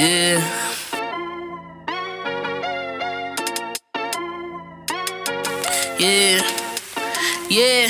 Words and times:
Yeah. 0.00 0.40
Yeah. 5.98 6.40
Yeah, 7.50 7.89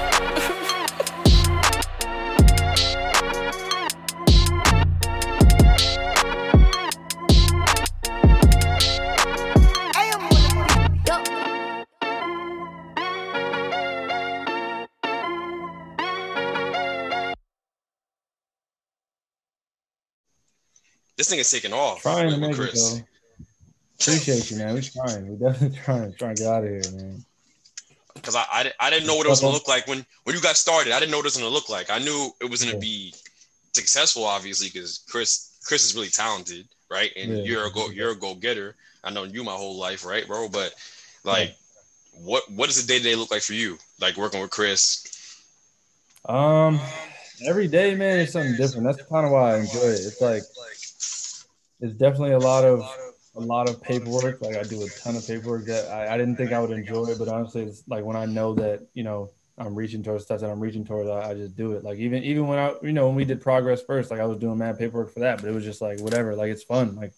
This 21.21 21.29
thing 21.29 21.37
is 21.37 21.51
taking 21.51 21.71
off. 21.71 22.01
Trying 22.01 22.31
to 22.31 22.37
make 22.37 22.55
Chris. 22.55 22.95
it 22.95 23.05
though. 23.37 23.43
Appreciate 23.99 24.49
you, 24.49 24.57
man. 24.57 24.73
We're 24.73 24.81
trying. 24.81 25.27
We're 25.27 25.51
definitely 25.51 25.77
trying, 25.83 26.13
trying 26.15 26.35
to 26.35 26.41
get 26.41 26.51
out 26.51 26.63
of 26.63 26.69
here, 26.71 26.81
man. 26.93 27.23
Because 28.15 28.35
I, 28.35 28.43
I, 28.51 28.71
I 28.79 28.89
didn't 28.89 29.05
know 29.05 29.15
what 29.15 29.27
it 29.27 29.29
was 29.29 29.39
gonna 29.39 29.53
look 29.53 29.67
like 29.67 29.85
when 29.85 30.03
when 30.23 30.35
you 30.35 30.41
got 30.41 30.57
started. 30.57 30.93
I 30.93 30.99
didn't 30.99 31.11
know 31.11 31.17
what 31.17 31.25
it 31.25 31.27
was 31.27 31.37
gonna 31.37 31.49
look 31.49 31.69
like. 31.69 31.91
I 31.91 31.99
knew 31.99 32.31
it 32.41 32.49
was 32.49 32.63
gonna 32.63 32.73
yeah. 32.73 32.79
be 32.79 33.13
successful, 33.73 34.23
obviously, 34.23 34.69
because 34.73 35.05
Chris 35.07 35.59
Chris 35.63 35.85
is 35.85 35.93
really 35.93 36.07
talented, 36.07 36.67
right? 36.89 37.11
And 37.15 37.37
yeah. 37.37 37.43
you're 37.43 37.67
a 37.67 37.71
go 37.71 37.91
you're 37.91 38.13
a 38.13 38.15
go 38.15 38.33
getter. 38.33 38.75
I 39.03 39.11
know 39.11 39.25
you 39.25 39.43
my 39.43 39.53
whole 39.53 39.77
life, 39.77 40.03
right, 40.03 40.25
bro? 40.25 40.49
But 40.49 40.73
like, 41.23 41.49
yeah. 41.49 42.21
what 42.23 42.49
what 42.49 42.65
does 42.65 42.83
the 42.83 42.87
day 42.91 42.97
to 42.97 43.03
day 43.03 43.15
look 43.15 43.29
like 43.29 43.43
for 43.43 43.53
you? 43.53 43.77
Like 43.99 44.17
working 44.17 44.41
with 44.41 44.49
Chris. 44.49 45.05
Um, 46.25 46.79
every 47.45 47.67
day, 47.67 47.93
man, 47.93 48.21
is 48.21 48.31
something 48.31 48.55
different. 48.57 48.85
That's 48.85 49.07
kind 49.07 49.27
of 49.27 49.31
why 49.31 49.53
I 49.53 49.57
enjoy 49.59 49.81
it. 49.81 50.01
It's 50.01 50.19
like 50.19 50.41
it's 51.81 51.93
definitely 51.93 52.31
a 52.31 52.39
lot 52.39 52.63
of 52.63 52.81
a 53.35 53.39
lot 53.39 53.69
of 53.69 53.81
paperwork. 53.81 54.41
Like 54.41 54.55
I 54.55 54.63
do 54.63 54.81
a 54.83 54.89
ton 55.03 55.15
of 55.15 55.25
paperwork 55.25 55.65
that 55.65 55.89
I, 55.89 56.13
I 56.13 56.17
didn't 56.17 56.35
think 56.35 56.51
I 56.51 56.59
would 56.59 56.71
enjoy, 56.71 57.15
but 57.17 57.27
honestly, 57.27 57.63
it's 57.63 57.83
like 57.87 58.03
when 58.03 58.15
I 58.15 58.25
know 58.25 58.53
that 58.55 58.87
you 58.93 59.03
know 59.03 59.31
I'm 59.57 59.75
reaching 59.75 60.03
towards 60.03 60.25
stuff 60.25 60.41
that 60.41 60.49
I'm 60.49 60.59
reaching 60.59 60.85
towards, 60.85 61.09
I, 61.09 61.31
I, 61.31 61.33
just 61.33 61.55
do 61.55 61.73
it. 61.73 61.83
Like 61.83 61.97
even 61.97 62.23
even 62.23 62.47
when 62.47 62.59
I 62.59 62.73
you 62.81 62.93
know 62.93 63.07
when 63.07 63.15
we 63.15 63.25
did 63.25 63.41
progress 63.41 63.81
first, 63.81 64.11
like 64.11 64.19
I 64.19 64.25
was 64.25 64.37
doing 64.37 64.57
mad 64.57 64.77
paperwork 64.77 65.13
for 65.13 65.21
that, 65.21 65.41
but 65.41 65.49
it 65.49 65.53
was 65.53 65.63
just 65.63 65.81
like 65.81 65.99
whatever. 65.99 66.35
Like 66.35 66.51
it's 66.51 66.63
fun. 66.63 66.95
Like 66.95 67.13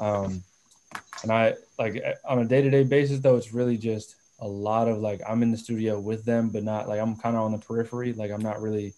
um, 0.00 0.42
and 1.22 1.32
I 1.32 1.54
like 1.78 2.02
on 2.24 2.38
a 2.38 2.44
day 2.44 2.62
to 2.62 2.70
day 2.70 2.84
basis 2.84 3.20
though, 3.20 3.36
it's 3.36 3.52
really 3.52 3.76
just 3.76 4.16
a 4.40 4.46
lot 4.46 4.88
of 4.88 4.98
like 4.98 5.20
I'm 5.28 5.42
in 5.42 5.50
the 5.50 5.58
studio 5.58 5.98
with 5.98 6.24
them, 6.24 6.50
but 6.50 6.62
not 6.62 6.88
like 6.88 7.00
I'm 7.00 7.16
kind 7.16 7.36
of 7.36 7.42
on 7.42 7.52
the 7.52 7.58
periphery. 7.58 8.12
Like 8.12 8.30
I'm 8.30 8.42
not 8.42 8.62
really 8.62 8.94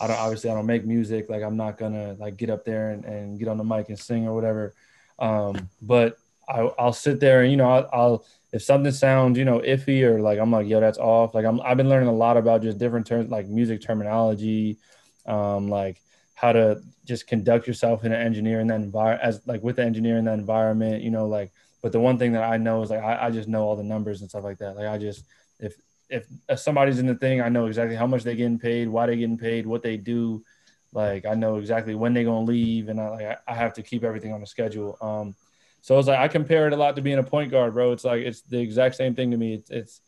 I 0.00 0.06
don't 0.06 0.18
obviously 0.18 0.50
I 0.50 0.54
don't 0.54 0.66
make 0.66 0.84
music. 0.84 1.28
Like 1.28 1.42
I'm 1.42 1.56
not 1.56 1.78
gonna 1.78 2.16
like 2.18 2.36
get 2.36 2.50
up 2.50 2.64
there 2.64 2.90
and, 2.90 3.04
and 3.04 3.38
get 3.38 3.48
on 3.48 3.58
the 3.58 3.64
mic 3.64 3.88
and 3.88 3.98
sing 3.98 4.26
or 4.26 4.34
whatever. 4.34 4.74
Um, 5.18 5.68
but 5.82 6.16
I, 6.48 6.62
will 6.62 6.92
sit 6.92 7.20
there 7.20 7.42
and 7.42 7.50
you 7.50 7.56
know 7.56 7.70
I'll, 7.70 7.88
I'll, 7.92 8.24
if 8.52 8.62
something 8.62 8.92
sounds 8.92 9.38
you 9.38 9.44
know 9.44 9.60
iffy 9.60 10.02
or 10.02 10.20
like 10.20 10.38
I'm 10.38 10.50
like 10.50 10.66
yo 10.66 10.80
that's 10.80 10.98
off. 10.98 11.34
Like 11.34 11.44
I'm 11.44 11.60
I've 11.60 11.76
been 11.76 11.88
learning 11.88 12.08
a 12.08 12.14
lot 12.14 12.36
about 12.36 12.62
just 12.62 12.78
different 12.78 13.06
terms 13.06 13.30
like 13.30 13.46
music 13.46 13.82
terminology, 13.82 14.78
um, 15.26 15.68
like 15.68 16.00
how 16.34 16.52
to 16.52 16.82
just 17.04 17.26
conduct 17.26 17.66
yourself 17.66 18.04
in 18.04 18.12
an 18.12 18.20
engineer 18.20 18.60
in 18.60 18.68
that 18.68 18.80
environment 18.80 19.22
as 19.22 19.46
like 19.46 19.62
with 19.62 19.76
the 19.76 19.84
engineer 19.84 20.16
in 20.16 20.24
that 20.24 20.38
environment. 20.38 21.02
You 21.02 21.10
know 21.10 21.26
like 21.26 21.52
but 21.82 21.92
the 21.92 22.00
one 22.00 22.18
thing 22.18 22.32
that 22.32 22.42
I 22.42 22.56
know 22.56 22.82
is 22.82 22.90
like 22.90 23.02
I, 23.02 23.26
I 23.26 23.30
just 23.30 23.48
know 23.48 23.62
all 23.62 23.76
the 23.76 23.82
numbers 23.82 24.22
and 24.22 24.30
stuff 24.30 24.44
like 24.44 24.58
that. 24.58 24.76
Like 24.76 24.86
I 24.86 24.98
just 24.98 25.24
if 25.58 25.74
if, 26.10 26.58
somebody's 26.58 26.98
in 26.98 27.06
the 27.06 27.14
thing, 27.14 27.40
I 27.40 27.48
know 27.48 27.66
exactly 27.66 27.96
how 27.96 28.06
much 28.06 28.24
they're 28.24 28.34
getting 28.34 28.58
paid, 28.58 28.88
why 28.88 29.06
they're 29.06 29.16
getting 29.16 29.38
paid, 29.38 29.66
what 29.66 29.82
they 29.82 29.96
do. 29.96 30.44
Like 30.92 31.24
I 31.24 31.34
know 31.34 31.56
exactly 31.56 31.94
when 31.94 32.14
they're 32.14 32.24
gonna 32.24 32.44
leave, 32.44 32.88
and 32.88 33.00
I 33.00 33.08
like 33.10 33.38
I 33.46 33.54
have 33.54 33.74
to 33.74 33.82
keep 33.82 34.02
everything 34.02 34.32
on 34.32 34.40
the 34.40 34.46
schedule. 34.46 34.98
Um, 35.00 35.36
so 35.82 35.98
it's 35.98 36.08
like 36.08 36.18
I 36.18 36.28
compare 36.28 36.66
it 36.66 36.72
a 36.72 36.76
lot 36.76 36.96
to 36.96 37.02
being 37.02 37.18
a 37.18 37.22
point 37.22 37.50
guard, 37.50 37.74
bro. 37.74 37.92
It's 37.92 38.04
like 38.04 38.22
it's 38.22 38.42
the 38.42 38.58
exact 38.58 38.96
same 38.96 39.14
thing 39.14 39.30
to 39.30 39.36
me. 39.36 39.54
It's 39.54 39.70
it's, 39.70 40.00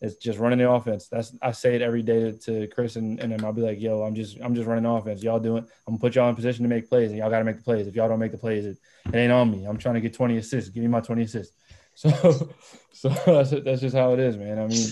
it's 0.00 0.16
just 0.16 0.38
running 0.38 0.58
the 0.58 0.70
offense. 0.70 1.08
That's 1.08 1.36
I 1.42 1.50
say 1.50 1.74
it 1.74 1.82
every 1.82 2.02
day 2.02 2.30
to, 2.30 2.32
to 2.38 2.66
Chris 2.68 2.94
and, 2.94 3.18
and 3.18 3.32
then 3.32 3.44
I'll 3.44 3.52
be 3.52 3.62
like, 3.62 3.80
yo, 3.80 4.02
I'm 4.02 4.14
just 4.14 4.38
I'm 4.40 4.54
just 4.54 4.68
running 4.68 4.86
offense. 4.86 5.22
Y'all 5.22 5.40
doing 5.40 5.64
I'm 5.86 5.94
gonna 5.94 5.98
put 5.98 6.14
y'all 6.14 6.28
in 6.28 6.36
position 6.36 6.62
to 6.62 6.68
make 6.68 6.88
plays 6.88 7.10
and 7.10 7.18
y'all 7.18 7.30
gotta 7.30 7.44
make 7.44 7.56
the 7.56 7.64
plays. 7.64 7.88
If 7.88 7.96
y'all 7.96 8.08
don't 8.08 8.20
make 8.20 8.32
the 8.32 8.38
plays, 8.38 8.64
it, 8.64 8.78
it 9.12 9.16
ain't 9.16 9.32
on 9.32 9.50
me. 9.50 9.64
I'm 9.64 9.76
trying 9.76 9.96
to 9.96 10.00
get 10.00 10.14
20 10.14 10.36
assists. 10.36 10.70
Give 10.70 10.82
me 10.82 10.88
my 10.88 11.00
20 11.00 11.22
assists. 11.22 11.54
So 11.98 12.10
so 12.92 13.08
that's 13.26 13.50
that's 13.50 13.80
just 13.80 13.96
how 13.96 14.12
it 14.12 14.20
is, 14.20 14.36
man. 14.36 14.60
I 14.60 14.66
mean 14.68 14.86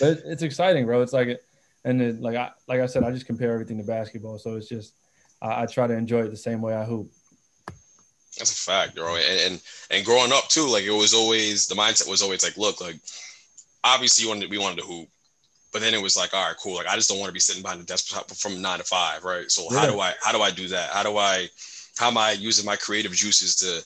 but 0.00 0.22
it's 0.24 0.42
exciting, 0.42 0.86
bro. 0.86 1.02
It's 1.02 1.12
like, 1.12 1.28
it, 1.28 1.44
and 1.84 2.00
it, 2.00 2.20
like 2.20 2.36
I 2.36 2.50
like 2.66 2.80
I 2.80 2.86
said, 2.86 3.04
I 3.04 3.10
just 3.10 3.26
compare 3.26 3.52
everything 3.52 3.78
to 3.78 3.84
basketball, 3.84 4.38
so 4.38 4.56
it's 4.56 4.68
just 4.68 4.94
I, 5.42 5.62
I 5.62 5.66
try 5.66 5.86
to 5.86 5.94
enjoy 5.94 6.22
it 6.22 6.30
the 6.30 6.36
same 6.36 6.62
way 6.62 6.74
I 6.74 6.84
hoop. 6.84 7.10
That's 8.38 8.52
a 8.52 8.70
fact, 8.70 8.96
bro. 8.96 9.16
And, 9.16 9.40
and 9.52 9.62
and 9.90 10.04
growing 10.06 10.32
up 10.32 10.48
too, 10.48 10.66
like 10.66 10.84
it 10.84 10.90
was 10.90 11.12
always 11.12 11.66
the 11.66 11.74
mindset 11.74 12.08
was 12.08 12.22
always 12.22 12.42
like, 12.42 12.56
look, 12.56 12.80
like 12.80 12.96
obviously 13.84 14.24
you 14.24 14.30
wanted 14.30 14.50
we 14.50 14.58
wanted 14.58 14.78
to 14.78 14.86
hoop, 14.86 15.08
but 15.72 15.82
then 15.82 15.92
it 15.92 16.02
was 16.02 16.16
like, 16.16 16.32
all 16.32 16.46
right, 16.46 16.56
cool. 16.56 16.76
Like 16.76 16.86
I 16.86 16.96
just 16.96 17.08
don't 17.08 17.18
want 17.18 17.28
to 17.28 17.34
be 17.34 17.40
sitting 17.40 17.62
behind 17.62 17.80
the 17.80 17.84
desk 17.84 18.06
from 18.34 18.62
nine 18.62 18.78
to 18.78 18.84
five, 18.84 19.24
right? 19.24 19.50
So 19.50 19.66
yeah. 19.70 19.80
how 19.80 19.86
do 19.86 20.00
I 20.00 20.14
how 20.22 20.32
do 20.32 20.40
I 20.40 20.50
do 20.50 20.68
that? 20.68 20.90
How 20.90 21.02
do 21.02 21.18
I 21.18 21.48
how 21.98 22.08
am 22.08 22.16
I 22.16 22.32
using 22.32 22.64
my 22.64 22.76
creative 22.76 23.12
juices 23.12 23.56
to 23.56 23.84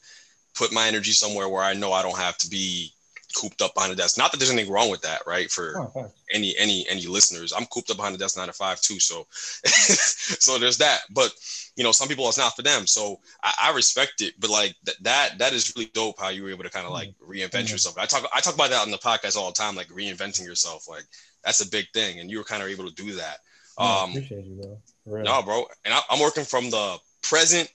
put 0.54 0.72
my 0.72 0.86
energy 0.86 1.12
somewhere 1.12 1.48
where 1.48 1.62
I 1.62 1.74
know 1.74 1.92
I 1.92 2.02
don't 2.02 2.18
have 2.18 2.38
to 2.38 2.50
be 2.50 2.92
cooped 3.36 3.62
up 3.62 3.74
behind 3.74 3.92
the 3.92 3.96
desk. 3.96 4.18
Not 4.18 4.32
that 4.32 4.38
there's 4.38 4.50
anything 4.50 4.72
wrong 4.72 4.90
with 4.90 5.02
that, 5.02 5.22
right? 5.26 5.50
For 5.50 5.90
oh, 5.94 6.10
any 6.32 6.56
any 6.58 6.86
any 6.88 7.06
listeners, 7.06 7.52
I'm 7.52 7.66
cooped 7.66 7.90
up 7.90 7.96
behind 7.96 8.14
the 8.14 8.18
desk 8.18 8.36
nine 8.36 8.46
to 8.46 8.52
five 8.52 8.80
too. 8.80 8.98
So 9.00 9.26
so 9.32 10.58
there's 10.58 10.78
that. 10.78 11.00
But 11.10 11.32
you 11.76 11.84
know, 11.84 11.92
some 11.92 12.08
people 12.08 12.28
it's 12.28 12.38
not 12.38 12.56
for 12.56 12.62
them. 12.62 12.86
So 12.86 13.20
I, 13.42 13.54
I 13.64 13.74
respect 13.74 14.20
it. 14.20 14.34
But 14.38 14.50
like 14.50 14.74
that 14.84 14.96
that 15.02 15.38
that 15.38 15.52
is 15.52 15.72
really 15.76 15.90
dope 15.94 16.18
how 16.18 16.28
you 16.28 16.42
were 16.42 16.50
able 16.50 16.64
to 16.64 16.70
kind 16.70 16.86
of 16.86 16.92
like 16.92 17.10
mm-hmm. 17.10 17.30
reinvent 17.30 17.64
mm-hmm. 17.64 17.72
yourself. 17.72 17.98
I 17.98 18.06
talk 18.06 18.28
I 18.34 18.40
talk 18.40 18.54
about 18.54 18.70
that 18.70 18.82
on 18.82 18.90
the 18.90 18.98
podcast 18.98 19.36
all 19.36 19.48
the 19.48 19.54
time, 19.54 19.76
like 19.76 19.88
reinventing 19.88 20.44
yourself. 20.44 20.88
Like 20.88 21.04
that's 21.44 21.60
a 21.60 21.70
big 21.70 21.86
thing, 21.92 22.20
and 22.20 22.30
you 22.30 22.38
were 22.38 22.44
kind 22.44 22.62
of 22.62 22.68
able 22.68 22.88
to 22.88 22.94
do 22.94 23.12
that. 23.14 23.38
Yeah, 23.78 24.00
um, 24.02 24.10
appreciate 24.10 24.44
you, 24.44 24.78
bro. 25.06 25.22
No, 25.22 25.42
bro, 25.42 25.66
and 25.84 25.94
I, 25.94 26.00
I'm 26.10 26.20
working 26.20 26.44
from 26.44 26.70
the 26.70 26.98
present 27.22 27.70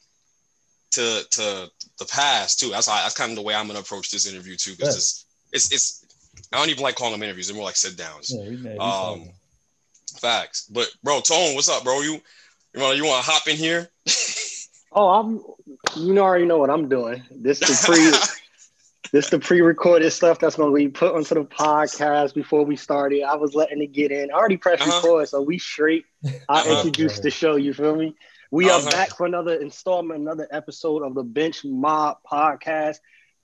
to 0.92 1.24
to 1.32 1.72
the 2.00 2.06
past 2.06 2.59
too. 2.59 2.70
That's 2.70 2.88
how, 2.88 2.96
that's 2.96 3.16
kind 3.16 3.31
of 3.31 3.36
the 3.36 3.42
way 3.42 3.56
I'm 3.56 3.68
gonna 3.68 3.80
approach 3.80 4.12
this 4.12 4.28
interview 4.28 4.56
too, 4.56 4.76
because 4.76 4.96
it's 4.96 5.26
it's 5.52 5.72
it's 5.72 6.06
I 6.52 6.58
don't 6.58 6.70
even 6.70 6.84
like 6.84 6.96
calling 6.96 7.14
them 7.14 7.24
interviews. 7.24 7.48
They're 7.48 7.56
more 7.56 7.66
like 7.66 7.76
sit 7.76 7.98
downs. 7.98 8.34
Yeah, 8.34 8.76
um, 8.80 9.30
facts. 10.20 10.68
But 10.72 10.90
bro, 11.04 11.22
Tone, 11.22 11.56
what's 11.56 11.70
up, 11.70 11.84
bro? 11.84 12.02
You 12.02 12.20
you 12.74 12.81
want 12.81 12.98
you 12.98 13.06
want 13.06 13.24
to 13.24 13.31
hop 13.31 13.48
in 13.48 13.56
here? 13.56 13.90
oh, 14.92 15.09
I'm. 15.09 15.44
You 15.96 16.14
know, 16.14 16.24
already 16.24 16.46
know 16.46 16.58
what 16.58 16.70
I'm 16.70 16.90
doing. 16.90 17.24
This 17.31 17.59
the 17.59 17.80
pre. 17.86 18.12
this 19.12 19.30
the 19.30 19.38
pre-recorded 19.38 20.10
stuff 20.12 20.40
that's 20.40 20.56
going 20.56 20.72
to 20.72 20.75
be 20.75 20.88
put 20.90 21.14
onto 21.14 21.36
the 21.36 21.44
podcast 21.44 22.34
before 22.34 22.66
we 22.66 22.75
started. 22.75 23.22
I 23.22 23.36
was 23.36 23.54
letting 23.54 23.80
it 23.81 23.92
get 23.92 24.12
in. 24.12 24.31
I 24.31 24.34
already 24.34 24.58
pressed 24.58 24.81
uh-huh. 24.81 25.02
record, 25.04 25.30
so 25.30 25.40
we 25.42 25.60
straight. 25.60 26.06
I 26.25 26.30
uh-huh. 26.50 26.78
introduced 26.78 27.22
the 27.22 27.30
show. 27.30 27.56
You 27.56 27.75
feel 27.75 27.96
me? 27.96 28.16
We 28.53 28.69
uh-huh. 28.69 28.86
are 28.86 28.91
back 28.91 29.18
for 29.18 29.25
another 29.25 29.56
installment, 29.56 30.22
another 30.22 30.47
episode 30.52 31.02
of 31.02 31.16
the 31.16 31.24
Bench 31.24 31.66
Mob 31.66 32.18
podcast. 32.31 32.97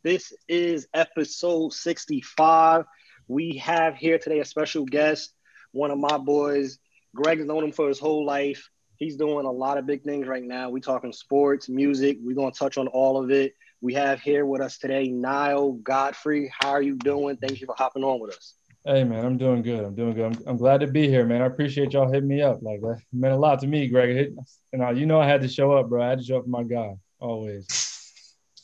This 0.04 0.32
is 0.48 0.88
episode 0.94 1.74
65. 1.74 2.86
We 3.28 3.58
have 3.58 3.96
here 3.96 4.20
today 4.20 4.38
a 4.38 4.46
special 4.46 4.86
guest, 4.86 5.34
one 5.72 5.90
of 5.90 5.98
my 5.98 6.20
boys. 6.20 6.78
Greg 7.16 7.40
has 7.40 7.48
known 7.48 7.64
him 7.64 7.72
for 7.72 7.88
his 7.88 7.98
whole 7.98 8.24
life. 8.24 8.70
He's 8.98 9.18
doing 9.18 9.48
a 9.48 9.52
lot 9.52 9.80
of 9.80 9.88
big 9.88 10.04
things 10.04 10.28
right 10.28 10.44
now. 10.44 10.70
We're 10.70 10.78
talking 10.78 11.12
sports, 11.12 11.70
music. 11.70 12.20
We're 12.22 12.36
gonna 12.36 12.52
touch 12.52 12.78
on 12.78 12.88
all 12.88 13.20
of 13.20 13.32
it. 13.32 13.56
We 13.82 13.96
have 13.96 14.22
here 14.22 14.46
with 14.46 14.62
us 14.62 14.78
today 14.78 15.08
Niall 15.08 15.72
Godfrey. 15.72 16.54
How 16.56 16.70
are 16.70 16.84
you 16.84 16.96
doing? 16.96 17.38
Thank 17.38 17.62
you 17.62 17.66
for 17.66 17.74
hopping 17.76 18.04
on 18.04 18.20
with 18.20 18.36
us. 18.36 18.54
Hey 18.86 19.04
man, 19.04 19.26
I'm 19.26 19.38
doing 19.38 19.62
good. 19.62 19.84
I'm 19.84 19.94
doing 19.94 20.14
good. 20.14 20.26
I'm, 20.26 20.44
I'm 20.48 20.58
glad 20.58 20.80
to 20.80 20.88
be 20.88 21.08
here, 21.08 21.26
man. 21.26 21.42
I 21.42 21.46
appreciate 21.46 21.92
y'all 21.92 22.10
hitting 22.10 22.30
me 22.30 22.42
up. 22.42 22.62
Like 22.62 22.80
that 22.82 23.02
meant 23.12 23.34
a 23.34 23.38
lot 23.38 23.60
to 23.60 23.68
me, 23.68 23.90
Greg. 23.90 24.34
You 24.72 24.80
know, 24.80 24.90
you 24.92 25.06
know 25.06 25.20
I 25.20 25.28
had 25.28 25.42
to 25.42 25.50
show 25.50 25.74
up, 25.74 25.90
bro. 25.90 26.02
I 26.02 26.10
had 26.10 26.20
to 26.20 26.26
show 26.26 26.38
up 26.38 26.46
for 26.46 26.50
my 26.50 26.64
guy 26.64 26.96
always. 27.20 27.68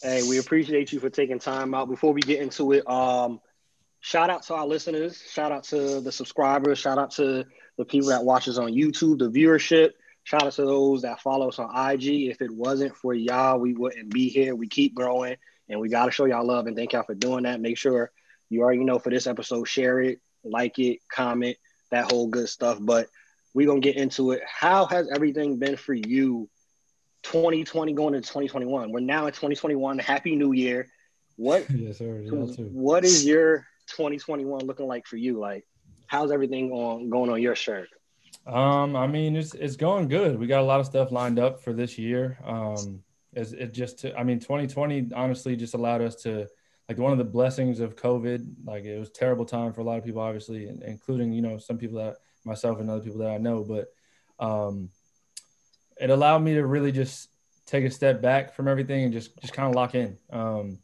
Hey, 0.01 0.23
we 0.23 0.37
appreciate 0.37 0.93
you 0.93 0.99
for 1.01 1.09
taking 1.09 1.37
time 1.37 1.73
out. 1.73 1.89
Before 1.89 2.13
we 2.13 2.21
get 2.21 2.39
into 2.41 2.71
it, 2.71 2.89
um, 2.89 3.41
shout 3.99 4.29
out 4.29 4.43
to 4.43 4.53
our 4.53 4.65
listeners, 4.65 5.21
shout 5.29 5.51
out 5.51 5.65
to 5.65 5.99
the 5.99 6.11
subscribers, 6.11 6.79
shout 6.79 6.97
out 6.97 7.11
to 7.11 7.43
the 7.77 7.85
people 7.85 8.09
that 8.09 8.23
watches 8.23 8.57
on 8.57 8.71
YouTube, 8.71 9.19
the 9.19 9.29
viewership. 9.29 9.91
Shout 10.23 10.43
out 10.43 10.53
to 10.53 10.63
those 10.63 11.01
that 11.01 11.19
follow 11.19 11.49
us 11.49 11.59
on 11.59 11.69
IG. 11.91 12.29
If 12.29 12.41
it 12.41 12.51
wasn't 12.51 12.95
for 12.95 13.13
y'all, 13.13 13.59
we 13.59 13.73
wouldn't 13.73 14.13
be 14.13 14.29
here. 14.29 14.55
We 14.55 14.67
keep 14.67 14.95
growing 14.95 15.35
and 15.67 15.79
we 15.79 15.89
got 15.89 16.05
to 16.05 16.11
show 16.11 16.25
y'all 16.25 16.45
love 16.45 16.67
and 16.67 16.75
thank 16.75 16.93
y'all 16.93 17.03
for 17.03 17.15
doing 17.15 17.43
that. 17.43 17.59
Make 17.59 17.77
sure 17.77 18.11
You 18.49 18.61
already 18.61 18.83
know 18.83 18.99
for 18.99 19.09
this 19.09 19.27
episode, 19.27 19.67
share 19.67 20.01
it, 20.01 20.19
like 20.43 20.79
it, 20.79 20.99
comment, 21.11 21.57
that 21.91 22.11
whole 22.11 22.27
good 22.27 22.49
stuff. 22.49 22.77
But 22.79 23.07
we're 23.53 23.67
gonna 23.67 23.79
get 23.79 23.95
into 23.95 24.31
it. 24.31 24.41
How 24.45 24.85
has 24.85 25.09
everything 25.13 25.57
been 25.57 25.77
for 25.77 25.93
you 25.93 26.49
2020 27.23 27.93
going 27.93 28.15
into 28.15 28.27
2021? 28.27 28.91
We're 28.91 28.99
now 28.99 29.27
in 29.27 29.33
2021. 29.33 29.99
Happy 29.99 30.35
New 30.35 30.51
Year. 30.51 30.87
What 31.37 31.65
yes, 31.75 31.97
sir. 31.97 32.21
what 32.29 33.03
is 33.03 33.25
your 33.25 33.65
2021 33.87 34.65
looking 34.65 34.87
like 34.87 35.05
for 35.05 35.17
you? 35.17 35.39
Like, 35.39 35.65
how's 36.07 36.31
everything 36.31 36.71
on 36.71 37.09
going 37.09 37.29
on 37.29 37.41
your 37.41 37.55
shirt? 37.55 37.89
Um, 38.45 38.95
I 38.95 39.07
mean, 39.07 39.35
it's 39.35 39.53
it's 39.55 39.75
going 39.75 40.07
good. 40.07 40.39
We 40.39 40.47
got 40.47 40.61
a 40.61 40.65
lot 40.65 40.79
of 40.79 40.85
stuff 40.85 41.11
lined 41.11 41.39
up 41.39 41.63
for 41.63 41.73
this 41.73 41.97
year. 41.97 42.37
Um, 42.45 43.03
it's, 43.33 43.51
it 43.51 43.73
just, 43.73 43.99
to, 43.99 44.17
I 44.17 44.23
mean, 44.23 44.39
2020 44.39 45.09
honestly 45.13 45.55
just 45.55 45.73
allowed 45.73 46.01
us 46.01 46.15
to, 46.23 46.47
like, 46.87 46.97
one 46.97 47.11
of 47.11 47.17
the 47.17 47.23
blessings 47.23 47.79
of 47.79 47.95
COVID. 47.95 48.45
Like, 48.65 48.83
it 48.85 48.99
was 48.99 49.09
terrible 49.09 49.45
time 49.45 49.73
for 49.73 49.81
a 49.81 49.83
lot 49.83 49.97
of 49.97 50.05
people, 50.05 50.21
obviously, 50.21 50.67
including 50.85 51.33
you 51.33 51.41
know 51.41 51.57
some 51.57 51.77
people 51.77 51.97
that 51.99 52.17
myself 52.43 52.79
and 52.79 52.89
other 52.89 53.01
people 53.01 53.19
that 53.19 53.31
I 53.31 53.37
know. 53.37 53.63
But 53.63 53.87
um, 54.43 54.89
it 55.99 56.09
allowed 56.09 56.39
me 56.39 56.55
to 56.55 56.65
really 56.65 56.91
just 56.91 57.29
take 57.65 57.85
a 57.85 57.91
step 57.91 58.21
back 58.21 58.53
from 58.53 58.67
everything 58.67 59.03
and 59.03 59.13
just 59.13 59.39
just 59.41 59.53
kind 59.53 59.67
of 59.69 59.75
lock 59.75 59.95
in. 59.95 60.17
Um, 60.31 60.79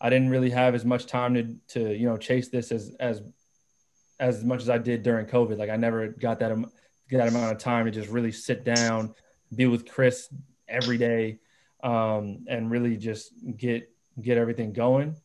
I 0.00 0.10
didn't 0.10 0.30
really 0.30 0.50
have 0.50 0.74
as 0.74 0.84
much 0.84 1.06
time 1.06 1.34
to 1.34 1.56
to 1.68 1.94
you 1.94 2.06
know 2.06 2.16
chase 2.16 2.48
this 2.48 2.72
as 2.72 2.94
as 2.98 3.22
as 4.18 4.44
much 4.44 4.60
as 4.60 4.70
I 4.70 4.78
did 4.78 5.02
during 5.02 5.26
COVID. 5.26 5.58
Like 5.58 5.70
I 5.70 5.76
never 5.76 6.08
got 6.08 6.38
that 6.40 6.52
that 7.10 7.28
amount 7.28 7.52
of 7.52 7.58
time 7.58 7.86
to 7.86 7.90
just 7.90 8.08
really 8.08 8.32
sit 8.32 8.64
down, 8.64 9.14
be 9.54 9.66
with 9.66 9.88
Chris 9.88 10.32
every 10.68 10.98
day, 10.98 11.38
um, 11.82 12.44
and 12.48 12.70
really 12.70 12.96
just 12.96 13.32
get 13.56 13.90
get 14.20 14.38
everything 14.38 14.72
going. 14.72 15.16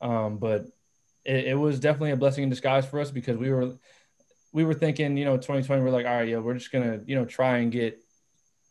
Um, 0.00 0.38
but 0.38 0.66
it, 1.24 1.46
it, 1.46 1.54
was 1.54 1.78
definitely 1.78 2.10
a 2.10 2.16
blessing 2.16 2.42
in 2.42 2.50
disguise 2.50 2.86
for 2.86 3.00
us 3.00 3.10
because 3.10 3.36
we 3.36 3.50
were 3.50 3.74
we 4.52 4.64
were 4.64 4.74
thinking, 4.74 5.16
you 5.16 5.24
know, 5.24 5.36
2020, 5.36 5.82
we're 5.82 5.90
like, 5.90 6.06
all 6.06 6.12
right, 6.12 6.28
yeah, 6.28 6.38
we're 6.38 6.54
just 6.54 6.72
gonna, 6.72 7.00
you 7.06 7.14
know, 7.14 7.24
try 7.24 7.58
and 7.58 7.70
get 7.70 8.00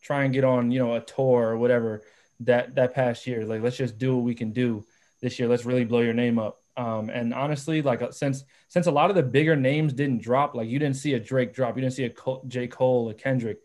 try 0.01 0.23
and 0.23 0.33
get 0.33 0.43
on, 0.43 0.71
you 0.71 0.79
know, 0.79 0.95
a 0.95 1.01
tour 1.01 1.49
or 1.49 1.57
whatever 1.57 2.01
that 2.41 2.75
that 2.75 2.93
past 2.93 3.25
year. 3.25 3.45
Like, 3.45 3.61
let's 3.61 3.77
just 3.77 3.97
do 3.97 4.15
what 4.15 4.25
we 4.25 4.35
can 4.35 4.51
do 4.51 4.85
this 5.21 5.39
year. 5.39 5.47
Let's 5.47 5.65
really 5.65 5.85
blow 5.85 6.01
your 6.01 6.13
name 6.13 6.37
up. 6.37 6.61
Um, 6.77 7.09
and 7.09 7.33
honestly, 7.33 7.81
like 7.81 8.01
uh, 8.01 8.11
since 8.11 8.43
since 8.67 8.87
a 8.87 8.91
lot 8.91 9.09
of 9.09 9.15
the 9.15 9.23
bigger 9.23 9.55
names 9.55 9.93
didn't 9.93 10.21
drop, 10.21 10.55
like 10.55 10.67
you 10.67 10.79
didn't 10.79 10.95
see 10.95 11.13
a 11.13 11.19
Drake 11.19 11.53
drop, 11.53 11.75
you 11.75 11.81
didn't 11.81 11.93
see 11.93 12.05
a 12.05 12.09
Cole, 12.09 12.43
J 12.47 12.67
Cole, 12.67 13.09
a 13.09 13.13
Kendrick. 13.13 13.59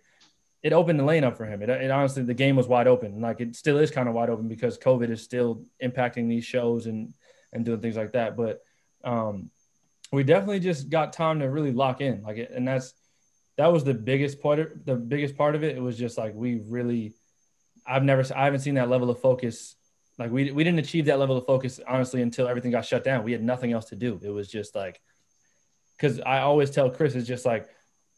It 0.66 0.72
opened 0.72 0.98
the 0.98 1.04
lane 1.04 1.22
up 1.22 1.36
for 1.36 1.46
him. 1.46 1.62
It, 1.62 1.68
it 1.68 1.90
honestly, 1.90 2.24
the 2.24 2.34
game 2.34 2.56
was 2.56 2.66
wide 2.66 2.88
open. 2.88 3.20
Like 3.20 3.40
it 3.40 3.54
still 3.54 3.78
is 3.78 3.92
kind 3.92 4.08
of 4.08 4.14
wide 4.14 4.30
open 4.30 4.48
because 4.48 4.76
COVID 4.78 5.10
is 5.10 5.22
still 5.22 5.62
impacting 5.80 6.28
these 6.28 6.44
shows 6.44 6.86
and 6.86 7.14
and 7.52 7.64
doing 7.64 7.80
things 7.80 7.96
like 7.96 8.12
that. 8.12 8.36
But 8.36 8.62
um, 9.04 9.50
we 10.10 10.24
definitely 10.24 10.60
just 10.60 10.90
got 10.90 11.12
time 11.12 11.38
to 11.38 11.48
really 11.48 11.72
lock 11.72 12.00
in. 12.00 12.22
Like, 12.22 12.38
it, 12.38 12.50
and 12.50 12.66
that's 12.66 12.94
that 13.56 13.72
was 13.72 13.84
the 13.84 13.94
biggest 13.94 14.40
part. 14.40 14.58
Of, 14.58 14.84
the 14.84 14.96
biggest 14.96 15.36
part 15.36 15.54
of 15.54 15.62
it. 15.62 15.76
It 15.76 15.80
was 15.80 15.96
just 15.96 16.18
like 16.18 16.34
we 16.34 16.60
really. 16.66 17.14
I've 17.86 18.02
never. 18.02 18.24
I 18.34 18.44
haven't 18.44 18.60
seen 18.60 18.74
that 18.74 18.90
level 18.90 19.08
of 19.08 19.20
focus 19.20 19.76
like 20.18 20.30
we 20.30 20.50
we 20.50 20.64
didn't 20.64 20.78
achieve 20.78 21.06
that 21.06 21.18
level 21.18 21.36
of 21.36 21.46
focus 21.46 21.78
honestly 21.86 22.22
until 22.22 22.48
everything 22.48 22.70
got 22.70 22.84
shut 22.84 23.04
down. 23.04 23.22
We 23.22 23.32
had 23.32 23.42
nothing 23.42 23.72
else 23.72 23.86
to 23.86 23.96
do. 23.96 24.18
It 24.22 24.30
was 24.30 24.48
just 24.48 24.74
like 24.74 25.00
because 25.96 26.20
I 26.20 26.40
always 26.40 26.70
tell 26.70 26.90
Chris 26.90 27.14
it's 27.14 27.28
just 27.28 27.44
like 27.44 27.68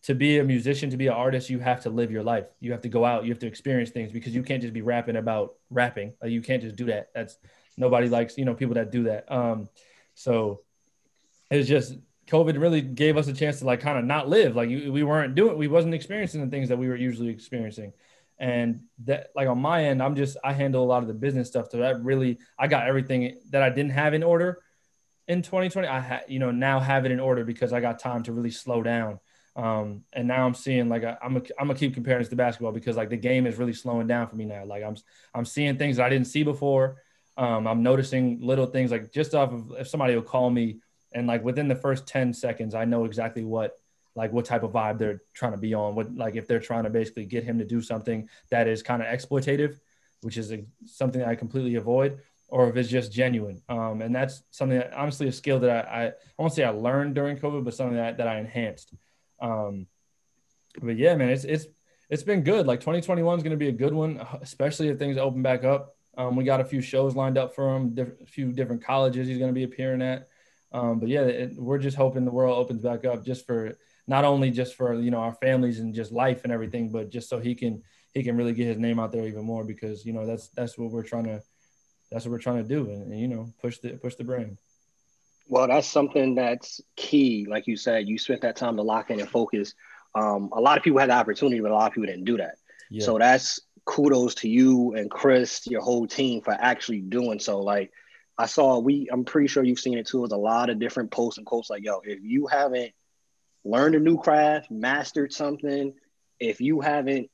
to 0.03 0.15
be 0.15 0.39
a 0.39 0.45
musician, 0.45 0.91
to 0.91 0.97
be 0.97 1.09
an 1.09 1.15
artist, 1.15 1.51
you 1.51 1.59
have 1.59 1.83
to 1.83 1.91
live 1.91 2.11
your 2.11 2.23
life. 2.23 2.47
You 2.61 2.73
have 2.73 2.83
to 2.83 2.89
go 2.89 3.05
out. 3.05 3.25
You 3.25 3.31
have 3.31 3.41
to 3.41 3.47
experience 3.47 3.91
things 3.91 4.13
because 4.13 4.35
you 4.35 4.43
can't 4.43 4.63
just 4.63 4.75
be 4.75 4.83
rapping 4.83 5.17
about 5.17 5.55
rapping. 5.71 6.15
Like 6.23 6.31
you 6.31 6.41
can't 6.41 6.63
just 6.63 6.77
do 6.77 6.87
that. 6.87 7.11
That's 7.15 7.37
nobody 7.77 8.09
likes 8.09 8.39
you 8.39 8.45
know 8.45 8.55
people 8.55 8.75
that 8.75 8.91
do 8.91 9.05
that. 9.05 9.31
Um, 9.31 9.69
so 10.15 10.63
it's 11.51 11.69
just 11.69 11.95
COVID 12.29 12.61
really 12.61 12.81
gave 12.81 13.17
us 13.17 13.29
a 13.29 13.33
chance 13.33 13.59
to 13.59 13.65
like 13.65 13.81
kind 13.81 13.99
of 13.99 14.05
not 14.05 14.29
live. 14.29 14.55
Like 14.55 14.69
we 14.69 15.03
weren't 15.03 15.35
doing, 15.35 15.57
we 15.57 15.69
wasn't 15.69 15.95
experiencing 15.95 16.43
the 16.43 16.51
things 16.51 16.69
that 16.69 16.79
we 16.79 16.89
were 16.89 16.97
usually 16.97 17.29
experiencing 17.29 17.93
and 18.39 18.81
that 19.05 19.31
like 19.35 19.49
on 19.49 19.61
my 19.61 19.85
end 19.85 20.03
i'm 20.03 20.15
just 20.15 20.37
i 20.45 20.53
handle 20.53 20.85
a 20.85 20.87
lot 20.87 21.03
of 21.03 21.09
the 21.09 21.15
business 21.15 21.49
stuff 21.49 21.69
so 21.71 21.79
that 21.79 22.03
really 22.03 22.39
i 22.59 22.67
got 22.67 22.87
everything 22.87 23.37
that 23.51 23.63
i 23.63 23.69
didn't 23.69 23.91
have 23.91 24.15
in 24.15 24.23
order 24.23 24.63
in 25.27 25.43
2020 25.43 25.89
i 25.89 25.99
had 25.99 26.25
you 26.29 26.39
know 26.39 26.51
now 26.51 26.79
have 26.79 27.05
it 27.05 27.11
in 27.11 27.19
order 27.19 27.45
because 27.45 27.73
i 27.73 27.81
got 27.81 27.99
time 27.99 28.23
to 28.23 28.33
really 28.33 28.51
slow 28.51 28.83
down 28.83 29.19
um, 29.59 30.05
and 30.15 30.27
now 30.27 30.47
i'm 30.47 30.55
seeing 30.55 30.89
like 30.89 31.05
I, 31.05 31.19
am 31.23 31.37
a, 31.37 31.41
I'm 31.59 31.67
gonna 31.67 31.75
keep 31.75 31.93
comparing 31.93 32.21
this 32.21 32.31
to 32.31 32.37
basketball 32.37 32.73
because 32.73 32.97
like 32.97 33.11
the 33.11 33.17
game 33.17 33.47
is 33.47 33.57
really 33.57 33.75
slowing 33.75 34.07
down 34.07 34.27
for 34.29 34.37
me 34.37 34.47
now 34.47 34.65
like 34.65 34.83
i'm 34.83 34.97
i'm 35.35 35.45
seeing 35.45 35.77
things 35.77 35.99
that 35.99 36.07
i 36.07 36.09
didn't 36.09 36.29
see 36.29 36.43
before 36.43 37.03
um, 37.37 37.67
i'm 37.67 37.83
noticing 37.83 38.41
little 38.41 38.67
things 38.67 38.91
like 38.91 39.13
just 39.13 39.35
off 39.35 39.53
of 39.53 39.73
if 39.79 39.89
somebody 39.89 40.15
will 40.15 40.23
call 40.23 40.49
me 40.49 40.79
and 41.13 41.27
like 41.27 41.45
within 41.45 41.69
the 41.69 41.77
first 41.77 42.07
10 42.07 42.33
seconds 42.33 42.75
i 42.75 42.85
know 42.87 43.05
exactly 43.05 43.45
what 43.45 43.77
like 44.19 44.33
what 44.33 44.45
type 44.45 44.65
of 44.65 44.73
vibe 44.73 44.99
they're 44.99 45.23
trying 45.33 45.53
to 45.53 45.59
be 45.59 45.73
on. 45.73 45.95
What 45.95 46.15
like 46.15 46.35
if 46.35 46.49
they're 46.49 46.59
trying 46.59 46.83
to 46.83 46.91
basically 46.91 47.25
get 47.25 47.45
him 47.45 47.59
to 47.61 47.65
do 47.65 47.81
something 47.81 48.29
that 48.51 48.67
is 48.67 48.83
kind 48.83 49.01
of 49.01 49.09
exploitative, 49.09 49.79
which 50.23 50.37
is 50.37 50.53
a, 50.53 50.65
something 50.85 51.21
that 51.21 51.29
I 51.29 51.37
completely 51.37 51.77
avoid, 51.77 52.19
or 52.49 52.69
if 52.69 52.77
it's 52.77 52.89
just 52.89 53.13
genuine. 53.13 53.63
Um, 53.69 54.03
and 54.03 54.13
that's 54.13 54.43
something 54.51 54.77
that 54.77 54.93
honestly 54.93 55.29
a 55.29 55.33
skill 55.33 55.61
that 55.61 55.71
I, 55.71 55.89
I, 55.89 56.07
I 56.09 56.13
won't 56.37 56.53
say 56.53 56.65
I 56.65 56.71
learned 56.71 57.15
during 57.15 57.39
COVID, 57.39 57.65
but 57.65 57.75
something 57.75 57.97
that, 57.97 58.17
that 58.17 58.27
I 58.27 58.41
enhanced. 58.41 58.93
Um, 59.41 59.87
but 60.81 60.97
yeah, 60.97 61.15
man, 61.15 61.31
it's 61.31 61.45
it's 61.45 61.67
it's 62.11 62.23
been 62.23 62.43
good. 62.43 62.67
Like 62.67 62.81
2021 62.81 63.39
is 63.39 63.43
going 63.43 63.51
to 63.51 63.57
be 63.57 63.69
a 63.69 63.73
good 63.73 63.93
one, 63.93 64.25
especially 64.41 64.89
if 64.89 64.99
things 64.99 65.17
open 65.17 65.43
back 65.43 65.65
up. 65.65 65.97
Um, 66.17 66.35
we 66.35 66.45
got 66.45 66.61
a 66.61 66.65
few 66.65 66.81
shows 66.81 67.15
lined 67.15 67.39
up 67.39 67.55
for 67.55 67.77
him, 67.77 67.95
diff- 67.95 68.21
a 68.21 68.27
few 68.27 68.53
different 68.53 68.85
colleges 68.85 69.29
he's 69.29 69.39
going 69.39 69.51
to 69.51 69.55
be 69.55 69.63
appearing 69.63 70.03
at. 70.03 70.29
Um, 70.73 70.99
but 70.99 71.09
yeah, 71.09 71.23
it, 71.23 71.53
we're 71.57 71.79
just 71.79 71.97
hoping 71.97 72.25
the 72.25 72.31
world 72.31 72.59
opens 72.59 72.83
back 72.83 73.05
up 73.05 73.25
just 73.25 73.47
for 73.47 73.77
not 74.07 74.25
only 74.25 74.51
just 74.51 74.75
for 74.75 74.95
you 74.95 75.11
know 75.11 75.19
our 75.19 75.35
families 75.35 75.79
and 75.79 75.95
just 75.95 76.13
life 76.13 76.45
and 76.45 76.53
everything, 76.53 76.91
but 76.91 77.11
just 77.11 77.29
so 77.29 77.39
he 77.39 77.55
can 77.55 77.83
he 78.15 78.23
can 78.23 78.37
really 78.37 78.53
get 78.53 78.67
his 78.67 78.79
name 78.79 78.99
out 78.99 79.13
there 79.13 79.27
even 79.27 79.45
more 79.45 79.65
because 79.65 80.05
you 80.05 80.13
know 80.13 80.27
that's 80.27 80.49
that's 80.49 80.77
what 80.77 80.91
we're 80.91 81.03
trying 81.03 81.25
to 81.25 81.43
that's 82.11 82.25
what 82.25 82.33
we're 82.33 82.39
trying 82.39 82.63
to 82.63 82.69
do 82.69 82.91
and, 82.91 83.13
and 83.13 83.21
you 83.21 83.29
know 83.29 83.53
push 83.61 83.79
the 83.79 83.91
push 83.91 84.15
the 84.17 84.25
brand. 84.25 84.59
Well, 85.49 85.67
that's 85.67 85.89
something 85.89 86.35
that's 86.35 86.81
key. 86.97 87.47
Like 87.49 87.67
you 87.67 87.77
said, 87.77 88.07
you 88.07 88.19
spent 88.19 88.43
that 88.43 88.57
time 88.57 88.77
to 88.77 88.83
lock 88.83 89.11
in 89.11 89.19
and 89.19 89.29
focus. 89.29 89.75
Um, 90.15 90.51
a 90.53 90.61
lot 90.61 90.77
of 90.77 90.85
people 90.85 90.99
had 90.99 91.11
the 91.11 91.15
opportunity, 91.15 91.61
but 91.61 91.71
a 91.71 91.75
lot 91.75 91.89
of 91.89 91.95
people 91.95 92.07
didn't 92.07 92.25
do 92.25 92.37
that. 92.37 92.57
Yeah. 92.91 93.05
So 93.05 93.19
that's 93.19 93.61
kudos 93.85 94.35
to 94.37 94.49
you 94.49 94.95
and 94.95 95.11
Chris, 95.11 95.67
your 95.67 95.81
whole 95.81 96.07
team 96.07 96.43
for 96.43 96.53
actually 96.53 97.01
doing 97.01 97.41
so. 97.41 97.61
Like 97.61 97.91
I 98.37 98.47
saw, 98.47 98.79
we 98.79 99.09
I'm 99.11 99.25
pretty 99.25 99.49
sure 99.49 99.65
you've 99.65 99.81
seen 99.81 99.99
it 99.99 100.07
too. 100.07 100.21
With 100.21 100.33
a 100.33 100.37
lot 100.37 100.71
of 100.71 100.79
different 100.79 101.11
posts 101.11 101.39
and 101.39 101.47
quotes 101.47 101.71
like, 101.71 101.83
"Yo, 101.83 102.01
if 102.05 102.21
you 102.23 102.47
haven't 102.47 102.93
learned 103.65 103.95
a 103.95 104.01
new 104.01 104.19
craft, 104.19 104.71
mastered 104.71 105.33
something, 105.33 105.95
if 106.39 106.61
you 106.61 106.81
haven't 106.81 107.31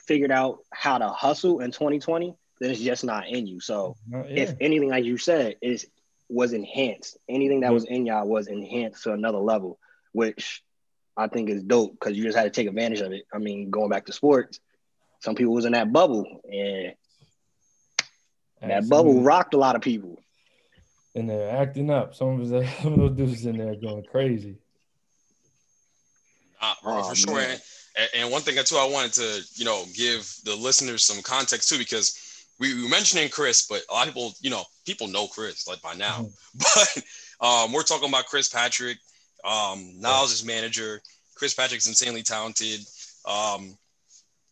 figured 0.00 0.30
out 0.30 0.58
how 0.72 0.98
to 0.98 1.08
hustle 1.08 1.60
in 1.60 1.72
2020, 1.72 2.36
then 2.60 2.70
it's 2.70 2.80
just 2.80 3.04
not 3.04 3.28
in 3.28 3.46
you. 3.46 3.60
So 3.60 3.96
yeah. 4.10 4.22
if 4.28 4.54
anything, 4.60 4.88
like 4.88 5.04
you 5.04 5.18
said, 5.18 5.56
is 5.60 5.86
was 6.28 6.52
enhanced. 6.52 7.18
Anything 7.28 7.60
that 7.60 7.72
was 7.72 7.84
in 7.84 8.06
y'all 8.06 8.26
was 8.26 8.48
enhanced 8.48 9.04
to 9.04 9.12
another 9.12 9.38
level, 9.38 9.78
which 10.12 10.62
I 11.16 11.28
think 11.28 11.48
is 11.48 11.62
dope 11.62 11.92
because 11.92 12.16
you 12.16 12.24
just 12.24 12.36
had 12.36 12.44
to 12.44 12.50
take 12.50 12.68
advantage 12.68 13.00
of 13.00 13.12
it. 13.12 13.26
I 13.32 13.38
mean, 13.38 13.70
going 13.70 13.88
back 13.88 14.06
to 14.06 14.12
sports, 14.12 14.60
some 15.20 15.34
people 15.34 15.54
was 15.54 15.64
in 15.64 15.72
that 15.72 15.92
bubble 15.92 16.40
and 16.50 16.94
that 18.60 18.88
bubble 18.88 19.22
rocked 19.22 19.54
a 19.54 19.58
lot 19.58 19.76
of 19.76 19.82
people. 19.82 20.20
And 21.14 21.30
they're 21.30 21.56
acting 21.56 21.90
up. 21.90 22.14
Some 22.14 22.40
of, 22.40 22.48
those, 22.48 22.68
some 22.82 22.94
of 22.94 22.98
those 22.98 23.16
dudes 23.16 23.46
in 23.46 23.56
there 23.56 23.74
going 23.74 24.04
crazy. 24.04 24.56
Uh, 26.60 26.74
oh, 26.84 27.08
for 27.08 27.14
sure. 27.14 27.40
And, 27.40 27.60
and, 28.14 28.30
one 28.30 28.42
thing 28.42 28.62
too, 28.64 28.76
I 28.76 28.88
wanted 28.90 29.12
to, 29.14 29.42
you 29.54 29.64
know, 29.64 29.84
give 29.94 30.30
the 30.44 30.54
listeners 30.54 31.04
some 31.04 31.22
context 31.22 31.68
too, 31.68 31.78
because 31.78 32.18
we 32.58 32.82
were 32.82 32.88
mentioning 32.88 33.28
Chris, 33.28 33.66
but 33.66 33.82
a 33.90 33.94
lot 33.94 34.08
of 34.08 34.14
people, 34.14 34.32
you 34.40 34.50
know, 34.50 34.64
people 34.86 35.08
know 35.08 35.26
Chris 35.26 35.68
like 35.68 35.82
by 35.82 35.94
now, 35.94 36.20
mm-hmm. 36.20 37.02
but 37.40 37.46
um, 37.46 37.72
we're 37.72 37.82
talking 37.82 38.08
about 38.08 38.26
Chris 38.26 38.48
Patrick. 38.48 38.98
Um, 39.44 40.00
Niles 40.00 40.32
is 40.32 40.44
manager. 40.44 41.00
Chris 41.34 41.54
Patrick's 41.54 41.86
insanely 41.86 42.22
talented. 42.22 42.80
Um, 43.26 43.76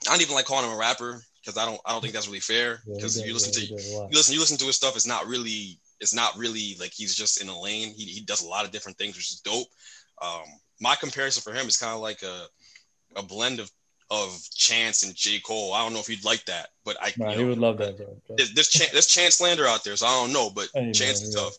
I 0.06 0.10
don't 0.10 0.22
even 0.22 0.34
like 0.34 0.44
calling 0.44 0.66
him 0.66 0.76
a 0.76 0.78
rapper 0.78 1.22
because 1.40 1.58
I 1.58 1.64
don't, 1.64 1.80
I 1.86 1.92
don't 1.92 2.00
think 2.00 2.12
that's 2.12 2.26
really 2.28 2.40
fair. 2.40 2.80
Because 2.86 3.18
yeah, 3.18 3.26
you 3.26 3.32
listen 3.32 3.52
yeah, 3.54 3.76
to, 3.76 3.82
you 3.82 4.08
listen, 4.12 4.34
you 4.34 4.40
listen 4.40 4.58
to 4.58 4.66
his 4.66 4.76
stuff. 4.76 4.96
It's 4.96 5.06
not 5.06 5.26
really, 5.26 5.78
it's 6.00 6.14
not 6.14 6.36
really 6.36 6.76
like 6.78 6.92
he's 6.92 7.14
just 7.14 7.40
in 7.40 7.48
a 7.48 7.58
lane. 7.58 7.94
He, 7.94 8.04
he 8.04 8.20
does 8.20 8.42
a 8.42 8.48
lot 8.48 8.64
of 8.64 8.70
different 8.70 8.98
things, 8.98 9.16
which 9.16 9.30
is 9.30 9.40
dope. 9.40 9.66
Um, 10.22 10.44
my 10.80 10.94
comparison 10.94 11.42
for 11.42 11.58
him 11.58 11.66
is 11.66 11.76
kind 11.76 11.94
of 11.94 12.00
like 12.00 12.22
a 12.22 12.46
a 13.16 13.22
blend 13.22 13.60
of 13.60 13.70
of 14.10 14.38
Chance 14.54 15.02
and 15.04 15.14
J 15.14 15.40
Cole. 15.40 15.72
I 15.72 15.82
don't 15.82 15.92
know 15.92 16.00
if 16.00 16.06
he'd 16.06 16.24
like 16.24 16.44
that, 16.46 16.68
but 16.84 16.96
I 17.00 17.12
nah, 17.16 17.32
he 17.32 17.42
know, 17.42 17.48
would 17.48 17.58
love 17.58 17.78
that. 17.78 17.96
Bro. 17.96 18.20
There's, 18.36 18.52
there's, 18.54 18.68
Chance, 18.68 18.92
there's 18.92 19.06
Chance 19.06 19.36
Slander 19.36 19.66
out 19.66 19.84
there, 19.84 19.96
so 19.96 20.06
I 20.06 20.10
don't 20.20 20.32
know, 20.32 20.50
but 20.50 20.68
Chance 20.92 21.22
is 21.22 21.34
yeah. 21.34 21.42
tough. 21.42 21.56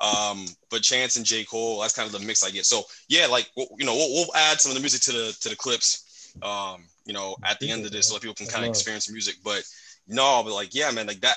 Um, 0.00 0.46
but 0.70 0.82
Chance 0.82 1.16
and 1.16 1.26
J 1.26 1.44
Cole, 1.44 1.80
that's 1.80 1.94
kind 1.94 2.06
of 2.06 2.12
the 2.18 2.26
mix 2.26 2.42
I 2.42 2.50
get. 2.50 2.64
So 2.66 2.82
yeah, 3.08 3.26
like 3.26 3.50
you 3.56 3.84
know, 3.84 3.94
we'll, 3.94 4.10
we'll 4.14 4.34
add 4.36 4.60
some 4.60 4.70
of 4.70 4.76
the 4.76 4.80
music 4.80 5.02
to 5.02 5.12
the 5.12 5.36
to 5.40 5.48
the 5.50 5.56
clips. 5.56 6.06
Um, 6.42 6.84
you 7.04 7.12
know, 7.12 7.36
at 7.44 7.58
the 7.60 7.70
end 7.70 7.84
of 7.84 7.92
this, 7.92 8.06
so 8.08 8.14
that 8.14 8.22
people 8.22 8.34
can 8.34 8.46
kind 8.46 8.64
of 8.64 8.68
experience 8.68 9.10
music. 9.10 9.36
But 9.44 9.62
no, 10.06 10.42
but 10.44 10.54
like 10.54 10.74
yeah, 10.74 10.90
man, 10.92 11.06
like 11.06 11.20
that. 11.20 11.36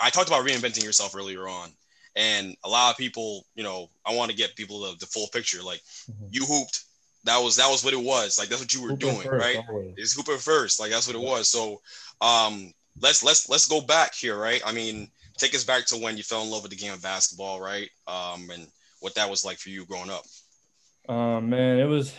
I 0.00 0.10
talked 0.10 0.28
about 0.28 0.46
reinventing 0.46 0.84
yourself 0.84 1.14
earlier 1.16 1.48
on, 1.48 1.70
And 2.16 2.56
a 2.64 2.68
lot 2.68 2.90
of 2.90 2.96
people, 2.96 3.46
you 3.54 3.62
know, 3.62 3.90
I 4.04 4.14
want 4.14 4.30
to 4.30 4.36
get 4.36 4.56
people 4.56 4.80
the, 4.80 4.96
the 4.98 5.06
full 5.06 5.28
picture. 5.28 5.62
Like 5.62 5.82
Mhm. 6.10 6.28
you 6.30 6.46
hooped, 6.46 6.84
that 7.26 7.38
was 7.38 7.56
that 7.56 7.70
was 7.70 7.84
what 7.84 7.92
it 7.92 8.00
was. 8.00 8.38
Like 8.38 8.48
that's 8.48 8.60
what 8.60 8.72
you 8.72 8.82
were 8.82 8.96
doing, 8.96 9.20
first, 9.20 9.44
right? 9.44 9.64
always. 9.68 9.94
It's 9.96 10.14
hooper 10.14 10.38
first. 10.38 10.80
Like 10.80 10.90
that's 10.90 11.06
what 11.06 11.16
it 11.16 11.22
was. 11.22 11.48
So 11.48 11.80
um 12.20 12.72
let's 13.00 13.22
let's 13.22 13.48
let's 13.48 13.66
go 13.66 13.80
back 13.80 14.14
here, 14.14 14.38
right? 14.38 14.62
I 14.64 14.72
mean, 14.72 15.10
take 15.36 15.54
us 15.54 15.64
back 15.64 15.86
to 15.86 15.96
when 15.96 16.16
you 16.16 16.22
fell 16.22 16.42
in 16.42 16.50
love 16.50 16.62
with 16.62 16.70
the 16.70 16.76
game 16.76 16.92
of 16.92 17.02
basketball, 17.02 17.60
right? 17.60 17.90
Um 18.06 18.50
and 18.52 18.66
what 19.00 19.14
that 19.14 19.28
was 19.28 19.44
like 19.44 19.58
for 19.58 19.70
you 19.70 19.84
growing 19.84 20.10
up. 20.10 20.24
Um, 21.08 21.50
man, 21.50 21.78
it 21.78 21.84
was. 21.84 22.14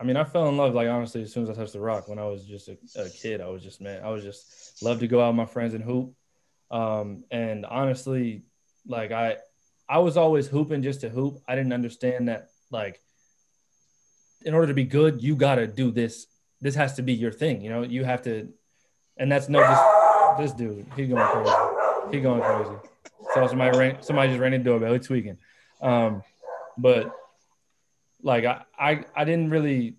I 0.00 0.04
mean, 0.04 0.16
I 0.16 0.24
fell 0.24 0.48
in 0.48 0.56
love 0.56 0.74
like 0.74 0.88
honestly 0.88 1.22
as 1.22 1.32
soon 1.32 1.44
as 1.44 1.50
I 1.50 1.54
touched 1.54 1.72
the 1.72 1.80
rock. 1.80 2.08
When 2.08 2.18
I 2.18 2.24
was 2.24 2.44
just 2.44 2.68
a, 2.68 2.76
a 2.96 3.08
kid, 3.08 3.40
I 3.40 3.48
was 3.48 3.62
just 3.62 3.80
man, 3.80 4.02
I 4.02 4.10
was 4.10 4.22
just 4.22 4.82
love 4.82 5.00
to 5.00 5.08
go 5.08 5.20
out 5.20 5.28
with 5.28 5.36
my 5.36 5.46
friends 5.46 5.74
and 5.74 5.82
hoop. 5.82 6.14
Um, 6.70 7.24
and 7.30 7.64
honestly, 7.64 8.42
like 8.86 9.12
I, 9.12 9.36
I 9.88 9.98
was 9.98 10.16
always 10.16 10.48
hooping 10.48 10.82
just 10.82 11.02
to 11.02 11.08
hoop. 11.08 11.40
I 11.46 11.54
didn't 11.54 11.72
understand 11.72 12.28
that 12.28 12.48
like, 12.70 13.00
in 14.46 14.54
order 14.54 14.68
to 14.68 14.74
be 14.74 14.84
good, 14.84 15.22
you 15.22 15.36
gotta 15.36 15.66
do 15.66 15.90
this. 15.90 16.26
This 16.60 16.76
has 16.76 16.94
to 16.94 17.02
be 17.02 17.12
your 17.12 17.32
thing. 17.32 17.60
You 17.60 17.68
know, 17.68 17.82
you 17.82 18.04
have 18.04 18.22
to, 18.22 18.48
and 19.18 19.30
that's 19.30 19.48
no. 19.48 19.60
This, 20.38 20.50
this 20.50 20.52
dude, 20.52 20.86
he 20.96 21.06
going 21.06 21.26
crazy. 21.26 21.56
He 22.12 22.20
going 22.20 22.40
crazy. 22.40 22.76
So 23.34 23.46
somebody 23.48 23.76
ran, 23.76 24.02
somebody 24.02 24.28
just 24.30 24.40
ran 24.40 24.52
the 24.52 24.58
doorbell. 24.58 24.94
He's 24.94 25.06
tweaking. 25.06 25.36
Um, 25.82 26.22
but 26.78 27.12
like 28.22 28.44
I, 28.44 28.62
I 28.78 29.04
I 29.14 29.24
didn't 29.24 29.50
really 29.50 29.96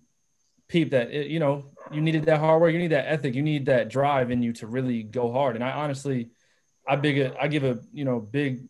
peep 0.66 0.90
that 0.90 1.10
it, 1.10 1.28
you 1.28 1.38
know 1.38 1.64
you 1.92 2.00
needed 2.00 2.24
that 2.26 2.40
hard 2.40 2.60
work 2.60 2.72
you 2.72 2.78
need 2.78 2.92
that 2.92 3.10
ethic 3.10 3.34
you 3.34 3.42
need 3.42 3.66
that 3.66 3.88
drive 3.88 4.30
in 4.30 4.42
you 4.42 4.52
to 4.52 4.66
really 4.66 5.02
go 5.02 5.32
hard 5.32 5.54
and 5.54 5.64
I 5.64 5.70
honestly 5.70 6.28
I 6.86 6.96
big 6.96 7.18
a, 7.18 7.40
I 7.40 7.48
give 7.48 7.64
a 7.64 7.78
you 7.92 8.04
know 8.04 8.20
big 8.20 8.68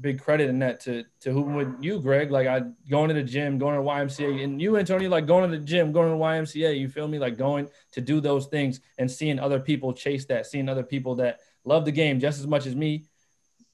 big 0.00 0.20
credit 0.20 0.50
in 0.50 0.58
that 0.58 0.78
to 0.80 1.04
to 1.20 1.32
who 1.32 1.40
would 1.40 1.74
you 1.80 1.98
Greg 2.00 2.30
like 2.30 2.46
I 2.46 2.62
going 2.90 3.08
to 3.08 3.14
the 3.14 3.22
gym 3.22 3.56
going 3.56 3.76
to 3.76 3.82
the 3.82 3.88
YMCA 3.88 4.44
and 4.44 4.60
you 4.60 4.76
Antonio 4.76 5.08
like 5.08 5.26
going 5.26 5.50
to 5.50 5.56
the 5.56 5.64
gym 5.64 5.90
going 5.90 6.08
to 6.08 6.18
the 6.18 6.22
YMCA 6.22 6.78
you 6.78 6.88
feel 6.88 7.08
me 7.08 7.18
like 7.18 7.38
going 7.38 7.68
to 7.92 8.02
do 8.02 8.20
those 8.20 8.46
things 8.46 8.80
and 8.98 9.10
seeing 9.10 9.38
other 9.38 9.58
people 9.58 9.94
chase 9.94 10.26
that 10.26 10.46
seeing 10.46 10.68
other 10.68 10.82
people 10.82 11.14
that 11.14 11.40
love 11.64 11.86
the 11.86 11.92
game 11.92 12.20
just 12.20 12.38
as 12.38 12.46
much 12.46 12.66
as 12.66 12.76
me 12.76 13.06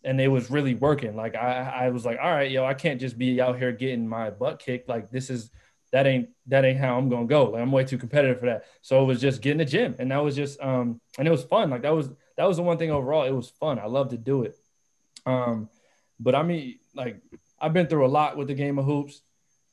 and 0.04 0.20
it 0.20 0.28
was 0.28 0.50
really 0.50 0.74
working. 0.74 1.16
Like 1.16 1.34
I, 1.34 1.86
I 1.86 1.90
was 1.90 2.04
like, 2.04 2.18
all 2.20 2.30
right, 2.30 2.50
yo, 2.50 2.64
I 2.64 2.74
can't 2.74 3.00
just 3.00 3.16
be 3.16 3.40
out 3.40 3.58
here 3.58 3.72
getting 3.72 4.08
my 4.08 4.30
butt 4.30 4.58
kicked. 4.58 4.88
Like 4.88 5.10
this 5.10 5.30
is 5.30 5.50
that 5.92 6.06
ain't 6.06 6.30
that 6.46 6.64
ain't 6.64 6.78
how 6.78 6.98
I'm 6.98 7.08
gonna 7.08 7.26
go. 7.26 7.50
Like 7.50 7.62
I'm 7.62 7.72
way 7.72 7.84
too 7.84 7.98
competitive 7.98 8.40
for 8.40 8.46
that. 8.46 8.64
So 8.80 9.02
it 9.02 9.06
was 9.06 9.20
just 9.20 9.42
getting 9.42 9.58
the 9.58 9.64
gym, 9.64 9.94
and 9.98 10.10
that 10.10 10.22
was 10.22 10.34
just 10.34 10.60
um, 10.60 11.00
and 11.18 11.28
it 11.28 11.30
was 11.30 11.44
fun. 11.44 11.70
Like 11.70 11.82
that 11.82 11.94
was 11.94 12.10
that 12.36 12.48
was 12.48 12.56
the 12.56 12.62
one 12.62 12.78
thing 12.78 12.90
overall. 12.90 13.24
It 13.24 13.32
was 13.32 13.50
fun. 13.50 13.78
I 13.78 13.86
love 13.86 14.08
to 14.10 14.16
do 14.16 14.42
it. 14.42 14.56
Um, 15.26 15.68
but 16.22 16.34
I 16.34 16.42
mean, 16.42 16.78
like 16.94 17.20
I've 17.60 17.72
been 17.72 17.86
through 17.86 18.06
a 18.06 18.08
lot 18.08 18.36
with 18.36 18.48
the 18.48 18.54
game 18.54 18.78
of 18.78 18.84
hoops. 18.84 19.22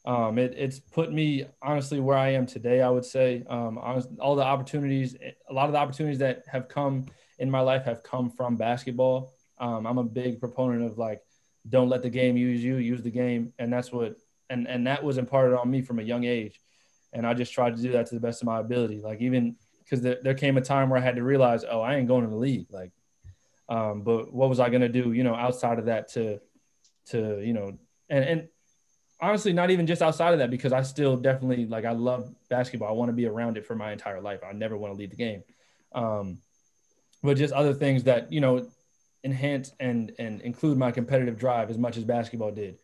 Um, 0.05 0.37
it, 0.37 0.53
it's 0.57 0.79
put 0.79 1.11
me 1.11 1.45
honestly 1.61 1.99
where 1.99 2.17
I 2.17 2.29
am 2.29 2.45
today. 2.45 2.81
I 2.81 2.89
would 2.89 3.05
say 3.05 3.43
um, 3.49 3.77
honest, 3.77 4.09
all 4.19 4.35
the 4.35 4.43
opportunities, 4.43 5.15
a 5.49 5.53
lot 5.53 5.67
of 5.67 5.73
the 5.73 5.77
opportunities 5.77 6.19
that 6.19 6.43
have 6.51 6.67
come 6.67 7.05
in 7.37 7.51
my 7.51 7.61
life 7.61 7.85
have 7.85 8.03
come 8.03 8.29
from 8.31 8.55
basketball. 8.55 9.33
Um, 9.57 9.85
I'm 9.85 9.97
a 9.97 10.03
big 10.03 10.39
proponent 10.39 10.83
of 10.83 10.97
like, 10.97 11.21
don't 11.67 11.89
let 11.89 12.01
the 12.01 12.09
game 12.09 12.37
use 12.37 12.63
you, 12.63 12.77
use 12.77 13.03
the 13.03 13.11
game, 13.11 13.53
and 13.59 13.71
that's 13.71 13.91
what 13.91 14.15
and 14.49 14.67
and 14.67 14.87
that 14.87 15.03
was 15.03 15.17
imparted 15.17 15.57
on 15.57 15.69
me 15.69 15.81
from 15.81 15.99
a 15.99 16.03
young 16.03 16.23
age, 16.23 16.59
and 17.13 17.27
I 17.27 17.33
just 17.33 17.53
tried 17.53 17.75
to 17.75 17.81
do 17.81 17.91
that 17.91 18.07
to 18.07 18.15
the 18.15 18.21
best 18.21 18.41
of 18.41 18.47
my 18.47 18.59
ability. 18.59 19.01
Like 19.01 19.21
even 19.21 19.57
because 19.89 20.03
there, 20.03 20.17
there 20.21 20.35
came 20.35 20.55
a 20.57 20.61
time 20.61 20.89
where 20.89 20.99
I 20.99 21.03
had 21.03 21.15
to 21.15 21.23
realize, 21.23 21.65
oh, 21.69 21.81
I 21.81 21.95
ain't 21.95 22.07
going 22.07 22.23
to 22.23 22.29
the 22.29 22.35
league. 22.35 22.67
Like, 22.69 22.91
um, 23.69 24.01
but 24.01 24.33
what 24.33 24.49
was 24.49 24.59
I 24.59 24.69
gonna 24.69 24.89
do, 24.89 25.13
you 25.13 25.23
know, 25.23 25.35
outside 25.35 25.79
of 25.79 25.85
that 25.85 26.09
to 26.13 26.41
to 27.07 27.41
you 27.41 27.53
know, 27.53 27.77
and 28.09 28.25
and 28.25 28.47
honestly, 29.21 29.53
not 29.53 29.69
even 29.69 29.87
just 29.87 30.01
outside 30.01 30.33
of 30.33 30.39
that 30.39 30.49
because 30.49 30.73
I 30.73 30.81
still 30.81 31.15
definitely 31.15 31.65
like 31.65 31.85
I 31.85 31.91
love 31.91 32.33
basketball. 32.49 32.89
I 32.89 32.93
want 32.93 33.09
to 33.09 33.13
be 33.13 33.27
around 33.27 33.57
it 33.57 33.65
for 33.65 33.75
my 33.75 33.91
entire 33.91 34.21
life. 34.21 34.41
I 34.47 34.53
never 34.53 34.77
want 34.77 34.93
to 34.93 34.97
leave 34.97 35.11
the 35.11 35.15
game. 35.15 35.43
Um, 35.93 36.39
but 37.21 37.37
just 37.37 37.53
other 37.53 37.73
things 37.73 38.03
that 38.05 38.31
you 38.31 38.41
know 38.41 38.67
enhance 39.23 39.71
and 39.79 40.13
and 40.17 40.41
include 40.41 40.77
my 40.77 40.91
competitive 40.91 41.37
drive 41.37 41.69
as 41.69 41.77
much 41.77 41.97
as 41.97 42.03
basketball 42.03 42.51
did, 42.51 42.79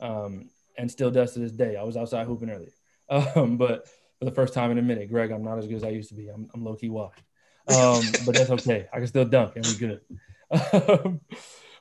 um, 0.00 0.50
and 0.76 0.90
still 0.90 1.10
does 1.10 1.32
to 1.32 1.40
this 1.40 1.52
day. 1.52 1.76
I 1.76 1.82
was 1.82 1.96
outside 1.96 2.26
hooping 2.26 2.50
earlier, 2.50 2.72
um, 3.08 3.56
but 3.56 3.88
for 4.18 4.24
the 4.24 4.32
first 4.32 4.54
time 4.54 4.70
in 4.70 4.78
a 4.78 4.82
minute, 4.82 5.10
Greg, 5.10 5.30
I'm 5.30 5.44
not 5.44 5.58
as 5.58 5.66
good 5.66 5.76
as 5.76 5.84
I 5.84 5.90
used 5.90 6.10
to 6.10 6.14
be. 6.14 6.28
I'm, 6.28 6.48
I'm 6.52 6.64
low 6.64 6.74
key 6.74 6.90
washed, 6.90 7.22
um, 7.68 8.02
but 8.26 8.34
that's 8.34 8.50
okay. 8.50 8.86
I 8.92 8.98
can 8.98 9.06
still 9.06 9.24
dunk 9.24 9.56
and 9.56 9.66
we 9.66 9.74
good. 9.76 10.00
Um, 10.50 11.20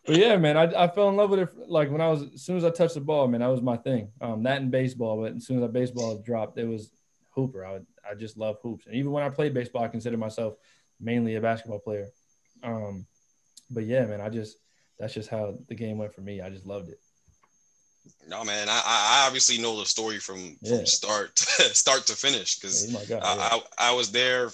but 0.05 0.15
yeah, 0.17 0.35
man, 0.37 0.57
I, 0.57 0.83
I 0.83 0.87
fell 0.89 1.07
in 1.09 1.15
love 1.17 1.29
with 1.29 1.39
it. 1.39 1.49
Like 1.69 1.89
when 1.89 2.01
I 2.01 2.09
was, 2.09 2.23
as 2.33 2.41
soon 2.43 2.57
as 2.57 2.63
I 2.65 2.69
touched 2.69 2.95
the 2.95 3.01
ball, 3.01 3.27
man, 3.27 3.41
that 3.41 3.47
was 3.47 3.61
my 3.61 3.77
thing. 3.77 4.09
Um, 4.21 4.43
that 4.43 4.61
and 4.61 4.71
baseball, 4.71 5.21
but 5.21 5.35
as 5.35 5.45
soon 5.45 5.57
as 5.57 5.63
I 5.63 5.67
baseball 5.67 6.17
dropped, 6.17 6.57
it 6.57 6.65
was 6.65 6.91
hooper. 7.31 7.65
I 7.65 7.73
would, 7.73 7.85
I 8.09 8.15
just 8.15 8.37
love 8.37 8.57
hoops, 8.61 8.85
and 8.85 8.95
even 8.95 9.11
when 9.11 9.23
I 9.23 9.29
played 9.29 9.53
baseball, 9.53 9.83
I 9.83 9.87
consider 9.89 10.17
myself 10.17 10.55
mainly 10.99 11.35
a 11.35 11.41
basketball 11.41 11.79
player. 11.79 12.07
Um, 12.63 13.05
but 13.69 13.83
yeah, 13.85 14.05
man, 14.05 14.21
I 14.21 14.29
just 14.29 14.57
that's 14.99 15.13
just 15.13 15.29
how 15.29 15.57
the 15.67 15.75
game 15.75 15.97
went 15.97 16.13
for 16.13 16.21
me. 16.21 16.41
I 16.41 16.49
just 16.49 16.65
loved 16.65 16.89
it. 16.89 16.99
No 18.27 18.43
man, 18.45 18.67
I, 18.69 18.81
I 18.85 19.23
obviously 19.27 19.57
know 19.57 19.77
the 19.79 19.85
story 19.85 20.19
from, 20.19 20.57
Yeah. 20.61 20.77
from 20.77 20.85
start 20.85 21.35
to, 21.37 21.63
start 21.75 22.05
to 22.07 22.13
finish 22.15 22.59
because 22.59 22.87
Oh 22.89 22.99
my 22.99 23.05
God, 23.05 23.21
I. 23.23 23.61
I 23.79 23.89
I 23.89 23.93
was 23.93 24.11
there 24.11 24.51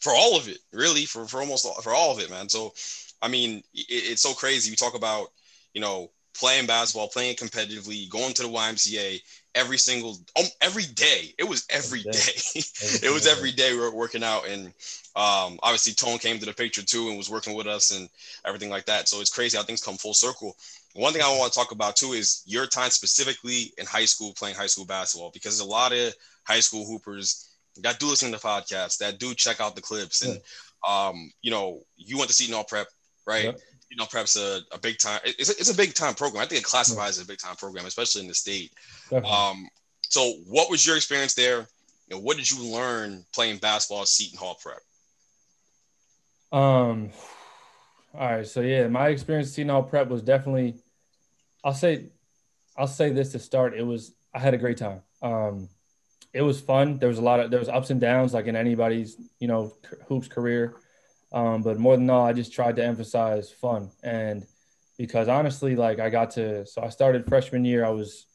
for 0.00 0.12
all 0.12 0.36
of 0.36 0.48
it, 0.48 0.58
really 0.72 1.04
for 1.04 1.26
for 1.26 1.40
almost 1.40 1.66
all, 1.66 1.80
for 1.82 1.94
all 1.94 2.12
of 2.12 2.20
it, 2.20 2.30
man. 2.30 2.48
So 2.48 2.72
I 3.22 3.28
mean, 3.28 3.58
it, 3.74 3.86
it's 3.88 4.22
so 4.22 4.32
crazy. 4.32 4.70
We 4.70 4.76
talk 4.76 4.94
about 4.94 5.28
you 5.74 5.80
know 5.80 6.10
playing 6.38 6.66
basketball, 6.66 7.08
playing 7.08 7.36
competitively, 7.36 8.08
going 8.10 8.34
to 8.34 8.42
the 8.42 8.48
YMCA 8.48 9.20
every 9.54 9.78
single 9.78 10.18
um, 10.38 10.44
every 10.60 10.84
day. 10.84 11.34
It 11.38 11.44
was 11.44 11.66
every 11.70 12.02
day. 12.02 12.10
it 13.02 13.12
was 13.12 13.26
every 13.26 13.52
day 13.52 13.72
we 13.72 13.80
were 13.80 13.94
working 13.94 14.22
out, 14.22 14.46
and 14.46 14.66
um, 15.16 15.58
obviously 15.62 15.94
Tone 15.94 16.18
came 16.18 16.38
to 16.38 16.46
the 16.46 16.52
picture 16.52 16.82
too 16.82 17.08
and 17.08 17.16
was 17.16 17.30
working 17.30 17.54
with 17.54 17.66
us 17.66 17.90
and 17.90 18.08
everything 18.44 18.70
like 18.70 18.84
that. 18.86 19.08
So 19.08 19.20
it's 19.20 19.34
crazy 19.34 19.56
how 19.56 19.64
things 19.64 19.82
come 19.82 19.96
full 19.96 20.14
circle. 20.14 20.56
One 20.94 21.12
thing 21.12 21.22
I 21.22 21.38
want 21.38 21.52
to 21.52 21.58
talk 21.58 21.72
about 21.72 21.96
too 21.96 22.12
is 22.12 22.42
your 22.46 22.66
time 22.66 22.90
specifically 22.90 23.72
in 23.78 23.86
high 23.86 24.04
school 24.04 24.32
playing 24.34 24.56
high 24.56 24.66
school 24.66 24.84
basketball 24.84 25.30
because 25.32 25.58
there's 25.58 25.66
a 25.66 25.70
lot 25.70 25.92
of 25.92 26.14
high 26.44 26.60
school 26.60 26.86
hoopers 26.86 27.45
that 27.82 27.98
do 27.98 28.06
listen 28.06 28.32
to 28.32 28.38
podcasts 28.38 28.98
that 28.98 29.18
do 29.18 29.34
check 29.34 29.60
out 29.60 29.74
the 29.74 29.82
clips 29.82 30.22
and 30.22 30.40
um, 30.88 31.30
you 31.42 31.50
know 31.50 31.82
you 31.96 32.16
went 32.16 32.28
to 32.28 32.34
Seton 32.34 32.54
Hall 32.54 32.64
Prep, 32.64 32.86
right? 33.26 33.44
Yep. 33.44 33.58
Seton 33.58 33.98
Hall 33.98 34.08
Prep's 34.10 34.36
a, 34.36 34.60
a 34.72 34.78
big 34.78 34.98
time. 34.98 35.20
It's 35.24 35.50
a, 35.50 35.52
it's 35.52 35.70
a 35.70 35.76
big 35.76 35.94
time 35.94 36.14
program. 36.14 36.42
I 36.42 36.46
think 36.46 36.60
it 36.60 36.64
classifies 36.64 37.18
as 37.18 37.24
a 37.24 37.26
big 37.26 37.38
time 37.38 37.56
program, 37.56 37.86
especially 37.86 38.22
in 38.22 38.28
the 38.28 38.34
state. 38.34 38.72
Definitely. 39.10 39.30
Um, 39.30 39.68
so 40.02 40.34
what 40.46 40.70
was 40.70 40.86
your 40.86 40.96
experience 40.96 41.34
there? 41.34 41.66
You 42.08 42.16
know, 42.16 42.20
what 42.20 42.36
did 42.36 42.50
you 42.50 42.64
learn 42.72 43.24
playing 43.34 43.58
basketball 43.58 44.02
at 44.02 44.08
Seton 44.08 44.38
Hall 44.38 44.56
Prep? 44.62 44.78
Um, 46.52 47.10
all 48.14 48.30
right. 48.30 48.46
So 48.46 48.60
yeah, 48.60 48.86
my 48.88 49.08
experience 49.08 49.48
at 49.48 49.54
Seton 49.54 49.70
Hall 49.70 49.82
Prep 49.82 50.08
was 50.08 50.22
definitely, 50.22 50.76
I'll 51.64 51.74
say, 51.74 52.06
I'll 52.76 52.86
say 52.86 53.10
this 53.10 53.32
to 53.32 53.38
start. 53.38 53.74
It 53.74 53.82
was 53.82 54.12
I 54.32 54.38
had 54.38 54.54
a 54.54 54.58
great 54.58 54.76
time. 54.76 55.00
Um, 55.22 55.68
it 56.36 56.42
was 56.42 56.60
fun. 56.60 56.98
There 56.98 57.08
was 57.08 57.18
a 57.18 57.22
lot 57.22 57.40
of 57.40 57.50
there 57.50 57.58
was 57.58 57.68
ups 57.68 57.90
and 57.90 58.00
downs 58.00 58.34
like 58.34 58.46
in 58.46 58.56
anybody's 58.56 59.16
you 59.40 59.48
know 59.48 59.72
hoops 60.08 60.28
career. 60.28 60.74
Um, 61.32 61.62
but 61.62 61.78
more 61.78 61.96
than 61.96 62.08
all, 62.08 62.24
I 62.24 62.32
just 62.32 62.52
tried 62.52 62.76
to 62.76 62.84
emphasize 62.84 63.50
fun 63.50 63.90
and 64.02 64.46
because 64.98 65.28
honestly, 65.28 65.76
like 65.76 65.98
I 65.98 66.10
got 66.10 66.32
to 66.32 66.66
so 66.66 66.82
I 66.82 66.88
started 66.88 67.26
freshman 67.26 67.64
year. 67.64 67.84
I 67.84 67.90
was 67.90 68.26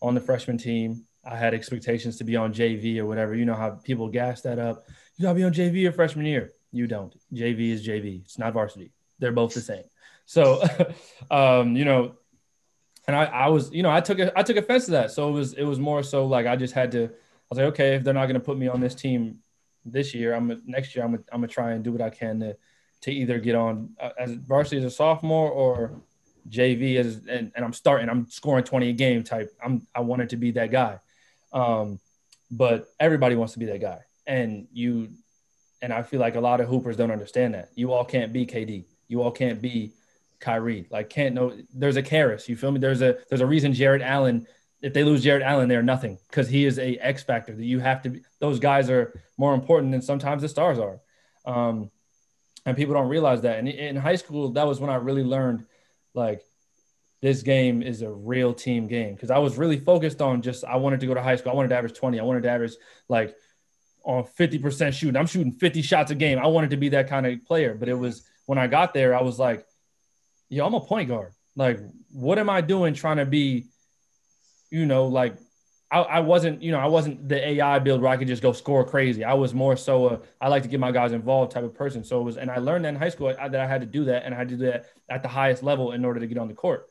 on 0.00 0.14
the 0.14 0.20
freshman 0.20 0.58
team. 0.58 1.04
I 1.24 1.36
had 1.36 1.52
expectations 1.54 2.16
to 2.18 2.24
be 2.24 2.36
on 2.36 2.54
JV 2.54 2.98
or 2.98 3.06
whatever. 3.06 3.34
You 3.34 3.44
know 3.44 3.54
how 3.54 3.70
people 3.70 4.08
gas 4.08 4.42
that 4.42 4.58
up. 4.58 4.84
You 5.16 5.24
gotta 5.24 5.34
be 5.34 5.44
on 5.44 5.52
JV 5.52 5.82
your 5.82 5.92
freshman 5.92 6.26
year. 6.26 6.52
You 6.72 6.86
don't. 6.86 7.14
JV 7.32 7.70
is 7.70 7.86
JV. 7.86 8.22
It's 8.22 8.38
not 8.38 8.52
varsity. 8.52 8.92
They're 9.18 9.32
both 9.32 9.54
the 9.54 9.60
same. 9.60 9.84
So, 10.26 10.62
um, 11.30 11.76
you 11.76 11.84
know, 11.84 12.14
and 13.06 13.16
I, 13.16 13.24
I 13.24 13.48
was, 13.48 13.72
you 13.72 13.82
know, 13.82 13.90
I 13.90 14.00
took, 14.00 14.20
I 14.20 14.42
took 14.42 14.56
offense 14.58 14.84
to 14.86 14.90
that. 14.92 15.10
So 15.10 15.28
it 15.28 15.32
was, 15.32 15.54
it 15.54 15.64
was 15.64 15.78
more 15.78 16.02
so 16.02 16.26
like 16.26 16.46
I 16.46 16.56
just 16.56 16.74
had 16.74 16.92
to. 16.92 17.10
I 17.50 17.54
was 17.54 17.58
like, 17.58 17.68
okay, 17.68 17.94
if 17.94 18.04
they're 18.04 18.14
not 18.14 18.26
going 18.26 18.34
to 18.34 18.40
put 18.40 18.58
me 18.58 18.68
on 18.68 18.80
this 18.80 18.94
team 18.94 19.38
this 19.84 20.14
year, 20.14 20.34
I'm 20.34 20.62
next 20.66 20.94
year. 20.94 21.04
I'm, 21.04 21.12
gonna- 21.12 21.24
I'm 21.32 21.40
gonna 21.40 21.48
try 21.48 21.72
and 21.72 21.82
do 21.82 21.92
what 21.92 22.02
I 22.02 22.10
can 22.10 22.40
to, 22.40 22.56
to 23.02 23.10
either 23.12 23.38
get 23.38 23.54
on 23.54 23.90
uh, 24.00 24.10
as 24.18 24.32
varsity 24.32 24.78
as 24.78 24.84
a 24.84 24.90
sophomore 24.90 25.50
or 25.50 25.92
JV 26.50 26.96
as, 26.96 27.22
and, 27.28 27.52
and 27.54 27.64
I'm 27.64 27.72
starting. 27.72 28.08
I'm 28.08 28.28
scoring 28.28 28.64
20 28.64 28.90
a 28.90 28.92
game 28.92 29.22
type. 29.22 29.50
I'm, 29.64 29.86
I 29.94 30.00
wanted 30.00 30.30
to 30.30 30.36
be 30.36 30.50
that 30.52 30.70
guy. 30.70 30.98
Um, 31.52 32.00
but 32.50 32.88
everybody 33.00 33.34
wants 33.34 33.54
to 33.54 33.58
be 33.58 33.66
that 33.66 33.80
guy, 33.80 34.00
and 34.26 34.66
you 34.72 35.10
and 35.80 35.92
I 35.92 36.02
feel 36.02 36.20
like 36.20 36.34
a 36.34 36.40
lot 36.40 36.60
of 36.60 36.68
hoopers 36.68 36.96
don't 36.96 37.10
understand 37.10 37.54
that. 37.54 37.70
You 37.74 37.92
all 37.92 38.04
can't 38.04 38.32
be 38.32 38.46
KD. 38.46 38.84
You 39.06 39.22
all 39.22 39.30
can't 39.30 39.60
be 39.62 39.92
Kyrie. 40.40 40.86
Like 40.90 41.10
can't 41.10 41.34
know 41.34 41.52
there's 41.74 41.96
a 41.96 42.02
Karis. 42.02 42.48
You 42.48 42.56
feel 42.56 42.70
me? 42.70 42.80
There's 42.80 43.02
a 43.02 43.18
there's 43.28 43.40
a 43.40 43.46
reason 43.46 43.72
Jared 43.72 44.02
Allen. 44.02 44.46
If 44.80 44.94
they 44.94 45.04
lose 45.04 45.24
Jared 45.24 45.42
Allen, 45.42 45.68
they're 45.68 45.82
nothing 45.82 46.18
because 46.28 46.48
he 46.48 46.64
is 46.64 46.78
a 46.78 46.96
X 46.96 47.22
factor 47.22 47.54
that 47.54 47.64
you 47.64 47.80
have 47.80 48.02
to. 48.02 48.10
Be, 48.10 48.20
those 48.38 48.58
guys 48.58 48.88
are 48.90 49.20
more 49.36 49.54
important 49.54 49.92
than 49.92 50.02
sometimes 50.02 50.42
the 50.42 50.48
stars 50.48 50.78
are, 50.78 51.00
um, 51.44 51.90
and 52.64 52.76
people 52.76 52.94
don't 52.94 53.08
realize 53.08 53.42
that. 53.42 53.58
And 53.58 53.68
in 53.68 53.96
high 53.96 54.16
school, 54.16 54.50
that 54.52 54.66
was 54.66 54.78
when 54.78 54.90
I 54.90 54.96
really 54.96 55.24
learned, 55.24 55.66
like, 56.14 56.42
this 57.20 57.42
game 57.42 57.82
is 57.82 58.02
a 58.02 58.10
real 58.10 58.54
team 58.54 58.86
game 58.86 59.14
because 59.14 59.30
I 59.30 59.38
was 59.38 59.58
really 59.58 59.78
focused 59.78 60.22
on 60.22 60.42
just 60.42 60.64
I 60.64 60.76
wanted 60.76 61.00
to 61.00 61.06
go 61.06 61.14
to 61.14 61.22
high 61.22 61.36
school. 61.36 61.52
I 61.52 61.54
wanted 61.56 61.68
to 61.68 61.76
average 61.76 61.94
20. 61.94 62.20
I 62.20 62.22
wanted 62.22 62.44
to 62.44 62.50
average 62.50 62.74
like 63.08 63.34
on 64.04 64.24
50% 64.24 64.92
shooting. 64.92 65.16
I'm 65.16 65.26
shooting 65.26 65.52
50 65.52 65.82
shots 65.82 66.10
a 66.10 66.14
game. 66.14 66.38
I 66.38 66.46
wanted 66.46 66.70
to 66.70 66.76
be 66.76 66.90
that 66.90 67.08
kind 67.08 67.26
of 67.26 67.44
player. 67.44 67.74
But 67.74 67.88
it 67.88 67.94
was 67.94 68.22
when 68.46 68.58
I 68.58 68.66
got 68.68 68.94
there, 68.94 69.16
I 69.16 69.22
was 69.22 69.38
like, 69.38 69.66
yo, 70.48 70.64
I'm 70.64 70.74
a 70.74 70.80
point 70.80 71.08
guard. 71.08 71.32
Like, 71.56 71.80
what 72.10 72.38
am 72.38 72.48
I 72.48 72.60
doing 72.60 72.94
trying 72.94 73.16
to 73.16 73.26
be, 73.26 73.66
you 74.70 74.86
know, 74.86 75.06
like 75.06 75.36
I, 75.90 76.00
I, 76.00 76.20
wasn't, 76.20 76.62
you 76.62 76.70
know, 76.70 76.78
I 76.78 76.86
wasn't 76.86 77.28
the 77.28 77.48
AI 77.48 77.78
build 77.78 78.02
where 78.02 78.10
I 78.10 78.16
could 78.16 78.28
just 78.28 78.42
go 78.42 78.52
score 78.52 78.84
crazy. 78.84 79.24
I 79.24 79.34
was 79.34 79.54
more 79.54 79.76
so 79.76 80.08
a, 80.08 80.20
I 80.40 80.48
like 80.48 80.62
to 80.64 80.68
get 80.68 80.80
my 80.80 80.92
guys 80.92 81.12
involved 81.12 81.52
type 81.52 81.64
of 81.64 81.74
person. 81.74 82.04
So 82.04 82.20
it 82.20 82.24
was, 82.24 82.36
and 82.36 82.50
I 82.50 82.58
learned 82.58 82.84
that 82.84 82.90
in 82.90 82.96
high 82.96 83.08
school 83.08 83.28
that 83.28 83.54
I 83.54 83.66
had 83.66 83.80
to 83.80 83.86
do 83.86 84.04
that, 84.04 84.24
and 84.24 84.34
I 84.34 84.38
had 84.38 84.48
to 84.50 84.56
do 84.56 84.66
that 84.66 84.86
at 85.08 85.22
the 85.22 85.28
highest 85.28 85.62
level 85.62 85.92
in 85.92 86.04
order 86.04 86.20
to 86.20 86.26
get 86.26 86.36
on 86.36 86.48
the 86.48 86.54
court. 86.54 86.88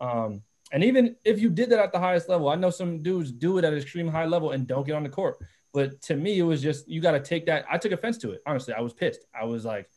Um, 0.00 0.42
and 0.72 0.82
even 0.82 1.16
if 1.24 1.40
you 1.40 1.50
did 1.50 1.70
that 1.70 1.78
at 1.78 1.92
the 1.92 1.98
highest 1.98 2.28
level, 2.28 2.48
I 2.48 2.56
know 2.56 2.70
some 2.70 3.02
dudes 3.02 3.30
do 3.30 3.58
it 3.58 3.64
at 3.64 3.72
an 3.72 3.78
extreme 3.78 4.08
high 4.08 4.26
level 4.26 4.50
and 4.50 4.66
don't 4.66 4.86
get 4.86 4.94
on 4.94 5.02
the 5.02 5.08
court. 5.08 5.38
But 5.72 6.00
to 6.02 6.16
me, 6.16 6.38
it 6.38 6.42
was 6.42 6.60
just 6.60 6.88
you 6.88 7.00
got 7.00 7.12
to 7.12 7.20
take 7.20 7.46
that. 7.46 7.64
I 7.70 7.78
took 7.78 7.92
offense 7.92 8.18
to 8.18 8.32
it. 8.32 8.42
Honestly, 8.46 8.74
I 8.74 8.80
was 8.80 8.92
pissed. 8.92 9.24
I 9.38 9.44
was 9.44 9.64
like, 9.64 9.88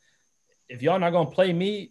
if 0.68 0.82
y'all 0.82 0.98
not 0.98 1.10
gonna 1.10 1.30
play 1.30 1.52
me, 1.52 1.90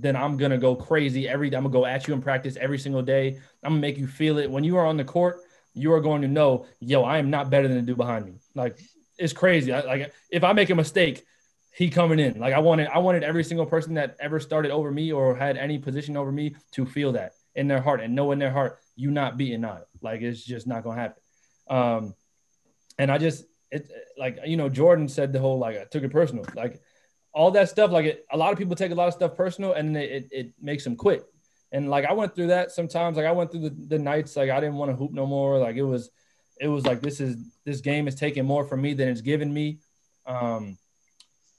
then 0.00 0.16
I'm 0.16 0.36
gonna 0.36 0.58
go 0.58 0.76
crazy 0.76 1.28
every 1.28 1.50
day. 1.50 1.56
I'm 1.56 1.64
gonna 1.64 1.72
go 1.72 1.84
at 1.84 2.06
you 2.06 2.14
in 2.14 2.22
practice 2.22 2.56
every 2.56 2.78
single 2.78 3.02
day. 3.02 3.40
I'm 3.62 3.72
gonna 3.72 3.80
make 3.80 3.98
you 3.98 4.06
feel 4.06 4.38
it 4.38 4.50
when 4.50 4.64
you 4.64 4.76
are 4.76 4.86
on 4.86 4.96
the 4.96 5.04
court. 5.04 5.40
You 5.74 5.92
are 5.92 6.00
going 6.00 6.22
to 6.22 6.28
know, 6.28 6.66
yo, 6.80 7.02
I 7.02 7.18
am 7.18 7.30
not 7.30 7.50
better 7.50 7.68
than 7.68 7.76
the 7.76 7.82
dude 7.82 7.96
behind 7.96 8.24
me. 8.24 8.34
Like 8.54 8.78
it's 9.18 9.32
crazy. 9.32 9.72
I, 9.72 9.80
like 9.80 10.12
if 10.30 10.44
I 10.44 10.52
make 10.52 10.70
a 10.70 10.74
mistake, 10.74 11.24
he 11.72 11.90
coming 11.90 12.18
in. 12.18 12.38
Like 12.38 12.54
I 12.54 12.60
wanted, 12.60 12.88
I 12.88 12.98
wanted 12.98 13.22
every 13.22 13.44
single 13.44 13.66
person 13.66 13.94
that 13.94 14.16
ever 14.20 14.40
started 14.40 14.70
over 14.70 14.90
me 14.90 15.12
or 15.12 15.36
had 15.36 15.56
any 15.56 15.78
position 15.78 16.16
over 16.16 16.32
me 16.32 16.54
to 16.72 16.86
feel 16.86 17.12
that 17.12 17.32
in 17.54 17.68
their 17.68 17.80
heart 17.80 18.00
and 18.00 18.14
know 18.14 18.32
in 18.32 18.38
their 18.38 18.50
heart, 18.50 18.78
you 18.96 19.10
not 19.10 19.36
beating 19.36 19.64
on. 19.64 19.80
Like 20.00 20.22
it's 20.22 20.44
just 20.44 20.66
not 20.66 20.84
gonna 20.84 21.00
happen. 21.00 21.22
Um, 21.68 22.14
and 22.98 23.10
I 23.10 23.18
just 23.18 23.44
it 23.70 23.90
like 24.16 24.38
you 24.46 24.56
know 24.56 24.68
Jordan 24.68 25.08
said 25.08 25.32
the 25.32 25.40
whole 25.40 25.58
like 25.58 25.76
I 25.76 25.84
took 25.84 26.02
it 26.02 26.10
personal. 26.10 26.46
Like 26.54 26.80
all 27.38 27.52
that 27.52 27.68
stuff, 27.68 27.92
like 27.92 28.04
it, 28.04 28.26
a 28.32 28.36
lot 28.36 28.52
of 28.52 28.58
people 28.58 28.74
take 28.74 28.90
a 28.90 28.94
lot 28.96 29.06
of 29.06 29.14
stuff 29.14 29.36
personal 29.36 29.72
and 29.74 29.96
it, 29.96 30.10
it, 30.10 30.28
it 30.32 30.52
makes 30.60 30.82
them 30.82 30.96
quit. 30.96 31.24
And 31.70 31.88
like 31.88 32.04
I 32.04 32.12
went 32.12 32.34
through 32.34 32.48
that 32.48 32.72
sometimes. 32.72 33.16
Like 33.16 33.26
I 33.26 33.30
went 33.30 33.52
through 33.52 33.68
the, 33.68 33.76
the 33.90 33.98
nights 33.98 34.34
like 34.34 34.50
I 34.50 34.58
didn't 34.58 34.74
want 34.74 34.90
to 34.90 34.96
hoop 34.96 35.12
no 35.12 35.24
more. 35.24 35.56
Like 35.56 35.76
it 35.76 35.84
was 35.84 36.10
it 36.60 36.66
was 36.66 36.84
like 36.84 37.00
this 37.00 37.20
is 37.20 37.36
this 37.64 37.80
game 37.80 38.08
is 38.08 38.16
taking 38.16 38.44
more 38.44 38.64
from 38.64 38.82
me 38.82 38.92
than 38.92 39.06
it's 39.06 39.20
giving 39.20 39.54
me. 39.54 39.78
Um, 40.26 40.78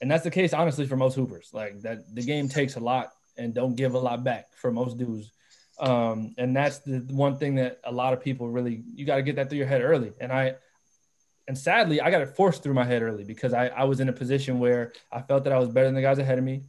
and 0.02 0.10
that's 0.10 0.22
the 0.22 0.30
case 0.30 0.52
honestly 0.52 0.86
for 0.86 0.96
most 0.96 1.14
hoopers. 1.14 1.48
Like 1.54 1.80
that 1.80 2.14
the 2.14 2.22
game 2.22 2.50
takes 2.50 2.76
a 2.76 2.80
lot 2.80 3.12
and 3.38 3.54
don't 3.54 3.74
give 3.74 3.94
a 3.94 3.98
lot 3.98 4.22
back 4.22 4.52
for 4.56 4.70
most 4.70 4.98
dudes. 4.98 5.32
Um, 5.78 6.34
and 6.36 6.54
that's 6.54 6.80
the 6.80 6.98
one 7.08 7.38
thing 7.38 7.54
that 7.54 7.80
a 7.84 7.92
lot 7.92 8.12
of 8.12 8.20
people 8.20 8.50
really 8.50 8.82
you 8.94 9.06
got 9.06 9.16
to 9.16 9.22
get 9.22 9.36
that 9.36 9.48
through 9.48 9.58
your 9.58 9.66
head 9.66 9.80
early. 9.80 10.12
And 10.20 10.30
I 10.30 10.56
and 11.50 11.58
sadly, 11.58 12.00
I 12.00 12.12
got 12.12 12.22
it 12.22 12.36
forced 12.36 12.62
through 12.62 12.74
my 12.74 12.84
head 12.84 13.02
early 13.02 13.24
because 13.24 13.52
I, 13.52 13.66
I 13.66 13.82
was 13.82 13.98
in 13.98 14.08
a 14.08 14.12
position 14.12 14.60
where 14.60 14.92
I 15.10 15.20
felt 15.20 15.42
that 15.42 15.52
I 15.52 15.58
was 15.58 15.68
better 15.68 15.86
than 15.86 15.96
the 15.96 16.00
guys 16.00 16.18
ahead 16.18 16.38
of 16.38 16.44
me. 16.44 16.62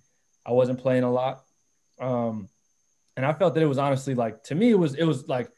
I 0.43 0.53
wasn't 0.53 0.79
playing 0.79 1.03
a 1.03 1.11
lot. 1.11 1.43
Um, 1.99 2.49
and 3.15 3.23
I 3.23 3.31
felt 3.33 3.53
that 3.53 3.61
it 3.61 3.67
was 3.67 3.77
honestly 3.77 4.15
like, 4.15 4.43
to 4.45 4.55
me, 4.55 4.71
it 4.71 4.79
was, 4.79 4.95
it 4.95 5.03
was 5.03 5.27
like, 5.27 5.51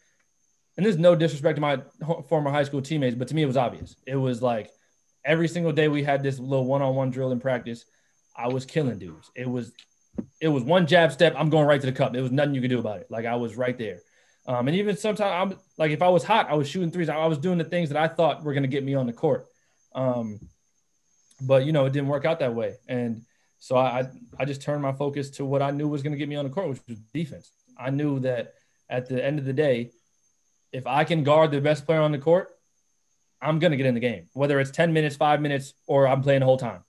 and 0.75 0.85
there's 0.85 0.97
no 0.97 1.15
disrespect 1.15 1.55
to 1.55 1.61
my 1.61 1.81
former 2.27 2.51
high 2.51 2.63
school 2.63 2.81
teammates, 2.81 3.15
but 3.15 3.29
to 3.29 3.33
me, 3.33 3.43
it 3.43 3.45
was 3.45 3.55
obvious. 3.55 3.95
It 4.05 4.17
was 4.17 4.41
like 4.41 4.69
every 5.23 5.47
single 5.47 5.71
day 5.71 5.87
we 5.87 6.03
had 6.03 6.21
this 6.21 6.37
little 6.37 6.65
one-on-one 6.65 7.11
drill 7.11 7.31
in 7.31 7.39
practice. 7.39 7.85
I 8.35 8.49
was 8.49 8.65
killing 8.65 8.99
dudes. 8.99 9.31
It 9.35 9.49
was, 9.49 9.71
it 10.41 10.49
was 10.49 10.63
one 10.63 10.85
jab 10.85 11.13
step. 11.13 11.33
I'm 11.37 11.49
going 11.49 11.65
right 11.65 11.79
to 11.79 11.87
the 11.87 11.93
cup. 11.93 12.13
It 12.13 12.21
was 12.21 12.33
nothing 12.33 12.55
you 12.55 12.59
could 12.59 12.71
do 12.71 12.79
about 12.79 12.99
it. 12.99 13.07
Like 13.09 13.25
I 13.25 13.37
was 13.37 13.55
right 13.55 13.77
there. 13.77 14.01
Um, 14.45 14.67
and 14.67 14.75
even 14.75 14.97
sometimes 14.97 15.53
I'm 15.53 15.59
like, 15.77 15.91
if 15.91 16.01
I 16.01 16.09
was 16.09 16.23
hot, 16.23 16.49
I 16.49 16.55
was 16.55 16.67
shooting 16.67 16.91
threes. 16.91 17.09
I 17.09 17.25
was 17.27 17.37
doing 17.37 17.57
the 17.57 17.63
things 17.63 17.89
that 17.89 17.97
I 17.97 18.07
thought 18.07 18.43
were 18.43 18.53
going 18.53 18.63
to 18.63 18.69
get 18.69 18.83
me 18.83 18.93
on 18.93 19.07
the 19.07 19.13
court. 19.13 19.45
Um, 19.95 20.39
but 21.41 21.65
you 21.65 21.71
know, 21.71 21.85
it 21.85 21.93
didn't 21.93 22.09
work 22.09 22.25
out 22.25 22.39
that 22.39 22.53
way. 22.53 22.75
And 22.87 23.23
so 23.59 23.77
I, 23.77 24.07
I 24.37 24.45
just 24.45 24.61
turned 24.61 24.81
my 24.81 24.91
focus 24.91 25.29
to 25.31 25.45
what 25.45 25.61
I 25.61 25.71
knew 25.71 25.87
was 25.87 26.03
going 26.03 26.11
to 26.11 26.17
get 26.17 26.27
me 26.27 26.35
on 26.35 26.45
the 26.45 26.51
court, 26.51 26.67
which 26.69 26.81
was 26.87 26.99
defense. 27.13 27.51
I 27.77 27.89
knew 27.89 28.19
that 28.19 28.55
at 28.89 29.07
the 29.07 29.23
end 29.23 29.39
of 29.39 29.45
the 29.45 29.53
day, 29.53 29.91
if 30.73 30.85
I 30.87 31.05
can 31.05 31.23
guard 31.23 31.51
the 31.51 31.61
best 31.61 31.85
player 31.85 32.01
on 32.01 32.11
the 32.11 32.17
court, 32.17 32.49
I'm 33.41 33.59
going 33.59 33.71
to 33.71 33.77
get 33.77 33.85
in 33.85 33.93
the 33.93 33.99
game, 33.99 34.27
whether 34.33 34.59
it's 34.59 34.71
10 34.71 34.91
minutes, 34.91 35.15
five 35.15 35.41
minutes, 35.41 35.73
or 35.87 36.07
I'm 36.07 36.21
playing 36.21 36.41
the 36.41 36.45
whole 36.45 36.57
time. 36.57 36.83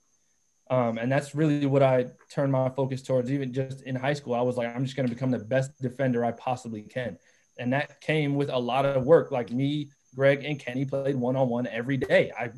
Um, 0.69 0.97
and 0.97 1.11
that's 1.11 1.35
really 1.35 1.65
what 1.65 1.83
I 1.83 2.07
turned 2.31 2.51
my 2.51 2.69
focus 2.69 3.03
towards. 3.03 3.31
Even 3.31 3.53
just 3.53 3.81
in 3.83 3.95
high 3.95 4.13
school, 4.13 4.33
I 4.33 4.41
was 4.41 4.57
like, 4.57 4.73
I'm 4.75 4.83
just 4.83 4.95
going 4.97 5.07
to 5.07 5.13
become 5.13 5.31
the 5.31 5.39
best 5.39 5.79
defender 5.81 6.25
I 6.25 6.31
possibly 6.31 6.81
can 6.81 7.17
and 7.57 7.73
that 7.73 8.01
came 8.01 8.35
with 8.35 8.49
a 8.49 8.57
lot 8.57 8.85
of 8.85 9.03
work. 9.03 9.31
Like 9.31 9.51
me, 9.51 9.89
Greg, 10.15 10.43
and 10.43 10.59
Kenny 10.59 10.85
played 10.85 11.15
one 11.15 11.35
on 11.35 11.49
one 11.49 11.67
every 11.67 11.97
day. 11.97 12.31
I 12.37 12.49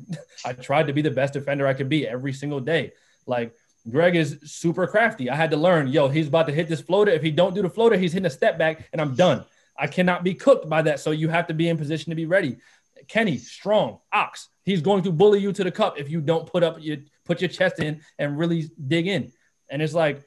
I 0.44 0.52
tried 0.52 0.86
to 0.88 0.92
be 0.92 1.02
the 1.02 1.10
best 1.10 1.32
defender 1.32 1.66
I 1.66 1.74
could 1.74 1.88
be 1.88 2.06
every 2.06 2.32
single 2.32 2.60
day. 2.60 2.92
Like 3.26 3.54
Greg 3.90 4.16
is 4.16 4.38
super 4.44 4.86
crafty. 4.86 5.30
I 5.30 5.36
had 5.36 5.50
to 5.50 5.56
learn, 5.56 5.88
yo, 5.88 6.08
he's 6.08 6.28
about 6.28 6.46
to 6.46 6.52
hit 6.52 6.68
this 6.68 6.80
floater. 6.80 7.10
If 7.10 7.22
he 7.22 7.30
don't 7.30 7.54
do 7.54 7.62
the 7.62 7.70
floater, 7.70 7.96
he's 7.96 8.12
hitting 8.12 8.26
a 8.26 8.30
step 8.30 8.58
back, 8.58 8.88
and 8.92 9.00
I'm 9.00 9.14
done. 9.14 9.44
I 9.76 9.86
cannot 9.86 10.24
be 10.24 10.34
cooked 10.34 10.68
by 10.68 10.82
that. 10.82 11.00
So 11.00 11.12
you 11.12 11.28
have 11.28 11.46
to 11.46 11.54
be 11.54 11.68
in 11.68 11.78
position 11.78 12.10
to 12.10 12.16
be 12.16 12.26
ready. 12.26 12.58
Kenny, 13.06 13.38
strong, 13.38 14.00
ox. 14.12 14.48
He's 14.64 14.82
going 14.82 15.04
to 15.04 15.12
bully 15.12 15.40
you 15.40 15.52
to 15.52 15.64
the 15.64 15.70
cup 15.70 15.98
if 15.98 16.10
you 16.10 16.20
don't 16.20 16.46
put 16.46 16.62
up 16.62 16.78
your 16.80 16.98
put 17.24 17.40
your 17.40 17.48
chest 17.48 17.78
in 17.78 18.00
and 18.18 18.38
really 18.38 18.70
dig 18.86 19.06
in. 19.06 19.32
And 19.70 19.80
it's 19.80 19.94
like 19.94 20.22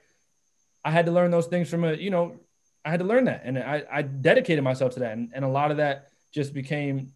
I 0.84 0.92
had 0.92 1.06
to 1.08 1.12
learn 1.12 1.32
those 1.32 1.48
things 1.48 1.70
from 1.70 1.84
a, 1.84 1.94
you 1.94 2.10
know, 2.10 2.40
I 2.84 2.90
had 2.90 3.00
to 3.00 3.06
learn 3.06 3.26
that, 3.26 3.42
and 3.44 3.58
I, 3.58 3.84
I 3.92 4.02
dedicated 4.02 4.64
myself 4.64 4.94
to 4.94 5.02
that, 5.02 5.14
and, 5.14 5.32
and 5.34 5.46
a 5.46 5.48
lot 5.48 5.72
of 5.72 5.78
that 5.78 6.08
just 6.32 6.54
became, 6.54 7.12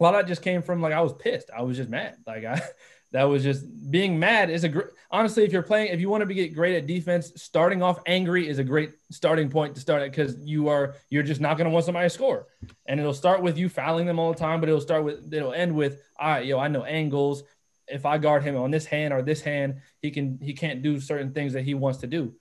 a 0.00 0.02
lot 0.02 0.14
of 0.14 0.20
that 0.20 0.28
just 0.28 0.42
came 0.42 0.62
from 0.62 0.80
like 0.80 0.92
I 0.92 1.00
was 1.00 1.12
pissed. 1.12 1.50
I 1.56 1.62
was 1.62 1.76
just 1.76 1.88
mad. 1.88 2.16
Like 2.26 2.44
I, 2.44 2.60
that 3.12 3.24
was 3.24 3.42
just 3.42 3.64
being 3.90 4.18
mad 4.18 4.50
is 4.50 4.64
a 4.64 4.68
great. 4.68 4.88
Honestly, 5.10 5.44
if 5.44 5.52
you're 5.52 5.62
playing, 5.62 5.92
if 5.92 6.00
you 6.00 6.10
want 6.10 6.20
to 6.20 6.26
be 6.26 6.34
get 6.34 6.54
great 6.54 6.76
at 6.76 6.86
defense, 6.86 7.32
starting 7.36 7.82
off 7.82 8.00
angry 8.06 8.46
is 8.48 8.58
a 8.58 8.64
great 8.64 8.92
starting 9.10 9.48
point 9.48 9.74
to 9.74 9.80
start 9.80 10.02
it 10.02 10.10
because 10.10 10.36
you 10.44 10.68
are 10.68 10.94
you're 11.08 11.22
just 11.22 11.40
not 11.40 11.56
going 11.56 11.64
to 11.64 11.70
want 11.70 11.84
somebody 11.84 12.06
to 12.06 12.10
score, 12.10 12.46
and 12.86 13.00
it'll 13.00 13.14
start 13.14 13.40
with 13.40 13.56
you 13.56 13.68
fouling 13.68 14.06
them 14.06 14.18
all 14.18 14.32
the 14.32 14.38
time, 14.38 14.60
but 14.60 14.68
it'll 14.68 14.80
start 14.80 15.04
with 15.04 15.32
it'll 15.32 15.54
end 15.54 15.74
with 15.74 16.02
all 16.18 16.28
right, 16.28 16.46
yo, 16.46 16.58
I 16.58 16.68
know 16.68 16.84
angles. 16.84 17.44
If 17.86 18.04
I 18.04 18.18
guard 18.18 18.42
him 18.42 18.56
on 18.56 18.70
this 18.70 18.84
hand 18.84 19.14
or 19.14 19.22
this 19.22 19.40
hand, 19.40 19.76
he 20.02 20.10
can 20.10 20.38
he 20.42 20.52
can't 20.52 20.82
do 20.82 21.00
certain 21.00 21.32
things 21.32 21.54
that 21.54 21.62
he 21.62 21.74
wants 21.74 22.00
to 22.00 22.06
do. 22.06 22.34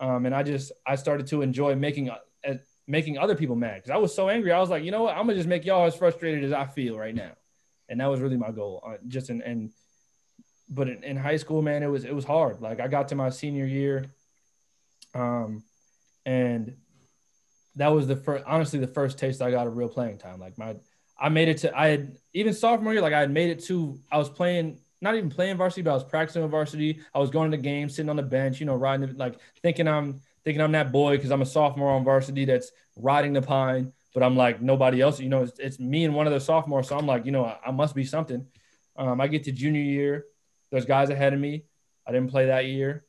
Um, 0.00 0.24
and 0.26 0.34
I 0.34 0.42
just 0.42 0.72
I 0.86 0.96
started 0.96 1.26
to 1.28 1.42
enjoy 1.42 1.76
making 1.76 2.08
uh, 2.10 2.54
making 2.86 3.18
other 3.18 3.36
people 3.36 3.54
mad 3.54 3.76
because 3.76 3.90
I 3.90 3.98
was 3.98 4.14
so 4.14 4.28
angry. 4.28 4.50
I 4.50 4.58
was 4.58 4.70
like, 4.70 4.82
you 4.82 4.90
know 4.90 5.02
what? 5.02 5.16
I'm 5.16 5.26
gonna 5.26 5.36
just 5.36 5.48
make 5.48 5.64
y'all 5.64 5.86
as 5.86 5.94
frustrated 5.94 6.42
as 6.42 6.52
I 6.52 6.64
feel 6.64 6.98
right 6.98 7.14
now, 7.14 7.32
and 7.88 8.00
that 8.00 8.06
was 8.06 8.20
really 8.20 8.38
my 8.38 8.50
goal. 8.50 8.82
Uh, 8.84 8.96
just 9.06 9.30
in 9.30 9.42
and 9.42 9.70
but 10.68 10.88
in, 10.88 11.02
in, 11.02 11.16
high 11.16 11.36
school, 11.36 11.62
man, 11.62 11.82
it 11.82 11.88
was 11.88 12.04
it 12.04 12.14
was 12.14 12.24
hard. 12.24 12.60
Like 12.62 12.80
I 12.80 12.88
got 12.88 13.08
to 13.08 13.14
my 13.14 13.28
senior 13.28 13.66
year, 13.66 14.06
um, 15.14 15.62
and 16.24 16.76
that 17.76 17.88
was 17.88 18.06
the 18.06 18.16
first 18.16 18.44
honestly 18.46 18.78
the 18.78 18.86
first 18.86 19.18
taste 19.18 19.42
I 19.42 19.50
got 19.50 19.66
of 19.66 19.76
real 19.76 19.88
playing 19.88 20.18
time. 20.18 20.40
Like 20.40 20.56
my 20.56 20.76
I 21.18 21.28
made 21.28 21.48
it 21.48 21.58
to 21.58 21.78
I 21.78 21.88
had 21.88 22.16
even 22.32 22.54
sophomore 22.54 22.94
year, 22.94 23.02
like 23.02 23.12
I 23.12 23.20
had 23.20 23.30
made 23.30 23.50
it 23.50 23.64
to 23.64 24.00
I 24.10 24.16
was 24.16 24.30
playing 24.30 24.78
not 25.00 25.14
even 25.14 25.30
playing 25.30 25.56
varsity, 25.56 25.82
but 25.82 25.92
I 25.92 25.94
was 25.94 26.04
practicing 26.04 26.42
with 26.42 26.50
varsity. 26.50 27.00
I 27.14 27.18
was 27.18 27.30
going 27.30 27.50
to 27.50 27.56
the 27.56 27.62
game, 27.62 27.88
sitting 27.88 28.10
on 28.10 28.16
the 28.16 28.22
bench, 28.22 28.60
you 28.60 28.66
know, 28.66 28.74
riding 28.74 29.16
like 29.16 29.40
thinking 29.62 29.88
I'm 29.88 30.20
thinking 30.44 30.60
I'm 30.60 30.72
that 30.72 30.92
boy 30.92 31.16
because 31.16 31.30
I'm 31.30 31.42
a 31.42 31.46
sophomore 31.46 31.90
on 31.90 32.04
varsity 32.04 32.44
that's 32.44 32.70
riding 32.96 33.32
the 33.32 33.42
pine. 33.42 33.92
But 34.12 34.22
I'm 34.22 34.36
like 34.36 34.60
nobody 34.60 35.00
else, 35.00 35.20
you 35.20 35.28
know. 35.28 35.42
It's, 35.42 35.58
it's 35.58 35.78
me 35.78 36.04
and 36.04 36.14
one 36.14 36.26
of 36.26 36.32
the 36.32 36.40
sophomores, 36.40 36.88
so 36.88 36.98
I'm 36.98 37.06
like, 37.06 37.24
you 37.26 37.32
know, 37.32 37.44
I, 37.44 37.58
I 37.66 37.70
must 37.70 37.94
be 37.94 38.04
something. 38.04 38.46
Um, 38.96 39.20
I 39.20 39.28
get 39.28 39.44
to 39.44 39.52
junior 39.52 39.80
year, 39.80 40.26
there's 40.70 40.84
guys 40.84 41.10
ahead 41.10 41.32
of 41.32 41.40
me. 41.40 41.64
I 42.06 42.12
didn't 42.12 42.30
play 42.30 42.46
that 42.46 42.66
year. 42.66 43.04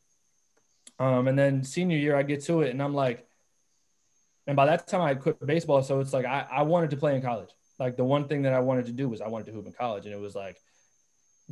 Um, 0.99 1.27
and 1.27 1.37
then 1.37 1.63
senior 1.63 1.97
year, 1.97 2.15
I 2.15 2.21
get 2.21 2.43
to 2.45 2.61
it, 2.61 2.69
and 2.69 2.81
I'm 2.81 2.93
like, 2.93 3.27
and 4.45 4.55
by 4.55 4.67
that 4.67 4.87
time 4.87 5.01
I 5.01 5.15
quit 5.15 5.43
baseball, 5.45 5.81
so 5.81 5.99
it's 5.99 6.13
like 6.13 6.25
I, 6.25 6.45
I 6.51 6.61
wanted 6.61 6.91
to 6.91 6.97
play 6.97 7.15
in 7.15 7.21
college. 7.21 7.49
Like 7.79 7.97
the 7.97 8.03
one 8.03 8.27
thing 8.27 8.43
that 8.43 8.53
I 8.53 8.59
wanted 8.59 8.85
to 8.85 8.91
do 8.91 9.09
was 9.09 9.21
I 9.21 9.27
wanted 9.27 9.47
to 9.47 9.51
hoop 9.53 9.65
in 9.65 9.73
college, 9.73 10.05
and 10.05 10.13
it 10.13 10.19
was 10.19 10.35
like 10.35 10.57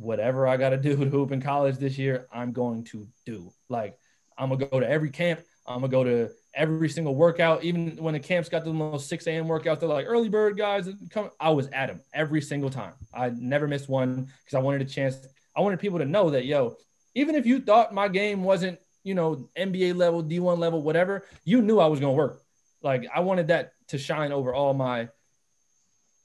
whatever 0.00 0.46
I 0.46 0.56
got 0.56 0.70
to 0.70 0.76
do 0.76 0.96
to 1.04 1.10
hoop 1.10 1.32
in 1.32 1.40
college 1.40 1.76
this 1.76 1.98
year, 1.98 2.26
I'm 2.32 2.52
going 2.52 2.84
to 2.84 3.06
do. 3.26 3.52
Like, 3.68 3.98
I'm 4.36 4.48
going 4.48 4.60
to 4.60 4.66
go 4.66 4.80
to 4.80 4.88
every 4.88 5.10
camp. 5.10 5.40
I'm 5.66 5.80
going 5.80 5.90
to 5.90 5.96
go 5.96 6.04
to 6.04 6.30
every 6.54 6.88
single 6.88 7.14
workout. 7.14 7.62
Even 7.62 7.96
when 7.96 8.14
the 8.14 8.20
camps 8.20 8.48
got 8.48 8.64
the 8.64 8.72
most 8.72 9.08
6 9.08 9.26
a.m. 9.26 9.46
workouts, 9.46 9.80
they're 9.80 9.88
like 9.88 10.06
early 10.08 10.28
bird 10.28 10.56
guys. 10.56 10.88
Come, 11.10 11.30
I 11.38 11.50
was 11.50 11.68
at 11.68 11.86
them 11.86 12.00
every 12.12 12.40
single 12.40 12.70
time. 12.70 12.94
I 13.14 13.30
never 13.30 13.68
missed 13.68 13.88
one 13.88 14.28
because 14.44 14.54
I 14.54 14.60
wanted 14.60 14.82
a 14.82 14.86
chance. 14.86 15.16
I 15.56 15.60
wanted 15.60 15.80
people 15.80 15.98
to 15.98 16.06
know 16.06 16.30
that, 16.30 16.46
yo, 16.46 16.76
even 17.14 17.34
if 17.34 17.46
you 17.46 17.60
thought 17.60 17.94
my 17.94 18.08
game 18.08 18.42
wasn't, 18.42 18.78
you 19.04 19.14
know, 19.14 19.48
NBA 19.56 19.96
level, 19.96 20.22
D1 20.22 20.58
level, 20.58 20.82
whatever, 20.82 21.24
you 21.44 21.62
knew 21.62 21.78
I 21.78 21.86
was 21.86 22.00
going 22.00 22.12
to 22.12 22.16
work. 22.16 22.42
Like, 22.82 23.06
I 23.14 23.20
wanted 23.20 23.48
that 23.48 23.72
to 23.88 23.98
shine 23.98 24.32
over 24.32 24.54
all 24.54 24.72
my 24.72 25.08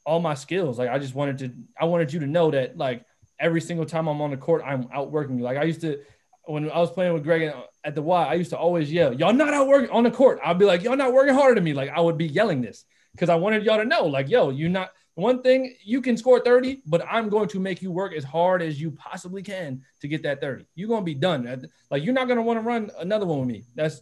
all 0.05 0.19
my 0.19 0.35
skills. 0.35 0.77
Like 0.77 0.89
I 0.89 0.99
just 0.99 1.15
wanted 1.15 1.39
to 1.39 1.51
I 1.79 1.85
wanted 1.85 2.13
you 2.13 2.19
to 2.21 2.27
know 2.27 2.51
that 2.51 2.77
like 2.77 3.03
every 3.39 3.61
single 3.61 3.85
time 3.85 4.07
I'm 4.07 4.21
on 4.21 4.31
the 4.31 4.37
court, 4.37 4.63
I'm 4.65 4.87
outworking. 4.93 5.39
Like 5.39 5.57
I 5.57 5.63
used 5.63 5.81
to, 5.81 5.99
when 6.45 6.69
I 6.69 6.79
was 6.79 6.91
playing 6.91 7.13
with 7.13 7.23
Greg 7.23 7.53
at 7.83 7.95
the 7.95 8.01
Y, 8.01 8.25
I 8.25 8.33
used 8.35 8.51
to 8.51 8.57
always 8.57 8.91
yell, 8.91 9.13
"Y'all 9.13 9.33
not 9.33 9.53
out 9.53 9.67
working 9.67 9.89
on 9.89 10.03
the 10.03 10.11
court." 10.11 10.39
I'd 10.43 10.59
be 10.59 10.65
like, 10.65 10.83
"Y'all 10.83 10.95
not 10.95 11.13
working 11.13 11.33
harder 11.33 11.55
than 11.55 11.63
me." 11.63 11.73
Like 11.73 11.89
I 11.89 11.99
would 11.99 12.17
be 12.17 12.27
yelling 12.27 12.61
this 12.61 12.85
because 13.13 13.29
I 13.29 13.35
wanted 13.35 13.63
y'all 13.63 13.77
to 13.77 13.85
know, 13.85 14.05
like, 14.05 14.29
"Yo, 14.29 14.49
you 14.49 14.69
not." 14.69 14.91
One 15.15 15.41
thing 15.41 15.73
you 15.81 16.01
can 16.01 16.17
score 16.17 16.41
30, 16.41 16.81
but 16.85 17.05
I'm 17.09 17.29
going 17.29 17.47
to 17.47 17.59
make 17.59 17.81
you 17.81 17.89
work 17.89 18.13
as 18.13 18.25
hard 18.25 18.61
as 18.61 18.81
you 18.81 18.91
possibly 18.91 19.41
can 19.41 19.81
to 20.01 20.09
get 20.09 20.23
that 20.23 20.41
30. 20.41 20.65
You're 20.75 20.89
gonna 20.89 21.05
be 21.05 21.15
done. 21.15 21.69
Like 21.89 22.03
you're 22.03 22.13
not 22.13 22.27
gonna 22.27 22.41
want 22.41 22.57
to 22.57 22.61
run 22.61 22.91
another 22.99 23.25
one 23.25 23.39
with 23.39 23.47
me. 23.47 23.63
That's 23.75 24.01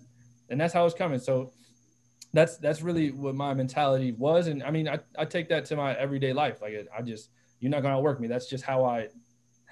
and 0.50 0.60
that's 0.60 0.74
how 0.74 0.86
it's 0.86 0.96
coming. 0.96 1.20
So 1.20 1.52
that's 2.34 2.58
that's 2.58 2.82
really 2.82 3.12
what 3.12 3.36
my 3.36 3.54
mentality 3.54 4.12
was. 4.12 4.48
And 4.48 4.64
I 4.64 4.72
mean, 4.72 4.90
I, 4.90 5.00
I 5.18 5.26
take 5.26 5.50
that 5.50 5.66
to 5.66 5.76
my 5.76 5.94
everyday 5.94 6.34
life. 6.34 6.62
Like 6.62 6.88
I 6.98 7.02
just 7.04 7.30
you're 7.60 7.70
not 7.70 7.84
gonna 7.84 8.02
work 8.02 8.20
me. 8.20 8.28
That's 8.28 8.50
just 8.50 8.64
how 8.64 8.84
I 8.84 9.10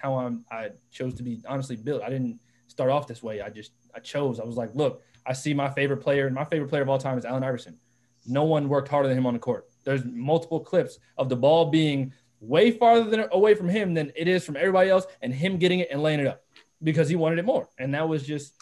how 0.01 0.15
I'm 0.15 0.45
I 0.51 0.69
chose 0.91 1.13
to 1.15 1.23
be 1.23 1.41
honestly 1.47 1.75
built. 1.75 2.01
I 2.03 2.09
didn't 2.09 2.39
start 2.67 2.89
off 2.89 3.07
this 3.07 3.21
way. 3.21 3.41
I 3.41 3.49
just 3.49 3.71
I 3.93 3.99
chose. 3.99 4.39
I 4.39 4.43
was 4.43 4.55
like, 4.55 4.73
look, 4.73 5.01
I 5.25 5.33
see 5.33 5.53
my 5.53 5.69
favorite 5.69 5.97
player, 5.97 6.25
and 6.25 6.35
my 6.35 6.45
favorite 6.45 6.69
player 6.69 6.81
of 6.81 6.89
all 6.89 6.97
time 6.97 7.17
is 7.17 7.25
Allen 7.25 7.43
Iverson. 7.43 7.77
No 8.25 8.43
one 8.43 8.69
worked 8.69 8.87
harder 8.87 9.07
than 9.07 9.17
him 9.17 9.25
on 9.25 9.33
the 9.33 9.39
court. 9.39 9.67
There's 9.83 10.05
multiple 10.05 10.59
clips 10.59 10.99
of 11.17 11.29
the 11.29 11.35
ball 11.35 11.69
being 11.71 12.13
way 12.39 12.71
farther 12.71 13.09
than, 13.09 13.25
away 13.31 13.55
from 13.55 13.69
him 13.69 13.93
than 13.93 14.11
it 14.15 14.27
is 14.27 14.43
from 14.43 14.55
everybody 14.55 14.89
else, 14.89 15.05
and 15.21 15.33
him 15.33 15.57
getting 15.57 15.79
it 15.79 15.89
and 15.91 16.01
laying 16.01 16.19
it 16.19 16.27
up 16.27 16.43
because 16.83 17.09
he 17.09 17.15
wanted 17.15 17.39
it 17.39 17.45
more. 17.45 17.69
And 17.77 17.93
that 17.93 18.07
was 18.07 18.25
just 18.25 18.53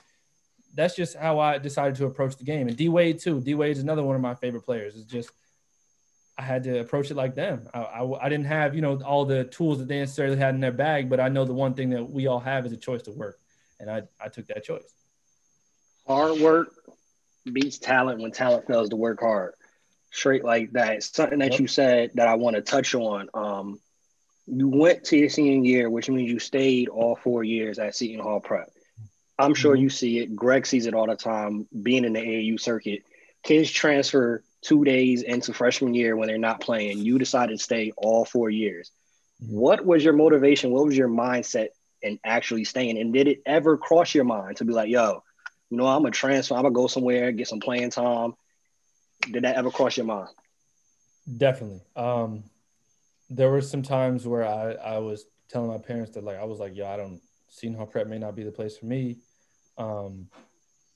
that's 0.76 0.96
just 0.96 1.16
how 1.16 1.40
I 1.40 1.58
decided 1.58 1.96
to 1.96 2.06
approach 2.06 2.38
the 2.38 2.44
game. 2.44 2.68
And 2.68 2.78
D 2.78 2.90
Wade 2.90 3.20
too. 3.20 3.42
D 3.42 3.56
Wade 3.56 3.72
is 3.72 3.84
another 3.84 4.04
one 4.04 4.16
of 4.16 4.22
my 4.22 4.36
favorite 4.36 4.62
players. 4.62 4.96
It's 4.96 5.06
just 5.06 5.32
I 6.40 6.42
had 6.42 6.64
to 6.64 6.80
approach 6.80 7.12
it 7.12 7.16
like 7.16 7.36
them. 7.36 7.68
I, 7.74 7.80
I, 7.82 8.26
I, 8.26 8.30
didn't 8.30 8.46
have 8.46 8.74
you 8.74 8.80
know 8.82 9.02
all 9.02 9.26
the 9.26 9.44
tools 9.44 9.80
that 9.80 9.90
they 9.90 10.00
necessarily 10.00 10.38
had 10.38 10.56
in 10.56 10.62
their 10.62 10.72
bag, 10.72 11.10
but 11.10 11.20
I 11.20 11.28
know 11.28 11.44
the 11.44 11.54
one 11.54 11.74
thing 11.74 11.90
that 11.90 12.10
we 12.10 12.28
all 12.28 12.40
have 12.40 12.66
is 12.66 12.72
a 12.72 12.78
choice 12.78 13.02
to 13.04 13.12
work, 13.12 13.38
and 13.78 13.92
I 13.92 14.04
I 14.24 14.30
took 14.30 14.48
that 14.48 14.64
choice. 14.64 14.94
Hard 16.08 16.40
work 16.40 16.70
beats 17.52 17.78
talent 17.78 18.22
when 18.22 18.32
talent 18.32 18.68
fails 18.68 18.88
to 18.90 18.96
work 18.96 19.20
hard. 19.20 19.54
Straight 20.12 20.46
like 20.46 20.72
that. 20.72 21.04
Something 21.04 21.40
that 21.40 21.52
yep. 21.52 21.60
you 21.60 21.68
said 21.68 22.12
that 22.16 22.30
I 22.30 22.36
want 22.36 22.56
to 22.56 22.62
touch 22.62 22.96
on. 22.96 23.30
Um, 23.34 23.80
you 24.48 24.70
went 24.70 25.04
to 25.06 25.18
your 25.18 25.30
senior 25.30 25.64
year, 25.70 25.90
which 25.90 26.10
means 26.10 26.32
you 26.32 26.40
stayed 26.40 26.88
all 26.88 27.18
four 27.18 27.44
years 27.44 27.80
at 27.80 27.96
Seton 27.96 28.24
Hall 28.24 28.40
Prep. 28.40 28.72
I'm 29.38 29.54
sure 29.54 29.74
mm-hmm. 29.74 29.84
you 29.84 29.90
see 29.90 30.20
it. 30.20 30.36
Greg 30.38 30.66
sees 30.66 30.86
it 30.86 30.94
all 30.94 31.06
the 31.06 31.18
time. 31.18 31.68
Being 31.84 32.06
in 32.06 32.14
the 32.14 32.22
AAU 32.22 32.60
circuit, 32.60 33.04
kids 33.44 33.70
transfer 33.70 34.42
two 34.62 34.84
days 34.84 35.22
into 35.22 35.54
freshman 35.54 35.94
year 35.94 36.16
when 36.16 36.28
they're 36.28 36.38
not 36.38 36.62
playing. 36.62 37.00
You 37.00 37.18
decided 37.18 37.58
to 37.58 37.64
stay 37.64 37.92
all 37.98 38.26
four 38.26 38.50
years. 38.50 38.92
What 39.40 39.86
was 39.86 40.04
your 40.04 40.14
motivation? 40.14 40.72
What 40.72 40.86
was 40.86 40.98
your 40.98 41.08
mindset 41.08 41.70
in 42.02 42.20
actually 42.26 42.66
staying? 42.66 42.98
And 42.98 43.14
did 43.14 43.28
it 43.28 43.42
ever 43.46 43.78
cross 43.78 44.14
your 44.14 44.26
mind 44.26 44.58
to 44.58 44.66
be 44.66 44.74
like, 44.74 44.90
yo, 44.90 45.24
you 45.70 45.78
know, 45.78 45.88
I'm 45.88 46.02
gonna 46.02 46.12
transfer, 46.12 46.56
I'm 46.56 46.64
gonna 46.64 46.74
go 46.74 46.88
somewhere, 46.88 47.32
get 47.32 47.48
some 47.48 47.60
playing 47.60 47.92
time? 47.92 48.34
Did 49.32 49.44
that 49.44 49.56
ever 49.56 49.72
cross 49.72 49.98
your 49.98 50.06
mind? 50.06 50.30
Definitely. 51.38 51.82
Um, 51.96 52.44
there 53.30 53.50
were 53.50 53.62
some 53.62 53.84
times 53.84 54.26
where 54.26 54.46
I, 54.46 54.72
I 54.74 54.98
was 54.98 55.26
telling 55.50 55.70
my 55.70 55.78
parents 55.78 56.12
that 56.16 56.24
like 56.24 56.38
I 56.38 56.46
was 56.46 56.60
like, 56.60 56.76
yo, 56.76 56.88
I 56.88 56.98
don't 56.98 57.22
Seton 57.50 57.76
Hall 57.76 57.86
prep 57.86 58.08
may 58.08 58.20
not 58.20 58.36
be 58.36 58.44
the 58.44 58.52
place 58.52 58.78
for 58.78 58.86
me. 58.86 59.18
Um, 59.78 60.28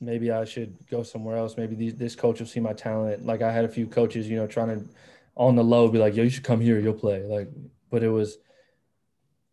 maybe 0.06 0.32
I 0.32 0.46
should 0.46 0.76
go 0.90 1.04
somewhere 1.04 1.38
else. 1.38 1.58
Maybe 1.58 1.76
these, 1.76 1.96
this 1.96 2.16
coach 2.16 2.40
will 2.40 2.48
see 2.48 2.60
my 2.60 2.74
talent. 2.74 3.26
Like 3.26 3.42
I 3.42 3.52
had 3.52 3.66
a 3.66 3.70
few 3.70 3.88
coaches, 3.88 4.28
you 4.30 4.36
know, 4.36 4.48
trying 4.48 4.80
to 4.80 4.90
on 5.36 5.56
the 5.56 5.64
low 5.64 5.88
be 5.88 5.98
like, 5.98 6.16
yo, 6.16 6.24
you 6.24 6.30
should 6.30 6.44
come 6.44 6.62
here, 6.62 6.80
you'll 6.80 6.94
play. 6.94 7.24
Like, 7.24 7.50
but 7.90 8.04
it 8.04 8.10
was 8.10 8.38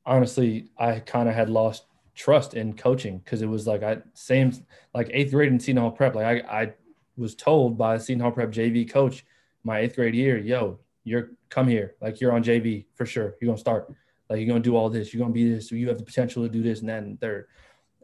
honestly, 0.04 0.70
I 0.78 1.00
kind 1.00 1.28
of 1.28 1.34
had 1.34 1.48
lost 1.48 1.84
trust 2.14 2.54
in 2.54 2.74
coaching 2.74 3.18
because 3.18 3.40
it 3.40 3.46
was 3.46 3.66
like 3.66 3.82
I 3.82 3.98
same 4.14 4.52
like 4.94 5.08
eighth 5.12 5.30
grade 5.30 5.52
in 5.52 5.60
Seton 5.60 5.80
Hall 5.80 5.90
Prep. 5.90 6.14
Like 6.14 6.44
I, 6.44 6.62
I 6.62 6.72
was 7.16 7.34
told 7.34 7.78
by 7.78 7.94
a 7.94 8.00
Seton 8.00 8.20
Hall 8.20 8.32
Prep 8.32 8.50
JV 8.50 8.90
coach 8.90 9.24
my 9.64 9.80
eighth 9.80 9.96
grade 9.96 10.14
year, 10.14 10.38
yo, 10.38 10.78
you're 11.04 11.30
come 11.48 11.68
here, 11.68 11.94
like 12.00 12.20
you're 12.20 12.32
on 12.32 12.42
JV 12.42 12.86
for 12.94 13.06
sure. 13.06 13.36
You're 13.40 13.48
gonna 13.48 13.58
start, 13.58 13.92
like 14.28 14.38
you're 14.38 14.48
gonna 14.48 14.60
do 14.60 14.76
all 14.76 14.90
this. 14.90 15.12
You're 15.12 15.20
gonna 15.20 15.32
be 15.32 15.52
this. 15.52 15.70
You 15.70 15.88
have 15.88 15.98
the 15.98 16.04
potential 16.04 16.42
to 16.42 16.48
do 16.48 16.62
this 16.62 16.80
and 16.80 16.88
that 16.88 17.02
and 17.02 17.20
third. 17.20 17.46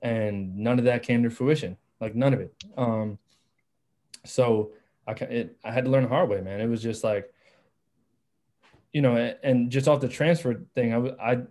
And 0.02 0.56
none 0.56 0.78
of 0.78 0.84
that 0.84 1.02
came 1.02 1.22
to 1.22 1.30
fruition 1.30 1.76
like 2.00 2.14
none 2.14 2.34
of 2.34 2.40
it. 2.40 2.54
Um, 2.76 3.18
so 4.24 4.72
I 5.06 5.12
it, 5.12 5.56
I 5.64 5.70
had 5.70 5.84
to 5.84 5.90
learn 5.90 6.04
the 6.04 6.08
hard 6.08 6.28
way, 6.28 6.40
man. 6.40 6.60
It 6.60 6.66
was 6.66 6.82
just 6.82 7.04
like, 7.04 7.32
you 8.92 9.02
know, 9.02 9.16
and 9.42 9.70
just 9.70 9.88
off 9.88 10.00
the 10.00 10.08
transfer 10.08 10.62
thing, 10.74 10.94
I 10.94 11.32
I 11.32 11.42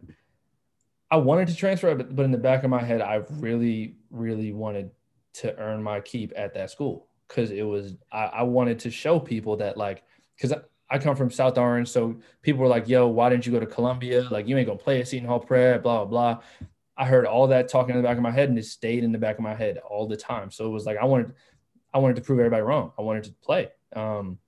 I 1.12 1.17
wanted 1.17 1.47
to 1.49 1.55
transfer, 1.55 1.93
but, 1.95 2.15
but 2.15 2.25
in 2.25 2.31
the 2.31 2.38
back 2.38 2.63
of 2.63 2.69
my 2.69 2.84
head, 2.84 3.01
I 3.01 3.21
really 3.39 3.95
really 4.10 4.51
wanted 4.51 4.91
to 5.34 5.58
earn 5.58 5.84
my 5.84 5.99
keep 5.99 6.34
at 6.36 6.53
that 6.53 6.71
school 6.71 7.08
because 7.27 7.51
it 7.51 7.63
was 7.63 7.95
I, 8.12 8.25
I 8.25 8.43
wanted 8.43 8.79
to 8.79 8.91
show 8.91 9.19
people 9.19 9.58
that 9.58 9.77
like 9.77 10.03
because 10.36 10.51
I, 10.51 10.60
I 10.89 10.99
come 10.99 11.15
from 11.15 11.31
South 11.31 11.58
Orange, 11.58 11.89
so 11.89 12.17
people 12.41 12.62
were 12.62 12.67
like, 12.67 12.88
"Yo, 12.88 13.08
why 13.08 13.29
didn't 13.29 13.45
you 13.45 13.51
go 13.51 13.60
to 13.60 13.65
Columbia? 13.65 14.27
Like, 14.29 14.47
you 14.47 14.58
ain't 14.58 14.67
gonna 14.67 14.77
play 14.77 14.99
at 14.99 15.08
Seton 15.08 15.27
Hall 15.27 15.39
Prep, 15.39 15.84
blah 15.84 16.05
blah 16.05 16.36
blah." 16.36 16.43
I 16.97 17.05
heard 17.05 17.25
all 17.25 17.47
that 17.47 17.67
talking 17.67 17.95
in 17.95 18.01
the 18.01 18.08
back 18.08 18.17
of 18.17 18.23
my 18.23 18.31
head 18.31 18.49
and 18.49 18.58
it 18.58 18.65
stayed 18.65 19.03
in 19.03 19.12
the 19.12 19.17
back 19.17 19.38
of 19.38 19.43
my 19.43 19.53
head 19.53 19.77
all 19.77 20.08
the 20.08 20.15
time. 20.15 20.51
So 20.51 20.65
it 20.65 20.69
was 20.69 20.86
like 20.86 20.97
I 20.97 21.05
wanted 21.05 21.34
I 21.93 21.97
wanted 21.99 22.15
to 22.17 22.21
prove 22.21 22.39
everybody 22.39 22.62
wrong. 22.62 22.91
I 22.97 23.01
wanted 23.01 23.25
to 23.25 23.31
play. 23.41 23.69
Um, 23.95 24.39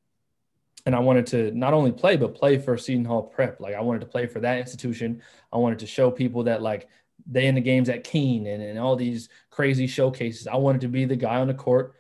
and 0.86 0.96
I 0.96 1.00
wanted 1.00 1.28
to 1.28 1.52
not 1.52 1.74
only 1.74 1.92
play, 1.92 2.16
but 2.16 2.36
play 2.36 2.58
for 2.58 2.78
Seton 2.78 3.06
Hall 3.06 3.24
Prep. 3.24 3.60
Like 3.60 3.76
I 3.76 3.82
wanted 3.82 4.00
to 4.00 4.06
play 4.06 4.26
for 4.26 4.40
that 4.40 4.58
institution. 4.58 5.22
I 5.52 5.58
wanted 5.58 5.80
to 5.80 5.88
show 5.88 6.10
people 6.10 6.44
that 6.44 6.62
like 6.62 6.88
they 7.30 7.48
in 7.48 7.56
the 7.56 7.62
games 7.62 7.90
at 7.90 8.04
Keene 8.04 8.48
and, 8.48 8.64
and 8.64 8.80
all 8.80 8.96
these 8.96 9.30
crazy 9.50 9.88
showcases. 9.88 10.48
I 10.48 10.56
wanted 10.56 10.82
to 10.82 10.88
be 10.88 11.06
the 11.06 11.16
guy 11.16 11.38
on 11.38 11.48
the 11.48 11.54
court 11.54 11.96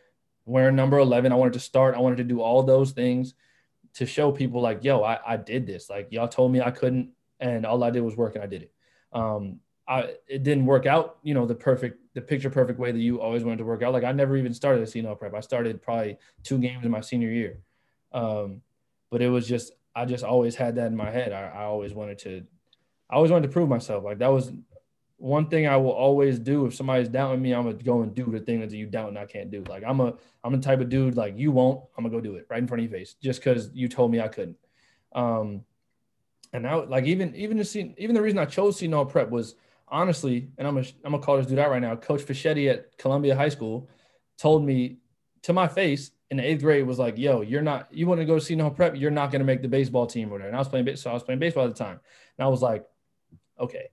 wearing 0.45 0.75
number 0.75 0.99
11. 0.99 1.31
I 1.31 1.35
wanted 1.35 1.53
to 1.53 1.59
start. 1.59 1.95
I 1.95 1.99
wanted 1.99 2.17
to 2.17 2.23
do 2.23 2.41
all 2.41 2.63
those 2.63 2.91
things 2.91 3.33
to 3.95 4.05
show 4.05 4.31
people 4.31 4.61
like, 4.61 4.83
yo, 4.83 5.03
I, 5.03 5.19
I 5.25 5.37
did 5.37 5.67
this. 5.67 5.89
Like 5.89 6.07
y'all 6.11 6.27
told 6.27 6.51
me 6.51 6.61
I 6.61 6.71
couldn't, 6.71 7.09
and 7.39 7.65
all 7.65 7.83
I 7.83 7.89
did 7.89 8.01
was 8.01 8.15
work 8.15 8.35
and 8.35 8.43
I 8.43 8.47
did 8.47 8.63
it. 8.63 8.71
Um, 9.11 9.59
I, 9.87 10.15
it 10.27 10.43
didn't 10.43 10.65
work 10.65 10.85
out, 10.85 11.17
you 11.23 11.33
know, 11.33 11.45
the 11.45 11.55
perfect, 11.55 11.99
the 12.13 12.21
picture 12.21 12.49
perfect 12.49 12.77
way 12.77 12.91
that 12.91 12.99
you 12.99 13.21
always 13.21 13.43
wanted 13.43 13.59
to 13.59 13.65
work 13.65 13.81
out. 13.83 13.93
Like 13.93 14.03
I 14.03 14.11
never 14.11 14.35
even 14.35 14.53
started 14.53 14.83
a 14.83 14.87
Seton 14.87 15.15
prep. 15.15 15.33
I 15.33 15.39
started 15.39 15.81
probably 15.81 16.17
two 16.43 16.57
games 16.57 16.83
in 16.83 16.91
my 16.91 17.01
senior 17.01 17.29
year. 17.29 17.59
Um, 18.11 18.61
but 19.09 19.21
it 19.21 19.29
was 19.29 19.47
just, 19.47 19.71
I 19.95 20.05
just 20.05 20.23
always 20.23 20.55
had 20.55 20.75
that 20.75 20.87
in 20.87 20.95
my 20.95 21.09
head. 21.09 21.31
I, 21.31 21.47
I 21.47 21.63
always 21.63 21.93
wanted 21.93 22.19
to, 22.19 22.43
I 23.09 23.15
always 23.15 23.31
wanted 23.31 23.47
to 23.47 23.53
prove 23.53 23.69
myself. 23.69 24.03
Like 24.03 24.19
that 24.19 24.27
was 24.27 24.51
one 25.17 25.47
thing 25.47 25.67
I 25.67 25.77
will 25.77 25.91
always 25.91 26.37
do. 26.37 26.65
If 26.65 26.75
somebody's 26.75 27.09
doubting 27.09 27.41
me, 27.41 27.53
I'm 27.53 27.63
gonna 27.63 27.75
go 27.75 28.01
and 28.01 28.13
do 28.13 28.25
the 28.25 28.39
thing 28.39 28.59
that 28.59 28.71
you 28.71 28.85
doubt 28.85 29.09
and 29.09 29.17
I 29.17 29.25
can't 29.25 29.49
do. 29.49 29.63
Like 29.69 29.83
I'm 29.85 29.99
a, 30.01 30.13
I'm 30.43 30.51
the 30.51 30.59
type 30.59 30.79
of 30.79 30.89
dude 30.89 31.15
like 31.15 31.37
you 31.37 31.51
won't. 31.51 31.83
I'm 31.97 32.03
gonna 32.03 32.15
go 32.15 32.21
do 32.21 32.35
it 32.35 32.45
right 32.49 32.59
in 32.59 32.67
front 32.67 32.83
of 32.83 32.91
your 32.91 32.99
face 32.99 33.15
just 33.21 33.39
because 33.39 33.71
you 33.73 33.87
told 33.87 34.11
me 34.11 34.19
I 34.19 34.27
couldn't. 34.27 34.57
Um, 35.15 35.63
and 36.53 36.63
now 36.63 36.85
like 36.85 37.05
even 37.05 37.35
even 37.35 37.57
the 37.57 37.93
even 37.97 38.15
the 38.15 38.21
reason 38.21 38.37
I 38.39 38.45
chose 38.45 38.77
Seton 38.77 39.07
prep 39.07 39.29
was 39.29 39.55
honestly, 39.89 40.49
and 40.57 40.67
I'm 40.67 40.75
gonna 40.75 40.87
I'm 41.03 41.11
gonna 41.11 41.23
call 41.23 41.37
this 41.37 41.47
dude 41.47 41.59
out 41.59 41.69
right 41.69 41.81
now. 41.81 41.95
Coach 41.95 42.21
Fischetti 42.21 42.69
at 42.69 42.97
Columbia 42.97 43.35
High 43.35 43.49
School 43.49 43.89
told 44.37 44.65
me 44.65 44.97
to 45.43 45.53
my 45.53 45.67
face 45.67 46.11
in 46.29 46.37
the 46.37 46.43
eighth 46.43 46.61
grade 46.61 46.85
was 46.85 46.99
like, 46.99 47.17
"Yo, 47.17 47.41
you're 47.41 47.61
not. 47.61 47.87
You 47.91 48.07
want 48.07 48.19
to 48.19 48.25
go 48.25 48.39
Seton 48.39 48.73
Prep? 48.75 48.95
You're 48.95 49.11
not 49.11 49.31
gonna 49.31 49.43
make 49.43 49.61
the 49.61 49.67
baseball 49.67 50.07
team 50.07 50.29
or 50.29 50.33
whatever." 50.33 50.49
And 50.49 50.55
I 50.55 50.59
was 50.59 50.67
playing 50.67 50.95
so 50.95 51.09
I 51.09 51.13
was 51.13 51.23
playing 51.23 51.39
baseball 51.39 51.65
at 51.65 51.75
the 51.75 51.83
time, 51.83 51.99
and 52.37 52.45
I 52.45 52.47
was 52.47 52.61
like, 52.61 52.85
"Okay," 53.59 53.89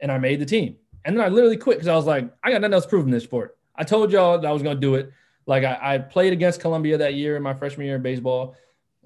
and 0.00 0.12
I 0.12 0.18
made 0.18 0.40
the 0.40 0.46
team. 0.46 0.76
And 1.04 1.16
then 1.16 1.24
I 1.24 1.28
literally 1.28 1.56
quit 1.56 1.78
because 1.78 1.88
I 1.88 1.96
was 1.96 2.06
like, 2.06 2.30
"I 2.42 2.50
got 2.50 2.60
nothing 2.60 2.74
else 2.74 2.84
to 2.84 2.90
prove 2.90 3.06
in 3.06 3.10
this 3.10 3.24
sport." 3.24 3.58
I 3.74 3.84
told 3.84 4.12
y'all 4.12 4.38
that 4.38 4.46
I 4.46 4.52
was 4.52 4.62
gonna 4.62 4.78
do 4.78 4.94
it. 4.96 5.12
Like 5.46 5.64
I, 5.64 5.94
I 5.94 5.98
played 5.98 6.32
against 6.32 6.60
Columbia 6.60 6.98
that 6.98 7.14
year 7.14 7.36
in 7.36 7.42
my 7.42 7.54
freshman 7.54 7.86
year 7.86 7.96
in 7.96 8.02
baseball 8.02 8.54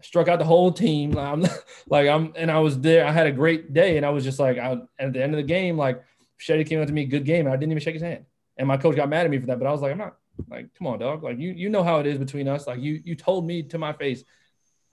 struck 0.02 0.28
out 0.28 0.38
the 0.38 0.44
whole 0.44 0.72
team. 0.72 1.16
I'm 1.16 1.44
like 1.88 2.08
I'm 2.08 2.32
and 2.36 2.50
I 2.50 2.58
was 2.58 2.80
there. 2.80 3.06
I 3.06 3.12
had 3.12 3.26
a 3.26 3.32
great 3.32 3.72
day, 3.72 3.96
and 3.96 4.04
I 4.04 4.10
was 4.10 4.24
just 4.24 4.38
like 4.38 4.58
I, 4.58 4.78
at 4.98 5.12
the 5.12 5.22
end 5.22 5.34
of 5.34 5.38
the 5.38 5.42
game, 5.42 5.76
like 5.76 6.02
Shetty 6.40 6.66
came 6.66 6.80
up 6.80 6.86
to 6.86 6.92
me, 6.92 7.04
good 7.04 7.24
game, 7.24 7.46
I 7.46 7.52
didn't 7.52 7.72
even 7.72 7.82
shake 7.82 7.94
his 7.94 8.02
hand. 8.02 8.24
And 8.56 8.68
my 8.68 8.76
coach 8.76 8.96
got 8.96 9.08
mad 9.08 9.24
at 9.24 9.30
me 9.30 9.38
for 9.38 9.46
that, 9.46 9.58
but 9.58 9.66
I 9.66 9.72
was 9.72 9.82
like, 9.82 9.92
I'm 9.92 9.98
not 9.98 10.16
like, 10.48 10.74
come 10.74 10.86
on, 10.86 10.98
dog. 10.98 11.22
Like 11.22 11.38
you, 11.38 11.52
you 11.52 11.68
know 11.68 11.82
how 11.82 12.00
it 12.00 12.06
is 12.06 12.18
between 12.18 12.48
us. 12.48 12.66
Like 12.66 12.80
you, 12.80 13.00
you 13.04 13.14
told 13.14 13.46
me 13.46 13.62
to 13.64 13.78
my 13.78 13.92
face, 13.92 14.24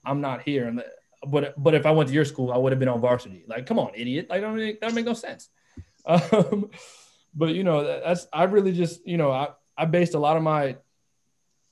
I'm 0.04 0.20
not 0.20 0.42
here. 0.42 0.66
And 0.66 0.82
but 1.26 1.54
but 1.62 1.74
if 1.74 1.86
I 1.86 1.90
went 1.90 2.08
to 2.08 2.14
your 2.14 2.24
school, 2.24 2.52
I 2.52 2.58
would 2.58 2.72
have 2.72 2.78
been 2.78 2.88
on 2.88 3.00
varsity. 3.00 3.44
Like, 3.46 3.66
come 3.66 3.78
on, 3.78 3.92
idiot. 3.94 4.26
Like, 4.28 4.40
that 4.40 4.46
don't 4.46 4.56
make, 4.56 4.80
that 4.80 4.94
make 4.94 5.06
no 5.06 5.14
sense. 5.14 5.48
Um, 6.06 6.68
but 7.34 7.54
you 7.54 7.64
know, 7.64 7.82
that's 7.82 8.28
I 8.30 8.44
really 8.44 8.72
just 8.72 9.06
you 9.06 9.16
know 9.16 9.30
I 9.30 9.48
I 9.74 9.86
based 9.86 10.12
a 10.12 10.18
lot 10.18 10.36
of 10.36 10.42
my 10.42 10.76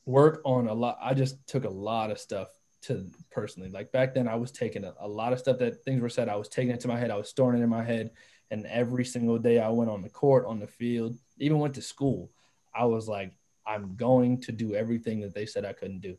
work 0.07 0.41
on 0.47 0.69
a 0.69 0.73
lot. 0.73 0.99
I 1.03 1.13
just 1.13 1.47
took 1.47 1.65
a 1.65 1.71
lot 1.71 2.11
of 2.11 2.19
stuff 2.19 2.49
to 2.85 3.07
personally. 3.31 3.69
Like 3.69 3.93
back 3.93 4.15
then, 4.15 4.27
I 4.27 4.37
was 4.37 4.51
taking 4.51 4.85
a, 4.85 4.95
a 5.01 5.07
lot 5.07 5.35
of 5.35 5.39
stuff 5.39 5.59
that 5.59 5.85
things 5.85 6.01
were 6.01 6.09
said. 6.09 6.31
I 6.31 6.37
was 6.37 6.49
taking 6.49 6.73
it 6.73 6.81
to 6.81 6.89
my 6.89 6.99
head. 6.99 7.11
I 7.11 7.17
was 7.17 7.29
storing 7.29 7.61
it 7.61 7.63
in 7.63 7.69
my 7.69 7.85
head 7.85 8.11
and 8.53 8.67
every 8.67 9.05
single 9.07 9.39
day 9.39 9.59
I 9.59 9.71
went 9.71 9.91
on 9.91 10.03
the 10.03 10.11
court, 10.11 10.45
on 10.47 10.61
the 10.61 10.67
field, 10.67 11.17
even 11.39 11.59
went 11.59 11.75
to 11.75 11.83
school, 11.83 12.31
I 12.75 12.85
was 12.85 13.09
like, 13.09 13.33
I'm 13.67 13.97
going 13.97 14.43
to 14.43 14.53
do 14.53 14.75
everything 14.75 15.21
that 15.21 15.35
they 15.35 15.47
said 15.47 15.65
I 15.65 15.73
couldn't 15.73 16.01
do. 16.01 16.17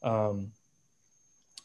Um, 0.00 0.52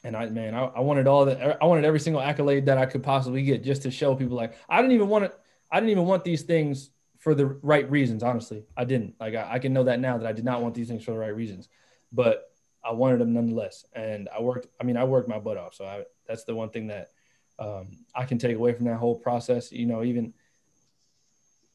and 0.03 0.17
I, 0.17 0.25
man, 0.30 0.56
I, 0.56 0.65
I 0.65 0.80
wanted 0.80 1.06
all 1.06 1.25
the, 1.25 1.63
I 1.63 1.65
wanted 1.67 1.86
every 1.86 1.99
single 1.99 2.21
accolade 2.21 2.65
that 2.65 2.80
I 2.80 2.88
could 2.88 3.03
possibly 3.03 3.43
get 3.43 3.63
just 3.63 3.84
to 3.84 3.91
show 3.91 4.15
people 4.15 4.36
like, 4.36 4.58
I 4.67 4.77
didn't 4.82 4.93
even 4.93 5.08
want 5.08 5.25
it. 5.25 5.39
I 5.71 5.80
didn't 5.80 5.91
even 5.91 6.06
want 6.06 6.23
these 6.23 6.41
things 6.41 6.89
for 7.19 7.36
the 7.36 7.45
right 7.45 7.89
reasons. 7.89 8.23
Honestly, 8.23 8.63
I 8.75 8.86
didn't. 8.86 9.15
Like 9.19 9.36
I, 9.36 9.53
I 9.53 9.60
can 9.60 9.71
know 9.71 9.84
that 9.84 9.99
now 9.99 10.17
that 10.17 10.25
I 10.25 10.34
did 10.34 10.45
not 10.45 10.63
want 10.63 10.73
these 10.73 10.88
things 10.88 11.03
for 11.03 11.12
the 11.12 11.17
right 11.19 11.36
reasons, 11.36 11.69
but 12.12 12.51
I 12.84 12.91
wanted 12.93 13.19
them 13.19 13.34
nonetheless. 13.34 13.86
And 13.93 14.30
I 14.36 14.41
worked. 14.41 14.67
I 14.82 14.84
mean, 14.84 14.97
I 14.97 15.03
worked 15.03 15.30
my 15.30 15.39
butt 15.39 15.58
off. 15.58 15.75
So 15.75 15.86
I, 15.86 16.03
that's 16.27 16.45
the 16.45 16.56
one 16.56 16.69
thing 16.69 16.88
that 16.88 17.12
um, 17.60 17.88
I 18.13 18.26
can 18.26 18.38
take 18.38 18.56
away 18.56 18.74
from 18.74 18.86
that 18.86 18.98
whole 18.98 19.15
process. 19.15 19.72
You 19.72 19.86
know, 19.86 20.04
even 20.04 20.34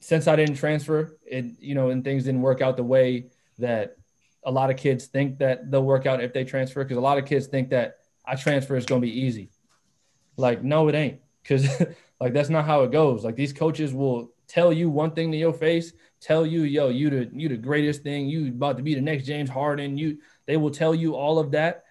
since 0.01 0.27
I 0.27 0.37
didn't 0.37 0.57
transfer, 0.57 1.17
it 1.25 1.45
you 1.61 1.75
know, 1.75 1.91
and 1.91 2.05
things 2.05 2.25
didn't 2.25 2.43
work 2.43 2.61
out 2.61 2.77
the 2.77 2.85
way 2.85 3.27
that 3.59 3.97
a 4.45 4.51
lot 4.51 4.71
of 4.71 4.77
kids 4.77 5.07
think 5.07 5.39
that 5.39 5.71
they'll 5.71 5.85
work 5.85 6.07
out 6.07 6.23
if 6.23 6.33
they 6.33 6.45
transfer. 6.45 6.83
Because 6.83 6.97
a 6.97 7.03
lot 7.03 7.19
of 7.19 7.27
kids 7.27 7.47
think 7.47 7.71
that 7.71 7.99
I 8.25 8.37
transfer 8.37 8.77
is 8.77 8.87
going 8.87 9.01
to 9.01 9.07
be 9.07 9.21
easy. 9.21 9.51
Like, 10.37 10.63
no, 10.63 10.89
it 10.89 10.95
ain't. 10.95 11.21
Because 11.43 11.69
like 12.21 12.33
that's 12.33 12.51
not 12.51 12.65
how 12.65 12.83
it 12.83 12.93
goes. 12.93 13.25
Like 13.25 13.37
these 13.37 13.53
coaches 13.53 13.93
will 13.93 14.33
tell 14.49 14.73
you 14.73 14.91
one 14.91 15.13
thing 15.13 15.33
to 15.33 15.39
your 15.39 15.53
face, 15.53 15.93
tell 16.21 16.47
you, 16.47 16.63
yo, 16.63 16.89
you 16.89 17.11
the 17.11 17.31
you 17.33 17.49
the 17.49 17.57
greatest 17.57 18.03
thing, 18.03 18.29
you 18.29 18.49
about 18.49 18.77
to 18.77 18.83
be 18.83 18.95
the 18.95 19.01
next 19.01 19.27
James 19.27 19.51
Harden. 19.51 19.97
You 19.97 20.19
they 20.47 20.57
will 20.57 20.71
tell 20.71 20.95
you 20.95 21.15
all 21.15 21.39
of 21.39 21.53
that 21.53 21.85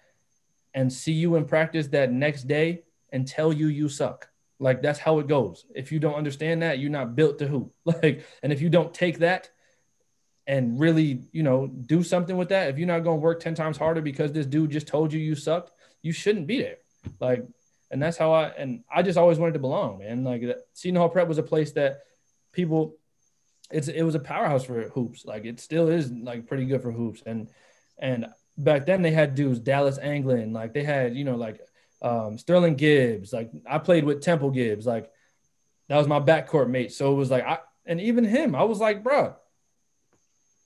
and 0.74 0.92
see 0.92 1.12
you 1.12 1.36
in 1.36 1.44
practice 1.44 1.88
that 1.88 2.12
next 2.12 2.44
day 2.44 2.82
and 3.12 3.28
tell 3.28 3.52
you 3.52 3.68
you 3.68 3.88
suck. 3.88 4.28
Like 4.58 4.82
that's 4.82 4.98
how 4.98 5.18
it 5.18 5.28
goes. 5.28 5.66
If 5.74 5.92
you 5.92 5.98
don't 5.98 6.14
understand 6.14 6.62
that, 6.62 6.78
you're 6.78 6.90
not 6.90 7.14
built 7.14 7.38
to 7.38 7.46
hoop. 7.48 7.72
Like, 7.84 8.24
and 8.42 8.52
if 8.52 8.60
you 8.60 8.70
don't 8.70 8.94
take 8.94 9.18
that 9.18 9.50
and 10.46 10.80
really, 10.80 11.22
you 11.32 11.42
know, 11.42 11.66
do 11.66 12.02
something 12.02 12.36
with 12.36 12.48
that, 12.48 12.70
if 12.70 12.78
you're 12.78 12.86
not 12.86 13.00
going 13.00 13.18
to 13.18 13.22
work 13.22 13.40
10 13.40 13.54
times 13.54 13.76
harder 13.76 14.00
because 14.00 14.32
this 14.32 14.46
dude 14.46 14.70
just 14.70 14.86
told 14.86 15.12
you 15.12 15.20
you 15.20 15.34
sucked, 15.34 15.72
you 16.00 16.12
shouldn't 16.12 16.46
be 16.46 16.62
there. 16.62 16.78
Like, 17.20 17.44
and 17.90 18.02
that's 18.02 18.16
how 18.16 18.32
I, 18.32 18.48
and 18.48 18.82
I 18.92 19.02
just 19.02 19.18
always 19.18 19.38
wanted 19.38 19.52
to 19.52 19.58
belong, 19.58 19.98
man. 19.98 20.24
Like, 20.24 20.42
Seton 20.72 20.96
Hall 20.96 21.08
Prep 21.08 21.28
was 21.28 21.38
a 21.38 21.42
place 21.42 21.72
that 21.72 22.00
people, 22.52 22.96
it's, 23.70 23.88
it 23.88 24.02
was 24.02 24.14
a 24.14 24.20
powerhouse 24.20 24.64
for 24.64 24.88
hoops. 24.88 25.24
Like, 25.24 25.44
it 25.44 25.60
still 25.60 25.88
is 25.88 26.10
like 26.10 26.46
pretty 26.46 26.64
good 26.64 26.82
for 26.82 26.92
hoops. 26.92 27.22
And, 27.26 27.48
and 27.98 28.26
back 28.56 28.86
then 28.86 29.02
they 29.02 29.10
had 29.10 29.34
dudes, 29.34 29.58
Dallas 29.58 29.98
Anglin, 29.98 30.52
like 30.52 30.72
they 30.72 30.84
had, 30.84 31.14
you 31.16 31.24
know, 31.24 31.36
like 31.36 31.60
um, 32.02 32.36
Sterling 32.36 32.74
Gibbs. 32.74 33.32
Like 33.32 33.50
I 33.66 33.78
played 33.78 34.04
with 34.04 34.20
Temple 34.20 34.50
Gibbs. 34.50 34.84
Like 34.86 35.10
that 35.88 35.96
was 35.96 36.08
my 36.08 36.20
backcourt 36.20 36.68
mate. 36.68 36.92
So 36.92 37.12
it 37.12 37.16
was 37.16 37.30
like 37.30 37.44
I 37.44 37.58
and 37.86 38.00
even 38.00 38.24
him, 38.24 38.54
I 38.54 38.64
was 38.64 38.78
like, 38.78 39.02
bro, 39.02 39.34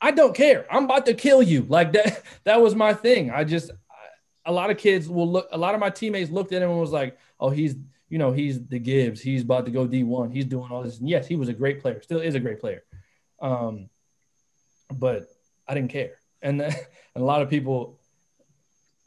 I 0.01 0.11
don't 0.11 0.35
care. 0.35 0.66
I'm 0.70 0.85
about 0.85 1.07
to 1.07 1.14
kill 1.14 1.42
you. 1.42 1.62
Like 1.62 1.92
that. 1.92 2.22
That 2.44 2.61
was 2.61 2.77
my 2.77 2.94
thing. 2.94 3.31
I 3.31 3.42
just 3.44 3.72
a 4.44 4.53
lot 4.53 4.70
of 4.70 4.79
kids 4.79 5.09
will 5.09 5.31
look. 5.31 5.49
A 5.51 5.59
lot 5.59 5.75
of 5.75 5.81
my 5.81 5.90
teammates 5.90 6.31
looked 6.31 6.53
at 6.53 6.62
him 6.62 6.70
and 6.70 6.81
was 6.81 6.92
like, 6.92 7.18
oh, 7.40 7.51
he's 7.51 7.75
you 8.09 8.18
know 8.18 8.33
he's 8.33 8.64
the 8.66 8.79
Gibbs. 8.79 9.20
He's 9.20 9.42
about 9.42 9.66
to 9.66 9.72
go 9.72 9.87
D1. 9.87 10.33
He's 10.33 10.44
doing 10.44 10.70
all 10.70 10.83
this. 10.83 11.01
And 11.01 11.09
yes, 11.09 11.27
he 11.27 11.37
was 11.37 11.49
a 11.49 11.53
great 11.53 11.81
player. 11.81 12.01
Still 12.03 12.20
is 12.20 12.37
a 12.37 12.40
great 12.40 12.61
player. 12.61 12.85
Um, 13.40 13.90
but 14.92 15.29
I 15.66 15.75
didn't 15.75 15.90
care. 15.90 16.12
And, 16.40 16.62
and 16.62 16.77
a 17.16 17.20
lot 17.20 17.42
of 17.42 17.51
people 17.51 17.99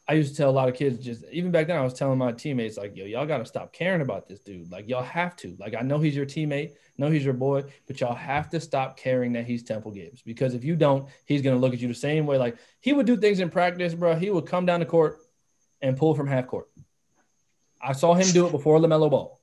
I 0.09 0.13
used 0.13 0.31
to 0.31 0.37
tell 0.37 0.49
a 0.49 0.51
lot 0.51 0.67
of 0.67 0.73
kids 0.73 1.05
just 1.05 1.23
even 1.31 1.51
back 1.51 1.67
then 1.67 1.77
I 1.77 1.83
was 1.83 1.93
telling 1.93 2.17
my 2.17 2.31
teammates 2.31 2.77
like 2.77 2.97
yo 2.97 3.05
y'all 3.05 3.27
got 3.27 3.37
to 3.37 3.45
stop 3.45 3.71
caring 3.71 4.01
about 4.01 4.27
this 4.27 4.39
dude. 4.39 4.71
Like 4.71 4.89
y'all 4.89 5.03
have 5.03 5.35
to. 5.37 5.55
Like 5.59 5.75
I 5.75 5.81
know 5.81 5.99
he's 5.99 6.15
your 6.15 6.25
teammate 6.25 6.71
know 6.97 7.11
he's 7.11 7.23
your 7.23 7.35
boy 7.35 7.63
but 7.85 8.01
y'all 8.01 8.15
have 8.15 8.49
to 8.49 8.59
stop 8.59 8.97
caring 8.97 9.33
that 9.33 9.45
he's 9.45 9.61
Temple 9.61 9.91
Gibbs 9.91 10.23
because 10.23 10.55
if 10.55 10.63
you 10.63 10.75
don't 10.75 11.07
he's 11.25 11.43
gonna 11.43 11.59
look 11.59 11.73
at 11.73 11.79
you 11.79 11.87
the 11.87 11.93
same 11.93 12.25
way. 12.25 12.39
Like 12.39 12.57
he 12.79 12.91
would 12.91 13.05
do 13.05 13.17
things 13.17 13.39
in 13.39 13.51
practice 13.51 13.93
bro 13.93 14.15
he 14.15 14.31
would 14.31 14.47
come 14.47 14.65
down 14.65 14.79
the 14.79 14.85
court 14.87 15.19
and 15.79 15.95
pull 15.95 16.15
from 16.15 16.25
half 16.25 16.47
court. 16.47 16.69
I 17.79 17.93
saw 17.93 18.15
him 18.15 18.31
do 18.33 18.47
it 18.47 18.51
before 18.51 18.79
LaMelo 18.79 19.11
Ball. 19.11 19.39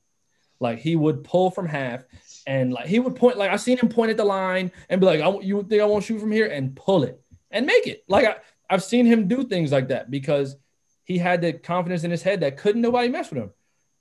Like 0.59 0.79
he 0.79 0.97
would 0.97 1.23
pull 1.23 1.49
from 1.49 1.65
half 1.65 2.03
and 2.45 2.73
like 2.73 2.87
he 2.87 2.99
would 2.99 3.15
point 3.15 3.37
like 3.37 3.51
I 3.51 3.55
seen 3.55 3.77
him 3.77 3.87
point 3.87 4.11
at 4.11 4.17
the 4.17 4.25
line 4.25 4.73
and 4.89 4.99
be 4.99 5.07
like 5.07 5.21
I, 5.21 5.29
you 5.39 5.63
think 5.63 5.81
I 5.81 5.85
won't 5.85 6.03
shoot 6.03 6.19
from 6.19 6.33
here? 6.33 6.47
and 6.47 6.75
pull 6.75 7.03
it 7.03 7.21
and 7.51 7.65
make 7.65 7.87
it. 7.87 8.03
Like 8.09 8.25
I 8.25 8.35
I've 8.69 8.83
seen 8.83 9.05
him 9.05 9.27
do 9.27 9.43
things 9.43 9.71
like 9.71 9.89
that 9.89 10.11
because 10.11 10.55
he 11.03 11.17
had 11.17 11.41
the 11.41 11.53
confidence 11.53 12.03
in 12.03 12.11
his 12.11 12.23
head 12.23 12.41
that 12.41 12.57
couldn't 12.57 12.81
nobody 12.81 13.07
mess 13.07 13.29
with 13.29 13.41
him. 13.41 13.51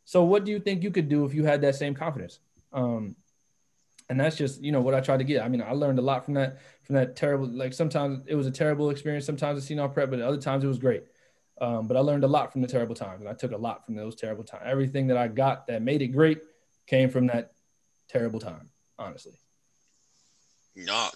So 0.04 0.24
what 0.24 0.44
do 0.44 0.50
you 0.50 0.60
think 0.60 0.82
you 0.82 0.90
could 0.90 1.08
do 1.08 1.24
if 1.24 1.34
you 1.34 1.44
had 1.44 1.60
that 1.62 1.76
same 1.76 1.94
confidence? 1.94 2.40
Um, 2.72 3.16
and 4.08 4.20
that's 4.20 4.36
just 4.36 4.62
you 4.62 4.72
know 4.72 4.80
what 4.80 4.94
I 4.94 5.00
tried 5.00 5.18
to 5.18 5.24
get. 5.24 5.42
I 5.42 5.48
mean, 5.48 5.62
I 5.62 5.72
learned 5.72 5.98
a 5.98 6.02
lot 6.02 6.24
from 6.24 6.34
that 6.34 6.58
from 6.84 6.94
that 6.94 7.16
terrible. 7.16 7.46
Like 7.46 7.72
sometimes 7.72 8.24
it 8.26 8.34
was 8.34 8.46
a 8.46 8.50
terrible 8.50 8.90
experience. 8.90 9.26
Sometimes 9.26 9.58
it's 9.58 9.66
Seton 9.66 9.90
Prep, 9.90 10.10
but 10.10 10.20
other 10.20 10.40
times 10.40 10.64
it 10.64 10.68
was 10.68 10.78
great. 10.78 11.04
Um, 11.60 11.88
but 11.88 11.96
I 11.96 12.00
learned 12.00 12.24
a 12.24 12.28
lot 12.28 12.52
from 12.52 12.60
the 12.60 12.68
terrible 12.68 12.94
times, 12.94 13.20
and 13.20 13.28
I 13.28 13.32
took 13.32 13.52
a 13.52 13.56
lot 13.56 13.84
from 13.84 13.96
those 13.96 14.14
terrible 14.14 14.44
times. 14.44 14.64
Everything 14.66 15.08
that 15.08 15.16
I 15.16 15.28
got 15.28 15.66
that 15.68 15.82
made 15.82 16.02
it 16.02 16.08
great 16.08 16.40
came 16.86 17.10
from 17.10 17.26
that 17.28 17.52
terrible 18.08 18.38
time. 18.38 18.70
Honestly. 18.98 19.32
No, 20.76 21.08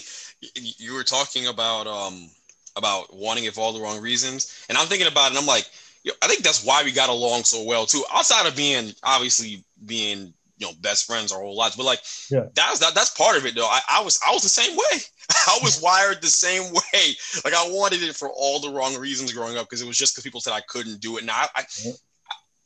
you 0.54 0.92
were 0.92 1.04
talking 1.04 1.46
about 1.48 1.86
um 1.86 2.30
about 2.78 3.14
wanting 3.14 3.44
it 3.44 3.54
for 3.54 3.60
all 3.60 3.72
the 3.72 3.80
wrong 3.80 4.00
reasons. 4.00 4.64
And 4.68 4.78
I'm 4.78 4.86
thinking 4.86 5.08
about 5.08 5.26
it, 5.26 5.30
and 5.30 5.38
I'm 5.38 5.46
like, 5.46 5.68
yo, 6.04 6.14
I 6.22 6.28
think 6.28 6.42
that's 6.42 6.64
why 6.64 6.82
we 6.82 6.92
got 6.92 7.10
along 7.10 7.44
so 7.44 7.62
well 7.64 7.84
too. 7.84 8.02
Outside 8.12 8.46
of 8.46 8.56
being 8.56 8.92
obviously 9.02 9.64
being 9.84 10.32
you 10.56 10.66
know 10.66 10.72
best 10.80 11.06
friends 11.06 11.32
our 11.32 11.40
whole 11.40 11.56
lives, 11.56 11.76
but 11.76 11.84
like 11.84 12.00
yeah. 12.30 12.46
that's 12.54 12.78
that, 12.78 12.94
that's 12.94 13.10
part 13.10 13.36
of 13.36 13.44
it 13.44 13.54
though. 13.54 13.66
I, 13.66 13.80
I 13.90 14.02
was 14.02 14.18
I 14.26 14.32
was 14.32 14.42
the 14.42 14.48
same 14.48 14.76
way. 14.76 15.00
I 15.46 15.58
was 15.62 15.82
wired 15.82 16.22
the 16.22 16.28
same 16.28 16.72
way. 16.72 17.14
Like 17.44 17.54
I 17.54 17.68
wanted 17.68 18.02
it 18.02 18.16
for 18.16 18.30
all 18.30 18.60
the 18.60 18.70
wrong 18.70 18.96
reasons 18.96 19.32
growing 19.32 19.58
up 19.58 19.66
because 19.66 19.82
it 19.82 19.88
was 19.88 19.98
just 19.98 20.14
because 20.14 20.24
people 20.24 20.40
said 20.40 20.54
I 20.54 20.62
couldn't 20.68 21.00
do 21.00 21.18
it. 21.18 21.24
Now 21.24 21.34
I, 21.34 21.48
I 21.56 21.64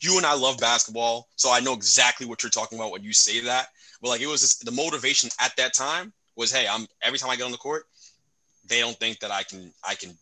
you 0.02 0.16
and 0.16 0.26
I 0.26 0.34
love 0.34 0.58
basketball, 0.58 1.28
so 1.36 1.52
I 1.52 1.60
know 1.60 1.72
exactly 1.72 2.26
what 2.26 2.42
you're 2.42 2.50
talking 2.50 2.78
about 2.78 2.92
when 2.92 3.02
you 3.02 3.12
say 3.12 3.40
that. 3.40 3.68
But 4.00 4.08
like 4.08 4.20
it 4.20 4.26
was 4.26 4.40
just, 4.40 4.64
the 4.64 4.72
motivation 4.72 5.30
at 5.40 5.54
that 5.56 5.74
time 5.74 6.12
was, 6.36 6.52
hey, 6.52 6.66
I'm 6.68 6.86
every 7.02 7.18
time 7.18 7.30
I 7.30 7.36
get 7.36 7.44
on 7.44 7.52
the 7.52 7.58
court, 7.58 7.84
they 8.66 8.80
don't 8.80 8.96
think 8.96 9.20
that 9.20 9.30
I 9.30 9.42
can 9.42 9.72
I 9.86 9.94
can 9.94 10.16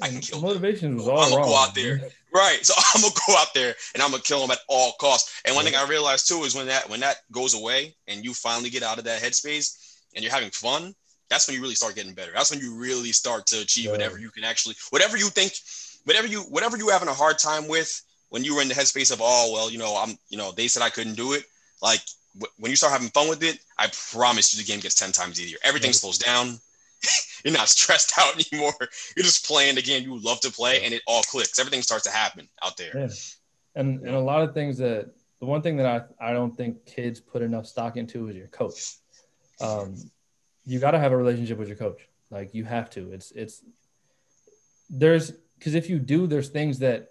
I 0.00 0.08
can 0.08 0.20
kill 0.20 0.40
motivation 0.40 0.96
was 0.96 1.08
all 1.08 1.18
I'm 1.18 1.30
gonna 1.30 1.40
wrong, 1.42 1.50
go 1.50 1.56
out 1.56 1.74
there, 1.74 1.96
man. 1.98 2.10
right? 2.32 2.58
So 2.62 2.74
I'm 2.94 3.02
gonna 3.02 3.14
go 3.26 3.34
out 3.36 3.54
there 3.54 3.74
and 3.94 4.02
I'm 4.02 4.10
gonna 4.10 4.22
kill 4.22 4.40
them 4.40 4.50
at 4.50 4.58
all 4.68 4.92
costs. 5.00 5.40
And 5.44 5.54
one 5.54 5.64
yeah. 5.64 5.72
thing 5.72 5.80
I 5.80 5.88
realized 5.88 6.28
too 6.28 6.42
is 6.44 6.54
when 6.54 6.66
that 6.66 6.88
when 6.88 7.00
that 7.00 7.18
goes 7.32 7.54
away 7.54 7.94
and 8.08 8.24
you 8.24 8.34
finally 8.34 8.70
get 8.70 8.82
out 8.82 8.98
of 8.98 9.04
that 9.04 9.22
headspace 9.22 10.00
and 10.14 10.22
you're 10.22 10.32
having 10.32 10.50
fun, 10.50 10.94
that's 11.30 11.46
when 11.46 11.56
you 11.56 11.62
really 11.62 11.74
start 11.74 11.94
getting 11.94 12.14
better. 12.14 12.32
That's 12.34 12.50
when 12.50 12.60
you 12.60 12.74
really 12.74 13.12
start 13.12 13.46
to 13.48 13.60
achieve 13.60 13.86
yeah. 13.86 13.92
whatever 13.92 14.18
you 14.18 14.30
can 14.30 14.44
actually, 14.44 14.74
whatever 14.90 15.16
you 15.16 15.28
think, 15.28 15.52
whatever 16.04 16.26
you 16.26 16.40
whatever 16.42 16.76
you 16.76 16.88
having 16.88 17.08
a 17.08 17.14
hard 17.14 17.38
time 17.38 17.68
with 17.68 18.02
when 18.30 18.42
you 18.42 18.56
were 18.56 18.62
in 18.62 18.68
the 18.68 18.74
headspace 18.74 19.12
of 19.12 19.20
oh 19.22 19.50
well 19.52 19.70
you 19.70 19.78
know 19.78 19.96
I'm 19.96 20.16
you 20.28 20.38
know 20.38 20.52
they 20.52 20.68
said 20.68 20.82
I 20.82 20.90
couldn't 20.90 21.14
do 21.14 21.34
it 21.34 21.44
like 21.82 22.00
when 22.58 22.70
you 22.70 22.76
start 22.76 22.92
having 22.92 23.08
fun 23.08 23.28
with 23.28 23.42
it, 23.42 23.58
I 23.78 23.88
promise 24.10 24.52
you 24.52 24.62
the 24.62 24.66
game 24.66 24.80
gets 24.80 24.96
10 24.96 25.12
times 25.12 25.40
easier. 25.40 25.58
Everything 25.62 25.92
slows 25.92 26.18
down. 26.18 26.58
you're 27.44 27.54
not 27.54 27.68
stressed 27.68 28.12
out 28.18 28.34
anymore. 28.34 28.74
You're 29.16 29.24
just 29.24 29.46
playing 29.46 29.76
the 29.76 29.82
game 29.82 30.04
you 30.04 30.18
love 30.18 30.40
to 30.40 30.50
play, 30.50 30.84
and 30.84 30.94
it 30.94 31.02
all 31.06 31.22
clicks. 31.22 31.58
Everything 31.58 31.82
starts 31.82 32.04
to 32.04 32.10
happen 32.10 32.48
out 32.62 32.76
there. 32.76 32.92
Yeah. 32.94 33.08
And 33.76 34.00
and 34.00 34.14
a 34.14 34.20
lot 34.20 34.42
of 34.42 34.54
things 34.54 34.78
that 34.78 35.10
the 35.40 35.46
one 35.46 35.62
thing 35.62 35.76
that 35.76 36.08
I, 36.20 36.30
I 36.30 36.32
don't 36.32 36.56
think 36.56 36.86
kids 36.86 37.20
put 37.20 37.42
enough 37.42 37.66
stock 37.66 37.96
into 37.96 38.28
is 38.28 38.36
your 38.36 38.46
coach. 38.48 38.96
Um, 39.60 39.96
you 40.64 40.78
got 40.78 40.92
to 40.92 40.98
have 40.98 41.12
a 41.12 41.16
relationship 41.16 41.58
with 41.58 41.68
your 41.68 41.76
coach. 41.76 42.08
Like 42.30 42.54
you 42.54 42.64
have 42.64 42.90
to. 42.90 43.12
It's 43.12 43.30
it's 43.32 43.62
there's 44.88 45.32
because 45.58 45.74
if 45.74 45.90
you 45.90 45.98
do, 45.98 46.26
there's 46.26 46.48
things 46.48 46.78
that 46.80 47.10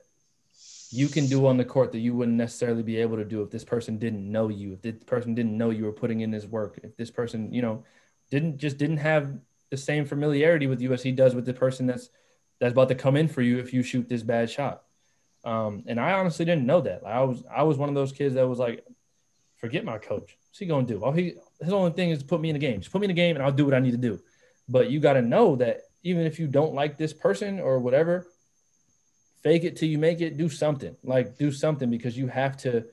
you 0.92 1.08
can 1.08 1.28
do 1.28 1.48
on 1.48 1.58
the 1.58 1.66
court 1.66 1.92
that 1.92 2.00
you 2.00 2.14
wouldn't 2.14 2.38
necessarily 2.38 2.84
be 2.84 2.98
able 2.98 3.18
to 3.18 3.26
do 3.26 3.42
if 3.42 3.50
this 3.50 3.64
person 3.64 3.98
didn't 3.98 4.32
know 4.32 4.50
you, 4.50 4.74
if 4.74 4.82
this 4.84 5.04
person 5.06 5.34
didn't 5.34 5.58
know 5.58 5.72
you 5.72 5.86
were 5.86 5.92
putting 5.92 6.22
in 6.22 6.30
this 6.30 6.46
work, 6.46 6.80
if 6.84 6.96
this 6.98 7.10
person, 7.10 7.52
you 7.52 7.64
know, 7.64 7.84
didn't 8.30 8.58
just 8.58 8.78
didn't 8.78 8.98
have 8.98 9.32
the 9.74 9.78
same 9.78 10.06
familiarity 10.06 10.68
with 10.68 10.82
you 10.82 10.94
as 10.94 11.02
he 11.02 11.12
does 11.12 11.34
with 11.34 11.48
the 11.48 11.54
person 11.54 11.88
that's 11.88 12.10
that's 12.60 12.74
about 12.74 12.90
to 12.90 12.96
come 12.96 13.18
in 13.18 13.28
for 13.28 13.42
you 13.42 13.58
if 13.58 13.74
you 13.74 13.82
shoot 13.82 14.08
this 14.08 14.22
bad 14.22 14.48
shot. 14.48 14.84
Um, 15.44 15.84
and 15.88 16.00
I 16.00 16.14
honestly 16.14 16.46
didn't 16.46 16.68
know 16.68 16.82
that. 16.82 17.02
I 17.04 17.22
was 17.22 17.44
I 17.50 17.64
was 17.64 17.80
one 17.80 17.90
of 17.90 17.96
those 17.96 18.12
kids 18.12 18.36
that 18.36 18.48
was 18.48 18.60
like, 18.60 18.86
forget 19.58 19.84
my 19.84 19.98
coach. 19.98 20.38
What's 20.48 20.60
he 20.60 20.68
gonna 20.68 20.86
do? 20.86 21.04
All 21.04 21.12
he 21.12 21.34
his 21.60 21.74
only 21.74 21.92
thing 21.92 22.12
is 22.12 22.20
to 22.20 22.26
put 22.26 22.40
me 22.40 22.50
in 22.52 22.54
the 22.54 22.60
game. 22.60 22.82
Just 22.82 22.92
put 22.92 23.02
me 23.02 23.06
in 23.06 23.16
the 23.16 23.16
game 23.16 23.36
and 23.36 23.44
I'll 23.44 23.52
do 23.52 23.66
what 23.66 23.74
I 23.74 23.80
need 23.80 23.92
to 23.92 23.98
do. 23.98 24.20
But 24.70 24.92
you 24.92 25.00
got 25.00 25.14
to 25.14 25.24
know 25.24 25.56
that 25.56 25.82
even 26.04 26.28
if 26.28 26.40
you 26.40 26.46
don't 26.46 26.76
like 26.76 26.98
this 26.98 27.14
person 27.14 27.60
or 27.60 27.80
whatever, 27.80 28.28
fake 29.42 29.64
it 29.64 29.76
till 29.76 29.90
you 29.90 29.98
make 29.98 30.22
it. 30.22 30.38
Do 30.38 30.50
something 30.50 30.96
like 31.04 31.40
do 31.40 31.52
something 31.52 31.90
because 31.90 32.16
you 32.16 32.28
have 32.28 32.58
to 32.58 32.86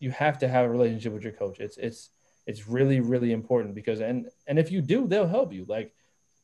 you 0.00 0.10
have 0.10 0.38
to 0.38 0.48
have 0.48 0.64
a 0.64 0.68
relationship 0.68 1.12
with 1.12 1.22
your 1.22 1.32
coach. 1.32 1.60
It's 1.60 1.78
it's 1.78 2.10
it's 2.46 2.68
really 2.68 3.00
really 3.00 3.32
important 3.32 3.74
because 3.74 4.00
and 4.00 4.28
and 4.46 4.58
if 4.58 4.70
you 4.70 4.80
do 4.80 5.06
they'll 5.06 5.26
help 5.26 5.52
you. 5.52 5.64
Like 5.68 5.94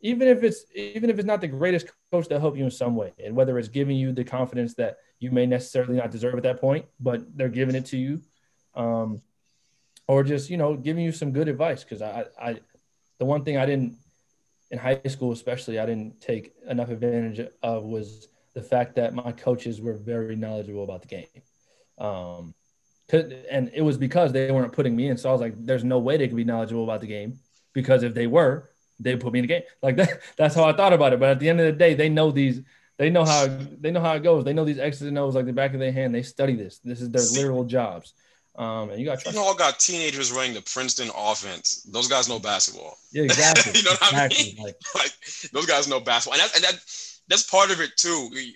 even 0.01 0.29
if 0.29 0.43
it's 0.43 0.65
even 0.75 1.11
if 1.11 1.19
it's 1.19 1.27
not 1.27 1.41
the 1.41 1.49
greatest 1.49 1.91
coach 2.13 2.29
they'll 2.29 2.41
help 2.41 2.57
you 2.57 2.65
in 2.65 2.71
some 2.71 2.97
way. 2.97 3.13
And 3.23 3.35
whether 3.35 3.59
it's 3.59 3.69
giving 3.69 3.97
you 3.97 4.13
the 4.13 4.25
confidence 4.25 4.75
that 4.75 4.99
you 5.19 5.31
may 5.31 5.47
necessarily 5.47 5.97
not 5.97 6.11
deserve 6.11 6.35
at 6.35 6.43
that 6.45 6.61
point 6.61 6.87
but 7.01 7.37
they're 7.37 7.49
giving 7.49 7.75
it 7.75 7.87
to 7.87 7.97
you 7.97 8.21
um, 8.75 9.21
or 10.07 10.23
just 10.23 10.51
you 10.51 10.57
know 10.57 10.77
giving 10.77 11.05
you 11.05 11.13
some 11.13 11.33
good 11.33 11.49
advice. 11.49 11.85
Because 11.85 12.03
I, 12.03 12.27
I 12.41 12.61
the 13.19 13.25
one 13.25 13.45
thing 13.45 13.57
i 13.57 13.67
didn't 13.67 13.97
in 14.71 14.79
high 14.79 15.01
school 15.09 15.33
especially 15.33 15.79
i 15.79 15.87
didn't 15.87 16.21
take 16.21 16.53
enough 16.69 16.91
advantage 16.91 17.49
of 17.63 17.85
was 17.85 18.29
the 18.59 18.65
fact 18.65 18.97
that 18.97 19.15
my 19.15 19.31
coaches 19.31 19.81
were 19.81 19.95
very 19.95 20.35
knowledgeable 20.35 20.83
about 20.83 21.03
the 21.03 21.07
game. 21.07 21.43
Um, 21.97 22.55
and 23.13 23.71
it 23.75 23.83
was 23.83 23.97
because 23.99 24.33
they 24.33 24.51
weren't 24.51 24.73
putting 24.73 24.95
me 24.95 25.09
in. 25.09 25.17
So 25.17 25.29
I 25.29 25.33
was 25.33 25.41
like, 25.41 25.55
there's 25.65 25.85
no 25.85 25.99
way 25.99 26.17
they 26.17 26.29
could 26.29 26.37
be 26.37 26.45
knowledgeable 26.45 26.85
about 26.85 27.01
the 27.01 27.07
game. 27.07 27.39
because 27.73 28.03
if 28.03 28.15
they 28.15 28.27
were, 28.27 28.71
they 29.01 29.17
put 29.17 29.33
me 29.33 29.39
in 29.41 29.45
the 29.45 29.49
game. 29.49 29.63
Like 29.83 29.97
that, 30.01 30.21
that's 30.37 30.55
how 30.55 30.65
I 30.65 30.73
thought 30.73 30.93
about 30.93 31.13
it. 31.13 31.21
But 31.21 31.31
at 31.31 31.39
the 31.41 31.49
end 31.49 31.61
of 31.61 31.67
the 31.67 31.73
day, 31.73 31.95
they 31.95 32.09
know 32.09 32.31
these, 32.31 32.61
they 32.99 33.11
know 33.11 33.25
how 33.25 33.47
they 33.81 33.91
know 33.93 34.01
how 34.01 34.15
it 34.15 34.23
goes. 34.25 34.45
They 34.45 34.53
know 34.53 34.65
these 34.65 34.79
X's 34.81 35.03
and 35.03 35.17
O's 35.19 35.35
like 35.37 35.47
the 35.47 35.53
back 35.53 35.73
of 35.75 35.81
their 35.81 35.93
hand. 35.93 36.15
They 36.15 36.23
study 36.23 36.57
this. 36.57 36.79
This 36.81 37.01
is 37.01 37.11
their 37.11 37.23
See- 37.23 37.39
literal 37.39 37.65
jobs. 37.65 38.15
Um, 38.57 38.91
and 38.91 38.99
you 38.99 39.07
got 39.07 39.19
You 39.25 39.31
trust. 39.31 39.39
all 39.39 39.55
got 39.55 39.79
teenagers 39.79 40.33
running 40.33 40.53
the 40.53 40.63
Princeton 40.63 41.11
offense. 41.17 41.87
Those 41.93 42.09
guys 42.09 42.29
know 42.29 42.41
basketball. 42.41 42.99
Yeah, 43.13 43.23
exactly. 43.23 43.73
You 43.77 43.85
know 43.85 43.93
what 43.93 44.15
I 44.15 44.29
mean? 44.29 44.57
Like, 44.61 44.75
like 44.97 45.13
those 45.53 45.67
guys 45.67 45.87
know 45.87 46.01
basketball, 46.01 46.41
and 46.41 46.51
that, 46.51 46.57
and 46.57 46.65
that 46.65 46.75
that's 47.29 47.45
part 47.49 47.71
of 47.71 47.81
it 47.81 47.91
too. 47.97 48.29
You, 48.33 48.53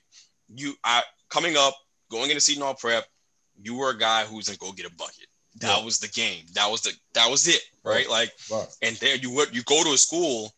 you 0.57 0.75
I 0.83 1.03
coming 1.31 1.57
up, 1.57 1.75
going 2.11 2.31
into 2.31 2.41
Seton 2.41 2.63
Hall 2.65 2.75
prep, 2.75 3.05
you 3.63 3.75
were 3.75 3.91
a 3.91 3.99
guy 3.99 4.25
who 4.25 4.37
was 4.37 4.47
gonna 4.47 4.59
go 4.59 4.73
get 4.73 4.87
a 4.87 4.95
bucket. 4.95 5.27
That 5.57 5.79
Yeah. 5.79 5.85
was 5.85 5.99
the 5.99 6.09
game. 6.09 6.47
That 6.55 6.71
was 6.71 6.81
the 6.83 6.93
that 7.15 7.31
was 7.31 7.47
it, 7.47 7.63
right? 7.85 8.09
Like, 8.09 8.33
and 8.83 8.97
there 8.97 9.17
you 9.17 9.31
would 9.31 9.55
you 9.55 9.63
go 9.65 9.83
to 9.85 9.91
a 9.93 9.99
school. 9.99 10.55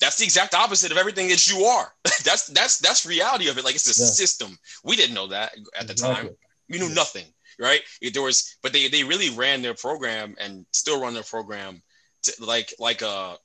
That's 0.00 0.16
the 0.16 0.24
exact 0.24 0.54
opposite 0.54 0.90
of 0.90 0.98
everything 0.98 1.28
that 1.28 1.46
you 1.48 1.64
are. 1.64 1.94
that's 2.24 2.46
that's 2.48 2.78
that's 2.78 3.06
reality 3.06 3.48
of 3.48 3.56
it. 3.58 3.64
Like 3.64 3.74
it's 3.76 3.86
a 3.86 4.02
Yeah. 4.02 4.08
system. 4.10 4.58
We 4.84 4.96
didn't 4.96 5.14
know 5.14 5.28
that 5.28 5.54
at 5.78 5.86
the 5.86 5.94
time. 5.94 6.30
We 6.68 6.78
knew 6.78 6.88
Yeah. 6.88 6.94
nothing, 6.94 7.26
right? 7.58 7.82
There 8.12 8.22
was, 8.22 8.56
but 8.62 8.72
they 8.72 8.88
they 8.88 9.04
really 9.04 9.30
ran 9.30 9.62
their 9.62 9.74
program 9.74 10.34
and 10.40 10.66
still 10.72 11.00
run 11.00 11.14
their 11.14 11.22
program 11.22 11.82
to, 12.24 12.32
like 12.44 12.74
like 12.78 13.02
a 13.02 13.38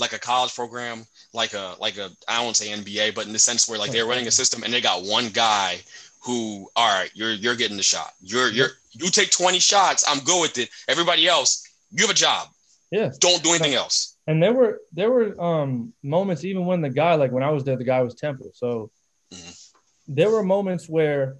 like 0.00 0.12
a 0.12 0.18
college 0.18 0.54
program, 0.54 1.06
like 1.32 1.52
a 1.54 1.76
like 1.78 1.98
a 1.98 2.10
I 2.26 2.42
won't 2.42 2.56
say 2.56 2.68
NBA, 2.70 3.14
but 3.14 3.26
in 3.26 3.32
the 3.32 3.38
sense 3.38 3.68
where 3.68 3.78
like 3.78 3.92
they're 3.92 4.06
running 4.06 4.26
a 4.26 4.30
system 4.32 4.64
and 4.64 4.72
they 4.72 4.80
got 4.80 5.02
one 5.04 5.28
guy 5.28 5.80
who, 6.24 6.68
all 6.76 6.88
right, 6.88 7.10
you're 7.14 7.32
you're 7.32 7.56
getting 7.56 7.76
the 7.76 7.82
shot. 7.82 8.12
You're 8.20 8.48
you're 8.50 8.68
you 8.92 9.10
take 9.10 9.30
20 9.30 9.58
shots, 9.58 10.04
I'm 10.06 10.22
good 10.24 10.40
with 10.40 10.58
it. 10.58 10.68
Everybody 10.88 11.26
else, 11.26 11.66
you 11.90 12.02
have 12.06 12.10
a 12.14 12.18
job. 12.18 12.48
Yeah. 12.90 13.10
Don't 13.20 13.42
do 13.42 13.50
anything 13.50 13.74
else. 13.74 14.16
And 14.26 14.42
there 14.42 14.52
were 14.52 14.80
there 14.92 15.10
were 15.10 15.40
um 15.40 15.92
moments 16.02 16.44
even 16.44 16.64
when 16.66 16.80
the 16.80 16.90
guy 16.90 17.14
like 17.16 17.32
when 17.32 17.42
I 17.42 17.50
was 17.50 17.64
there, 17.64 17.76
the 17.76 17.84
guy 17.84 18.02
was 18.02 18.14
Temple. 18.14 18.50
So 18.54 18.90
Mhm. 19.32 19.70
there 20.08 20.30
were 20.30 20.42
moments 20.42 20.88
where 20.88 21.36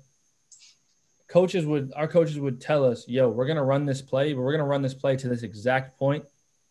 coaches 1.29 1.65
would 1.65 1.93
our 1.95 2.09
coaches 2.09 2.39
would 2.39 2.61
tell 2.61 2.85
us, 2.85 3.07
"Yo, 3.09 3.29
we're 3.29 3.47
gonna 3.47 3.65
run 3.65 3.87
this 3.87 4.03
play, 4.03 4.33
but 4.33 4.43
we're 4.43 4.53
gonna 4.53 4.65
run 4.67 4.83
this 4.83 4.95
play 4.95 5.17
to 5.17 5.29
this 5.29 5.43
exact 5.43 5.99
point, 5.99 6.25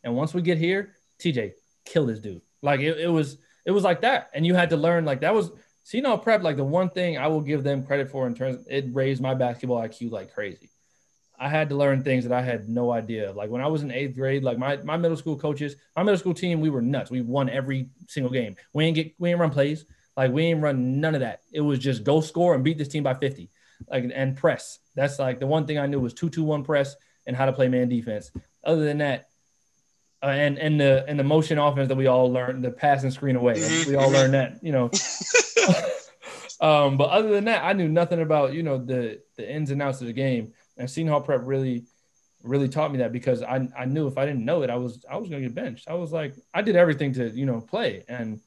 and 0.04 0.16
once 0.16 0.34
we 0.34 0.42
get 0.42 0.58
here, 0.58 0.96
TJ, 1.20 1.54
kill 1.86 2.06
this 2.08 2.20
dude." 2.20 2.42
Like 2.62 2.80
it, 2.82 3.00
it 3.00 3.08
was 3.08 3.38
it 3.66 3.72
was 3.72 3.84
like 3.84 4.02
that, 4.02 4.30
and 4.34 4.46
you 4.46 4.56
had 4.56 4.72
to 4.72 4.78
learn 4.78 5.06
like 5.06 5.22
that 5.22 5.34
was. 5.34 5.52
Seton 5.84 6.20
Prep 6.20 6.44
like 6.44 6.58
the 6.58 6.64
one 6.64 6.90
thing 6.90 7.18
I 7.18 7.28
will 7.28 7.42
give 7.42 7.64
them 7.64 7.86
credit 7.86 8.10
for 8.10 8.28
in 8.28 8.36
terms 8.36 8.66
it 8.70 8.86
raised 8.92 9.22
my 9.22 9.34
basketball 9.34 9.82
IQ 9.82 10.12
like 10.12 10.34
crazy. 10.34 10.70
I 11.40 11.50
had 11.50 11.70
to 11.70 11.76
learn 11.76 12.04
things 12.04 12.24
that 12.26 12.34
I 12.34 12.44
had 12.44 12.70
no 12.70 12.92
idea. 12.92 13.32
Like 13.32 13.50
when 13.50 13.62
I 13.62 13.68
was 13.68 13.82
in 13.82 13.90
eighth 13.90 14.16
grade, 14.16 14.44
like 14.44 14.60
my, 14.60 14.78
my 14.78 14.96
middle 14.96 15.18
school 15.18 15.36
coaches, 15.36 15.76
my 15.96 16.04
middle 16.04 16.20
school 16.20 16.36
team, 16.36 16.62
we 16.62 16.70
were 16.70 16.84
nuts. 16.84 17.10
We 17.10 17.22
won 17.22 17.50
every 17.50 17.90
single 18.08 18.32
game. 18.32 18.56
We 18.74 18.86
ain't 18.86 18.96
get 18.96 19.14
we 19.18 19.32
ain't 19.32 19.40
run 19.40 19.50
plays. 19.50 19.86
Like 20.16 20.32
we 20.32 20.44
ain't 20.44 20.62
run 20.62 21.02
none 21.02 21.16
of 21.16 21.22
that. 21.22 21.42
It 21.52 21.62
was 21.62 21.80
just 21.80 22.04
go 22.04 22.22
score 22.22 22.54
and 22.54 22.64
beat 22.64 22.78
this 22.78 22.90
team 22.90 23.02
by 23.02 23.16
50. 23.16 23.50
Like 23.90 24.12
and 24.14 24.38
press. 24.38 24.78
That's 24.94 25.18
like 25.18 25.40
the 25.40 25.48
one 25.48 25.66
thing 25.66 25.80
I 25.80 25.88
knew 25.88 26.00
was 26.00 26.14
two 26.14 26.30
two 26.30 26.44
one 26.44 26.64
press 26.64 26.96
and 27.26 27.36
how 27.36 27.48
to 27.48 27.54
play 27.54 27.68
man 27.68 27.90
defense. 27.90 28.30
Other 28.64 28.84
than 28.86 29.00
that, 29.00 29.30
uh, 30.22 30.28
and 30.28 30.60
and 30.60 30.80
the 30.80 31.04
and 31.08 31.18
the 31.18 31.24
motion 31.24 31.58
offense 31.58 31.88
that 31.88 31.98
we 31.98 32.06
all 32.06 32.32
learned, 32.32 32.64
the 32.64 32.70
pass 32.70 33.02
and 33.02 33.12
screen 33.12 33.36
away. 33.36 33.56
Mhm, 33.56 33.88
We 33.88 33.96
all 33.96 34.12
learned 34.12 34.36
that, 34.36 34.60
you 34.62 34.72
know. 34.72 34.92
um, 36.62 36.96
but 36.96 37.10
other 37.10 37.30
than 37.30 37.46
that, 37.46 37.64
I 37.64 37.74
knew 37.74 37.90
nothing 37.90 38.22
about 38.22 38.54
you 38.54 38.62
know 38.62 38.78
the 38.78 39.20
the 39.36 39.52
ins 39.52 39.72
and 39.72 39.82
outs 39.82 40.02
of 40.02 40.08
the 40.08 40.14
game. 40.14 40.54
And 40.78 40.90
Seton 40.90 41.12
Hall 41.12 41.22
Prep 41.22 41.42
really, 41.44 41.86
really 42.44 42.70
taught 42.70 42.92
me 42.92 43.00
that 43.00 43.12
because 43.12 43.42
I 43.42 43.68
I 43.78 43.86
knew 43.86 44.08
if 44.08 44.18
I 44.18 44.26
didn't 44.26 44.46
know 44.46 44.62
it, 44.62 44.70
I 44.70 44.76
was 44.76 45.04
I 45.10 45.18
was 45.18 45.28
gonna 45.28 45.42
get 45.42 45.56
benched. 45.56 45.88
I 45.90 45.96
was 45.96 46.12
like 46.12 46.36
I 46.54 46.62
did 46.62 46.76
everything 46.76 47.14
to 47.14 47.30
you 47.30 47.48
know 47.48 47.62
play, 47.62 48.06
and 48.08 48.40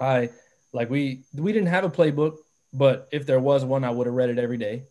I 0.00 0.30
like 0.72 0.90
we 0.90 1.24
we 1.34 1.52
didn't 1.52 1.68
have 1.68 1.84
a 1.84 1.90
playbook, 1.90 2.36
but 2.72 3.08
if 3.10 3.26
there 3.26 3.40
was 3.40 3.64
one, 3.64 3.82
I 3.82 3.90
would 3.90 4.06
have 4.06 4.14
read 4.14 4.30
it 4.30 4.38
every 4.38 4.58
day. 4.58 4.84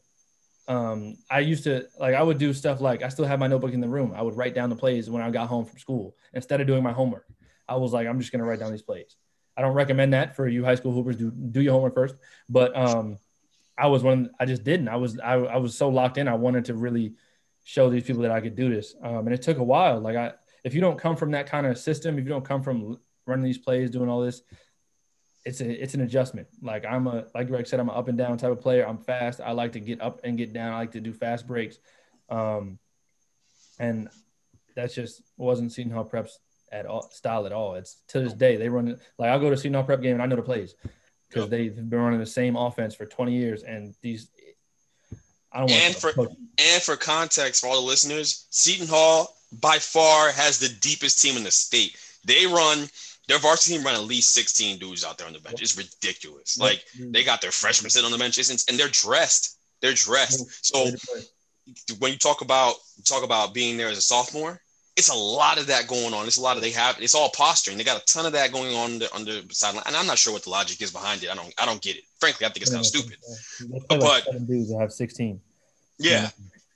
Um, 0.67 1.17
I 1.31 1.39
used 1.39 1.63
to 1.63 1.87
like 1.97 2.13
I 2.13 2.23
would 2.23 2.37
do 2.37 2.53
stuff 2.53 2.81
like 2.81 3.03
I 3.03 3.09
still 3.09 3.25
have 3.25 3.39
my 3.39 3.47
notebook 3.47 3.71
in 3.71 3.79
the 3.79 3.87
room. 3.87 4.13
I 4.13 4.21
would 4.21 4.35
write 4.35 4.53
down 4.53 4.69
the 4.69 4.75
plays 4.75 5.09
when 5.09 5.23
I 5.23 5.31
got 5.31 5.47
home 5.47 5.65
from 5.65 5.79
school 5.79 6.15
instead 6.33 6.59
of 6.59 6.67
doing 6.67 6.83
my 6.83 6.91
homework. 6.91 7.25
I 7.69 7.77
was 7.77 7.93
like, 7.93 8.05
I'm 8.05 8.19
just 8.19 8.33
gonna 8.33 8.43
write 8.43 8.59
down 8.59 8.71
these 8.71 8.81
plays. 8.81 9.15
I 9.57 9.61
don't 9.61 9.73
recommend 9.73 10.13
that 10.13 10.35
for 10.35 10.47
you 10.47 10.63
high 10.63 10.75
school 10.75 10.91
hoopers. 10.91 11.17
Do 11.17 11.31
do 11.31 11.61
your 11.61 11.73
homework 11.73 11.95
first. 11.95 12.15
But 12.47 12.77
um, 12.77 13.17
I 13.77 13.87
was 13.87 14.03
one. 14.03 14.29
I 14.39 14.45
just 14.45 14.63
didn't. 14.63 14.87
I 14.87 14.97
was 14.97 15.19
I, 15.19 15.33
I 15.33 15.57
was 15.57 15.75
so 15.75 15.89
locked 15.89 16.17
in. 16.17 16.27
I 16.27 16.35
wanted 16.35 16.65
to 16.65 16.75
really 16.75 17.15
show 17.63 17.89
these 17.89 18.03
people 18.03 18.21
that 18.21 18.31
I 18.31 18.39
could 18.39 18.55
do 18.55 18.69
this. 18.69 18.95
Um, 19.01 19.27
and 19.27 19.33
it 19.33 19.41
took 19.41 19.57
a 19.57 19.63
while. 19.63 19.99
Like 19.99 20.15
I, 20.15 20.33
if 20.63 20.75
you 20.75 20.81
don't 20.81 20.99
come 20.99 21.15
from 21.15 21.31
that 21.31 21.47
kind 21.47 21.65
of 21.65 21.77
system, 21.77 22.17
if 22.17 22.23
you 22.23 22.29
don't 22.29 22.45
come 22.45 22.61
from 22.61 22.99
running 23.25 23.43
these 23.43 23.57
plays, 23.57 23.89
doing 23.89 24.09
all 24.09 24.21
this, 24.21 24.43
it's 25.43 25.59
a 25.59 25.83
it's 25.83 25.95
an 25.95 26.01
adjustment. 26.01 26.47
Like 26.61 26.85
I'm 26.85 27.07
a 27.07 27.25
like 27.33 27.47
Greg 27.47 27.65
said, 27.65 27.79
I'm 27.79 27.89
an 27.89 27.95
up 27.95 28.09
and 28.09 28.17
down 28.17 28.37
type 28.37 28.51
of 28.51 28.61
player. 28.61 28.87
I'm 28.87 28.99
fast. 28.99 29.41
I 29.41 29.53
like 29.53 29.71
to 29.71 29.79
get 29.79 30.01
up 30.01 30.21
and 30.23 30.37
get 30.37 30.53
down. 30.53 30.73
I 30.73 30.77
like 30.77 30.91
to 30.91 31.01
do 31.01 31.13
fast 31.13 31.47
breaks. 31.47 31.79
Um, 32.29 32.77
and 33.79 34.09
that's 34.75 34.93
just 34.93 35.21
wasn't 35.37 35.71
Seton 35.71 35.91
Hall 35.91 36.03
Prep's 36.03 36.39
at 36.71 36.85
all 36.85 37.09
style 37.11 37.45
at 37.45 37.51
all. 37.51 37.75
It's 37.75 37.97
to 38.09 38.19
this 38.19 38.33
oh. 38.33 38.35
day 38.35 38.57
they 38.57 38.69
run 38.69 38.89
it 38.89 38.99
like 39.17 39.29
I'll 39.29 39.39
go 39.39 39.49
to 39.49 39.57
Seton 39.57 39.73
Hall 39.73 39.83
Prep 39.83 40.01
game 40.01 40.13
and 40.13 40.21
I 40.21 40.25
know 40.25 40.35
the 40.35 40.41
plays 40.41 40.75
because 41.29 41.43
Yep. 41.43 41.49
they've 41.49 41.89
been 41.89 41.99
running 41.99 42.19
the 42.19 42.25
same 42.25 42.55
offense 42.55 42.95
for 42.95 43.05
20 43.05 43.33
years 43.33 43.63
and 43.63 43.93
these. 44.01 44.29
I 45.51 45.59
don't 45.59 45.71
And 45.71 45.95
to 45.95 45.99
for 45.99 46.27
and 46.57 46.83
for 46.83 46.95
context 46.97 47.61
for 47.61 47.67
all 47.67 47.81
the 47.81 47.87
listeners, 47.87 48.47
Seton 48.49 48.87
Hall 48.87 49.35
by 49.51 49.79
far 49.79 50.31
has 50.31 50.59
the 50.59 50.69
deepest 50.81 51.21
team 51.21 51.37
in 51.37 51.43
the 51.43 51.51
state. 51.51 51.97
They 52.25 52.45
run 52.45 52.89
their 53.27 53.39
varsity 53.39 53.75
team 53.75 53.85
run 53.85 53.95
at 53.95 54.03
least 54.03 54.33
16 54.33 54.79
dudes 54.79 55.03
out 55.03 55.17
there 55.17 55.27
on 55.27 55.33
the 55.33 55.39
bench. 55.39 55.61
It's 55.61 55.77
ridiculous. 55.77 56.57
Like 56.57 56.83
they 56.97 57.23
got 57.23 57.41
their 57.41 57.51
freshmen 57.51 57.89
sitting 57.89 58.05
on 58.05 58.11
the 58.11 58.17
bench, 58.17 58.37
and 58.37 58.63
and 58.69 58.79
they're 58.79 58.87
dressed. 58.87 59.57
They're 59.81 59.93
dressed. 59.93 60.65
So 60.65 60.91
when 61.99 62.13
you 62.13 62.17
talk 62.17 62.41
about 62.41 62.75
talk 63.03 63.23
about 63.23 63.53
being 63.53 63.77
there 63.77 63.89
as 63.89 63.97
a 63.97 64.01
sophomore, 64.01 64.61
it's 64.97 65.09
a 65.09 65.15
lot 65.15 65.59
of 65.59 65.67
that 65.67 65.87
going 65.87 66.13
on. 66.13 66.25
It's 66.25 66.37
a 66.37 66.41
lot 66.41 66.57
of 66.57 66.63
they 66.63 66.71
have. 66.71 66.97
It's 66.99 67.13
all 67.13 67.29
posturing. 67.29 67.77
They 67.77 67.83
got 67.83 68.01
a 68.01 68.05
ton 68.05 68.25
of 68.25 68.33
that 68.33 68.51
going 68.51 68.75
on 68.75 68.93
under, 68.93 69.05
under 69.13 69.41
the 69.41 69.53
sideline, 69.53 69.83
and 69.85 69.95
I'm 69.95 70.07
not 70.07 70.17
sure 70.17 70.33
what 70.33 70.43
the 70.43 70.49
logic 70.49 70.81
is 70.81 70.91
behind 70.91 71.23
it. 71.23 71.29
I 71.29 71.35
don't. 71.35 71.53
I 71.61 71.65
don't 71.65 71.81
get 71.81 71.95
it. 71.95 72.03
Frankly, 72.19 72.45
I 72.45 72.49
think 72.49 72.63
it's 72.63 72.71
kind 72.71 72.79
of 72.81 72.85
stupid. 72.85 73.17
Like 73.69 73.99
But- 74.01 74.23
seven 74.25 74.45
dudes 74.45 74.73
have 74.77 74.91
16. 74.91 75.39
Yeah, 75.99 76.29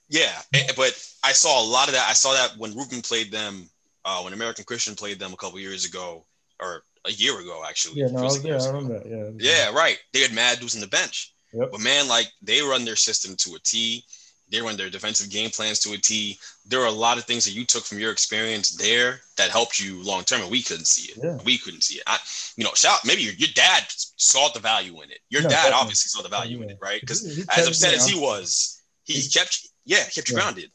yeah. 0.10 0.42
But 0.76 0.98
I 1.24 1.32
saw 1.32 1.64
a 1.64 1.66
lot 1.66 1.88
of 1.88 1.96
that. 1.96 2.08
I 2.08 2.14
saw 2.14 2.34
that 2.34 2.58
when 2.58 2.76
Ruben 2.76 3.02
played 3.02 3.32
them, 3.32 3.70
uh, 4.06 4.22
when 4.22 4.34
American 4.34 4.66
Christian 4.66 4.96
played 4.96 5.20
them 5.20 5.34
a 5.34 5.38
couple 5.38 5.60
years 5.60 5.86
ago, 5.86 6.26
or 6.60 6.84
a 7.06 7.12
year 7.12 7.40
ago 7.40 7.64
actually. 7.68 8.02
Yeah, 8.02 8.08
no, 8.08 8.20
I 8.20 8.24
was 8.24 8.44
years 8.44 8.66
I 8.66 8.72
remember 8.72 9.00
that. 9.00 9.08
Yeah. 9.40 9.70
Yeah, 9.70 9.76
right. 9.76 9.98
They 10.14 10.22
had 10.22 10.34
mad 10.34 10.60
dudes 10.60 10.76
on 10.76 10.82
the 10.82 10.88
bench. 10.88 11.34
Yep. 11.54 11.70
But 11.72 11.82
man, 11.82 12.08
like 12.08 12.28
they 12.42 12.62
run 12.62 12.86
their 12.86 12.96
system 12.96 13.36
to 13.38 13.56
a 13.56 13.60
T. 13.60 14.04
They 14.52 14.62
run 14.62 14.76
their 14.78 14.90
defensive 14.90 15.30
game 15.30 15.50
plans 15.50 15.80
to 15.80 15.94
a 15.94 15.98
T. 15.98 16.38
There 16.66 16.82
are 16.82 16.88
a 16.88 16.92
lot 16.92 17.18
of 17.18 17.24
things 17.24 17.46
that 17.46 17.52
you 17.52 17.66
took 17.66 17.84
from 17.86 18.00
your 18.00 18.12
experience 18.12 18.76
there 18.76 19.22
that 19.38 19.50
helped 19.50 19.80
you 19.80 20.04
long 20.04 20.24
term, 20.24 20.42
and 20.42 20.52
we 20.52 20.62
couldn't 20.62 20.88
see 20.88 21.12
it. 21.12 21.18
Yeah. 21.24 21.38
We 21.46 21.58
couldn't 21.58 21.82
see 21.84 21.96
it. 21.98 22.04
I, 22.06 22.18
you 22.58 22.64
know, 22.66 22.72
shout 22.76 23.00
maybe 23.06 23.22
your, 23.22 23.34
your 23.34 23.50
dad 23.56 23.84
saw 24.18 24.50
the 24.50 24.60
value 24.60 25.02
in 25.02 25.10
it. 25.12 25.20
Your 25.30 25.42
No, 25.44 25.50
dad 25.50 25.56
definitely. 25.56 25.82
obviously 25.82 26.10
saw 26.10 26.22
the 26.22 26.30
value 26.30 26.62
in 26.62 26.70
it, 26.70 26.78
right? 26.82 27.00
Because 27.00 27.24
as 27.56 27.68
upset 27.68 27.94
as 27.94 28.08
he 28.08 28.20
was, 28.20 28.82
he 29.04 29.14
He- 29.14 29.30
kept 29.30 29.68
yeah, 29.86 30.04
kept 30.04 30.30
you 30.30 30.36
Yeah. 30.36 30.42
grounded. 30.42 30.72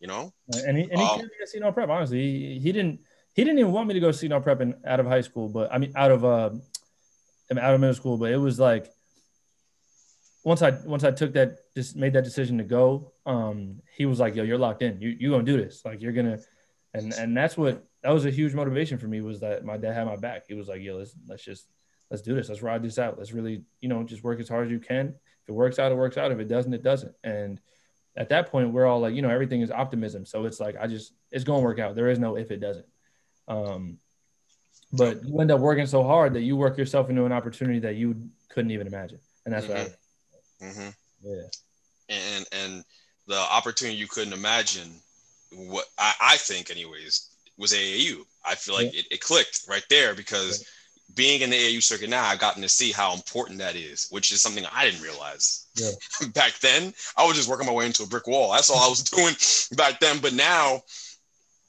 You 0.00 0.08
know, 0.08 0.32
and 0.66 0.76
he 0.76 0.82
and 0.90 1.00
he 1.00 1.06
Um, 1.06 1.20
kept 1.20 1.22
me 1.30 1.36
at 1.42 1.48
Seton 1.48 1.62
Hall 1.62 1.72
Prep. 1.72 1.88
Honestly, 1.88 2.18
he, 2.20 2.58
he 2.58 2.72
didn't 2.72 3.00
he 3.34 3.44
didn't 3.44 3.60
even 3.60 3.70
want 3.70 3.86
me 3.86 3.94
to 3.94 4.00
go 4.00 4.10
Seton 4.10 4.42
Prep 4.42 4.60
in, 4.60 4.74
out 4.84 4.98
of 4.98 5.06
high 5.06 5.20
school, 5.20 5.48
but 5.48 5.72
I 5.72 5.78
mean 5.78 5.92
out 5.94 6.10
of 6.10 6.24
uh, 6.24 6.50
I 7.48 7.54
mean, 7.54 7.64
out 7.64 7.72
of 7.74 7.80
middle 7.80 7.94
school. 7.94 8.18
But 8.18 8.32
it 8.32 8.36
was 8.36 8.58
like 8.58 8.90
once 10.44 10.62
I 10.62 10.70
once 10.84 11.04
I 11.04 11.10
took 11.10 11.34
that 11.34 11.58
just 11.74 11.96
made 11.96 12.12
that 12.14 12.24
decision 12.24 12.58
to 12.58 12.64
go, 12.64 13.12
um, 13.26 13.80
he 13.96 14.06
was 14.06 14.18
like, 14.18 14.34
"Yo, 14.34 14.42
you're 14.42 14.58
locked 14.58 14.82
in. 14.82 15.00
You 15.00 15.10
you 15.10 15.30
gonna 15.30 15.44
do 15.44 15.56
this? 15.56 15.84
Like 15.84 16.02
you're 16.02 16.12
gonna," 16.12 16.38
and 16.94 17.12
and 17.14 17.36
that's 17.36 17.56
what 17.56 17.84
that 18.02 18.10
was 18.10 18.24
a 18.24 18.30
huge 18.30 18.54
motivation 18.54 18.98
for 18.98 19.06
me 19.06 19.20
was 19.20 19.40
that 19.40 19.64
my 19.64 19.76
dad 19.76 19.94
had 19.94 20.06
my 20.06 20.16
back. 20.16 20.44
He 20.48 20.54
was 20.54 20.68
like, 20.68 20.82
"Yo, 20.82 20.96
let's 20.96 21.14
let's 21.28 21.44
just 21.44 21.68
let's 22.10 22.22
do 22.22 22.34
this. 22.34 22.48
Let's 22.48 22.62
ride 22.62 22.82
this 22.82 22.98
out. 22.98 23.18
Let's 23.18 23.32
really 23.32 23.64
you 23.80 23.88
know 23.88 24.02
just 24.02 24.24
work 24.24 24.40
as 24.40 24.48
hard 24.48 24.66
as 24.66 24.72
you 24.72 24.80
can. 24.80 25.08
If 25.08 25.48
it 25.48 25.52
works 25.52 25.78
out, 25.78 25.92
it 25.92 25.96
works 25.96 26.16
out. 26.16 26.32
If 26.32 26.38
it 26.38 26.48
doesn't, 26.48 26.74
it 26.74 26.82
doesn't." 26.82 27.14
And 27.22 27.60
at 28.16 28.28
that 28.28 28.50
point, 28.50 28.72
we're 28.72 28.86
all 28.86 29.00
like, 29.00 29.14
you 29.14 29.22
know, 29.22 29.30
everything 29.30 29.62
is 29.62 29.70
optimism. 29.70 30.26
So 30.26 30.44
it's 30.44 30.60
like 30.60 30.76
I 30.78 30.86
just 30.86 31.12
it's 31.30 31.44
gonna 31.44 31.62
work 31.62 31.78
out. 31.78 31.94
There 31.94 32.10
is 32.10 32.18
no 32.18 32.36
if 32.36 32.50
it 32.50 32.58
doesn't. 32.58 32.86
Um, 33.46 33.98
but 34.92 35.24
you 35.24 35.40
end 35.40 35.50
up 35.50 35.60
working 35.60 35.86
so 35.86 36.02
hard 36.02 36.34
that 36.34 36.42
you 36.42 36.56
work 36.56 36.76
yourself 36.76 37.08
into 37.08 37.24
an 37.24 37.32
opportunity 37.32 37.78
that 37.80 37.94
you 37.94 38.28
couldn't 38.48 38.72
even 38.72 38.86
imagine, 38.86 39.20
and 39.46 39.54
that's 39.54 39.66
what 39.66 39.78
I, 39.78 39.88
hmm 40.62 40.88
yeah. 41.22 41.42
and 42.08 42.46
and 42.52 42.84
the 43.26 43.38
opportunity 43.38 43.96
you 43.96 44.08
couldn't 44.08 44.32
imagine. 44.32 44.90
What 45.54 45.84
I, 45.98 46.14
I 46.20 46.36
think, 46.38 46.70
anyways, 46.70 47.28
was 47.58 47.72
AAU. 47.72 48.24
I 48.44 48.54
feel 48.54 48.74
like 48.74 48.94
it, 48.94 49.06
it 49.10 49.20
clicked 49.20 49.62
right 49.68 49.84
there 49.90 50.14
because 50.14 50.64
being 51.14 51.42
in 51.42 51.50
the 51.50 51.56
AAU 51.56 51.82
circuit 51.82 52.08
now, 52.08 52.24
I've 52.24 52.38
gotten 52.38 52.62
to 52.62 52.68
see 52.68 52.90
how 52.90 53.12
important 53.12 53.58
that 53.58 53.76
is, 53.76 54.06
which 54.10 54.32
is 54.32 54.40
something 54.40 54.64
I 54.72 54.86
didn't 54.86 55.02
realize 55.02 55.66
Yeah. 55.76 55.90
back 56.34 56.58
then. 56.60 56.94
I 57.18 57.26
was 57.26 57.36
just 57.36 57.50
working 57.50 57.66
my 57.66 57.72
way 57.72 57.84
into 57.86 58.02
a 58.02 58.06
brick 58.06 58.26
wall. 58.26 58.52
That's 58.52 58.70
all 58.70 58.82
I 58.84 58.88
was 58.88 59.02
doing 59.10 59.34
back 59.76 60.00
then. 60.00 60.20
But 60.20 60.32
now 60.32 60.82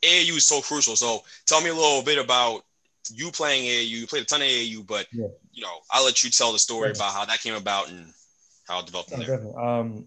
AAU 0.01 0.37
is 0.37 0.45
so 0.45 0.61
crucial. 0.61 0.95
So 0.95 1.23
tell 1.45 1.61
me 1.61 1.69
a 1.69 1.75
little 1.75 2.03
bit 2.03 2.17
about 2.17 2.63
you 3.11 3.31
playing 3.31 3.65
AAU. 3.65 3.99
You 3.99 4.07
played 4.07 4.23
a 4.23 4.25
ton 4.25 4.41
of 4.41 4.47
AAU, 4.47 4.87
but 4.87 5.07
Yeah. 5.11 5.27
you 5.51 5.61
know, 5.61 5.79
I'll 5.91 6.05
let 6.05 6.23
you 6.23 6.29
tell 6.29 6.53
the 6.53 6.59
story 6.59 6.87
Yeah. 6.87 6.95
about 6.95 7.13
how 7.13 7.25
that 7.25 7.41
came 7.41 7.55
about 7.55 7.89
and 7.89 8.13
developed 8.81 9.09
from 9.11 9.21
Oh, 9.21 9.23
there. 9.25 9.35
definitely. 9.37 9.63
Um, 9.63 10.05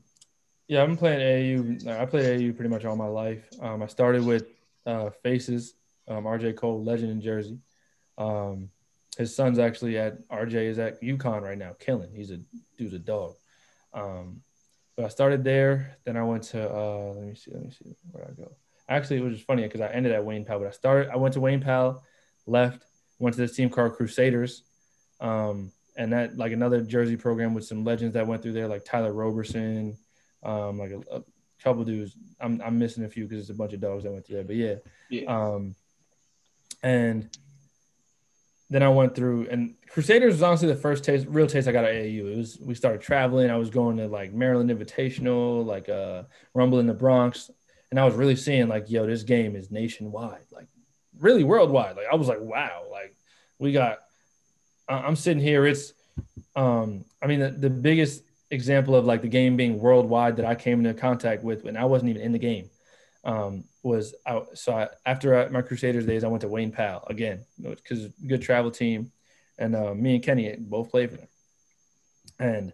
yeah, 0.68 0.82
I've 0.82 0.88
been 0.88 0.96
playing 0.96 1.20
AAU. 1.20 1.86
I 2.00 2.06
played 2.06 2.24
AAU 2.40 2.56
pretty 2.56 2.70
much 2.70 2.84
all 2.84 2.96
my 2.96 3.06
life. 3.06 3.48
Um, 3.60 3.82
I 3.82 3.86
started 3.86 4.24
with 4.24 4.46
uh, 4.84 5.10
Faces, 5.22 5.74
um, 6.08 6.24
RJ 6.24 6.56
Cole, 6.56 6.82
legend 6.82 7.10
in 7.12 7.20
Jersey. 7.20 7.58
Um, 8.18 8.70
his 9.16 9.34
son's 9.34 9.58
actually 9.58 9.96
at 9.98 10.26
RJ 10.28 10.54
is 10.54 10.78
at 10.78 11.00
UConn 11.02 11.42
right 11.42 11.56
now, 11.56 11.74
killing. 11.78 12.10
He's 12.14 12.30
a 12.32 12.40
dude's 12.76 12.94
a 12.94 12.98
dog. 12.98 13.34
Um, 13.94 14.42
but 14.96 15.04
I 15.04 15.08
started 15.08 15.44
there. 15.44 15.96
Then 16.04 16.16
I 16.16 16.22
went 16.24 16.42
to 16.44 16.68
uh, 16.70 17.12
let 17.16 17.26
me 17.26 17.34
see, 17.34 17.50
let 17.52 17.62
me 17.62 17.70
see 17.70 17.94
where 18.10 18.24
I 18.24 18.32
go. 18.32 18.52
Actually, 18.88 19.18
it 19.18 19.22
was 19.24 19.34
just 19.34 19.46
funny 19.46 19.62
because 19.62 19.80
I 19.80 19.88
ended 19.88 20.12
at 20.12 20.24
Wayne 20.24 20.44
Powell, 20.44 20.60
but 20.60 20.68
I 20.68 20.72
started. 20.72 21.10
I 21.10 21.16
went 21.16 21.34
to 21.34 21.40
Wayne 21.40 21.60
Powell, 21.60 22.02
left, 22.46 22.82
went 23.18 23.34
to 23.36 23.40
this 23.42 23.54
team 23.56 23.68
called 23.70 23.94
Crusaders. 23.94 24.62
Um, 25.20 25.72
and 25.96 26.12
that 26.12 26.36
like 26.36 26.52
another 26.52 26.80
Jersey 26.82 27.16
program 27.16 27.54
with 27.54 27.64
some 27.64 27.84
legends 27.84 28.14
that 28.14 28.26
went 28.26 28.42
through 28.42 28.52
there, 28.52 28.68
like 28.68 28.84
Tyler 28.84 29.12
Roberson, 29.12 29.96
um, 30.42 30.78
like 30.78 30.90
a, 30.90 31.16
a 31.16 31.22
couple 31.62 31.84
dudes. 31.84 32.16
I'm 32.40 32.60
I'm 32.64 32.78
missing 32.78 33.04
a 33.04 33.08
few 33.08 33.24
because 33.26 33.40
it's 33.40 33.50
a 33.50 33.54
bunch 33.54 33.72
of 33.72 33.80
dogs 33.80 34.04
that 34.04 34.12
went 34.12 34.26
through 34.26 34.36
there, 34.36 34.44
but 34.44 34.56
yeah. 34.56 34.74
Yeah. 35.08 35.24
Um, 35.24 35.74
and 36.82 37.28
then 38.68 38.82
I 38.82 38.88
went 38.88 39.14
through, 39.14 39.48
and 39.48 39.74
Crusaders 39.88 40.34
was 40.34 40.42
honestly 40.42 40.68
the 40.68 40.76
first 40.76 41.04
taste, 41.04 41.26
real 41.28 41.46
taste 41.46 41.68
I 41.68 41.72
got 41.72 41.84
at 41.84 41.94
AAU. 41.94 42.32
It 42.32 42.36
was 42.36 42.58
we 42.60 42.74
started 42.74 43.00
traveling. 43.00 43.50
I 43.50 43.56
was 43.56 43.70
going 43.70 43.96
to 43.98 44.08
like 44.08 44.32
Maryland 44.32 44.70
Invitational, 44.70 45.64
like 45.64 45.88
uh, 45.88 46.24
Rumble 46.52 46.80
in 46.80 46.86
the 46.86 46.94
Bronx, 46.94 47.50
and 47.90 48.00
I 48.00 48.04
was 48.04 48.14
really 48.14 48.36
seeing 48.36 48.68
like, 48.68 48.90
yo, 48.90 49.06
this 49.06 49.22
game 49.22 49.54
is 49.54 49.70
nationwide, 49.70 50.44
like 50.50 50.66
really 51.18 51.44
worldwide. 51.44 51.96
Like 51.96 52.06
I 52.10 52.16
was 52.16 52.28
like, 52.28 52.40
wow, 52.40 52.84
like 52.90 53.16
we 53.58 53.72
got. 53.72 53.98
I'm 54.88 55.16
sitting 55.16 55.42
here. 55.42 55.66
It's, 55.66 55.92
um, 56.54 57.04
I 57.22 57.26
mean, 57.26 57.40
the, 57.40 57.50
the 57.50 57.70
biggest 57.70 58.22
example 58.50 58.94
of 58.94 59.04
like 59.04 59.22
the 59.22 59.28
game 59.28 59.56
being 59.56 59.78
worldwide 59.78 60.36
that 60.36 60.44
I 60.44 60.54
came 60.54 60.84
into 60.84 60.98
contact 60.98 61.42
with 61.42 61.64
when 61.64 61.76
I 61.76 61.84
wasn't 61.84 62.10
even 62.10 62.22
in 62.22 62.32
the 62.32 62.38
game 62.38 62.70
um, 63.24 63.64
was 63.82 64.14
I, 64.24 64.42
so 64.54 64.72
I, 64.72 64.88
after 65.04 65.36
I, 65.36 65.48
my 65.48 65.62
Crusaders 65.62 66.06
days, 66.06 66.24
I 66.24 66.28
went 66.28 66.42
to 66.42 66.48
Wayne 66.48 66.70
Powell 66.70 67.04
again 67.08 67.44
because 67.60 68.08
good 68.26 68.42
travel 68.42 68.70
team, 68.70 69.10
and 69.58 69.74
uh, 69.74 69.94
me 69.94 70.14
and 70.14 70.24
Kenny 70.24 70.54
both 70.58 70.90
played 70.90 71.10
for 71.10 71.16
them. 71.16 71.28
And 72.38 72.72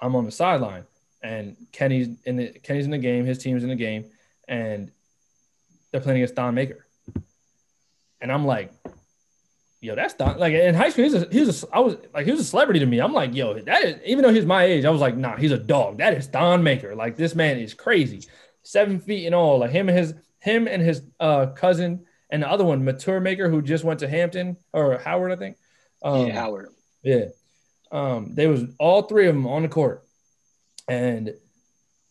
I'm 0.00 0.14
on 0.14 0.24
the 0.24 0.30
sideline, 0.30 0.84
and 1.22 1.56
Kenny's 1.72 2.08
in 2.24 2.36
the 2.36 2.48
Kenny's 2.48 2.84
in 2.84 2.90
the 2.90 2.98
game, 2.98 3.24
his 3.24 3.38
team's 3.38 3.64
in 3.64 3.68
the 3.68 3.74
game, 3.74 4.06
and 4.46 4.92
they're 5.90 6.00
playing 6.00 6.18
against 6.18 6.36
Thon 6.36 6.54
Maker. 6.54 6.86
And 8.20 8.30
I'm 8.30 8.46
like, 8.46 8.72
yo, 9.80 9.94
that's 9.94 10.14
Thon. 10.14 10.38
Like 10.38 10.52
in 10.52 10.74
high 10.74 10.90
school, 10.90 11.04
he's 11.04 11.14
a, 11.14 11.28
he 11.30 11.40
was 11.40 11.64
a, 11.64 11.74
I 11.74 11.80
was 11.80 11.96
like, 12.12 12.26
he 12.26 12.32
was 12.32 12.40
a 12.40 12.44
celebrity 12.44 12.80
to 12.80 12.86
me. 12.86 13.00
I'm 13.00 13.12
like, 13.12 13.34
yo, 13.34 13.54
that 13.60 13.84
is, 13.84 13.96
even 14.04 14.22
though 14.22 14.32
he's 14.32 14.46
my 14.46 14.64
age, 14.64 14.84
I 14.84 14.90
was 14.90 15.00
like, 15.00 15.16
nah, 15.16 15.36
he's 15.36 15.52
a 15.52 15.58
dog. 15.58 15.98
That 15.98 16.14
is 16.14 16.26
Thon 16.26 16.62
Maker. 16.62 16.94
Like 16.94 17.16
this 17.16 17.34
man 17.34 17.58
is 17.58 17.74
crazy, 17.74 18.26
seven 18.62 19.00
feet 19.00 19.26
and 19.26 19.34
all. 19.34 19.58
Like 19.58 19.70
him 19.70 19.88
and 19.88 19.98
his 19.98 20.14
him 20.40 20.68
and 20.68 20.82
his 20.82 21.02
uh, 21.18 21.46
cousin 21.46 22.06
and 22.30 22.42
the 22.42 22.48
other 22.48 22.64
one, 22.64 22.84
Mature 22.84 23.20
Maker, 23.20 23.48
who 23.48 23.60
just 23.60 23.84
went 23.84 24.00
to 24.00 24.08
Hampton 24.08 24.56
or 24.72 24.98
Howard, 24.98 25.32
I 25.32 25.36
think. 25.36 25.56
Um, 26.02 26.26
yeah, 26.26 26.34
Howard. 26.34 26.68
yeah. 27.02 27.26
Um, 27.92 28.34
they 28.34 28.46
was 28.46 28.64
all 28.78 29.02
three 29.02 29.26
of 29.26 29.34
them 29.34 29.46
on 29.46 29.62
the 29.62 29.68
court. 29.68 30.04
And 30.88 31.34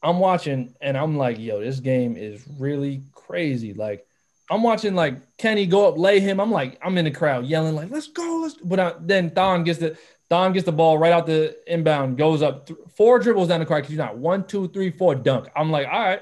I'm 0.03 0.20
watching 0.20 0.76
and 0.82 0.97
I'm 0.97 1.17
like, 1.17 1.39
yo, 1.39 1.59
this 1.59 1.80
game 1.80 2.17
is 2.17 2.45
really 2.57 3.03
crazy. 3.13 3.74
Like 3.74 4.05
I'm 4.50 4.64
watching 4.64 4.95
like 4.95 5.38
Kenny 5.38 5.66
go 5.66 5.88
up, 5.88 5.97
lay 5.97 6.20
him. 6.20 6.39
I'm 6.39 6.52
like, 6.52 6.80
I'm 6.84 6.97
in 6.97 7.06
the 7.06 7.12
crowd 7.12 7.45
yelling, 7.45 7.76
like, 7.76 7.91
let's 7.91 8.08
go, 8.08 8.39
let's 8.41 8.56
but 8.56 8.80
I, 8.80 8.93
then 9.00 9.30
Thon 9.32 9.64
gets 9.64 9.80
the 9.80 9.97
Thon 10.30 10.54
gets 10.54 10.66
the 10.66 10.72
ball 10.72 10.97
right 10.97 11.12
out 11.12 11.26
the 11.26 11.56
inbound, 11.72 12.18
goes 12.18 12.41
up 12.41 12.68
th- 12.68 12.80
four 12.95 13.20
dribbles 13.20 13.47
down 13.47 13.60
the 13.60 13.66
court. 13.66 13.80
Because 13.80 13.89
he's 13.89 13.97
not 13.97 14.18
one, 14.18 14.45
two, 14.45 14.68
three, 14.70 14.91
four, 14.91 15.16
dunk. 15.16 15.50
I'm 15.56 15.72
like, 15.72 15.88
all 15.88 16.00
right. 16.00 16.22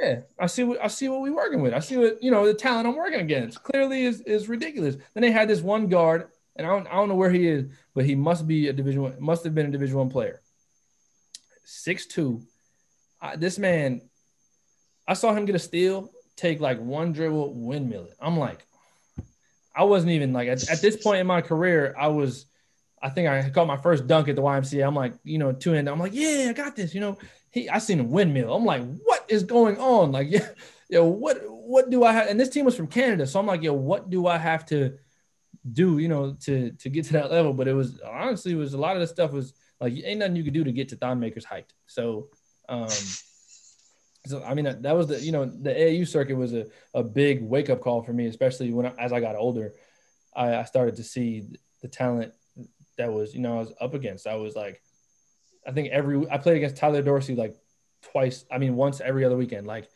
Yeah, 0.00 0.20
I 0.40 0.46
see 0.46 0.64
what 0.64 0.82
I 0.82 0.88
see 0.88 1.08
what 1.08 1.20
we 1.20 1.30
working 1.30 1.62
with. 1.62 1.72
I 1.72 1.78
see 1.78 1.96
what 1.96 2.22
you 2.22 2.30
know 2.32 2.46
the 2.46 2.54
talent 2.54 2.88
I'm 2.88 2.96
working 2.96 3.20
against. 3.20 3.62
Clearly 3.62 4.04
is 4.04 4.20
is 4.22 4.48
ridiculous. 4.48 4.96
Then 5.14 5.22
they 5.22 5.30
had 5.30 5.48
this 5.48 5.60
one 5.60 5.86
guard, 5.86 6.28
and 6.56 6.66
I 6.66 6.70
don't 6.70 6.86
I 6.88 6.94
don't 6.94 7.08
know 7.08 7.14
where 7.14 7.30
he 7.30 7.46
is, 7.46 7.66
but 7.94 8.04
he 8.04 8.16
must 8.16 8.48
be 8.48 8.68
a 8.68 8.72
division 8.72 9.02
one, 9.02 9.16
must 9.20 9.44
have 9.44 9.54
been 9.54 9.66
a 9.66 9.70
division 9.70 9.96
one 9.96 10.10
player. 10.10 10.40
Six 11.64 12.06
two, 12.06 12.42
this 13.36 13.56
man, 13.58 14.00
I 15.06 15.14
saw 15.14 15.32
him 15.32 15.44
get 15.44 15.54
a 15.54 15.60
steal, 15.60 16.10
take 16.42 16.60
like 16.60 16.80
one 16.80 17.12
dribble, 17.12 17.54
windmill 17.54 18.06
it. 18.06 18.16
I'm 18.20 18.36
like, 18.36 18.66
I 19.74 19.84
wasn't 19.84 20.12
even 20.12 20.32
like 20.32 20.48
at, 20.48 20.68
at 20.68 20.82
this 20.82 20.96
point 20.96 21.20
in 21.20 21.26
my 21.26 21.40
career, 21.40 21.94
I 21.96 22.08
was, 22.08 22.46
I 23.00 23.08
think 23.10 23.28
I 23.28 23.48
caught 23.50 23.66
my 23.66 23.76
first 23.76 24.06
dunk 24.06 24.28
at 24.28 24.36
the 24.36 24.42
YMCA. 24.42 24.86
I'm 24.86 24.94
like, 24.94 25.14
you 25.24 25.38
know, 25.38 25.52
two 25.52 25.72
hand. 25.72 25.88
I'm 25.88 26.00
like, 26.00 26.12
yeah, 26.14 26.48
I 26.50 26.52
got 26.52 26.76
this. 26.76 26.94
You 26.94 27.00
know, 27.00 27.18
he, 27.50 27.68
I 27.68 27.78
seen 27.78 28.00
a 28.00 28.04
windmill. 28.04 28.54
I'm 28.54 28.64
like, 28.64 28.82
what 29.04 29.24
is 29.28 29.44
going 29.44 29.78
on? 29.78 30.10
Like, 30.10 30.28
yeah, 30.30 30.48
yo, 30.90 31.04
what, 31.04 31.38
what 31.48 31.90
do 31.90 32.04
I 32.04 32.12
have? 32.12 32.28
And 32.28 32.38
this 32.38 32.48
team 32.48 32.64
was 32.64 32.76
from 32.76 32.88
Canada, 32.88 33.26
so 33.26 33.38
I'm 33.38 33.46
like, 33.46 33.62
yo, 33.62 33.72
what 33.72 34.10
do 34.10 34.26
I 34.26 34.36
have 34.36 34.66
to 34.66 34.98
do? 35.72 35.98
You 35.98 36.08
know, 36.08 36.36
to 36.42 36.72
to 36.72 36.88
get 36.90 37.04
to 37.06 37.12
that 37.14 37.30
level. 37.30 37.52
But 37.52 37.68
it 37.68 37.74
was 37.74 38.00
honestly, 38.00 38.52
it 38.52 38.56
was 38.56 38.74
a 38.74 38.78
lot 38.78 38.96
of 38.96 39.00
the 39.00 39.06
stuff 39.06 39.32
was 39.32 39.54
like, 39.80 39.94
ain't 40.04 40.18
nothing 40.18 40.36
you 40.36 40.44
could 40.44 40.54
do 40.54 40.64
to 40.64 40.72
get 40.72 40.88
to 40.88 40.96
Thon 40.96 41.20
Maker's 41.20 41.44
height. 41.44 41.72
So, 41.86 42.28
um, 42.68 42.88
so 44.26 44.42
I 44.42 44.54
mean, 44.54 44.82
that 44.82 44.96
was 44.96 45.08
the 45.08 45.20
you 45.20 45.32
know 45.32 45.44
the 45.44 45.70
AAU 45.70 46.06
circuit 46.06 46.36
was 46.36 46.54
a, 46.54 46.66
a 46.94 47.02
big 47.02 47.42
wake 47.42 47.70
up 47.70 47.80
call 47.80 48.02
for 48.02 48.12
me, 48.12 48.26
especially 48.26 48.72
when 48.72 48.86
I, 48.86 48.92
as 48.98 49.12
I 49.12 49.20
got 49.20 49.36
older, 49.36 49.72
I, 50.34 50.56
I 50.56 50.64
started 50.64 50.96
to 50.96 51.04
see 51.04 51.48
the 51.80 51.88
talent 51.88 52.32
that 52.98 53.12
was 53.12 53.34
you 53.34 53.40
know 53.40 53.56
I 53.56 53.60
was 53.60 53.72
up 53.80 53.94
against. 53.94 54.26
I 54.26 54.36
was 54.36 54.54
like, 54.54 54.80
I 55.66 55.72
think 55.72 55.88
every 55.88 56.28
I 56.30 56.38
played 56.38 56.56
against 56.56 56.76
Tyler 56.76 57.02
Dorsey 57.02 57.34
like 57.34 57.56
twice. 58.02 58.44
I 58.50 58.58
mean, 58.58 58.76
once 58.76 59.00
every 59.00 59.24
other 59.24 59.36
weekend. 59.36 59.66
Like, 59.66 59.88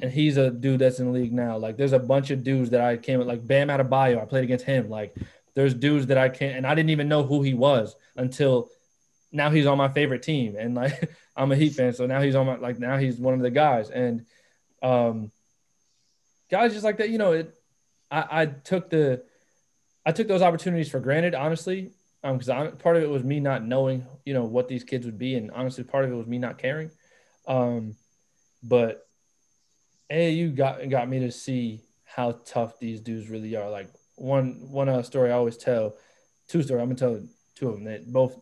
and 0.00 0.10
he's 0.10 0.36
a 0.36 0.50
dude 0.50 0.80
that's 0.80 0.98
in 0.98 1.06
the 1.06 1.12
league 1.12 1.32
now. 1.32 1.58
Like, 1.58 1.76
there's 1.76 1.92
a 1.92 1.98
bunch 1.98 2.30
of 2.30 2.44
dudes 2.44 2.70
that 2.70 2.80
I 2.80 2.96
came 2.96 3.18
with, 3.18 3.28
like 3.28 3.46
Bam 3.46 3.70
out 3.70 3.80
of 3.80 3.88
Adebayo. 3.88 4.20
I 4.20 4.24
played 4.24 4.44
against 4.44 4.64
him. 4.64 4.88
Like, 4.88 5.14
there's 5.54 5.74
dudes 5.74 6.06
that 6.06 6.18
I 6.18 6.28
can't, 6.28 6.56
and 6.56 6.66
I 6.66 6.74
didn't 6.74 6.90
even 6.90 7.08
know 7.08 7.22
who 7.22 7.42
he 7.42 7.54
was 7.54 7.94
until 8.16 8.70
now. 9.32 9.50
He's 9.50 9.66
on 9.66 9.78
my 9.78 9.88
favorite 9.88 10.22
team, 10.22 10.56
and 10.56 10.74
like 10.74 11.10
I'm 11.40 11.52
a 11.52 11.56
Heat 11.56 11.74
fan, 11.74 11.94
so 11.94 12.04
now 12.06 12.20
he's 12.20 12.34
on 12.34 12.44
my 12.44 12.56
like 12.56 12.78
now 12.78 12.98
he's 12.98 13.16
one 13.16 13.32
of 13.32 13.40
the 13.40 13.50
guys, 13.50 13.88
and 13.88 14.26
um, 14.82 15.30
guys 16.50 16.72
just 16.72 16.84
like 16.84 16.98
that. 16.98 17.08
You 17.08 17.16
know, 17.16 17.32
it. 17.32 17.54
I, 18.10 18.42
I 18.42 18.46
took 18.46 18.90
the, 18.90 19.22
I 20.04 20.12
took 20.12 20.28
those 20.28 20.42
opportunities 20.42 20.90
for 20.90 21.00
granted, 21.00 21.34
honestly, 21.34 21.92
um, 22.22 22.36
because 22.36 22.50
I'm 22.50 22.76
part 22.76 22.96
of 22.96 23.02
it 23.02 23.08
was 23.08 23.24
me 23.24 23.40
not 23.40 23.64
knowing, 23.64 24.04
you 24.26 24.34
know, 24.34 24.44
what 24.44 24.68
these 24.68 24.84
kids 24.84 25.06
would 25.06 25.18
be, 25.18 25.36
and 25.36 25.50
honestly, 25.52 25.82
part 25.82 26.04
of 26.04 26.12
it 26.12 26.14
was 26.14 26.26
me 26.26 26.38
not 26.38 26.58
caring. 26.58 26.90
Um, 27.48 27.96
but 28.62 29.06
AAU 30.12 30.54
got 30.54 30.86
got 30.90 31.08
me 31.08 31.20
to 31.20 31.32
see 31.32 31.80
how 32.04 32.32
tough 32.44 32.78
these 32.78 33.00
dudes 33.00 33.30
really 33.30 33.56
are. 33.56 33.70
Like 33.70 33.88
one 34.16 34.68
one 34.70 34.90
uh, 34.90 35.02
story 35.02 35.30
I 35.30 35.36
always 35.36 35.56
tell, 35.56 35.94
two 36.48 36.62
stories. 36.62 36.82
I'm 36.82 36.94
gonna 36.94 36.98
tell 36.98 37.26
two 37.54 37.68
of 37.68 37.76
them 37.76 37.84
that 37.84 38.12
both 38.12 38.38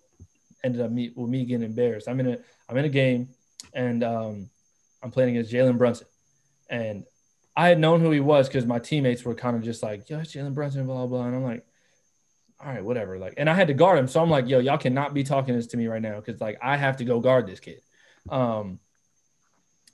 ended 0.65 0.81
up 0.81 0.91
me 0.91 1.13
with 1.15 1.31
me 1.31 1.45
getting 1.45 1.65
embarrassed. 1.65 2.09
I'm 2.09 2.19
in 2.19 2.29
a 2.31 2.39
I'm 2.69 2.77
in 2.77 2.85
a 2.85 2.91
game, 2.91 3.29
and 3.73 4.05
um, 4.05 4.51
I'm 5.03 5.11
playing 5.11 5.31
against 5.37 5.53
Jalen 5.53 5.79
Brunson, 5.79 6.07
and 6.69 7.05
I 7.57 7.69
had 7.69 7.79
known 7.79 8.01
who 8.01 8.11
he 8.11 8.21
was 8.21 8.49
because 8.49 8.67
my 8.67 8.79
teammates 8.79 9.25
were 9.25 9.35
kind 9.35 9.57
of 9.57 9.63
just 9.63 9.83
like, 9.83 10.09
"Yo, 10.09 10.19
it's 10.19 10.35
Jalen 10.35 10.55
Brunson," 10.55 10.87
blah 10.87 11.07
blah, 11.07 11.27
and 11.27 11.35
I'm 11.35 11.45
like, 11.45 11.67
"All 12.61 12.73
right, 12.73 12.85
whatever." 12.85 13.19
Like, 13.19 13.35
and 13.37 13.49
I 13.49 13.55
had 13.55 13.69
to 13.69 13.75
guard 13.75 13.99
him, 13.99 14.09
so 14.09 14.23
I'm 14.23 14.31
like, 14.31 14.49
"Yo, 14.49 14.59
y'all 14.59 14.79
cannot 14.79 15.15
be 15.15 15.25
talking 15.25 15.55
this 15.55 15.69
to 15.69 15.77
me 15.77 15.87
right 15.87 16.03
now 16.03 16.21
because 16.21 16.41
like 16.41 16.59
I 16.63 16.77
have 16.77 16.99
to 16.99 17.05
go 17.05 17.21
guard 17.21 17.47
this 17.47 17.61
kid." 17.61 17.81
Um, 18.29 18.81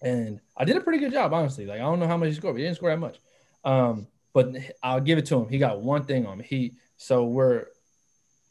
and 0.03 0.41
I 0.57 0.65
did 0.65 0.77
a 0.77 0.81
pretty 0.81 0.99
good 0.99 1.13
job, 1.13 1.33
honestly. 1.33 1.67
Like 1.67 1.81
I 1.81 1.85
don't 1.85 2.01
know 2.01 2.07
how 2.07 2.17
much 2.17 2.29
he 2.29 2.35
scored, 2.35 2.55
but 2.55 2.59
he 2.59 2.65
didn't 2.65 2.77
score 2.77 2.91
that 2.91 2.99
much. 2.99 3.19
Um, 3.65 4.09
but 4.35 4.55
I'll 4.83 5.01
give 5.01 5.19
it 5.19 5.27
to 5.27 5.37
him. 5.37 5.49
He 5.49 5.59
got 5.59 5.81
one 5.81 6.05
thing 6.05 6.27
on 6.27 6.39
me. 6.39 6.45
He 6.45 6.75
so 6.97 7.25
we're 7.25 7.67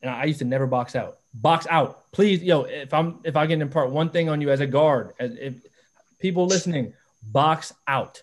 and 0.01 0.09
I 0.09 0.25
used 0.25 0.39
to 0.39 0.45
never 0.45 0.67
box 0.67 0.95
out. 0.95 1.19
Box 1.33 1.65
out, 1.69 2.11
please, 2.11 2.43
yo. 2.43 2.63
If 2.63 2.93
I'm 2.93 3.19
if 3.23 3.35
I 3.35 3.47
can 3.47 3.61
impart 3.61 3.89
one 3.89 4.09
thing 4.09 4.29
on 4.29 4.39
you 4.39 4.51
as 4.51 4.59
a 4.59 4.67
guard, 4.67 5.13
as 5.19 5.35
if 5.35 5.55
people 6.19 6.45
listening, 6.45 6.93
box 7.23 7.73
out. 7.87 8.21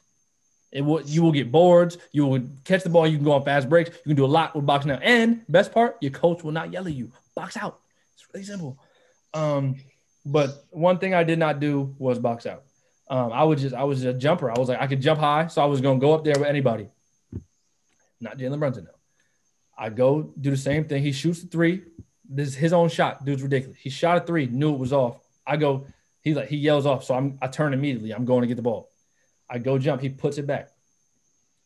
It 0.73 0.83
will 0.83 1.03
you 1.03 1.23
will 1.23 1.33
get 1.33 1.51
boards. 1.51 1.99
You 2.13 2.27
will 2.27 2.43
catch 2.65 2.85
the 2.85 2.91
ball. 2.91 3.07
You 3.07 3.17
can 3.17 3.25
go 3.25 3.33
on 3.33 3.45
fast 3.45 3.69
breaks. 3.69 3.91
You 3.91 4.11
can 4.11 4.17
do 4.17 4.25
a 4.25 4.27
lot 4.27 4.55
with 4.55 4.65
boxing 4.65 4.93
out. 4.93 5.03
And 5.03 5.45
best 5.49 5.73
part, 5.73 5.97
your 6.01 6.13
coach 6.13 6.45
will 6.45 6.53
not 6.53 6.73
yell 6.73 6.87
at 6.87 6.93
you. 6.93 7.11
Box 7.35 7.57
out. 7.57 7.81
It's 8.15 8.25
really 8.33 8.45
simple. 8.45 8.79
Um, 9.35 9.77
but 10.25 10.65
one 10.71 10.99
thing 10.99 11.15
I 11.15 11.25
did 11.25 11.39
not 11.39 11.59
do 11.59 11.95
was 11.99 12.19
box 12.19 12.47
out. 12.47 12.63
Um, 13.09 13.33
I 13.33 13.43
would 13.43 13.59
just 13.59 13.75
I 13.75 13.83
was 13.85 14.05
a 14.05 14.13
jumper. 14.13 14.51
I 14.51 14.59
was 14.59 14.69
like 14.69 14.81
I 14.81 14.87
could 14.87 15.01
jump 15.01 15.19
high, 15.19 15.49
so 15.49 15.61
I 15.61 15.65
was 15.65 15.81
gonna 15.81 15.99
go 15.99 16.13
up 16.13 16.23
there 16.23 16.39
with 16.39 16.49
anybody. 16.49 16.89
Not 18.21 18.39
Jalen 18.39 18.61
Brunson 18.61 18.85
though. 18.85 18.99
I 19.77 19.89
go 19.89 20.33
do 20.41 20.51
the 20.51 20.57
same 20.57 20.85
thing. 20.85 21.03
He 21.03 21.11
shoots 21.11 21.43
the 21.43 21.49
three. 21.49 21.83
This 22.31 22.49
is 22.51 22.55
his 22.57 22.73
own 22.73 22.89
shot. 22.89 23.25
Dude's 23.25 23.43
ridiculous. 23.43 23.79
He 23.79 23.91
shot 23.91 24.19
a 24.23 24.27
three, 24.27 24.47
knew 24.47 24.73
it 24.75 24.79
was 24.79 24.93
off. 24.93 25.19
I 25.47 25.57
go, 25.59 25.87
he 26.23 26.35
like 26.35 26.49
he 26.49 26.57
yells 26.59 26.87
off, 26.87 27.05
so 27.05 27.15
I'm 27.15 27.39
I 27.43 27.49
turn 27.49 27.75
immediately. 27.75 28.13
I'm 28.13 28.25
going 28.25 28.43
to 28.43 28.49
get 28.49 28.57
the 28.57 28.63
ball. 28.63 28.91
I 29.51 29.59
go 29.59 29.79
jump. 29.79 30.03
He 30.03 30.09
puts 30.11 30.39
it 30.39 30.47
back. 30.47 30.71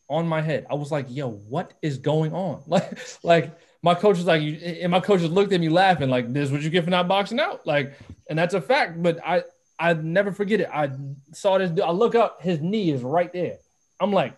on 0.08 0.26
my 0.28 0.40
head. 0.42 0.66
I 0.70 0.74
was 0.74 0.90
like, 0.92 1.06
yo, 1.08 1.30
what 1.30 1.72
is 1.82 1.98
going 1.98 2.32
on? 2.32 2.62
Like, 2.68 2.98
like 3.24 3.58
my 3.82 3.94
coach 3.94 4.16
was 4.16 4.26
like, 4.26 4.42
and 4.42 4.90
my 4.90 5.00
coaches 5.00 5.30
looked 5.30 5.52
at 5.52 5.60
me 5.60 5.68
laughing, 5.68 6.08
like, 6.10 6.32
this 6.32 6.46
is 6.46 6.52
what 6.52 6.62
you 6.62 6.70
get 6.70 6.84
for 6.84 6.90
not 6.90 7.08
boxing 7.08 7.40
out. 7.40 7.66
Like, 7.66 7.94
and 8.30 8.38
that's 8.38 8.54
a 8.54 8.60
fact. 8.60 9.02
But 9.02 9.20
I 9.26 9.44
I 9.78 9.92
never 9.94 10.32
forget 10.32 10.60
it. 10.60 10.68
I 10.72 10.90
saw 11.32 11.58
this 11.58 11.72
I 11.80 11.90
look 11.90 12.14
up, 12.14 12.42
his 12.42 12.60
knee 12.60 12.90
is 12.90 13.02
right 13.02 13.32
there. 13.32 13.58
I'm 14.00 14.12
like, 14.12 14.36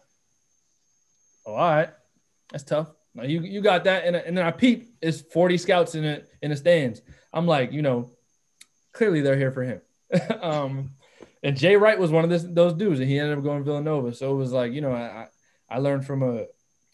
oh, 1.47 1.53
all 1.53 1.59
right, 1.59 1.91
that's 2.51 2.65
tough. 2.65 2.89
Now 3.17 3.25
you 3.25 3.41
you 3.41 3.61
got 3.61 3.85
that, 3.85 4.05
and, 4.05 4.15
and 4.15 4.37
then 4.37 4.45
I 4.45 4.51
peep, 4.51 4.95
it's 5.01 5.21
40 5.21 5.59
scouts 5.59 5.95
in 5.95 6.05
it 6.05 6.29
in 6.43 6.51
the 6.51 6.57
stands. 6.57 7.01
I'm 7.33 7.47
like, 7.47 7.73
you 7.73 7.83
know, 7.83 8.11
clearly 8.93 9.23
they're 9.23 9.37
here 9.37 9.51
for 9.51 9.63
him. 9.63 9.81
um, 10.41 10.91
and 11.43 11.57
Jay 11.57 11.77
Wright 11.77 11.99
was 11.99 12.11
one 12.11 12.25
of 12.25 12.31
this, 12.31 12.45
those 12.49 12.75
dudes, 12.75 13.01
and 13.01 13.09
he 13.09 13.19
ended 13.19 13.39
up 13.39 13.45
going 13.45 13.59
to 13.59 13.65
Villanova. 13.65 14.15
So 14.15 14.33
it 14.33 14.37
was 14.37 14.53
like, 14.53 14.73
you 14.73 14.81
know, 14.81 14.93
I 14.93 15.29
I 15.69 15.79
learned 15.79 16.07
from 16.07 16.23
a 16.23 16.47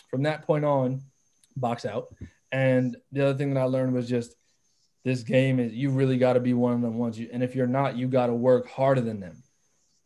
from 0.09 0.23
that 0.23 0.43
point 0.43 0.65
on, 0.65 1.03
box 1.57 1.85
out. 1.85 2.15
And 2.51 2.97
the 3.11 3.27
other 3.27 3.39
thing 3.39 3.55
that 3.55 3.61
I 3.61 3.65
learned 3.65 3.95
was 3.95 4.09
just 4.09 4.35
this 5.05 5.23
game 5.23 5.59
is 5.59 5.73
you 5.73 5.91
really 5.91 6.19
got 6.19 6.35
to 6.35 6.41
be 6.41 6.55
one 6.55 6.75
of 6.75 6.83
them 6.83 6.99
ones. 6.99 7.19
You, 7.19 7.29
and 7.33 7.43
if 7.43 7.57
you're 7.57 7.67
not, 7.67 7.97
you 7.97 8.07
got 8.07 8.27
to 8.27 8.35
work 8.35 8.69
harder 8.69 9.01
than 9.01 9.21
them. 9.21 9.43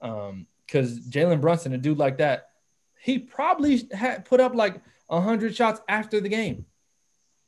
Um, 0.00 0.46
because 0.66 0.98
Jalen 1.00 1.40
Brunson, 1.40 1.74
a 1.74 1.78
dude 1.78 1.98
like 1.98 2.18
that, 2.18 2.48
he 3.00 3.20
probably 3.20 3.88
had 3.92 4.24
put 4.24 4.40
up 4.40 4.54
like 4.54 4.80
hundred 5.11 5.54
shots 5.54 5.80
after 5.88 6.20
the 6.20 6.28
game, 6.28 6.66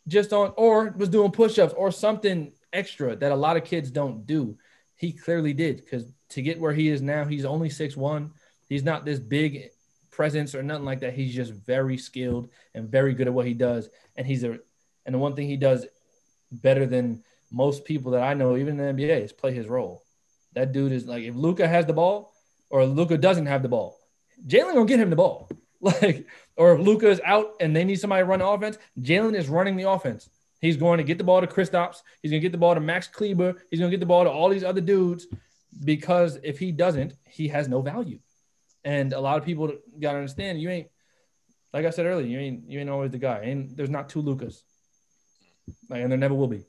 just 0.06 0.32
on 0.32 0.52
or 0.56 0.94
was 0.96 1.09
doing 1.09 1.30
push-ups 1.30 1.74
or 1.74 1.90
something 1.90 2.52
extra 2.72 3.16
that 3.16 3.32
a 3.32 3.36
lot 3.36 3.56
of 3.56 3.64
kids 3.64 3.90
don't 3.90 4.26
do. 4.26 4.56
He 4.96 5.12
clearly 5.12 5.52
did 5.52 5.76
because 5.76 6.04
to 6.30 6.42
get 6.42 6.61
where 6.61 6.72
he 6.72 6.88
is 6.88 7.02
now, 7.02 7.24
he's 7.24 7.44
only 7.44 7.70
six 7.70 7.96
one. 7.96 8.32
He's 8.68 8.84
not 8.84 9.04
this 9.04 9.18
big 9.18 9.70
presence 10.11 10.54
or 10.54 10.62
nothing 10.62 10.84
like 10.84 11.00
that. 11.00 11.14
He's 11.14 11.34
just 11.34 11.52
very 11.52 11.96
skilled 11.96 12.50
and 12.74 12.88
very 12.88 13.14
good 13.14 13.28
at 13.28 13.32
what 13.32 13.46
he 13.46 13.54
does. 13.54 13.88
And 14.16 14.26
he's 14.26 14.44
a 14.44 14.59
and 15.06 15.14
the 15.14 15.18
one 15.18 15.34
thing 15.34 15.46
he 15.46 15.56
does 15.56 15.86
better 16.50 16.86
than 16.86 17.22
most 17.50 17.84
people 17.84 18.12
that 18.12 18.22
I 18.22 18.34
know, 18.34 18.56
even 18.56 18.78
in 18.78 18.96
the 18.96 19.02
NBA, 19.02 19.22
is 19.22 19.32
play 19.32 19.54
his 19.54 19.68
role. 19.68 20.02
That 20.54 20.72
dude 20.72 20.92
is 20.92 21.06
like 21.06 21.22
if 21.22 21.34
Luka 21.34 21.66
has 21.66 21.86
the 21.86 21.92
ball 21.92 22.32
or 22.68 22.84
Luka 22.84 23.16
doesn't 23.16 23.46
have 23.46 23.62
the 23.62 23.68
ball, 23.68 23.98
Jalen 24.46 24.74
gonna 24.74 24.86
get 24.86 25.00
him 25.00 25.11
the 25.11 25.16
ball. 25.16 25.48
Like, 26.02 26.26
or 26.56 26.74
if 26.74 26.80
Luka 26.80 27.08
is 27.08 27.20
out 27.24 27.52
and 27.60 27.74
they 27.74 27.84
need 27.84 28.00
somebody 28.00 28.22
to 28.22 28.24
run 28.24 28.40
the 28.40 28.46
offense, 28.46 28.78
Jalen 29.00 29.36
is 29.36 29.48
running 29.48 29.76
the 29.76 29.88
offense. 29.88 30.28
He's 30.60 30.76
going 30.76 30.98
to 30.98 31.04
get 31.04 31.18
the 31.18 31.24
ball 31.24 31.40
to 31.40 31.46
Kristaps. 31.46 32.02
He's 32.20 32.32
going 32.32 32.40
to 32.40 32.44
get 32.44 32.52
the 32.52 32.58
ball 32.58 32.74
to 32.74 32.80
Max 32.80 33.06
Kleber. 33.06 33.54
He's 33.70 33.78
going 33.78 33.90
to 33.90 33.96
get 33.96 34.00
the 34.00 34.06
ball 34.06 34.24
to 34.24 34.30
all 34.30 34.48
these 34.48 34.64
other 34.64 34.80
dudes 34.80 35.28
because 35.84 36.38
if 36.42 36.58
he 36.58 36.72
doesn't, 36.72 37.14
he 37.28 37.48
has 37.48 37.68
no 37.68 37.80
value. 37.80 38.18
And 38.84 39.12
a 39.12 39.20
lot 39.20 39.38
of 39.38 39.44
people 39.44 39.68
got 40.00 40.12
to 40.12 40.18
understand 40.18 40.60
you 40.60 40.70
ain't, 40.70 40.88
like 41.72 41.84
I 41.84 41.90
said 41.90 42.06
earlier, 42.06 42.26
you 42.26 42.38
ain't 42.38 42.70
you 42.70 42.80
ain't 42.80 42.88
always 42.90 43.10
the 43.10 43.18
guy. 43.18 43.40
And 43.40 43.76
there's 43.76 43.90
not 43.90 44.08
two 44.08 44.20
Lucas, 44.20 44.64
Like, 45.88 46.02
and 46.02 46.10
there 46.10 46.18
never 46.18 46.34
will 46.34 46.48
be. 46.48 46.64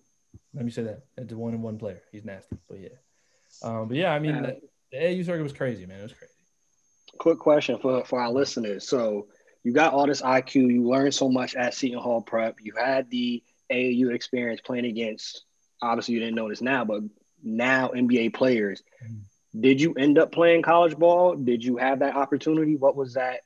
Let 0.53 0.65
me 0.65 0.71
say 0.71 0.83
that. 0.83 1.03
It's 1.17 1.31
a 1.31 1.37
one 1.37 1.53
and 1.53 1.63
one 1.63 1.77
player. 1.77 2.01
He's 2.11 2.25
nasty. 2.25 2.57
But 2.67 2.79
yeah. 2.79 2.89
Um, 3.63 3.87
but 3.87 3.97
yeah, 3.97 4.13
I 4.13 4.19
mean, 4.19 4.41
the, 4.41 4.59
the 4.91 4.97
AAU 4.97 5.25
circuit 5.25 5.43
was 5.43 5.53
crazy, 5.53 5.85
man. 5.85 5.99
It 5.99 6.03
was 6.03 6.13
crazy. 6.13 6.33
Quick 7.19 7.37
question 7.39 7.77
for, 7.79 8.03
for 8.05 8.19
our 8.19 8.31
listeners. 8.31 8.87
So 8.87 9.27
you 9.63 9.73
got 9.73 9.93
all 9.93 10.07
this 10.07 10.21
IQ. 10.21 10.71
You 10.71 10.89
learned 10.89 11.13
so 11.13 11.29
much 11.29 11.55
at 11.55 11.73
Seton 11.73 11.99
Hall 11.99 12.21
Prep. 12.21 12.57
You 12.61 12.73
had 12.77 13.09
the 13.11 13.43
AAU 13.71 14.13
experience 14.13 14.61
playing 14.61 14.85
against, 14.85 15.43
obviously, 15.81 16.15
you 16.15 16.19
didn't 16.21 16.35
know 16.35 16.49
this 16.49 16.61
now, 16.61 16.85
but 16.85 17.01
now 17.43 17.89
NBA 17.89 18.33
players. 18.33 18.81
Mm-hmm. 19.03 19.61
Did 19.61 19.81
you 19.81 19.93
end 19.93 20.17
up 20.17 20.31
playing 20.31 20.61
college 20.61 20.97
ball? 20.97 21.35
Did 21.35 21.63
you 21.63 21.77
have 21.77 21.99
that 21.99 22.15
opportunity? 22.15 22.75
What 22.75 22.95
was 22.95 23.13
that 23.15 23.41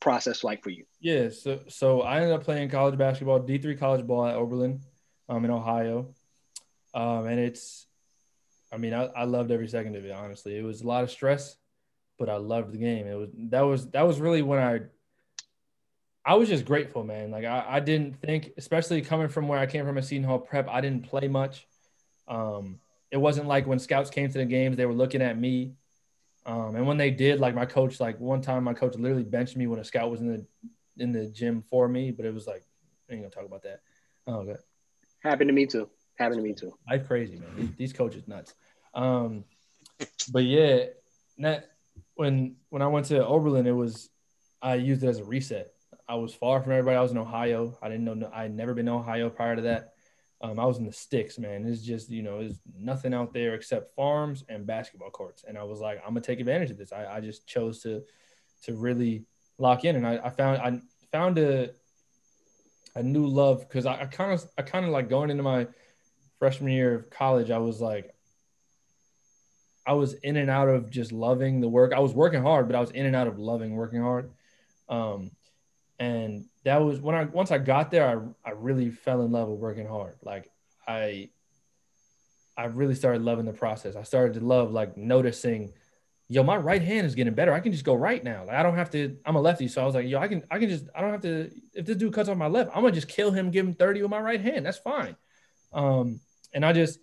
process 0.00 0.44
like 0.44 0.62
for 0.62 0.70
you? 0.70 0.84
Yeah, 1.00 1.30
so 1.30 1.60
so 1.68 2.02
I 2.02 2.16
ended 2.20 2.32
up 2.32 2.44
playing 2.44 2.70
college 2.70 2.96
basketball, 2.96 3.40
D 3.40 3.58
three 3.58 3.76
college 3.76 4.06
ball 4.06 4.26
at 4.26 4.36
Oberlin, 4.36 4.80
um, 5.28 5.44
in 5.44 5.50
Ohio, 5.50 6.14
um, 6.94 7.26
and 7.26 7.40
it's, 7.40 7.86
I 8.72 8.76
mean, 8.76 8.94
I, 8.94 9.04
I 9.06 9.24
loved 9.24 9.50
every 9.50 9.68
second 9.68 9.96
of 9.96 10.04
it. 10.04 10.12
Honestly, 10.12 10.56
it 10.56 10.62
was 10.62 10.82
a 10.82 10.86
lot 10.86 11.04
of 11.04 11.10
stress, 11.10 11.56
but 12.18 12.28
I 12.28 12.36
loved 12.36 12.72
the 12.72 12.78
game. 12.78 13.06
It 13.06 13.14
was 13.14 13.30
that 13.50 13.62
was 13.62 13.90
that 13.90 14.06
was 14.06 14.20
really 14.20 14.42
when 14.42 14.58
I. 14.58 14.80
I 16.24 16.34
was 16.34 16.50
just 16.50 16.66
grateful, 16.66 17.04
man. 17.04 17.30
Like 17.30 17.46
I, 17.46 17.64
I 17.66 17.80
didn't 17.80 18.20
think, 18.20 18.50
especially 18.58 19.00
coming 19.00 19.28
from 19.28 19.48
where 19.48 19.58
I 19.58 19.64
came 19.64 19.86
from 19.86 19.96
a 19.96 20.02
Seton 20.02 20.24
Hall 20.24 20.38
prep, 20.38 20.68
I 20.68 20.82
didn't 20.82 21.08
play 21.08 21.26
much. 21.26 21.66
Um, 22.26 22.80
it 23.10 23.16
wasn't 23.16 23.46
like 23.46 23.66
when 23.66 23.78
scouts 23.78 24.10
came 24.10 24.30
to 24.30 24.36
the 24.36 24.44
games, 24.44 24.76
they 24.76 24.84
were 24.84 24.92
looking 24.92 25.22
at 25.22 25.38
me 25.38 25.72
um, 26.48 26.76
and 26.76 26.86
when 26.86 26.96
they 26.96 27.10
did, 27.10 27.40
like 27.40 27.54
my 27.54 27.66
coach, 27.66 28.00
like 28.00 28.18
one 28.18 28.40
time 28.40 28.64
my 28.64 28.72
coach 28.72 28.94
literally 28.96 29.22
benched 29.22 29.54
me 29.54 29.66
when 29.66 29.80
a 29.80 29.84
scout 29.84 30.10
was 30.10 30.22
in 30.22 30.28
the 30.28 30.46
in 30.96 31.12
the 31.12 31.26
gym 31.26 31.62
for 31.68 31.86
me, 31.86 32.10
but 32.10 32.24
it 32.24 32.32
was 32.32 32.46
like 32.46 32.62
I 33.08 33.12
ain't 33.12 33.22
gonna 33.22 33.30
talk 33.30 33.44
about 33.44 33.62
that. 33.64 33.80
Oh, 34.26 34.36
okay. 34.36 34.56
Happened 35.22 35.48
to 35.48 35.54
me 35.54 35.66
too. 35.66 35.90
Happened 36.18 36.38
to 36.38 36.42
me 36.42 36.54
too. 36.54 36.72
Life 36.88 37.06
crazy, 37.06 37.36
man. 37.36 37.50
These, 37.54 37.70
these 37.76 37.92
coaches 37.92 38.26
nuts. 38.26 38.54
Um, 38.94 39.44
but 40.32 40.44
yeah, 40.44 40.86
that 41.36 41.72
when 42.18 42.56
when 42.68 42.82
I 42.82 42.88
went 42.88 43.06
to 43.06 43.24
Oberlin, 43.24 43.66
it 43.66 43.72
was 43.72 44.10
I 44.60 44.74
used 44.74 45.04
it 45.04 45.08
as 45.08 45.20
a 45.20 45.24
reset. 45.24 45.72
I 46.08 46.16
was 46.16 46.34
far 46.34 46.60
from 46.60 46.72
everybody. 46.72 46.96
I 46.96 47.02
was 47.02 47.12
in 47.12 47.18
Ohio. 47.18 47.78
I 47.80 47.88
didn't 47.88 48.04
know. 48.04 48.30
I 48.34 48.42
had 48.42 48.54
never 48.54 48.74
been 48.74 48.86
to 48.86 48.92
Ohio 48.92 49.30
prior 49.30 49.54
to 49.54 49.62
that. 49.62 49.92
Um, 50.40 50.58
I 50.58 50.66
was 50.66 50.78
in 50.78 50.84
the 50.84 50.92
sticks, 50.92 51.38
man. 51.38 51.66
It's 51.66 51.82
just, 51.82 52.10
you 52.10 52.22
know, 52.22 52.40
there's 52.40 52.58
nothing 52.76 53.14
out 53.14 53.32
there 53.32 53.54
except 53.54 53.94
farms 53.94 54.44
and 54.48 54.66
basketball 54.66 55.10
courts. 55.10 55.44
And 55.46 55.56
I 55.56 55.62
was 55.62 55.80
like, 55.80 55.98
I'm 55.98 56.10
gonna 56.10 56.20
take 56.20 56.40
advantage 56.40 56.72
of 56.72 56.78
this. 56.78 56.92
I, 56.92 57.06
I 57.06 57.20
just 57.20 57.46
chose 57.46 57.80
to 57.82 58.02
to 58.64 58.74
really 58.74 59.24
lock 59.58 59.84
in. 59.84 59.94
And 59.94 60.06
I, 60.06 60.18
I 60.18 60.30
found 60.30 60.58
I 60.60 60.80
found 61.12 61.38
a 61.38 61.70
a 62.96 63.02
new 63.02 63.26
love 63.26 63.60
because 63.60 63.86
I 63.86 64.06
kind 64.06 64.32
of 64.32 64.44
I 64.58 64.62
kind 64.62 64.84
of 64.84 64.90
like 64.90 65.08
going 65.08 65.30
into 65.30 65.44
my 65.44 65.68
freshman 66.40 66.72
year 66.72 66.94
of 66.96 67.10
college, 67.10 67.52
I 67.52 67.58
was 67.58 67.80
like 67.80 68.12
I 69.88 69.94
was 69.94 70.12
in 70.12 70.36
and 70.36 70.50
out 70.50 70.68
of 70.68 70.90
just 70.90 71.12
loving 71.12 71.62
the 71.62 71.68
work. 71.68 71.94
I 71.94 72.00
was 72.00 72.12
working 72.12 72.42
hard, 72.42 72.68
but 72.68 72.76
I 72.76 72.80
was 72.80 72.90
in 72.90 73.06
and 73.06 73.16
out 73.16 73.26
of 73.26 73.38
loving 73.38 73.74
working 73.74 74.02
hard. 74.02 74.30
Um, 74.86 75.30
and 75.98 76.44
that 76.64 76.82
was 76.82 77.00
when 77.00 77.14
I 77.14 77.24
once 77.24 77.50
I 77.50 77.56
got 77.56 77.90
there, 77.90 78.06
I 78.06 78.50
I 78.50 78.52
really 78.52 78.90
fell 78.90 79.22
in 79.22 79.32
love 79.32 79.48
with 79.48 79.58
working 79.58 79.88
hard. 79.88 80.16
Like 80.22 80.50
I 80.86 81.30
I 82.54 82.66
really 82.66 82.94
started 82.94 83.22
loving 83.22 83.46
the 83.46 83.54
process. 83.54 83.96
I 83.96 84.02
started 84.02 84.34
to 84.38 84.44
love 84.44 84.72
like 84.72 84.98
noticing, 84.98 85.72
yo, 86.28 86.42
my 86.42 86.58
right 86.58 86.82
hand 86.82 87.06
is 87.06 87.14
getting 87.14 87.32
better. 87.32 87.54
I 87.54 87.60
can 87.60 87.72
just 87.72 87.84
go 87.84 87.94
right 87.94 88.22
now. 88.22 88.44
Like 88.44 88.56
I 88.56 88.62
don't 88.62 88.76
have 88.76 88.90
to. 88.90 89.16
I'm 89.24 89.36
a 89.36 89.40
lefty, 89.40 89.68
so 89.68 89.80
I 89.80 89.86
was 89.86 89.94
like, 89.94 90.06
yo, 90.06 90.18
I 90.18 90.28
can 90.28 90.42
I 90.50 90.58
can 90.58 90.68
just 90.68 90.84
I 90.94 91.00
don't 91.00 91.12
have 91.12 91.22
to. 91.22 91.50
If 91.72 91.86
this 91.86 91.96
dude 91.96 92.12
cuts 92.12 92.28
off 92.28 92.36
my 92.36 92.46
left, 92.46 92.72
I'm 92.74 92.82
gonna 92.82 92.92
just 92.92 93.08
kill 93.08 93.30
him, 93.30 93.50
give 93.50 93.66
him 93.66 93.72
30 93.72 94.02
with 94.02 94.10
my 94.10 94.20
right 94.20 94.40
hand. 94.40 94.66
That's 94.66 94.76
fine. 94.76 95.16
Um, 95.72 96.20
and 96.52 96.62
I 96.62 96.74
just 96.74 96.98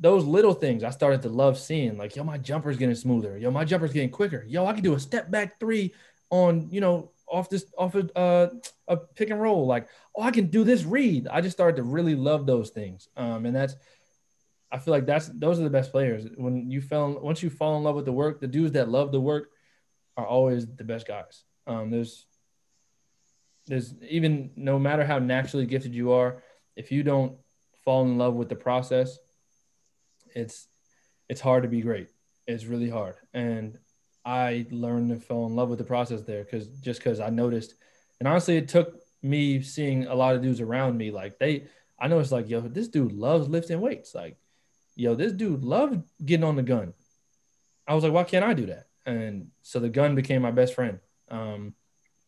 those 0.00 0.24
little 0.24 0.54
things 0.54 0.82
I 0.82 0.90
started 0.90 1.22
to 1.22 1.28
love 1.28 1.58
seeing. 1.58 1.98
Like, 1.98 2.16
yo, 2.16 2.24
my 2.24 2.38
jumper's 2.38 2.78
getting 2.78 2.94
smoother. 2.94 3.36
Yo, 3.36 3.50
my 3.50 3.64
jumper's 3.64 3.92
getting 3.92 4.10
quicker. 4.10 4.44
Yo, 4.48 4.66
I 4.66 4.72
can 4.72 4.82
do 4.82 4.94
a 4.94 5.00
step 5.00 5.30
back 5.30 5.60
three 5.60 5.92
on 6.30 6.68
you 6.70 6.80
know 6.80 7.10
off 7.28 7.48
this 7.50 7.66
off 7.76 7.94
a, 7.94 8.18
uh, 8.18 8.48
a 8.88 8.96
pick 8.96 9.30
and 9.30 9.40
roll. 9.40 9.66
Like, 9.66 9.88
oh, 10.16 10.22
I 10.22 10.30
can 10.30 10.46
do 10.46 10.64
this 10.64 10.84
read. 10.84 11.28
I 11.28 11.40
just 11.40 11.56
started 11.56 11.76
to 11.76 11.82
really 11.82 12.14
love 12.14 12.46
those 12.46 12.70
things. 12.70 13.08
Um, 13.16 13.46
and 13.46 13.54
that's 13.54 13.76
I 14.72 14.78
feel 14.78 14.92
like 14.92 15.06
that's 15.06 15.26
those 15.28 15.60
are 15.60 15.64
the 15.64 15.70
best 15.70 15.90
players. 15.90 16.26
When 16.36 16.70
you 16.70 16.80
fell 16.80 17.18
once 17.20 17.42
you 17.42 17.50
fall 17.50 17.76
in 17.76 17.82
love 17.82 17.96
with 17.96 18.06
the 18.06 18.12
work, 18.12 18.40
the 18.40 18.46
dudes 18.46 18.72
that 18.72 18.88
love 18.88 19.12
the 19.12 19.20
work 19.20 19.50
are 20.16 20.26
always 20.26 20.66
the 20.66 20.84
best 20.84 21.06
guys. 21.06 21.44
Um, 21.66 21.90
there's 21.90 22.26
there's 23.66 23.94
even 24.08 24.50
no 24.56 24.78
matter 24.78 25.04
how 25.04 25.18
naturally 25.18 25.66
gifted 25.66 25.94
you 25.94 26.12
are, 26.12 26.42
if 26.76 26.90
you 26.90 27.02
don't 27.02 27.36
fall 27.84 28.04
in 28.04 28.18
love 28.18 28.34
with 28.34 28.48
the 28.48 28.56
process, 28.56 29.18
it's 30.34 30.68
it's 31.30 31.40
hard 31.40 31.62
to 31.62 31.68
be 31.68 31.80
great. 31.80 32.10
It's 32.48 32.64
really 32.64 32.90
hard. 32.90 33.14
And 33.32 33.78
I 34.24 34.66
learned 34.72 35.10
to 35.10 35.16
fall 35.24 35.46
in 35.46 35.54
love 35.54 35.68
with 35.68 35.78
the 35.78 35.84
process 35.84 36.22
there 36.22 36.42
because 36.42 36.66
just 36.66 36.98
because 36.98 37.20
I 37.20 37.30
noticed, 37.30 37.74
and 38.18 38.28
honestly, 38.28 38.56
it 38.56 38.68
took 38.68 39.00
me 39.22 39.62
seeing 39.62 40.06
a 40.06 40.14
lot 40.14 40.34
of 40.34 40.42
dudes 40.42 40.60
around 40.60 40.98
me 40.98 41.12
like 41.12 41.38
they. 41.38 41.68
I 41.98 42.08
noticed 42.08 42.32
like 42.32 42.48
yo, 42.48 42.60
this 42.60 42.88
dude 42.88 43.12
loves 43.12 43.48
lifting 43.48 43.80
weights. 43.80 44.12
Like, 44.12 44.38
yo, 44.96 45.14
this 45.14 45.32
dude 45.32 45.64
loved 45.64 46.02
getting 46.24 46.44
on 46.44 46.56
the 46.56 46.64
gun. 46.64 46.94
I 47.86 47.94
was 47.94 48.02
like, 48.02 48.12
why 48.12 48.24
can't 48.24 48.44
I 48.44 48.52
do 48.52 48.66
that? 48.66 48.88
And 49.06 49.52
so 49.62 49.78
the 49.78 49.88
gun 49.88 50.16
became 50.16 50.42
my 50.42 50.50
best 50.50 50.74
friend. 50.74 50.98
Um, 51.30 51.74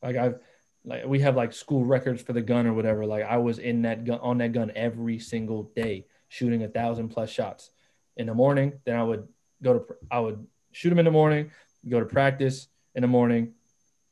like 0.00 0.14
I've 0.14 0.38
like 0.84 1.06
we 1.06 1.18
have 1.20 1.34
like 1.34 1.52
school 1.52 1.84
records 1.84 2.22
for 2.22 2.34
the 2.34 2.40
gun 2.40 2.68
or 2.68 2.72
whatever. 2.72 3.04
Like 3.04 3.24
I 3.24 3.38
was 3.38 3.58
in 3.58 3.82
that 3.82 4.04
gun 4.04 4.20
on 4.20 4.38
that 4.38 4.52
gun 4.52 4.70
every 4.76 5.18
single 5.18 5.64
day, 5.74 6.06
shooting 6.28 6.62
a 6.62 6.68
thousand 6.68 7.08
plus 7.08 7.28
shots 7.28 7.71
in 8.16 8.26
the 8.26 8.34
morning. 8.34 8.80
Then 8.84 8.96
I 8.96 9.02
would 9.02 9.28
go 9.62 9.78
to 9.78 9.84
I 10.10 10.20
would 10.20 10.46
shoot 10.72 10.90
them 10.90 10.98
in 10.98 11.04
the 11.04 11.10
morning 11.10 11.50
go 11.88 12.00
to 12.00 12.06
practice 12.06 12.68
in 12.94 13.02
the 13.02 13.08
morning, 13.08 13.52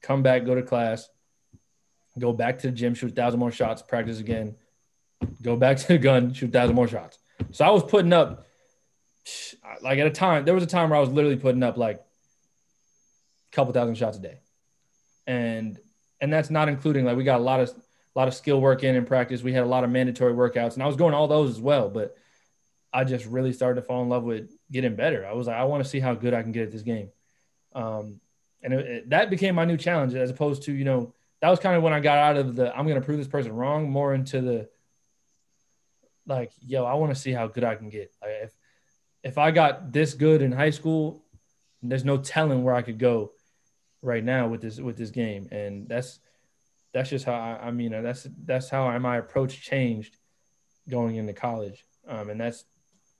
come 0.03 0.23
back, 0.23 0.45
go 0.45 0.55
to 0.55 0.63
class, 0.63 1.09
go 2.19 2.33
back 2.33 2.59
to 2.59 2.69
the 2.69 2.73
gym, 2.73 2.95
shoot 2.95 3.13
a 3.13 3.15
thousand 3.15 3.41
more 3.41 3.53
shots, 3.53 3.83
practice 3.83 4.19
again, 4.19 4.57
go 5.43 5.57
back 5.57 5.77
to 5.77 5.89
the 5.89 5.99
gun, 5.99 6.33
shoot 6.33 6.49
a 6.49 6.53
thousand 6.53 6.75
more 6.75 6.89
shots. 6.89 7.19
So 7.53 7.65
I 7.65 7.71
was 7.71 7.83
putting 7.83 8.13
up, 8.13 8.47
like 9.83 9.99
at 9.99 10.07
a 10.07 10.11
time, 10.11 10.45
there 10.45 10.55
was 10.55 10.65
a 10.65 10.69
time 10.69 10.91
where 10.91 10.99
I 10.99 11.01
was 11.01 11.11
literally 11.11 11.37
putting 11.37 11.63
up 11.63 11.77
like 11.77 11.97
a 11.99 13.55
couple 13.55 13.73
thousand 13.73 13.97
shots 13.97 14.17
a 14.17 14.21
day. 14.21 14.41
And 15.27 15.79
and 16.21 16.33
that's 16.33 16.51
not 16.51 16.69
including 16.69 17.05
like 17.05 17.17
we 17.17 17.25
got 17.25 17.41
a 17.41 17.43
lot 17.45 17.61
of 17.61 17.69
a 17.69 18.19
lot 18.19 18.29
of 18.29 18.35
skill 18.35 18.61
work 18.61 18.83
in 18.83 18.97
in 18.97 19.05
practice. 19.05 19.43
We 19.43 19.53
had 19.53 19.63
a 19.63 19.67
lot 19.67 19.85
of 19.85 19.91
mandatory 19.91 20.33
workouts, 20.33 20.75
and 20.75 20.83
I 20.83 20.87
was 20.87 20.97
going 20.97 21.15
all 21.15 21.29
those 21.29 21.51
as 21.51 21.61
well. 21.61 21.89
But 21.89 22.17
I 22.93 23.05
just 23.05 23.27
really 23.27 23.53
started 23.53 23.81
to 23.81 23.87
fall 23.87 24.03
in 24.03 24.09
love 24.09 24.25
with 24.25 24.51
getting 24.71 24.97
better. 24.97 25.27
I 25.27 25.33
was 25.33 25.47
like, 25.47 25.57
I 25.57 25.65
want 25.65 25.85
to 25.85 25.89
see 25.89 26.01
how 26.01 26.15
good 26.15 26.35
I 26.35 26.43
can 26.43 26.53
get 26.53 26.65
at 26.65 26.73
this 26.73 26.83
game, 26.83 27.11
um, 27.75 28.21
and 28.63 28.75
it, 28.75 28.87
it, 28.87 29.11
that 29.11 29.31
became 29.31 29.55
my 29.55 29.65
new 29.65 29.77
challenge 29.77 30.15
as 30.15 30.31
opposed 30.31 30.65
to 30.65 30.73
you 30.73 30.85
know 30.85 31.15
that 31.41 31.49
was 31.49 31.59
kind 31.59 31.77
of 31.77 31.83
when 31.83 31.93
I 31.93 32.01
got 32.01 32.19
out 32.19 32.37
of 32.37 32.57
the 32.57 32.77
I'm 32.77 32.87
going 32.87 33.01
to 33.01 33.05
prove 33.05 33.19
this 33.19 33.29
person 33.29 33.53
wrong 33.53 33.91
more 33.91 34.15
into 34.15 34.41
the 34.41 34.69
like, 36.27 36.53
yo, 36.61 36.85
I 36.85 36.95
want 36.95 37.15
to 37.15 37.21
see 37.21 37.33
how 37.33 37.47
good 37.49 37.65
I 37.65 37.75
can 37.75 37.89
get. 37.89 38.15
Like 38.21 38.33
if 38.43 38.53
if 39.23 39.39
I 39.39 39.51
got 39.51 39.93
this 39.93 40.15
good 40.15 40.43
in 40.43 40.53
high 40.53 40.71
school, 40.71 41.25
there's 41.83 42.05
no 42.05 42.17
telling 42.17 42.63
where 42.63 42.75
I 42.75 42.83
could 42.83 42.99
go 42.99 43.33
right 44.03 44.25
now 44.25 44.49
with 44.49 44.63
this 44.63 44.79
with 44.79 44.97
this 44.97 45.11
game, 45.11 45.49
and 45.51 45.89
that's 45.89 46.21
that's 46.93 47.11
just 47.11 47.25
how 47.25 47.35
I, 47.35 47.69
I 47.69 47.71
mean 47.71 47.91
that's 48.03 48.27
that's 48.45 48.69
how 48.69 48.97
my 48.99 49.17
approach 49.17 49.63
changed 49.63 50.17
going 50.89 51.17
into 51.17 51.33
college, 51.33 51.85
um, 52.07 52.31
and 52.31 52.41
that's 52.41 52.65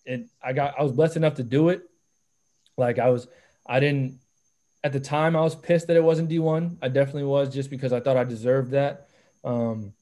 it. 0.05 0.29
I 0.43 0.53
got 0.53 0.75
I 0.79 0.83
was 0.83 0.93
blessed 0.93 1.17
enough 1.17 1.35
to 1.35 1.43
do 1.43 1.69
it. 1.69 1.83
Like 2.77 2.99
I 2.99 3.11
was, 3.11 3.29
I 3.67 3.81
didn't 3.81 4.21
at 4.83 4.93
the 4.93 5.01
time 5.01 5.37
I 5.37 5.41
was 5.41 5.55
pissed 5.55 5.89
that 5.89 5.97
it 5.97 6.03
wasn't 6.03 6.31
D1. 6.31 6.79
I 6.83 6.89
definitely 6.89 7.25
was 7.25 7.53
just 7.53 7.71
because 7.71 7.93
I 7.93 8.01
thought 8.01 8.17
I 8.17 8.25
deserved 8.25 8.73
that. 8.73 9.09
Um, 9.45 9.93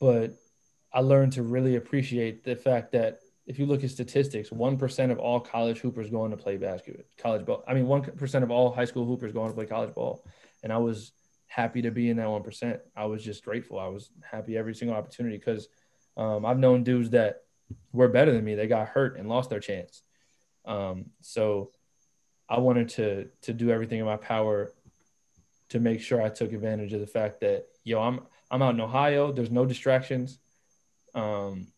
but 0.00 0.34
I 0.92 1.00
learned 1.00 1.34
to 1.34 1.42
really 1.42 1.76
appreciate 1.76 2.44
the 2.44 2.56
fact 2.56 2.92
that 2.92 3.20
if 3.46 3.58
you 3.58 3.66
look 3.66 3.82
at 3.82 3.90
statistics, 3.90 4.50
1% 4.50 5.10
of 5.10 5.18
all 5.18 5.40
college 5.40 5.78
hoopers 5.78 6.10
going 6.10 6.30
to 6.30 6.36
play 6.36 6.56
basketball, 6.56 7.04
college 7.18 7.44
ball. 7.44 7.64
I 7.66 7.74
mean, 7.74 7.86
1% 7.86 8.42
of 8.42 8.50
all 8.50 8.72
high 8.72 8.84
school 8.84 9.04
hoopers 9.04 9.32
going 9.32 9.50
to 9.50 9.54
play 9.54 9.66
college 9.66 9.94
ball. 9.94 10.24
And 10.62 10.72
I 10.72 10.78
was 10.78 11.12
happy 11.46 11.82
to 11.82 11.90
be 11.90 12.08
in 12.08 12.16
that 12.18 12.26
1%. 12.26 12.80
I 12.96 13.04
was 13.06 13.24
just 13.24 13.44
grateful. 13.44 13.78
I 13.78 13.88
was 13.88 14.10
happy 14.28 14.56
every 14.56 14.74
single 14.74 14.96
opportunity 14.96 15.38
because 15.38 15.68
um, 16.16 16.46
I've 16.46 16.58
known 16.58 16.84
dudes 16.84 17.10
that 17.10 17.42
were 17.92 18.08
better 18.08 18.32
than 18.32 18.44
me. 18.44 18.54
They 18.54 18.66
got 18.66 18.88
hurt 18.88 19.16
and 19.16 19.28
lost 19.28 19.50
their 19.50 19.60
chance. 19.60 20.02
Um, 20.64 21.06
so 21.20 21.70
I 22.48 22.58
wanted 22.58 22.90
to 22.90 23.28
to 23.42 23.52
do 23.52 23.70
everything 23.70 23.98
in 23.98 24.06
my 24.06 24.16
power 24.16 24.72
to 25.70 25.80
make 25.80 26.00
sure 26.00 26.20
I 26.22 26.28
took 26.28 26.52
advantage 26.52 26.92
of 26.92 27.00
the 27.00 27.06
fact 27.06 27.40
that 27.40 27.66
yo, 27.84 28.00
I'm 28.00 28.20
I'm 28.50 28.62
out 28.62 28.74
in 28.74 28.80
Ohio. 28.80 29.32
There's 29.32 29.50
no 29.50 29.64
distractions. 29.64 30.38
Um, 31.14 31.68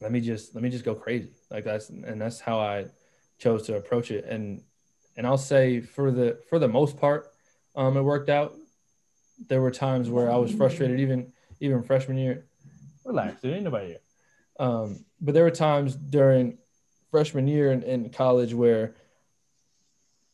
let 0.00 0.12
me 0.12 0.20
just 0.20 0.54
let 0.54 0.62
me 0.62 0.70
just 0.70 0.84
go 0.84 0.94
crazy 0.94 1.32
like 1.50 1.64
that's 1.64 1.88
and 1.88 2.20
that's 2.20 2.40
how 2.40 2.58
I 2.58 2.86
chose 3.38 3.66
to 3.66 3.76
approach 3.76 4.10
it 4.10 4.24
and 4.24 4.62
and 5.16 5.26
I'll 5.26 5.38
say 5.38 5.80
for 5.80 6.10
the 6.10 6.38
for 6.48 6.58
the 6.58 6.68
most 6.68 6.98
part 6.98 7.32
um, 7.76 7.96
it 7.96 8.02
worked 8.02 8.30
out. 8.30 8.54
There 9.48 9.60
were 9.60 9.70
times 9.70 10.08
where 10.08 10.30
I 10.30 10.36
was 10.36 10.50
frustrated 10.52 10.98
even 10.98 11.32
even 11.60 11.82
freshman 11.82 12.16
year. 12.16 12.46
Relax, 13.04 13.40
there 13.42 13.54
ain't 13.54 13.64
nobody 13.64 13.88
here. 13.88 14.00
Um, 14.58 15.04
but 15.20 15.34
there 15.34 15.44
were 15.44 15.50
times 15.50 15.94
during 15.94 16.58
freshman 17.10 17.46
year 17.46 17.72
in, 17.72 17.82
in 17.82 18.10
college 18.10 18.54
where 18.54 18.94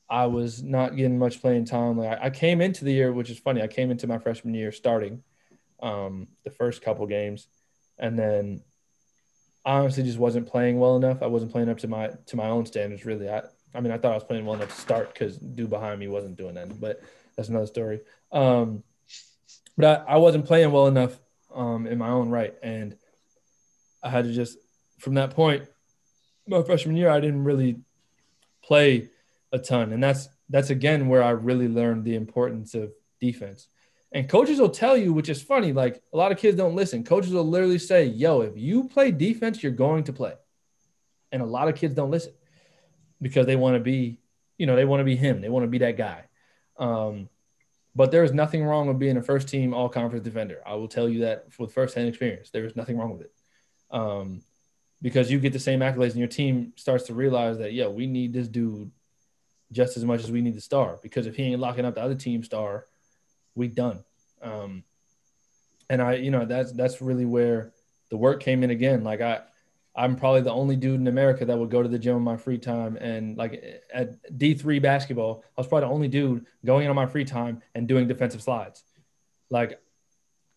I 0.09 0.27
was 0.27 0.63
not 0.63 0.97
getting 0.97 1.19
much 1.19 1.41
playing 1.41 1.65
time. 1.65 1.97
Like 1.97 2.21
I, 2.21 2.27
I, 2.27 2.31
came 2.31 2.61
into 2.61 2.85
the 2.85 2.93
year, 2.93 3.13
which 3.13 3.31
is 3.31 3.39
funny. 3.39 3.63
I 3.63 3.67
came 3.67 3.91
into 3.91 4.07
my 4.07 4.19
freshman 4.19 4.53
year 4.53 4.71
starting 4.71 5.23
um, 5.83 6.29
the 6.45 6.51
first 6.51 6.83
couple 6.83 7.07
games, 7.07 7.47
and 7.99 8.19
then 8.19 8.63
I 9.65 9.79
honestly 9.79 10.03
just 10.03 10.19
wasn't 10.19 10.49
playing 10.49 10.79
well 10.79 10.97
enough. 10.97 11.23
I 11.23 11.29
wasn't 11.29 11.53
playing 11.53 11.71
up 11.71 11.79
to 11.79 11.89
my 11.89 12.11
to 12.27 12.37
my 12.37 12.49
own 12.49 12.67
standards. 12.67 13.07
Really, 13.07 13.31
I 13.31 13.43
I 13.75 13.81
mean 13.81 13.91
I 13.91 13.97
thought 13.97 14.13
I 14.13 14.17
was 14.17 14.25
playing 14.25 14.45
well 14.45 14.57
enough 14.57 14.75
to 14.75 14.81
start 14.81 15.15
because 15.15 15.39
dude 15.39 15.71
behind 15.71 15.99
me 15.99 16.09
wasn't 16.09 16.37
doing 16.37 16.55
that. 16.55 16.79
But 16.79 17.01
that's 17.37 17.49
another 17.49 17.67
story. 17.67 18.01
Um, 18.31 18.83
but 19.79 20.05
I, 20.07 20.15
I 20.15 20.17
wasn't 20.19 20.45
playing 20.45 20.73
well 20.73 20.89
enough 20.89 21.19
um, 21.55 21.87
in 21.87 21.97
my 21.97 22.09
own 22.09 22.29
right, 22.29 22.55
and 22.63 22.97
I 24.03 24.11
had 24.11 24.25
to 24.25 24.33
just 24.33 24.59
from 24.99 25.15
that 25.15 25.31
point 25.31 25.69
my 26.47 26.63
freshman 26.63 26.97
year, 26.97 27.11
I 27.11 27.21
didn't 27.21 27.45
really 27.45 27.81
play 28.63 29.11
a 29.53 29.59
ton, 29.59 29.93
and 29.93 30.03
that's 30.03 30.29
that's 30.49 30.71
again 30.71 31.09
where 31.09 31.23
I 31.23 31.31
really 31.31 31.69
learned 31.69 32.05
the 32.05 32.15
importance 32.15 32.75
of 32.75 32.93
defense. 33.21 33.69
And 34.15 34.29
coaches 34.29 34.59
will 34.59 34.69
tell 34.69 34.97
you, 34.97 35.13
which 35.13 35.31
is 35.31 35.41
funny, 35.41 35.73
like 35.73 36.03
a 36.13 36.17
lot 36.17 36.33
of 36.33 36.39
kids 36.39 36.57
don't 36.57 36.77
listen. 36.77 37.05
Coaches 37.05 37.33
will 37.33 37.49
literally 37.49 37.79
say, 37.79 38.05
"Yo, 38.05 38.41
if 38.43 38.57
you 38.57 38.85
play 38.89 39.11
defense, 39.11 39.63
you're 39.63 39.73
going 39.73 40.05
to 40.05 40.13
play," 40.13 40.35
and 41.31 41.43
a 41.43 41.47
lot 41.47 41.69
of 41.69 41.77
kids 41.77 41.95
don't 41.95 42.11
listen 42.11 42.33
because 43.21 43.47
they 43.47 43.57
want 43.57 43.75
to 43.75 43.81
be, 43.81 44.19
you 44.59 44.67
know, 44.67 44.77
they 44.77 44.85
want 44.85 45.01
to 45.01 45.05
be 45.05 45.17
him, 45.17 45.41
they 45.41 45.49
want 45.49 45.65
to 45.65 45.69
be 45.69 45.79
that 45.79 45.97
guy. 45.97 46.25
Um, 46.77 47.29
but 47.95 48.11
there 48.11 48.25
is 48.25 48.33
nothing 48.33 48.65
wrong 48.65 48.89
with 48.89 48.99
being 48.99 49.17
a 49.17 49.23
first 49.23 49.49
team 49.49 49.75
all 49.75 49.89
conference 49.89 50.25
defender. 50.25 50.61
I 50.67 50.75
will 50.75 50.89
tell 50.89 51.09
you 51.09 51.21
that 51.21 51.47
with 51.59 51.73
first 51.73 51.95
hand 51.95 52.09
experience. 52.09 52.51
There 52.51 52.65
is 52.65 52.75
nothing 52.75 52.99
wrong 52.99 53.13
with 53.13 53.23
it. 53.23 53.33
Um, 53.93 54.43
because 55.01 55.31
you 55.31 55.39
get 55.39 55.53
the 55.53 55.59
same 55.59 55.81
accolades 55.81 56.11
and 56.11 56.19
your 56.19 56.29
team 56.29 56.73
starts 56.77 57.05
to 57.05 57.15
realize 57.15 57.59
that, 57.59 57.73
yeah, 57.73 57.89
we 57.89 58.07
need 58.07 58.33
this 58.33 58.49
dude 58.49 58.91
just 59.73 59.97
as 59.97 60.05
much 60.05 60.23
as 60.23 60.31
we 60.31 60.41
need 60.41 60.55
the 60.55 60.61
star. 60.61 60.99
Because 61.03 61.27
if 61.27 61.37
he 61.37 61.45
ain't 61.45 61.61
locking 61.61 61.85
up 61.85 61.95
the 61.97 62.03
other 62.03 62.15
team 62.15 62.45
star, 62.45 62.87
we 63.55 63.69
done. 63.69 64.05
Um, 64.41 64.85
and 65.91 66.01
I, 66.01 66.15
you 66.15 66.31
know, 66.31 66.45
that's 66.45 66.73
that's 66.73 67.03
really 67.03 67.27
where 67.27 67.73
the 68.11 68.17
work 68.17 68.43
came 68.43 68.63
in 68.63 68.71
again. 68.71 69.05
Like 69.05 69.21
I, 69.21 69.41
I'm 69.95 70.17
probably 70.17 70.41
the 70.41 70.53
only 70.53 70.77
dude 70.77 71.01
in 71.01 71.07
America 71.07 71.45
that 71.45 71.59
would 71.59 71.71
go 71.71 71.83
to 71.83 71.89
the 71.89 71.99
gym 71.99 72.17
in 72.17 72.23
my 72.23 72.37
free 72.37 72.59
time. 72.59 72.97
And 72.97 73.37
like 73.37 73.83
at 73.93 74.23
D3 74.39 74.81
basketball, 74.81 75.45
I 75.57 75.61
was 75.61 75.67
probably 75.67 75.89
the 75.89 75.95
only 75.95 76.09
dude 76.09 76.47
going 76.65 76.85
in 76.85 76.91
on 76.91 76.97
my 76.97 77.07
free 77.07 77.25
time 77.25 77.63
and 77.75 77.87
doing 77.87 78.09
defensive 78.09 78.43
slides. 78.43 78.85
Like 79.51 79.81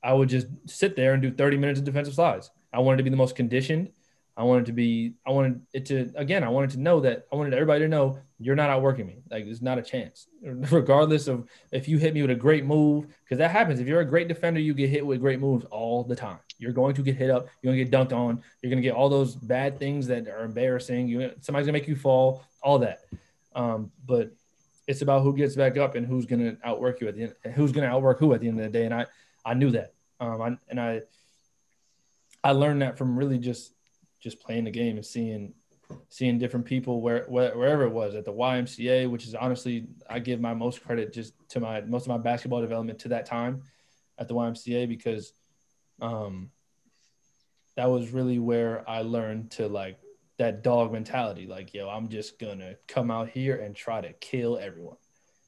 I 0.01 0.13
would 0.13 0.29
just 0.29 0.47
sit 0.69 0.95
there 0.95 1.13
and 1.13 1.21
do 1.21 1.31
30 1.31 1.57
minutes 1.57 1.79
of 1.79 1.85
defensive 1.85 2.13
slides. 2.13 2.49
I 2.75 2.79
wanted 2.79 2.97
to 2.97 3.03
be 3.03 3.09
the 3.09 3.17
most 3.17 3.35
conditioned. 3.35 3.91
I 4.37 4.43
wanted 4.43 4.65
to 4.65 4.73
be, 4.73 5.13
I 5.25 5.31
wanted 5.31 5.61
it 5.71 5.85
to, 5.85 6.11
again, 6.15 6.43
I 6.43 6.49
wanted 6.49 6.71
to 6.71 6.79
know 6.79 6.99
that, 6.99 7.25
I 7.31 7.37
wanted 7.37 7.53
everybody 7.53 7.79
to 7.81 7.87
know 7.87 8.19
you're 8.37 8.55
not 8.55 8.69
outworking 8.69 9.07
me. 9.07 9.19
Like, 9.31 9.45
there's 9.45 9.61
not 9.61 9.77
a 9.77 9.81
chance, 9.81 10.27
regardless 10.43 11.27
of 11.27 11.47
if 11.71 11.87
you 11.87 11.97
hit 11.97 12.13
me 12.13 12.21
with 12.21 12.31
a 12.31 12.35
great 12.35 12.65
move, 12.65 13.07
because 13.23 13.37
that 13.37 13.51
happens. 13.51 13.79
If 13.79 13.87
you're 13.87 14.01
a 14.01 14.05
great 14.05 14.27
defender, 14.27 14.59
you 14.59 14.73
get 14.73 14.89
hit 14.89 15.05
with 15.05 15.21
great 15.21 15.39
moves 15.39 15.63
all 15.71 16.03
the 16.03 16.17
time. 16.17 16.39
You're 16.57 16.73
going 16.73 16.95
to 16.95 17.01
get 17.01 17.15
hit 17.15 17.29
up. 17.29 17.47
You're 17.61 17.73
going 17.73 17.85
to 17.85 17.89
get 17.89 17.97
dunked 17.97 18.15
on. 18.15 18.41
You're 18.61 18.69
going 18.69 18.81
to 18.81 18.87
get 18.87 18.93
all 18.93 19.07
those 19.07 19.35
bad 19.35 19.79
things 19.79 20.05
that 20.07 20.27
are 20.27 20.43
embarrassing. 20.43 21.07
You, 21.07 21.31
somebody's 21.39 21.67
going 21.67 21.73
to 21.75 21.79
make 21.79 21.87
you 21.87 21.95
fall, 21.95 22.43
all 22.61 22.79
that. 22.79 23.05
Um, 23.55 23.91
but 24.05 24.31
it's 24.85 25.01
about 25.01 25.23
who 25.23 25.33
gets 25.33 25.55
back 25.55 25.77
up 25.77 25.95
and 25.95 26.05
who's 26.05 26.25
going 26.25 26.41
to 26.41 26.57
outwork 26.67 26.99
you 26.99 27.07
at 27.07 27.15
the 27.15 27.23
end, 27.23 27.55
who's 27.55 27.71
going 27.71 27.87
to 27.87 27.93
outwork 27.93 28.19
who 28.19 28.33
at 28.33 28.41
the 28.41 28.49
end 28.49 28.59
of 28.59 28.65
the 28.65 28.77
day. 28.77 28.83
And 28.83 28.93
I, 28.93 29.05
I 29.45 29.53
knew 29.53 29.71
that. 29.71 29.93
Um, 30.19 30.41
I, 30.41 30.57
and 30.69 30.79
I, 30.79 31.01
I 32.45 32.51
learned 32.51 32.83
that 32.83 32.95
from 32.95 33.17
really 33.17 33.39
just 33.39 33.73
just 34.21 34.39
playing 34.39 34.65
the 34.65 34.71
game 34.71 34.97
and 34.97 35.05
seeing 35.05 35.53
seeing 36.09 36.37
different 36.37 36.65
people 36.65 37.01
where, 37.01 37.25
where, 37.27 37.57
wherever 37.57 37.83
it 37.83 37.91
was 37.91 38.13
at 38.13 38.23
the 38.23 38.31
YMCA, 38.31 39.09
which 39.09 39.25
is 39.25 39.33
honestly 39.33 39.87
I 40.07 40.19
give 40.19 40.39
my 40.39 40.53
most 40.53 40.83
credit 40.83 41.11
just 41.11 41.33
to 41.49 41.59
my 41.59 41.81
most 41.81 42.03
of 42.03 42.09
my 42.09 42.19
basketball 42.19 42.61
development 42.61 42.99
to 42.99 43.07
that 43.09 43.25
time 43.25 43.63
at 44.19 44.27
the 44.27 44.35
YMCA 44.35 44.87
because 44.87 45.33
um, 45.99 46.51
that 47.77 47.89
was 47.89 48.11
really 48.11 48.37
where 48.37 48.87
I 48.87 49.01
learned 49.01 49.49
to 49.51 49.67
like 49.67 49.97
that 50.37 50.61
dog 50.61 50.93
mentality. 50.93 51.47
Like, 51.47 51.73
yo, 51.73 51.89
I'm 51.89 52.09
just 52.09 52.37
gonna 52.37 52.75
come 52.87 53.09
out 53.09 53.29
here 53.29 53.55
and 53.59 53.75
try 53.75 54.01
to 54.01 54.13
kill 54.13 54.59
everyone, 54.59 54.97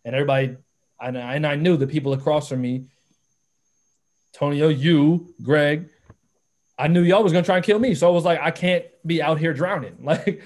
and 0.04 0.16
everybody. 0.16 0.58
And 1.00 1.16
I, 1.16 1.36
and 1.36 1.45
I 1.45 1.54
knew 1.58 1.78
the 1.78 1.86
people 1.86 2.14
across 2.14 2.50
from 2.50 2.62
me, 2.62 2.88
Tonio, 4.34 4.70
you, 4.70 5.36
Greg, 5.43 5.91
I 6.78 6.88
knew 6.88 7.01
y'all 7.01 7.23
was 7.23 7.34
gonna 7.34 7.45
try 7.45 7.57
and 7.57 7.65
kill 7.65 7.80
me. 7.80 7.95
So 7.95 8.07
I 8.07 8.11
was 8.11 8.25
like, 8.25 8.39
I 8.39 8.51
can't 8.51 8.86
be 9.05 9.21
out 9.21 9.39
here 9.39 9.53
drowning. 9.53 9.97
Like, 10.03 10.43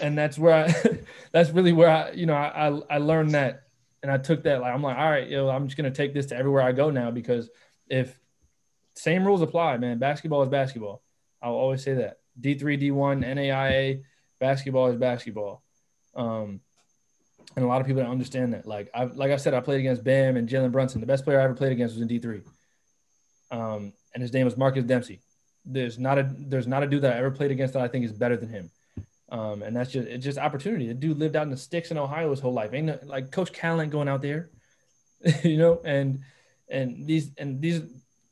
and 0.00 0.18
that's 0.18 0.36
where 0.38 0.64
I 0.66 0.98
that's 1.32 1.50
really 1.50 1.72
where 1.72 1.90
I, 1.90 2.12
you 2.12 2.26
know, 2.26 2.34
I 2.34 2.80
I 2.90 2.98
learned 2.98 3.32
that 3.32 3.64
and 4.02 4.10
I 4.10 4.18
took 4.18 4.42
that 4.44 4.60
like 4.60 4.74
I'm 4.74 4.82
like, 4.82 4.96
all 4.96 5.10
right, 5.10 5.28
yo, 5.28 5.48
I'm 5.48 5.66
just 5.66 5.76
gonna 5.76 5.90
take 5.90 6.14
this 6.14 6.26
to 6.26 6.36
everywhere 6.36 6.62
I 6.62 6.72
go 6.72 6.90
now 6.90 7.10
because 7.10 7.50
if 7.88 8.18
same 8.94 9.24
rules 9.24 9.42
apply, 9.42 9.76
man, 9.76 9.98
basketball 9.98 10.42
is 10.42 10.48
basketball. 10.48 11.02
I'll 11.42 11.52
always 11.54 11.82
say 11.82 11.94
that. 11.94 12.18
D3, 12.40 12.80
D1, 12.82 13.24
NAIA, 13.24 14.02
basketball 14.40 14.88
is 14.88 14.96
basketball. 14.96 15.62
Um, 16.16 16.60
and 17.54 17.64
a 17.64 17.68
lot 17.68 17.80
of 17.80 17.86
people 17.86 18.02
don't 18.02 18.10
understand 18.10 18.54
that. 18.54 18.66
Like 18.66 18.90
I 18.94 19.04
like 19.04 19.30
I 19.30 19.36
said, 19.36 19.54
I 19.54 19.60
played 19.60 19.80
against 19.80 20.02
Bam 20.02 20.36
and 20.36 20.48
Jalen 20.48 20.72
Brunson. 20.72 21.00
The 21.00 21.06
best 21.06 21.24
player 21.24 21.40
I 21.40 21.44
ever 21.44 21.54
played 21.54 21.72
against 21.72 21.94
was 21.94 22.02
in 22.02 22.08
D3. 22.08 22.42
Um, 23.50 23.92
and 24.14 24.22
his 24.22 24.32
name 24.32 24.46
was 24.46 24.56
Marcus 24.56 24.84
Dempsey 24.84 25.20
there's 25.64 25.98
not 25.98 26.18
a 26.18 26.34
there's 26.38 26.66
not 26.66 26.82
a 26.82 26.86
dude 26.86 27.02
that 27.02 27.14
I 27.14 27.18
ever 27.18 27.30
played 27.30 27.50
against 27.50 27.74
that 27.74 27.82
I 27.82 27.88
think 27.88 28.04
is 28.04 28.12
better 28.12 28.36
than 28.36 28.48
him. 28.48 28.70
Um, 29.30 29.62
and 29.62 29.74
that's 29.74 29.90
just 29.90 30.06
it's 30.06 30.24
just 30.24 30.38
opportunity. 30.38 30.86
The 30.86 30.94
dude 30.94 31.18
lived 31.18 31.36
out 31.36 31.44
in 31.44 31.50
the 31.50 31.56
sticks 31.56 31.90
in 31.90 31.98
Ohio 31.98 32.30
his 32.30 32.40
whole 32.40 32.52
life. 32.52 32.72
Ain't 32.72 32.86
no, 32.86 32.98
like 33.04 33.30
Coach 33.30 33.52
Cal 33.52 33.80
ain't 33.80 33.90
going 33.90 34.08
out 34.08 34.22
there, 34.22 34.50
you 35.42 35.56
know. 35.56 35.80
And 35.84 36.20
and 36.68 37.06
these 37.06 37.30
and 37.38 37.60
these 37.60 37.82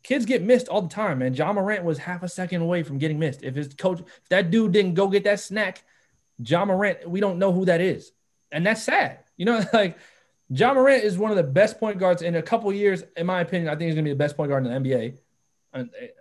kids 0.03 0.27
get 0.27 0.43
missed 0.43 0.69
all 0.69 0.83
the 0.83 0.89
time. 0.89 1.21
Man, 1.21 1.35
Ja 1.35 1.53
Morant 1.53 1.85
was 1.85 1.99
half 1.99 2.23
a 2.23 2.29
second 2.29 2.61
away 2.61 2.83
from 2.83 2.99
getting 2.99 3.19
missed. 3.19 3.43
If 3.43 3.55
his 3.55 3.73
coach, 3.75 4.01
if 4.01 4.29
that 4.29 4.51
dude 4.51 4.73
didn't 4.73 4.95
go 4.95 5.09
get 5.09 5.25
that 5.25 5.41
snack, 5.41 5.83
Ja 6.39 6.65
Morant, 6.65 7.09
we 7.09 7.21
don't 7.21 7.39
know 7.39 7.53
who 7.53 7.65
that 7.65 7.81
is, 7.81 8.13
and 8.51 8.67
that's 8.67 8.83
sad. 8.83 9.21
You 9.37 9.47
know, 9.47 9.65
like 9.73 9.99
Ja 10.51 10.75
Morant 10.75 11.05
is 11.05 11.17
one 11.17 11.31
of 11.31 11.39
the 11.39 11.43
best 11.43 11.81
point 11.81 11.99
guards 11.99 12.21
in 12.21 12.37
a 12.37 12.43
couple 12.43 12.71
years, 12.73 13.03
in 13.17 13.27
my 13.27 13.41
opinion. 13.41 13.71
I 13.71 13.73
think 13.73 13.89
he's 13.89 13.95
gonna 13.95 14.05
be 14.05 14.11
the 14.11 14.17
best 14.17 14.37
point 14.37 14.51
guard 14.51 14.67
in 14.67 14.85
the 14.85 14.91
NBA 14.91 15.19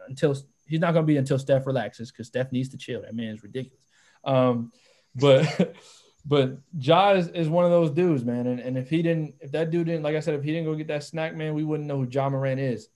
until 0.07 0.35
he's 0.71 0.79
not 0.79 0.93
gonna 0.93 1.05
be 1.05 1.17
until 1.17 1.37
Steph 1.37 1.67
relaxes 1.67 2.11
because 2.11 2.27
Steph 2.27 2.51
needs 2.51 2.69
to 2.69 2.77
chill. 2.77 3.01
That 3.01 3.13
man 3.13 3.35
is 3.35 3.43
ridiculous. 3.43 3.85
Um, 4.23 4.71
but 5.13 5.75
but 6.25 6.57
Ja 6.79 7.11
is, 7.11 7.27
is, 7.27 7.49
one 7.49 7.65
of 7.65 7.71
those 7.71 7.91
dudes, 7.91 8.23
man. 8.23 8.47
And, 8.47 8.59
and 8.59 8.77
if 8.77 8.89
he 8.89 9.01
didn't, 9.01 9.35
if 9.41 9.51
that 9.51 9.69
dude 9.69 9.87
didn't, 9.87 10.03
like 10.03 10.15
I 10.15 10.21
said, 10.21 10.35
if 10.35 10.43
he 10.43 10.51
didn't 10.51 10.65
go 10.65 10.75
get 10.75 10.87
that 10.87 11.03
snack, 11.03 11.35
man, 11.35 11.53
we 11.53 11.65
wouldn't 11.65 11.87
know 11.87 11.97
who 11.97 12.07
Ja 12.09 12.29
Morant 12.29 12.59
is. 12.59 12.87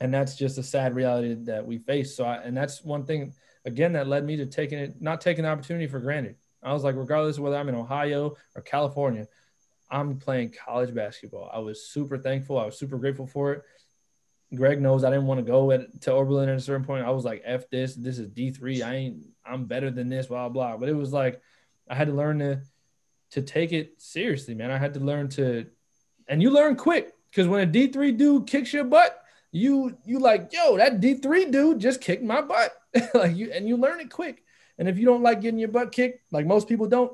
And 0.00 0.14
that's 0.14 0.36
just 0.36 0.58
a 0.58 0.62
sad 0.62 0.94
reality 0.94 1.34
that 1.44 1.66
we 1.66 1.78
face. 1.78 2.16
So, 2.16 2.24
I, 2.24 2.36
and 2.36 2.56
that's 2.56 2.84
one 2.84 3.04
thing 3.04 3.32
again 3.64 3.94
that 3.94 4.06
led 4.06 4.24
me 4.24 4.36
to 4.36 4.46
taking 4.46 4.78
it, 4.78 5.02
not 5.02 5.20
taking 5.20 5.44
the 5.44 5.50
opportunity 5.50 5.88
for 5.88 5.98
granted. 5.98 6.36
I 6.62 6.72
was 6.72 6.84
like, 6.84 6.94
regardless 6.94 7.38
of 7.38 7.42
whether 7.42 7.56
I'm 7.56 7.68
in 7.68 7.74
Ohio 7.74 8.36
or 8.54 8.62
California, 8.62 9.26
I'm 9.90 10.18
playing 10.18 10.54
college 10.64 10.94
basketball. 10.94 11.50
I 11.52 11.58
was 11.58 11.88
super 11.88 12.18
thankful. 12.18 12.58
I 12.58 12.66
was 12.66 12.78
super 12.78 12.98
grateful 12.98 13.26
for 13.26 13.52
it. 13.54 13.62
Greg 14.56 14.80
knows 14.80 15.04
I 15.04 15.10
didn't 15.10 15.26
want 15.26 15.38
to 15.38 15.50
go 15.50 15.70
at, 15.70 16.00
to 16.02 16.12
Oberlin 16.12 16.48
at 16.48 16.56
a 16.56 16.60
certain 16.60 16.84
point. 16.84 17.04
I 17.04 17.10
was 17.10 17.24
like, 17.24 17.42
F 17.44 17.68
this, 17.70 17.94
this 17.94 18.18
is 18.18 18.28
D3. 18.28 18.82
I 18.82 18.94
ain't, 18.94 19.26
I'm 19.44 19.66
better 19.66 19.90
than 19.90 20.08
this, 20.08 20.26
blah, 20.26 20.48
blah. 20.48 20.76
But 20.76 20.88
it 20.88 20.94
was 20.94 21.12
like, 21.12 21.40
I 21.88 21.94
had 21.94 22.08
to 22.08 22.14
learn 22.14 22.38
to, 22.40 22.60
to 23.32 23.42
take 23.42 23.72
it 23.72 24.00
seriously, 24.00 24.54
man. 24.54 24.70
I 24.70 24.78
had 24.78 24.94
to 24.94 25.00
learn 25.00 25.28
to, 25.30 25.66
and 26.28 26.42
you 26.42 26.50
learn 26.50 26.76
quick 26.76 27.12
because 27.30 27.46
when 27.46 27.68
a 27.68 27.70
D3 27.70 28.16
dude 28.16 28.46
kicks 28.46 28.72
your 28.72 28.84
butt, 28.84 29.22
you, 29.52 29.96
you 30.04 30.18
like, 30.18 30.52
yo, 30.52 30.76
that 30.76 31.00
D3 31.00 31.50
dude 31.50 31.80
just 31.80 32.00
kicked 32.00 32.22
my 32.22 32.40
butt. 32.40 32.72
like 33.14 33.36
you, 33.36 33.52
and 33.52 33.68
you 33.68 33.76
learn 33.76 34.00
it 34.00 34.10
quick. 34.10 34.42
And 34.78 34.88
if 34.88 34.98
you 34.98 35.06
don't 35.06 35.22
like 35.22 35.40
getting 35.40 35.58
your 35.58 35.68
butt 35.68 35.92
kicked, 35.92 36.20
like 36.32 36.46
most 36.46 36.68
people 36.68 36.86
don't, 36.86 37.12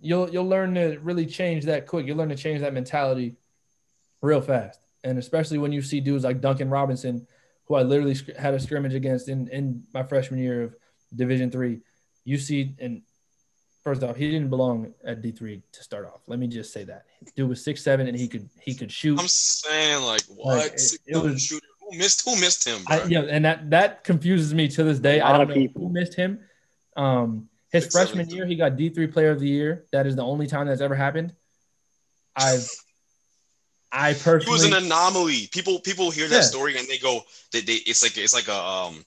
you'll 0.00 0.28
you'll 0.28 0.48
learn 0.48 0.74
to 0.74 0.98
really 0.98 1.26
change 1.26 1.64
that 1.64 1.86
quick. 1.86 2.06
You'll 2.06 2.18
learn 2.18 2.28
to 2.28 2.36
change 2.36 2.60
that 2.60 2.74
mentality 2.74 3.36
real 4.20 4.40
fast. 4.40 4.83
And 5.04 5.18
especially 5.18 5.58
when 5.58 5.72
you 5.72 5.82
see 5.82 6.00
dudes 6.00 6.24
like 6.24 6.40
Duncan 6.40 6.70
Robinson, 6.70 7.26
who 7.66 7.76
I 7.76 7.82
literally 7.82 8.16
had 8.38 8.54
a 8.54 8.60
scrimmage 8.60 8.94
against 8.94 9.28
in 9.28 9.48
in 9.48 9.84
my 9.92 10.02
freshman 10.02 10.40
year 10.40 10.62
of 10.62 10.74
Division 11.14 11.50
three, 11.50 11.80
you 12.24 12.38
see, 12.38 12.74
and 12.78 13.02
first 13.82 14.02
off, 14.02 14.16
he 14.16 14.30
didn't 14.30 14.50
belong 14.50 14.94
at 15.04 15.22
D 15.22 15.30
three 15.30 15.62
to 15.72 15.82
start 15.82 16.06
off. 16.06 16.22
Let 16.26 16.38
me 16.38 16.46
just 16.48 16.72
say 16.72 16.84
that 16.84 17.04
dude 17.36 17.48
was 17.48 17.62
six 17.62 17.82
seven 17.82 18.08
and 18.08 18.16
he 18.16 18.26
could 18.28 18.48
he 18.60 18.74
could 18.74 18.90
shoot. 18.90 19.20
I'm 19.20 19.28
saying 19.28 20.02
like 20.04 20.22
what? 20.28 20.58
Like, 20.58 20.72
it, 20.72 20.98
it 21.06 21.16
was, 21.16 21.42
shooter. 21.42 21.66
Who 21.80 21.98
missed 21.98 22.24
who 22.24 22.40
missed 22.40 22.66
him? 22.66 22.82
I, 22.88 23.04
yeah, 23.04 23.20
and 23.20 23.44
that 23.44 23.70
that 23.70 24.04
confuses 24.04 24.54
me 24.54 24.68
to 24.68 24.82
this 24.84 24.98
day. 24.98 25.20
I 25.20 25.36
don't 25.36 25.48
know 25.48 25.54
people. 25.54 25.82
who 25.82 25.90
missed 25.90 26.14
him. 26.14 26.40
Um, 26.96 27.48
his 27.70 27.88
freshman 27.88 28.28
year, 28.30 28.46
he 28.46 28.54
got 28.54 28.76
D3 28.76 29.12
player 29.12 29.32
of 29.32 29.40
the 29.40 29.48
year. 29.48 29.84
That 29.90 30.06
is 30.06 30.14
the 30.14 30.22
only 30.22 30.46
time 30.46 30.68
that's 30.68 30.80
ever 30.80 30.94
happened. 30.94 31.34
I've 32.36 32.68
I 33.94 34.12
personally 34.12 34.44
He 34.44 34.50
was 34.50 34.64
an 34.64 34.74
anomaly. 34.74 35.48
People 35.52 35.78
people 35.80 36.10
hear 36.10 36.28
that 36.28 36.34
yeah. 36.34 36.42
story 36.42 36.76
and 36.76 36.86
they 36.88 36.98
go 36.98 37.22
they, 37.52 37.60
they 37.60 37.74
it's 37.74 38.02
like 38.02 38.18
it's 38.18 38.34
like 38.34 38.48
a 38.48 38.54
um 38.54 39.04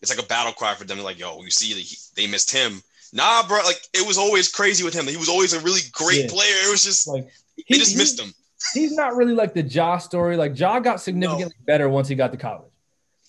it's 0.00 0.14
like 0.14 0.24
a 0.24 0.28
battle 0.28 0.52
cry 0.52 0.74
for 0.74 0.84
them. 0.84 0.96
They're 0.96 1.04
like, 1.04 1.18
yo, 1.18 1.42
you 1.42 1.50
see 1.50 1.84
they 2.14 2.26
missed 2.28 2.50
him. 2.50 2.80
Nah, 3.12 3.46
bro, 3.46 3.58
like 3.64 3.80
it 3.92 4.06
was 4.06 4.16
always 4.16 4.50
crazy 4.50 4.84
with 4.84 4.94
him. 4.94 5.06
He 5.06 5.16
was 5.16 5.28
always 5.28 5.54
a 5.54 5.60
really 5.60 5.80
great 5.92 6.22
yeah. 6.22 6.28
player. 6.28 6.54
It 6.66 6.70
was 6.70 6.84
just 6.84 7.08
like 7.08 7.28
he, 7.56 7.64
they 7.74 7.78
just 7.78 7.96
missed 7.96 8.20
him. 8.20 8.32
He's 8.74 8.92
not 8.92 9.16
really 9.16 9.34
like 9.34 9.54
the 9.54 9.62
Ja 9.62 9.98
story. 9.98 10.36
Like 10.36 10.58
Ja 10.58 10.78
got 10.78 11.00
significantly 11.00 11.54
no. 11.58 11.64
better 11.66 11.88
once 11.88 12.06
he 12.06 12.14
got 12.14 12.32
to 12.32 12.38
college. 12.38 12.70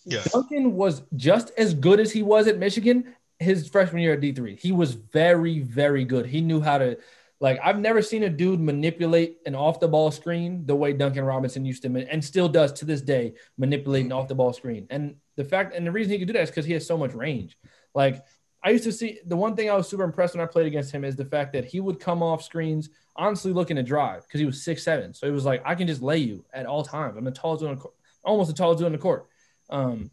Yeah. 0.06 0.24
Duncan 0.32 0.76
was 0.76 1.02
just 1.16 1.52
as 1.58 1.74
good 1.74 2.00
as 2.00 2.12
he 2.12 2.24
was 2.24 2.48
at 2.48 2.58
Michigan 2.58 3.16
his 3.40 3.68
freshman 3.68 4.02
year 4.02 4.14
at 4.14 4.20
D3. 4.20 4.60
He 4.60 4.72
was 4.72 4.94
very, 4.94 5.60
very 5.60 6.04
good. 6.04 6.26
He 6.26 6.42
knew 6.42 6.62
how 6.62 6.78
to, 6.78 6.98
like, 7.40 7.60
I've 7.64 7.80
never 7.80 8.02
seen 8.02 8.24
a 8.24 8.30
dude 8.30 8.60
manipulate 8.60 9.38
an 9.46 9.56
off 9.56 9.80
the 9.80 9.88
ball 9.88 10.12
screen 10.12 10.66
the 10.66 10.76
way 10.76 10.94
Duncan 10.94 11.24
Robinson 11.24 11.66
used 11.66 11.84
to, 11.84 12.08
and 12.10 12.24
still 12.24 12.50
does 12.50 12.74
to 12.74 12.86
this 12.86 13.02
day, 13.02 13.34
manipulate 13.58 14.06
an 14.06 14.12
off 14.12 14.28
the 14.28 14.36
ball 14.36 14.52
screen. 14.52 14.88
And 14.90 15.16
the 15.36 15.46
fact, 15.46 15.74
and 15.74 15.88
the 15.88 15.92
reason 15.92 16.12
he 16.12 16.20
could 16.20 16.28
do 16.28 16.34
that 16.34 16.44
is 16.44 16.50
because 16.50 16.66
he 16.66 16.74
has 16.74 16.86
so 16.86 16.98
much 16.98 17.14
range. 17.14 17.58
Like, 17.96 18.24
I 18.62 18.72
used 18.72 18.84
to 18.84 18.92
see 18.92 19.20
the 19.26 19.38
one 19.38 19.56
thing 19.56 19.70
I 19.70 19.76
was 19.76 19.88
super 19.88 20.04
impressed 20.04 20.36
when 20.36 20.44
I 20.44 20.46
played 20.46 20.66
against 20.66 20.92
him 20.92 21.06
is 21.06 21.16
the 21.16 21.26
fact 21.26 21.54
that 21.54 21.66
he 21.66 21.80
would 21.80 22.00
come 22.00 22.22
off 22.22 22.44
screens 22.44 22.90
honestly 23.16 23.54
looking 23.54 23.78
to 23.78 23.84
drive 23.84 24.24
because 24.24 24.40
he 24.40 24.46
was 24.46 24.62
six 24.62 24.84
seven. 24.84 25.14
So 25.14 25.28
it 25.28 25.32
was 25.32 25.46
like 25.46 25.62
I 25.66 25.76
can 25.76 25.88
just 25.88 26.02
lay 26.02 26.18
you 26.18 26.44
at 26.54 26.66
all 26.66 26.84
times. 26.84 27.16
I'm 27.18 27.24
the 27.24 27.32
tallest 27.32 27.62
dude 27.62 27.70
on 27.70 27.76
the 27.76 27.82
court, 27.82 27.94
almost 28.24 28.50
the 28.50 28.56
tallest 28.56 28.80
dude 28.80 28.88
on 28.88 28.92
the 28.92 28.98
court. 28.98 29.28
Um, 29.70 30.12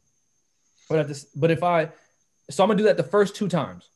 but 0.89 1.01
at 1.01 1.09
this, 1.09 1.25
but 1.35 1.51
if 1.51 1.65
I 1.65 1.91
so 2.51 2.63
I'm 2.63 2.69
gonna 2.69 2.79
do 2.79 2.85
that 2.85 2.97
the 2.97 3.03
first 3.03 3.35
two 3.35 3.49
times. 3.49 3.91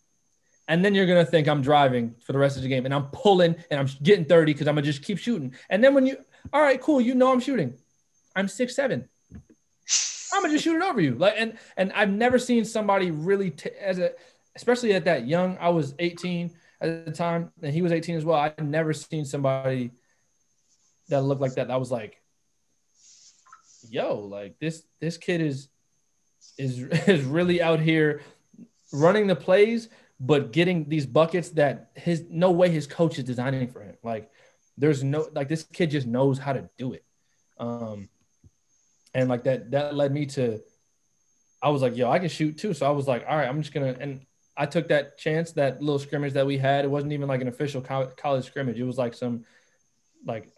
And 0.70 0.84
then 0.84 0.94
you're 0.94 1.06
gonna 1.06 1.24
think 1.24 1.48
I'm 1.48 1.62
driving 1.62 2.14
for 2.24 2.32
the 2.32 2.38
rest 2.38 2.56
of 2.56 2.62
the 2.62 2.68
game 2.68 2.84
and 2.84 2.94
I'm 2.94 3.06
pulling 3.08 3.56
and 3.70 3.80
I'm 3.80 3.88
getting 4.04 4.24
30 4.24 4.52
because 4.52 4.68
I'm 4.68 4.76
gonna 4.76 4.86
just 4.86 5.02
keep 5.02 5.18
shooting. 5.18 5.52
And 5.68 5.82
then 5.82 5.94
when 5.94 6.06
you 6.06 6.16
all 6.52 6.62
right, 6.62 6.80
cool, 6.80 7.00
you 7.00 7.14
know 7.14 7.32
I'm 7.32 7.40
shooting. 7.40 7.74
I'm 8.36 8.46
six 8.46 8.76
seven. 8.76 9.08
I'm 10.32 10.42
gonna 10.42 10.54
just 10.54 10.62
shoot 10.62 10.76
it 10.76 10.82
over 10.82 11.00
you. 11.00 11.16
Like 11.16 11.34
and 11.36 11.58
and 11.76 11.92
I've 11.92 12.10
never 12.10 12.38
seen 12.38 12.64
somebody 12.64 13.10
really 13.10 13.50
t- 13.50 13.70
as 13.80 13.98
a 13.98 14.12
especially 14.54 14.94
at 14.94 15.06
that 15.06 15.26
young. 15.26 15.58
I 15.60 15.70
was 15.70 15.94
18 15.98 16.52
at 16.80 17.04
the 17.04 17.12
time, 17.12 17.52
and 17.62 17.74
he 17.74 17.82
was 17.82 17.90
18 17.90 18.16
as 18.16 18.24
well. 18.24 18.36
I've 18.36 18.58
never 18.58 18.92
seen 18.92 19.24
somebody 19.24 19.90
that 21.08 21.22
looked 21.22 21.40
like 21.40 21.54
that. 21.54 21.68
That 21.68 21.80
was 21.80 21.90
like, 21.90 22.22
yo, 23.88 24.20
like 24.20 24.58
this 24.60 24.84
this 25.00 25.16
kid 25.16 25.40
is 25.40 25.68
is 26.56 26.78
is 27.08 27.24
really 27.24 27.60
out 27.60 27.80
here 27.80 28.22
running 28.92 29.26
the 29.26 29.36
plays, 29.36 29.88
but 30.20 30.52
getting 30.52 30.86
these 30.88 31.06
buckets 31.06 31.48
that 31.50 31.90
his 31.94 32.24
no 32.28 32.50
way 32.50 32.68
his 32.68 32.86
coach 32.86 33.18
is 33.18 33.24
designing 33.24 33.68
for 33.68 33.80
him. 33.80 33.96
Like 34.02 34.30
there's 34.76 35.02
no 35.02 35.26
like 35.32 35.48
this 35.48 35.62
kid 35.62 35.90
just 35.90 36.06
knows 36.06 36.38
how 36.38 36.52
to 36.52 36.68
do 36.76 36.92
it. 36.92 37.04
Um 37.58 38.10
and 39.14 39.28
like 39.30 39.44
that 39.44 39.70
that 39.70 39.94
led 39.94 40.12
me 40.12 40.26
to 40.26 40.60
I 41.62 41.70
was 41.70 41.82
like, 41.82 41.96
yo, 41.96 42.10
I 42.10 42.18
can 42.18 42.28
shoot 42.28 42.58
too. 42.58 42.74
So 42.74 42.86
I 42.86 42.90
was 42.90 43.08
like, 43.08 43.24
all 43.26 43.36
right, 43.36 43.48
I'm 43.48 43.62
just 43.62 43.72
gonna 43.72 43.96
and 43.98 44.26
I 44.56 44.66
took 44.66 44.88
that 44.88 45.16
chance, 45.16 45.52
that 45.52 45.80
little 45.80 45.98
scrimmage 45.98 46.34
that 46.34 46.46
we 46.46 46.58
had. 46.58 46.84
It 46.84 46.90
wasn't 46.90 47.14
even 47.14 47.28
like 47.28 47.40
an 47.40 47.48
official 47.48 47.80
college 47.80 48.44
scrimmage. 48.44 48.78
It 48.78 48.84
was 48.84 48.98
like 48.98 49.14
some 49.14 49.46
like 50.26 50.50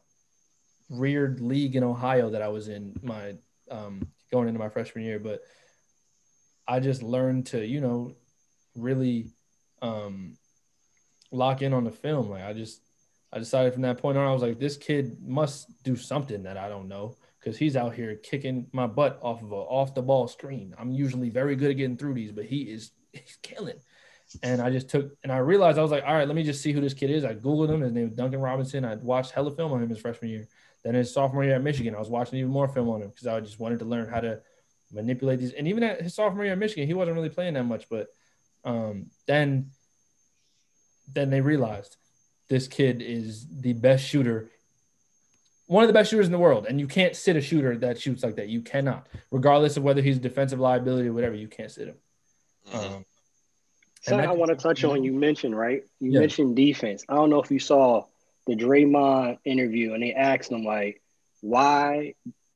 weird 0.89 1.41
league 1.41 1.77
in 1.77 1.85
Ohio 1.85 2.31
that 2.31 2.43
I 2.43 2.49
was 2.49 2.67
in 2.67 2.99
my 3.01 3.35
um 3.71 4.09
going 4.33 4.49
into 4.49 4.59
my 4.59 4.71
freshman 4.71 5.05
year. 5.05 5.21
But 5.21 5.43
I 6.67 6.81
just 6.81 7.05
learned 7.05 7.47
to, 7.47 7.65
you 7.65 7.81
know, 7.81 8.17
really 8.75 9.31
um, 9.83 10.39
lock 11.31 11.61
in 11.61 11.75
on 11.75 11.85
the 11.85 11.91
film. 11.91 12.31
Like 12.31 12.45
I 12.45 12.53
just, 12.53 12.81
I 13.33 13.39
decided 13.39 13.73
from 13.73 13.83
that 13.83 13.99
point 13.99 14.17
on, 14.17 14.27
I 14.27 14.33
was 14.33 14.43
like, 14.43 14.59
this 14.59 14.77
kid 14.77 15.19
must 15.23 15.83
do 15.83 15.97
something 15.97 16.45
that 16.45 16.57
I 16.57 16.69
don't 16.69 16.89
know 16.89 17.17
because 17.41 17.59
he's 17.59 17.77
out 17.77 17.95
here 17.95 18.15
kicking 18.15 18.69
my 18.73 18.87
butt 18.87 19.19
off 19.21 19.43
of 19.43 19.51
a 19.53 19.57
off 19.57 19.95
the 19.95 20.03
ball 20.03 20.29
screen. 20.29 20.75
I'm 20.79 20.93
usually 20.93 21.29
very 21.29 21.57
good 21.57 21.71
at 21.71 21.77
getting 21.77 21.97
through 21.97 22.15
these, 22.15 22.33
but 22.33 22.45
he 22.45 22.63
is 22.63 22.93
he's 23.13 23.39
killing. 23.43 23.79
And 24.43 24.63
I 24.63 24.71
just 24.71 24.89
took 24.89 25.15
and 25.23 25.31
I 25.31 25.39
realized 25.39 25.79
I 25.79 25.83
was 25.83 25.91
like, 25.91 26.05
all 26.07 26.15
right, 26.15 26.27
let 26.27 26.37
me 26.37 26.43
just 26.43 26.63
see 26.63 26.73
who 26.73 26.81
this 26.81 26.95
kid 26.95 27.11
is. 27.11 27.25
I 27.25 27.35
googled 27.35 27.69
him. 27.69 27.83
His 27.83 27.93
name 27.93 28.05
was 28.05 28.15
Duncan 28.15 28.41
Robinson. 28.41 28.85
I 28.85 28.95
watched 28.97 29.33
hella 29.33 29.55
film 29.55 29.73
on 29.73 29.83
him 29.83 29.91
his 29.91 29.99
freshman 29.99 30.31
year. 30.31 30.49
Then 30.83 30.95
his 30.95 31.13
sophomore 31.13 31.45
year 31.45 31.55
at 31.55 31.63
Michigan, 31.63 31.95
I 31.95 31.99
was 31.99 32.09
watching 32.09 32.39
even 32.39 32.51
more 32.51 32.67
film 32.67 32.89
on 32.89 33.03
him 33.03 33.09
because 33.09 33.27
I 33.27 33.41
just 33.41 33.61
wanted 33.61 33.79
to 33.81 33.85
learn 33.85 34.09
how 34.09 34.21
to 34.21 34.41
manipulate 34.91 35.39
these. 35.39 35.53
And 35.53 35.69
even 35.69 35.83
at 35.83 36.01
his 36.01 36.15
sophomore 36.15 36.45
year 36.45 36.55
at 36.55 36.59
Michigan, 36.59 36.87
he 36.87 36.95
wasn't 36.95 37.17
really 37.17 37.29
playing 37.29 37.55
that 37.55 37.65
much. 37.65 37.89
But 37.89 38.09
um, 38.65 39.07
then, 39.27 39.71
then 41.13 41.31
they 41.31 41.41
realized 41.41 41.97
this 42.49 42.69
kid 42.69 43.03
is 43.03 43.47
the 43.51 43.73
best 43.73 44.05
shooter, 44.05 44.51
one 45.67 45.85
of 45.85 45.89
the 45.89 45.95
best 45.95 46.11
shooters 46.11 46.27
in 46.27 46.33
the 46.33 46.39
world, 46.39 46.67
and 46.69 46.79
you 46.79 46.87
can't 46.87 47.17
sit 47.17 47.37
a 47.37 47.41
shooter 47.41 47.77
that 47.79 47.99
shoots 47.99 48.23
like 48.23 48.37
that. 48.37 48.49
You 48.49 48.61
cannot, 48.61 49.07
regardless 49.31 49.77
of 49.77 49.83
whether 49.83 50.03
he's 50.03 50.19
a 50.19 50.21
defensive 50.21 50.61
liability 50.61 51.09
or 51.09 51.13
whatever. 51.13 51.35
You 51.35 51.49
can't 51.49 51.71
sit 51.71 51.89
him. 51.89 51.97
Mm-hmm. 52.71 52.95
Um, 52.95 53.05
Something 54.03 54.29
I 54.29 54.33
want 54.33 54.51
to 54.51 54.57
touch 54.57 54.83
on. 54.83 55.05
You 55.05 55.13
mentioned 55.13 55.57
right. 55.57 55.85
You 56.01 56.11
yeah. 56.11 56.21
mentioned 56.21 56.57
defense. 56.57 57.05
I 57.09 57.15
don't 57.15 57.31
know 57.31 57.41
if 57.41 57.53
you 57.53 57.61
saw 57.61 58.07
the 58.49 58.57
Draymond 58.57 59.39
interview, 59.45 59.95
and 59.95 60.03
they 60.03 60.13
asked 60.13 60.51
him 60.51 60.65
like, 60.65 61.01
"Why 61.41 62.15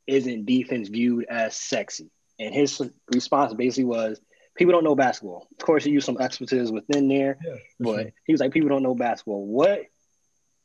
isn't 0.08 0.44
defense 0.44 0.88
viewed 0.88 1.26
as 1.26 1.56
sexy?" 1.56 2.10
And 2.40 2.52
his 2.52 2.82
response 3.14 3.54
basically 3.54 3.84
was, 3.84 4.20
people 4.56 4.72
don't 4.72 4.84
know 4.84 4.94
basketball. 4.94 5.48
Of 5.58 5.64
course, 5.64 5.84
he 5.84 5.90
used 5.90 6.06
some 6.06 6.18
expertise 6.18 6.72
within 6.72 7.08
there, 7.08 7.38
yeah, 7.44 7.56
but 7.78 8.00
sure. 8.00 8.12
he 8.26 8.32
was 8.32 8.40
like, 8.40 8.52
people 8.52 8.68
don't 8.68 8.82
know 8.82 8.94
basketball. 8.94 9.46
What 9.46 9.84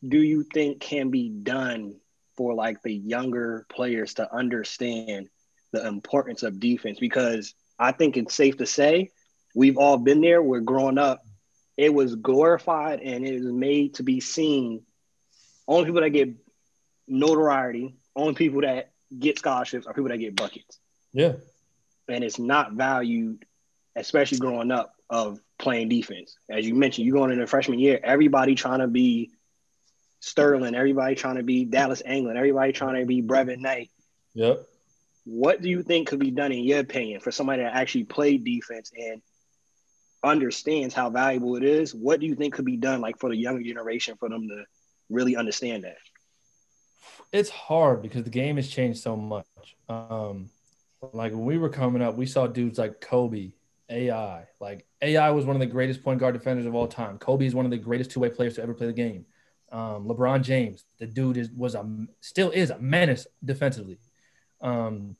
do 0.07 0.21
you 0.21 0.43
think 0.43 0.79
can 0.79 1.09
be 1.09 1.29
done 1.29 1.95
for 2.37 2.53
like 2.53 2.81
the 2.81 2.93
younger 2.93 3.65
players 3.69 4.15
to 4.15 4.33
understand 4.33 5.29
the 5.71 5.85
importance 5.85 6.43
of 6.43 6.59
defense? 6.59 6.99
Because 6.99 7.53
I 7.77 7.91
think 7.91 8.17
it's 8.17 8.33
safe 8.33 8.57
to 8.57 8.65
say 8.65 9.11
we've 9.53 9.77
all 9.77 9.97
been 9.97 10.21
there. 10.21 10.41
We're 10.41 10.61
growing 10.61 10.97
up. 10.97 11.21
It 11.77 11.93
was 11.93 12.15
glorified 12.15 12.99
and 13.01 13.25
it 13.25 13.41
was 13.41 13.51
made 13.51 13.95
to 13.95 14.03
be 14.03 14.19
seen. 14.19 14.83
Only 15.67 15.85
people 15.85 16.01
that 16.01 16.09
get 16.09 16.33
notoriety, 17.07 17.95
only 18.15 18.33
people 18.33 18.61
that 18.61 18.91
get 19.17 19.39
scholarships 19.39 19.87
are 19.87 19.93
people 19.93 20.09
that 20.09 20.17
get 20.17 20.35
buckets. 20.35 20.79
Yeah 21.13 21.33
and 22.11 22.23
it's 22.23 22.39
not 22.39 22.73
valued, 22.73 23.45
especially 23.95 24.39
growing 24.39 24.71
up, 24.71 24.93
of 25.09 25.39
playing 25.59 25.89
defense. 25.89 26.37
As 26.49 26.65
you 26.65 26.73
mentioned, 26.73 27.05
you 27.05 27.13
going 27.13 27.31
into 27.31 27.45
freshman 27.45 27.79
year, 27.79 27.99
everybody 28.01 28.55
trying 28.55 28.79
to 28.79 28.87
be 28.87 29.31
Sterling, 30.21 30.75
everybody 30.75 31.15
trying 31.15 31.35
to 31.35 31.43
be 31.43 31.65
Dallas 31.65 32.01
England, 32.05 32.37
everybody 32.37 32.71
trying 32.71 32.99
to 32.99 33.05
be 33.05 33.21
Brevin 33.21 33.59
Knight. 33.59 33.89
Yep. 34.35 34.67
What 35.25 35.61
do 35.61 35.69
you 35.69 35.83
think 35.83 36.07
could 36.07 36.19
be 36.19 36.31
done 36.31 36.51
in 36.51 36.63
your 36.63 36.79
opinion 36.79 37.19
for 37.19 37.31
somebody 37.31 37.63
that 37.63 37.75
actually 37.75 38.05
played 38.05 38.45
defense 38.45 38.91
and 38.95 39.21
understands 40.23 40.93
how 40.93 41.09
valuable 41.09 41.55
it 41.55 41.63
is? 41.63 41.93
What 41.93 42.19
do 42.19 42.27
you 42.27 42.35
think 42.35 42.53
could 42.53 42.65
be 42.65 42.77
done 42.77 43.01
like 43.01 43.19
for 43.19 43.29
the 43.29 43.35
younger 43.35 43.63
generation 43.63 44.15
for 44.19 44.29
them 44.29 44.47
to 44.47 44.63
really 45.09 45.35
understand 45.35 45.83
that? 45.83 45.97
It's 47.31 47.49
hard 47.49 48.01
because 48.01 48.23
the 48.23 48.29
game 48.29 48.57
has 48.57 48.67
changed 48.67 48.99
so 48.99 49.15
much. 49.15 49.45
Um, 49.89 50.49
like 51.13 51.31
when 51.31 51.45
we 51.45 51.57
were 51.57 51.69
coming 51.69 52.01
up, 52.01 52.15
we 52.15 52.25
saw 52.25 52.47
dudes 52.47 52.77
like 52.77 53.01
Kobe, 53.01 53.51
AI. 53.91 54.47
Like 54.59 54.85
AI 55.01 55.29
was 55.31 55.45
one 55.45 55.55
of 55.55 55.59
the 55.59 55.65
greatest 55.65 56.03
point 56.03 56.19
guard 56.19 56.33
defenders 56.33 56.65
of 56.65 56.75
all 56.75 56.87
time. 56.87 57.17
Kobe 57.17 57.45
is 57.45 57.55
one 57.55 57.65
of 57.65 57.71
the 57.71 57.77
greatest 57.77 58.11
two 58.11 58.19
way 58.19 58.29
players 58.29 58.55
to 58.55 58.63
ever 58.63 58.73
play 58.73 58.87
the 58.87 58.93
game. 58.93 59.25
Um, 59.71 60.05
LeBron 60.05 60.41
James, 60.43 60.85
the 60.99 61.07
dude 61.07 61.37
is 61.37 61.49
was 61.51 61.75
a 61.75 61.87
still 62.19 62.51
is 62.51 62.69
a 62.69 62.79
menace 62.79 63.27
defensively. 63.43 63.99
Um, 64.61 65.15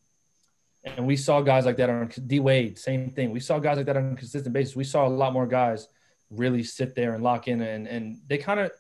and 0.84 1.06
we 1.06 1.16
saw 1.16 1.42
guys 1.42 1.66
like 1.66 1.78
that 1.78 1.90
on 1.90 2.12
D 2.26 2.40
Wade, 2.40 2.78
same 2.78 3.12
thing. 3.12 3.32
We 3.32 3.40
saw 3.40 3.60
guys 3.60 3.78
like 3.78 3.86
that 3.86 3.98
on 3.98 4.14
a 4.14 4.16
consistent 4.16 4.54
basis. 4.54 4.76
We 4.76 4.84
saw 4.84 5.08
a 5.08 5.10
lot 5.10 5.34
more 5.34 5.48
guys 5.48 5.88
really 6.30 6.64
sit 6.64 6.96
there 6.96 7.14
and 7.14 7.24
lock 7.24 7.48
in, 7.48 7.62
and 7.62 7.88
and 7.88 8.20
they 8.28 8.38
kind 8.38 8.60
of, 8.60 8.72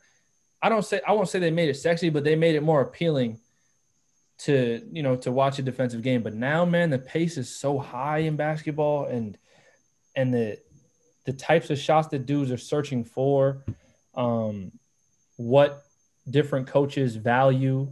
I 0.62 0.70
don't 0.70 0.84
say 0.84 1.02
I 1.08 1.14
won't 1.14 1.30
say 1.30 1.40
they 1.40 1.52
made 1.52 1.70
it 1.70 1.76
sexy, 1.76 2.10
but 2.10 2.24
they 2.24 2.36
made 2.36 2.56
it 2.56 2.64
more 2.64 2.82
appealing 2.82 3.40
to 4.40 4.82
you 4.92 5.04
know 5.04 5.16
to 5.18 5.32
watch 5.32 5.60
a 5.60 5.62
defensive 5.62 6.02
game. 6.02 6.24
But 6.24 6.34
now, 6.34 6.66
man, 6.66 6.90
the 6.90 7.00
pace 7.00 7.38
is 7.38 7.56
so 7.56 7.78
high 7.78 8.20
in 8.20 8.36
basketball, 8.36 9.06
and 9.06 9.38
and 10.16 10.34
the 10.34 10.58
the 11.26 11.34
types 11.34 11.70
of 11.70 11.78
shots 11.78 12.08
that 12.10 12.26
dudes 12.26 12.52
are 12.52 12.58
searching 12.58 13.04
for, 13.04 13.64
um, 14.16 14.72
what 15.38 15.84
different 16.30 16.68
coaches 16.68 17.16
value. 17.16 17.88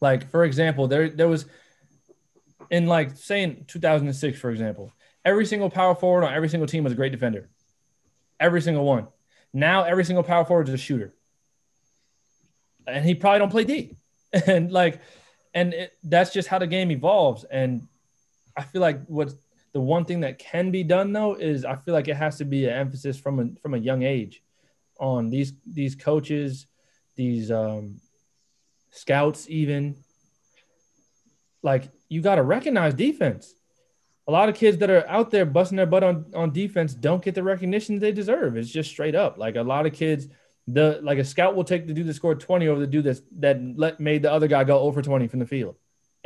Like 0.00 0.30
for 0.30 0.44
example, 0.44 0.88
there 0.88 1.08
there 1.08 1.28
was 1.28 1.46
in 2.70 2.86
like 2.86 3.16
saying 3.16 3.64
2006, 3.68 4.38
for 4.38 4.50
example, 4.50 4.92
every 5.24 5.46
single 5.46 5.70
power 5.70 5.94
forward 5.94 6.24
on 6.24 6.34
every 6.34 6.48
single 6.48 6.66
team 6.66 6.84
was 6.84 6.92
a 6.92 6.96
great 6.96 7.12
defender. 7.12 7.48
Every 8.38 8.60
single 8.60 8.84
one. 8.84 9.08
Now 9.52 9.84
every 9.84 10.04
single 10.04 10.24
power 10.24 10.44
forward 10.44 10.68
is 10.68 10.74
a 10.74 10.78
shooter. 10.78 11.14
And 12.86 13.04
he 13.04 13.14
probably 13.14 13.38
don't 13.40 13.50
play 13.50 13.64
D. 13.64 13.96
And 14.46 14.70
like, 14.70 15.00
and 15.54 15.72
it, 15.72 15.92
that's 16.02 16.30
just 16.30 16.48
how 16.48 16.58
the 16.58 16.66
game 16.66 16.90
evolves. 16.90 17.44
And 17.44 17.88
I 18.54 18.62
feel 18.62 18.82
like 18.82 19.06
what 19.06 19.32
the 19.76 19.80
one 19.82 20.06
thing 20.06 20.20
that 20.20 20.38
can 20.38 20.70
be 20.70 20.82
done 20.82 21.12
though 21.12 21.34
is 21.34 21.66
I 21.66 21.76
feel 21.76 21.92
like 21.92 22.08
it 22.08 22.16
has 22.16 22.38
to 22.38 22.46
be 22.46 22.64
an 22.64 22.72
emphasis 22.72 23.18
from 23.18 23.38
a 23.38 23.60
from 23.60 23.74
a 23.74 23.76
young 23.76 24.04
age 24.04 24.42
on 24.98 25.28
these 25.28 25.52
these 25.70 25.94
coaches, 25.94 26.66
these 27.14 27.50
um, 27.50 28.00
scouts, 28.90 29.50
even 29.50 29.94
like 31.62 31.90
you 32.08 32.22
got 32.22 32.36
to 32.36 32.42
recognize 32.42 32.94
defense. 32.94 33.52
A 34.26 34.32
lot 34.32 34.48
of 34.48 34.54
kids 34.54 34.78
that 34.78 34.88
are 34.88 35.06
out 35.08 35.30
there 35.30 35.44
busting 35.44 35.76
their 35.76 35.84
butt 35.84 36.02
on, 36.02 36.24
on 36.34 36.54
defense 36.54 36.94
don't 36.94 37.22
get 37.22 37.34
the 37.34 37.42
recognition 37.42 37.98
they 37.98 38.12
deserve. 38.12 38.56
It's 38.56 38.70
just 38.70 38.88
straight 38.88 39.14
up. 39.14 39.36
Like 39.36 39.56
a 39.56 39.62
lot 39.62 39.84
of 39.84 39.92
kids, 39.92 40.26
the 40.66 41.00
like 41.02 41.18
a 41.18 41.24
scout 41.24 41.54
will 41.54 41.64
take 41.64 41.86
the 41.86 41.92
dude 41.92 42.06
that 42.06 42.14
scored 42.14 42.40
20 42.40 42.66
over 42.68 42.80
the 42.80 42.86
dude 42.86 43.04
that's, 43.04 43.20
that 43.40 43.60
let 43.76 44.00
made 44.00 44.22
the 44.22 44.32
other 44.32 44.48
guy 44.48 44.64
go 44.64 44.78
over 44.78 45.02
20 45.02 45.28
from 45.28 45.40
the 45.40 45.44
field. 45.44 45.76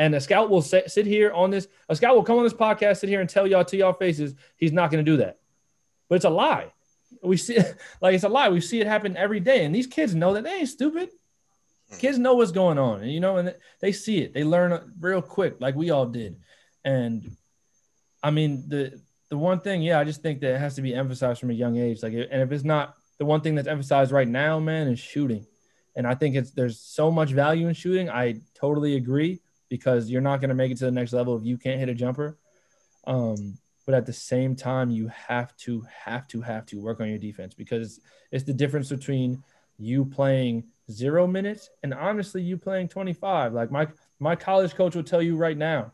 And 0.01 0.15
a 0.15 0.21
scout 0.21 0.49
will 0.49 0.63
sit, 0.63 0.91
sit 0.91 1.05
here 1.05 1.31
on 1.31 1.51
this, 1.51 1.69
a 1.91 1.95
scout 1.95 2.15
will 2.15 2.23
come 2.23 2.39
on 2.39 2.45
this 2.45 2.55
podcast, 2.55 3.01
sit 3.01 3.11
here 3.11 3.21
and 3.21 3.29
tell 3.29 3.47
y'all 3.47 3.67
to 3.67 3.77
y'all 3.77 3.93
faces 3.93 4.35
he's 4.57 4.73
not 4.73 4.91
going 4.91 5.05
to 5.05 5.11
do 5.11 5.19
that. 5.19 5.37
But 6.09 6.15
it's 6.15 6.25
a 6.25 6.31
lie. 6.31 6.73
We 7.23 7.37
see 7.37 7.59
like 8.01 8.15
it's 8.15 8.25
a 8.25 8.31
lie. 8.31 8.49
We 8.49 8.63
see 8.63 8.81
it 8.81 8.87
happen 8.87 9.15
every 9.19 9.41
day. 9.41 9.63
And 9.63 9.75
these 9.75 9.87
kids 9.87 10.15
know 10.15 10.33
that 10.33 10.45
they 10.45 10.55
ain't 10.55 10.71
stupid. 10.71 11.11
Kids 11.99 12.17
know 12.17 12.33
what's 12.33 12.51
going 12.51 12.79
on, 12.79 13.03
And 13.03 13.13
you 13.13 13.21
know, 13.21 13.37
and 13.37 13.55
they 13.81 13.93
see 13.93 14.23
it. 14.23 14.33
They 14.33 14.43
learn 14.43 14.95
real 14.99 15.21
quick, 15.21 15.57
like 15.61 15.75
we 15.75 15.91
all 15.91 16.07
did. 16.07 16.37
And 16.83 17.37
I 18.23 18.31
mean, 18.31 18.65
the 18.69 18.99
the 19.29 19.37
one 19.37 19.61
thing, 19.61 19.83
yeah, 19.83 20.01
I 20.01 20.05
just 20.05 20.23
think 20.23 20.41
that 20.41 20.55
it 20.55 20.61
has 20.61 20.77
to 20.77 20.83
be 20.83 20.95
emphasized 20.95 21.41
from 21.41 21.51
a 21.51 21.53
young 21.53 21.77
age. 21.77 22.03
Like, 22.03 22.15
and 22.15 22.41
if 22.41 22.51
it's 22.53 22.65
not 22.65 22.95
the 23.19 23.27
one 23.27 23.43
thing 23.43 23.55
that's 23.55 23.69
emphasized 23.69 24.13
right 24.13 24.27
now, 24.27 24.61
man, 24.61 24.89
is 24.89 24.99
shooting. 24.99 25.45
And 25.95 26.07
I 26.07 26.15
think 26.15 26.37
it's 26.37 26.53
there's 26.53 26.81
so 26.81 27.11
much 27.11 27.33
value 27.33 27.69
in 27.69 27.75
shooting. 27.75 28.09
I 28.09 28.41
totally 28.55 28.97
agree 28.97 29.41
because 29.71 30.11
you're 30.11 30.21
not 30.21 30.41
going 30.41 30.51
to 30.51 30.55
make 30.55 30.71
it 30.71 30.77
to 30.79 30.85
the 30.85 30.91
next 30.91 31.15
level 31.15 31.39
if 31.39 31.45
you 31.47 31.57
can't 31.57 31.81
hit 31.81 31.89
a 31.89 31.95
jumper. 31.95 32.37
Um, 33.07 33.57
but 33.87 33.95
at 33.95 34.05
the 34.05 34.13
same 34.13 34.55
time, 34.55 34.91
you 34.91 35.09
have 35.09 35.57
to 35.59 35.87
have 36.05 36.29
to 36.29 36.43
have 36.43 36.67
to 36.67 36.79
work 36.79 37.01
on 37.01 37.09
your 37.09 37.19
defense 37.19 37.55
because 37.55 38.01
it's 38.31 38.45
the 38.45 38.53
difference 38.53 38.91
between 38.91 39.43
you 39.79 40.05
playing 40.05 40.65
zero 40.91 41.27
minutes 41.27 41.71
and 41.83 41.95
honestly 41.95 42.43
you 42.43 42.57
playing 42.57 42.89
25 42.89 43.55
like 43.55 43.71
my 43.71 43.87
my 44.19 44.37
college 44.37 44.75
coach 44.75 44.95
will 44.95 45.03
tell 45.03 45.23
you 45.23 45.37
right 45.37 45.57
now 45.57 45.93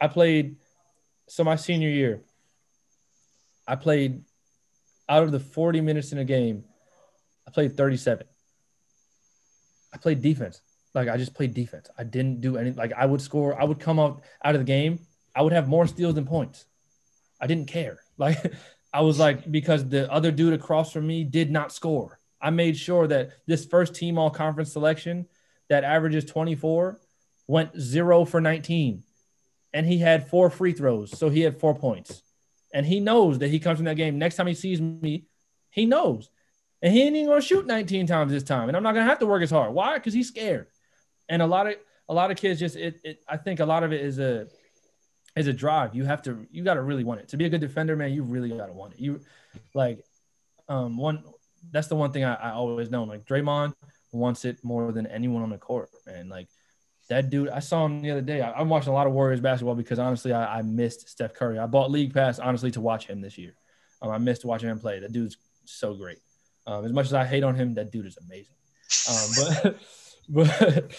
i 0.00 0.06
played 0.06 0.56
so 1.28 1.42
my 1.42 1.56
senior 1.56 1.88
year 1.88 2.20
i 3.66 3.74
played 3.74 4.22
out 5.08 5.24
of 5.24 5.32
the 5.32 5.40
40 5.40 5.80
minutes 5.80 6.12
in 6.12 6.18
a 6.18 6.24
game 6.24 6.64
i 7.48 7.50
played 7.50 7.76
37 7.76 8.26
i 9.92 9.96
played 9.96 10.22
defense 10.22 10.60
like 10.94 11.08
i 11.08 11.16
just 11.16 11.34
played 11.34 11.54
defense 11.54 11.88
i 11.98 12.04
didn't 12.04 12.40
do 12.40 12.56
any 12.56 12.72
like 12.72 12.92
i 12.92 13.06
would 13.06 13.20
score 13.20 13.60
i 13.60 13.64
would 13.64 13.80
come 13.80 13.98
out 13.98 14.22
out 14.44 14.54
of 14.54 14.60
the 14.60 14.64
game 14.64 14.98
i 15.34 15.42
would 15.42 15.52
have 15.52 15.68
more 15.68 15.86
steals 15.86 16.14
than 16.14 16.26
points 16.26 16.66
i 17.40 17.46
didn't 17.46 17.66
care 17.66 18.00
like 18.18 18.38
i 18.92 19.00
was 19.00 19.18
like 19.18 19.50
because 19.50 19.88
the 19.88 20.10
other 20.12 20.30
dude 20.30 20.52
across 20.52 20.92
from 20.92 21.06
me 21.06 21.24
did 21.24 21.50
not 21.50 21.72
score 21.72 22.18
I 22.42 22.50
made 22.50 22.76
sure 22.76 23.06
that 23.06 23.30
this 23.46 23.64
first 23.64 23.94
team 23.94 24.18
all 24.18 24.28
conference 24.28 24.72
selection 24.72 25.26
that 25.68 25.84
averages 25.84 26.24
24 26.24 27.00
went 27.46 27.80
zero 27.80 28.24
for 28.24 28.40
19. 28.40 29.04
And 29.72 29.86
he 29.86 29.98
had 29.98 30.28
four 30.28 30.50
free 30.50 30.72
throws. 30.72 31.16
So 31.16 31.30
he 31.30 31.40
had 31.40 31.60
four 31.60 31.74
points. 31.74 32.22
And 32.74 32.84
he 32.84 33.00
knows 33.00 33.38
that 33.38 33.48
he 33.48 33.60
comes 33.60 33.78
from 33.78 33.84
that 33.84 33.96
game. 33.96 34.18
Next 34.18 34.36
time 34.36 34.48
he 34.48 34.54
sees 34.54 34.80
me, 34.80 35.26
he 35.70 35.86
knows. 35.86 36.30
And 36.82 36.92
he 36.92 37.02
ain't 37.02 37.14
even 37.14 37.28
gonna 37.28 37.40
shoot 37.40 37.64
19 37.64 38.06
times 38.08 38.32
this 38.32 38.42
time. 38.42 38.68
And 38.68 38.76
I'm 38.76 38.82
not 38.82 38.92
gonna 38.92 39.06
have 39.06 39.20
to 39.20 39.26
work 39.26 39.42
as 39.42 39.50
hard. 39.50 39.72
Why? 39.72 39.94
Because 39.94 40.12
he's 40.12 40.28
scared. 40.28 40.66
And 41.28 41.42
a 41.42 41.46
lot 41.46 41.66
of 41.66 41.74
a 42.08 42.14
lot 42.14 42.30
of 42.30 42.36
kids 42.36 42.60
just 42.60 42.76
it, 42.76 43.00
it 43.04 43.22
I 43.28 43.36
think 43.36 43.60
a 43.60 43.66
lot 43.66 43.84
of 43.84 43.92
it 43.92 44.00
is 44.00 44.18
a 44.18 44.48
is 45.36 45.46
a 45.46 45.52
drive. 45.52 45.94
You 45.94 46.04
have 46.04 46.22
to 46.22 46.46
you 46.50 46.64
gotta 46.64 46.82
really 46.82 47.04
want 47.04 47.20
it. 47.20 47.28
To 47.28 47.36
be 47.36 47.44
a 47.44 47.48
good 47.48 47.60
defender, 47.60 47.96
man, 47.96 48.12
you 48.12 48.22
really 48.22 48.50
gotta 48.50 48.72
want 48.72 48.94
it. 48.94 49.00
You 49.00 49.20
like 49.74 50.04
um 50.68 50.96
one 50.96 51.24
that's 51.70 51.86
the 51.86 51.96
one 51.96 52.12
thing 52.12 52.24
I, 52.24 52.34
I 52.34 52.50
always 52.52 52.90
know. 52.90 53.04
Like 53.04 53.24
Draymond 53.24 53.74
wants 54.12 54.44
it 54.44 54.62
more 54.64 54.92
than 54.92 55.06
anyone 55.06 55.42
on 55.42 55.50
the 55.50 55.58
court, 55.58 55.90
and 56.06 56.28
like 56.28 56.48
that 57.08 57.30
dude, 57.30 57.48
I 57.48 57.60
saw 57.60 57.86
him 57.86 58.02
the 58.02 58.10
other 58.10 58.22
day. 58.22 58.40
I, 58.40 58.60
am 58.60 58.68
watching 58.68 58.90
a 58.90 58.94
lot 58.94 59.06
of 59.06 59.12
Warriors 59.12 59.40
basketball 59.40 59.74
because 59.74 59.98
honestly, 59.98 60.32
I, 60.32 60.58
I, 60.58 60.62
missed 60.62 61.08
Steph 61.08 61.34
Curry. 61.34 61.58
I 61.58 61.66
bought 61.66 61.90
League 61.90 62.14
Pass 62.14 62.38
honestly 62.38 62.70
to 62.72 62.80
watch 62.80 63.06
him 63.06 63.20
this 63.20 63.36
year. 63.36 63.54
Um, 64.00 64.10
I 64.10 64.18
missed 64.18 64.44
watching 64.44 64.68
him 64.68 64.78
play. 64.78 65.00
That 65.00 65.12
dude's 65.12 65.36
so 65.64 65.94
great. 65.94 66.18
Um, 66.66 66.84
as 66.84 66.92
much 66.92 67.06
as 67.06 67.14
I 67.14 67.24
hate 67.24 67.44
on 67.44 67.54
him, 67.54 67.74
that 67.74 67.90
dude 67.90 68.06
is 68.06 68.16
amazing. 68.18 68.54
Um, 69.10 69.62
but 69.62 69.76
but 70.28 70.92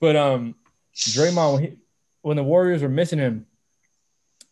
but 0.00 0.16
um, 0.16 0.54
Draymond 0.94 1.52
when, 1.54 1.62
he, 1.62 1.76
when 2.22 2.36
the 2.36 2.44
Warriors 2.44 2.82
were 2.82 2.88
missing 2.88 3.18
him, 3.18 3.46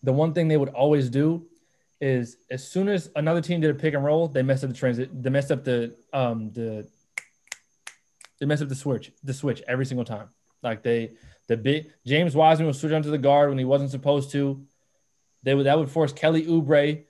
the 0.03 0.13
one 0.13 0.33
thing 0.33 0.49
they 0.49 0.57
would 0.57 0.71
always 0.71 1.09
do 1.09 1.47
is 2.01 2.37
as 2.51 2.67
soon 2.67 2.89
as 2.89 3.11
another 3.17 3.41
team 3.41 3.61
did 3.61 3.71
a 3.71 3.75
pick 3.75 3.95
and 3.95 4.05
roll, 4.05 4.29
they 4.29 4.43
messed 4.43 4.65
up 4.65 4.71
the 4.71 4.77
transit, 4.77 5.23
they 5.23 5.31
messed 5.31 5.51
up 5.51 5.65
the 5.65 5.95
um 6.13 6.51
the 6.53 6.87
they 8.39 8.47
messed 8.47 8.63
up 8.63 8.69
the 8.69 8.75
switch, 8.75 9.13
the 9.25 9.33
switch 9.33 9.63
every 9.67 9.87
single 9.87 10.05
time. 10.05 10.29
Like 10.63 10.83
they 10.83 11.13
the 11.47 11.57
big 11.57 11.93
James 12.05 12.35
Wiseman 12.35 12.67
would 12.67 12.77
switch 12.77 12.93
onto 12.93 13.11
the 13.11 13.19
guard 13.19 13.49
when 13.49 13.59
he 13.59 13.65
wasn't 13.65 13.91
supposed 13.91 14.31
to. 14.33 14.65
They 15.43 15.55
would 15.55 15.67
that 15.67 15.79
would 15.79 15.91
force 15.91 16.13
Kelly 16.13 16.45
Oubre 16.45 17.05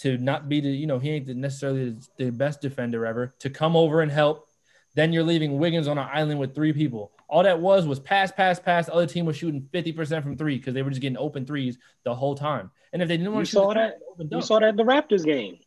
to 0.00 0.16
not 0.16 0.48
be 0.48 0.60
the, 0.60 0.70
you 0.70 0.86
know, 0.86 0.98
he 0.98 1.10
ain't 1.10 1.28
necessarily 1.28 1.94
the 2.16 2.30
best 2.30 2.62
defender 2.62 3.04
ever, 3.04 3.34
to 3.40 3.50
come 3.50 3.76
over 3.76 4.00
and 4.00 4.10
help. 4.10 4.48
Then 4.94 5.12
you're 5.12 5.22
leaving 5.22 5.58
Wiggins 5.58 5.88
on 5.88 5.98
an 5.98 6.08
island 6.12 6.40
with 6.40 6.54
three 6.54 6.72
people. 6.72 7.12
All 7.28 7.44
that 7.44 7.60
was 7.60 7.86
was 7.86 8.00
pass, 8.00 8.32
pass, 8.32 8.58
pass. 8.58 8.86
The 8.86 8.94
other 8.94 9.06
team 9.06 9.24
was 9.24 9.36
shooting 9.36 9.68
50% 9.72 10.22
from 10.22 10.36
three 10.36 10.58
because 10.58 10.74
they 10.74 10.82
were 10.82 10.90
just 10.90 11.00
getting 11.00 11.16
open 11.16 11.46
threes 11.46 11.78
the 12.04 12.14
whole 12.14 12.34
time. 12.34 12.70
And 12.92 13.02
if 13.02 13.08
they 13.08 13.16
didn't 13.16 13.32
want 13.32 13.46
to 13.46 13.52
saw 13.52 13.72
that, 13.74 13.98
you 14.18 14.42
saw 14.42 14.58
that 14.58 14.70
in 14.70 14.76
the 14.76 14.84
Raptors 14.84 15.24
game. 15.24 15.58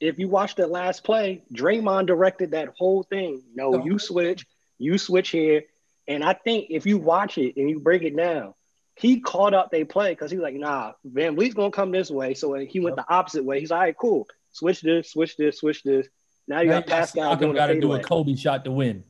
If 0.00 0.18
you 0.18 0.28
watched 0.28 0.56
that 0.56 0.70
last 0.70 1.04
play, 1.04 1.42
Draymond 1.52 2.06
directed 2.06 2.52
that 2.52 2.70
whole 2.78 3.02
thing. 3.02 3.42
No, 3.54 3.72
no. 3.72 3.84
you 3.84 3.98
switch, 3.98 4.46
you 4.78 4.96
switch 4.96 5.28
here. 5.28 5.64
And 6.08 6.24
I 6.24 6.32
think 6.32 6.68
if 6.70 6.86
you 6.86 6.96
watch 6.96 7.36
it 7.36 7.56
and 7.56 7.68
you 7.68 7.80
break 7.80 8.02
it 8.02 8.16
down, 8.16 8.54
he 8.96 9.20
caught 9.20 9.54
up 9.54 9.70
they 9.70 9.84
play 9.84 10.12
because 10.12 10.30
he's 10.30 10.40
like, 10.40 10.54
nah, 10.54 10.92
VanVleet's 11.06 11.54
gonna 11.54 11.70
come 11.70 11.90
this 11.90 12.10
way. 12.10 12.34
So 12.34 12.54
he 12.54 12.80
went 12.80 12.96
the 12.96 13.04
opposite 13.08 13.44
way. 13.44 13.60
He's 13.60 13.70
like, 13.70 13.78
all 13.78 13.84
right, 13.84 13.96
cool. 13.96 14.26
Switch 14.52 14.80
this, 14.80 15.12
switch 15.12 15.36
this, 15.36 15.58
switch 15.58 15.82
this. 15.82 16.08
Now 16.50 16.60
you 16.60 16.68
now 16.68 16.80
got 16.80 16.88
Pascal 16.88 17.36
doing 17.36 17.54
got 17.54 17.68
to 17.68 17.80
do 17.80 17.94
a 17.94 18.02
Kobe 18.02 18.34
shot 18.34 18.64
to 18.66 18.70
win 18.70 19.04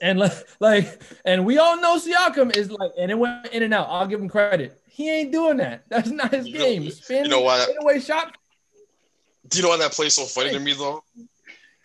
and 0.00 0.18
like, 0.18 0.32
like, 0.60 1.02
and 1.24 1.44
we 1.44 1.58
all 1.58 1.80
know 1.80 1.98
Siakam 1.98 2.56
is 2.56 2.70
like, 2.70 2.90
and 2.98 3.10
it 3.10 3.18
went 3.18 3.46
in 3.48 3.62
and 3.62 3.72
out. 3.72 3.86
I'll 3.88 4.06
give 4.06 4.20
him 4.20 4.28
credit. 4.28 4.80
He 4.88 5.10
ain't 5.10 5.32
doing 5.32 5.58
that. 5.58 5.84
That's 5.88 6.10
not 6.10 6.32
his 6.32 6.48
you 6.48 6.58
game. 6.58 6.84
Know, 6.84 6.90
Spin, 6.90 7.24
you 7.24 7.30
know 7.30 7.40
why? 7.40 7.58
That, 7.58 7.76
away 7.80 8.00
shot. 8.00 8.36
Do 9.48 9.58
you 9.58 9.62
know 9.62 9.70
why 9.70 9.78
that 9.78 9.92
plays 9.92 10.14
so 10.14 10.24
funny 10.24 10.50
to 10.50 10.60
me 10.60 10.72
though? 10.72 11.04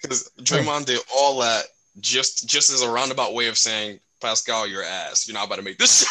Because 0.02 0.32
Draymond 0.42 0.86
did 0.86 1.00
all 1.14 1.40
that 1.40 1.66
just 2.00 2.48
just 2.48 2.70
as 2.70 2.82
a 2.82 2.90
roundabout 2.90 3.34
way 3.34 3.48
of 3.48 3.58
saying, 3.58 4.00
Pascal, 4.22 4.68
your 4.68 4.84
ass. 4.84 5.28
You're 5.28 5.36
not 5.36 5.48
about 5.48 5.58
to 5.58 5.64
make 5.64 5.78
this. 5.78 6.06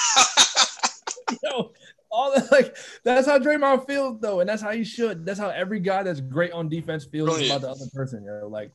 Yo, 1.43 1.73
all 2.17 2.35
that, 2.35 2.51
like 2.53 2.77
that's 3.05 3.27
how 3.27 3.39
Draymond 3.39 3.87
feels 3.87 4.19
though, 4.21 4.41
and 4.41 4.49
that's 4.49 4.63
how 4.63 4.73
he 4.73 4.85
should. 4.85 5.27
That's 5.27 5.39
how 5.39 5.51
every 5.51 5.81
guy 5.81 6.03
that's 6.03 6.21
great 6.21 6.53
on 6.53 6.69
defense 6.69 7.05
feels 7.05 7.29
Brilliant. 7.29 7.51
about 7.51 7.61
the 7.61 7.71
other 7.71 7.91
person. 7.93 8.25
You 8.25 8.31
know, 8.41 8.49
like 8.49 8.73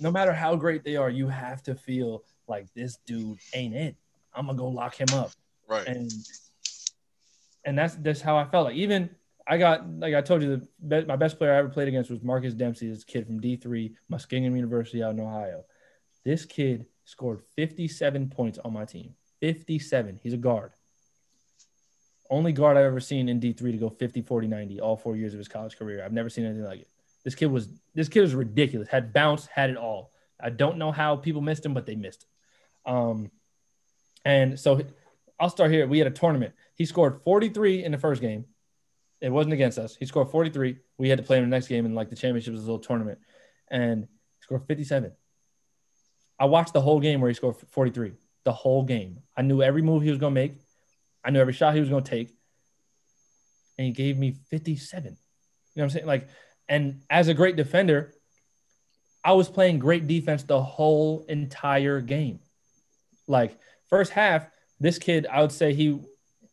no 0.00 0.10
matter 0.10 0.32
how 0.32 0.54
great 0.56 0.84
they 0.84 0.96
are, 0.96 1.10
you 1.10 1.28
have 1.28 1.62
to 1.64 1.74
feel 1.74 2.24
like 2.46 2.72
this 2.74 2.98
dude 3.06 3.38
ain't 3.54 3.74
it. 3.74 3.96
I'm 4.34 4.46
gonna 4.46 4.56
go 4.56 4.68
lock 4.68 4.94
him 4.94 5.08
up, 5.14 5.32
right. 5.68 5.86
and 5.86 6.10
and 7.64 7.76
that's 7.76 7.96
that's 7.96 8.20
how 8.20 8.36
I 8.36 8.44
felt. 8.44 8.66
Like 8.66 8.76
even 8.76 9.10
I 9.46 9.58
got 9.58 9.88
like 9.98 10.14
I 10.14 10.20
told 10.20 10.42
you, 10.42 10.62
the 10.80 11.04
my 11.06 11.16
best 11.16 11.38
player 11.38 11.52
I 11.52 11.58
ever 11.58 11.68
played 11.68 11.88
against 11.88 12.10
was 12.10 12.22
Marcus 12.22 12.54
Dempsey, 12.54 12.88
this 12.88 13.04
kid 13.04 13.26
from 13.26 13.40
D3 13.40 13.94
Muskingum 14.10 14.54
University 14.54 15.02
out 15.02 15.14
in 15.14 15.20
Ohio. 15.20 15.64
This 16.24 16.44
kid 16.44 16.86
scored 17.04 17.42
57 17.56 18.28
points 18.30 18.58
on 18.64 18.72
my 18.72 18.84
team. 18.84 19.14
57. 19.40 20.18
He's 20.22 20.32
a 20.32 20.38
guard. 20.38 20.72
Only 22.30 22.52
guard 22.52 22.76
I've 22.76 22.84
ever 22.84 23.00
seen 23.00 23.28
in 23.28 23.40
D3 23.40 23.72
to 23.72 23.76
go 23.78 23.88
50, 23.88 24.22
40, 24.22 24.46
90 24.48 24.80
all 24.80 24.96
four 24.96 25.16
years 25.16 25.32
of 25.32 25.38
his 25.38 25.48
college 25.48 25.76
career. 25.76 26.04
I've 26.04 26.12
never 26.12 26.28
seen 26.28 26.44
anything 26.44 26.64
like 26.64 26.80
it. 26.80 26.88
This 27.24 27.34
kid 27.34 27.46
was 27.46 27.68
this 27.94 28.08
kid 28.08 28.20
was 28.20 28.34
ridiculous. 28.34 28.88
Had 28.88 29.12
bounce, 29.12 29.46
had 29.46 29.70
it 29.70 29.76
all. 29.76 30.12
I 30.40 30.50
don't 30.50 30.78
know 30.78 30.92
how 30.92 31.16
people 31.16 31.40
missed 31.40 31.64
him, 31.64 31.74
but 31.74 31.86
they 31.86 31.96
missed 31.96 32.24
him. 32.84 32.94
Um, 32.94 33.30
and 34.24 34.58
so 34.58 34.82
I'll 35.38 35.50
start 35.50 35.70
here. 35.70 35.86
We 35.86 35.98
had 35.98 36.06
a 36.06 36.12
tournament. 36.12 36.54
He 36.74 36.84
scored 36.84 37.22
43 37.24 37.84
in 37.84 37.92
the 37.92 37.98
first 37.98 38.20
game. 38.20 38.44
It 39.20 39.30
wasn't 39.30 39.54
against 39.54 39.78
us. 39.78 39.96
He 39.96 40.06
scored 40.06 40.30
43. 40.30 40.76
We 40.98 41.08
had 41.08 41.18
to 41.18 41.24
play 41.24 41.38
him 41.38 41.44
the 41.44 41.50
next 41.50 41.68
game 41.68 41.86
in 41.86 41.94
like 41.94 42.10
the 42.10 42.16
championship 42.16 42.52
was 42.52 42.62
a 42.62 42.66
little 42.66 42.78
tournament, 42.78 43.18
and 43.68 44.02
he 44.02 44.42
scored 44.42 44.66
57. 44.66 45.12
I 46.38 46.44
watched 46.44 46.74
the 46.74 46.80
whole 46.80 47.00
game 47.00 47.20
where 47.20 47.30
he 47.30 47.34
scored 47.34 47.56
43. 47.56 48.12
The 48.44 48.52
whole 48.52 48.84
game. 48.84 49.18
I 49.36 49.42
knew 49.42 49.62
every 49.62 49.82
move 49.82 50.02
he 50.02 50.10
was 50.10 50.18
to 50.20 50.30
make. 50.30 50.54
I 51.26 51.30
knew 51.30 51.40
every 51.40 51.52
shot 51.52 51.74
he 51.74 51.80
was 51.80 51.88
going 51.88 52.04
to 52.04 52.10
take. 52.10 52.28
And 53.76 53.86
he 53.86 53.92
gave 53.92 54.16
me 54.16 54.36
57. 54.48 55.04
You 55.04 55.10
know 55.10 55.16
what 55.74 55.82
I'm 55.82 55.90
saying? 55.90 56.06
Like, 56.06 56.28
and 56.68 57.02
as 57.10 57.28
a 57.28 57.34
great 57.34 57.56
defender, 57.56 58.14
I 59.24 59.32
was 59.32 59.48
playing 59.48 59.80
great 59.80 60.06
defense 60.06 60.44
the 60.44 60.62
whole 60.62 61.26
entire 61.28 62.00
game. 62.00 62.38
Like, 63.26 63.58
first 63.90 64.12
half, 64.12 64.46
this 64.78 64.98
kid, 64.98 65.26
I 65.26 65.42
would 65.42 65.52
say 65.52 65.74
he 65.74 66.00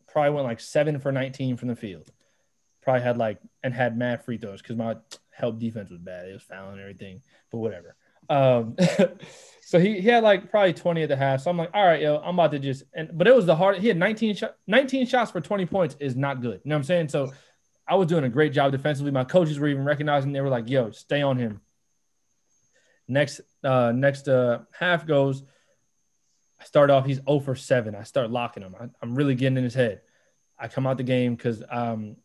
probably 0.07 0.32
went 0.32 0.47
like 0.47 0.59
seven 0.59 0.99
for 0.99 1.11
19 1.11 1.57
from 1.57 1.67
the 1.67 1.76
field. 1.76 2.09
Probably 2.82 3.03
had 3.03 3.17
like, 3.17 3.38
and 3.61 3.74
had 3.74 3.95
mad 3.95 4.26
free 4.26 4.38
throws 4.38 4.61
because 4.61 4.76
my 4.76 4.97
help 5.32 5.59
defense 5.59 5.91
was 5.91 5.99
bad. 5.99 6.28
It 6.28 6.34
was 6.34 6.41
fouling 6.41 6.74
and 6.74 6.82
everything, 6.82 7.21
but 7.51 7.59
whatever. 7.59 7.95
Um, 8.30 8.76
so 9.61 9.80
he, 9.80 9.99
he 10.01 10.07
had 10.07 10.24
like 10.24 10.49
probably 10.49 10.74
20 10.74 11.03
at 11.03 11.09
the 11.09 11.15
half. 11.15 11.41
So 11.41 11.49
I'm 11.49 11.57
like, 11.57 11.71
all 11.74 11.86
right, 11.86 12.01
yo, 12.01 12.17
I'm 12.17 12.36
about 12.36 12.51
to 12.51 12.59
just, 12.59 12.84
and 12.93 13.09
but 13.13 13.28
it 13.28 13.36
was 13.36 13.45
the 13.45 13.55
hard. 13.55 13.78
He 13.78 13.88
had 13.88 13.97
19, 13.97 14.36
shot, 14.36 14.55
19 14.67 15.07
shots 15.07 15.32
for 15.32 15.41
20 15.41 15.65
points 15.65 15.95
is 15.99 16.15
not 16.15 16.41
good. 16.41 16.61
You 16.63 16.69
know 16.69 16.76
what 16.76 16.80
I'm 16.80 16.84
saying? 16.84 17.09
So 17.09 17.32
I 17.88 17.95
was 17.95 18.07
doing 18.07 18.24
a 18.24 18.30
great 18.30 18.53
job 18.53 18.71
defensively. 18.71 19.11
My 19.11 19.24
coaches 19.24 19.59
were 19.59 19.67
even 19.67 19.84
recognizing. 19.84 20.32
They 20.32 20.41
were 20.41 20.49
like, 20.49 20.69
yo, 20.69 20.91
stay 20.91 21.21
on 21.21 21.38
him. 21.38 21.61
Next, 23.07 23.41
uh, 23.63 23.91
next 23.91 24.28
uh, 24.28 24.59
half 24.71 25.05
goes. 25.05 25.43
I 26.61 26.65
start 26.65 26.89
off. 26.89 27.05
He's 27.05 27.19
0 27.28 27.39
for 27.39 27.55
7. 27.55 27.95
I 27.95 28.03
start 28.03 28.32
locking 28.32 28.63
him. 28.63 28.76
I, 28.80 28.86
I'm 29.01 29.15
really 29.15 29.36
getting 29.36 29.57
in 29.57 29.63
his 29.63 29.74
head. 29.74 30.01
I 30.57 30.67
come 30.69 30.88
out 30.88 30.97
the 30.97 31.03
game 31.03 31.36
because 31.36 31.61
um, 31.69 32.15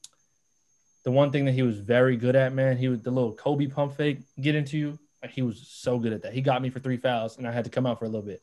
the 1.05 1.11
one 1.11 1.33
thing 1.33 1.47
that 1.47 1.53
he 1.53 1.63
was 1.63 1.79
very 1.79 2.17
good 2.17 2.37
at, 2.37 2.53
man, 2.53 2.77
he 2.77 2.89
was 2.89 3.03
the 3.03 3.11
little 3.11 3.35
Kobe 3.35 3.67
pump 3.67 3.97
fake 3.97 4.21
get 4.41 4.55
into 4.55 4.79
you. 4.79 4.99
He 5.31 5.43
was 5.43 5.67
so 5.69 5.99
good 5.99 6.13
at 6.13 6.23
that. 6.23 6.33
He 6.33 6.41
got 6.41 6.63
me 6.63 6.71
for 6.71 6.79
three 6.79 6.97
fouls, 6.97 7.39
and 7.39 7.47
I 7.47 7.53
had 7.53 7.65
to 7.65 7.71
come 7.71 7.87
out 7.87 7.99
for 7.99 8.05
a 8.05 8.09
little 8.09 8.27
bit. 8.27 8.43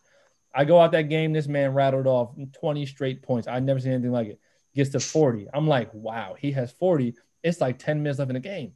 I 0.54 0.66
go 0.66 0.80
out 0.80 0.94
that 0.94 1.10
game. 1.10 1.34
This 1.34 1.48
man 1.48 1.74
rattled 1.74 2.08
off 2.08 2.32
20 2.60 2.86
straight 2.86 3.22
points. 3.22 3.48
I'd 3.48 3.64
never 3.64 3.80
seen 3.80 3.94
anything 3.94 4.12
like 4.12 4.28
it. 4.28 4.40
Gets 4.74 4.92
to 4.92 5.00
40. 5.00 5.48
I'm 5.54 5.68
like, 5.68 5.94
wow, 5.94 6.36
he 6.38 6.52
has 6.54 6.72
40. 6.72 7.16
It's 7.44 7.62
like 7.62 7.78
10 7.80 8.04
minutes 8.04 8.20
left 8.20 8.30
in 8.30 8.36
the 8.36 8.40
game. 8.40 8.74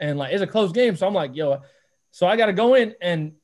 And 0.00 0.18
like, 0.18 0.32
it's 0.32 0.42
a 0.42 0.46
close 0.46 0.72
game. 0.72 0.96
So 0.96 1.06
I'm 1.06 1.14
like, 1.14 1.36
yo, 1.36 1.62
so 2.10 2.26
I 2.26 2.36
got 2.36 2.46
to 2.46 2.52
go 2.52 2.74
in 2.74 2.94
and 3.00 3.34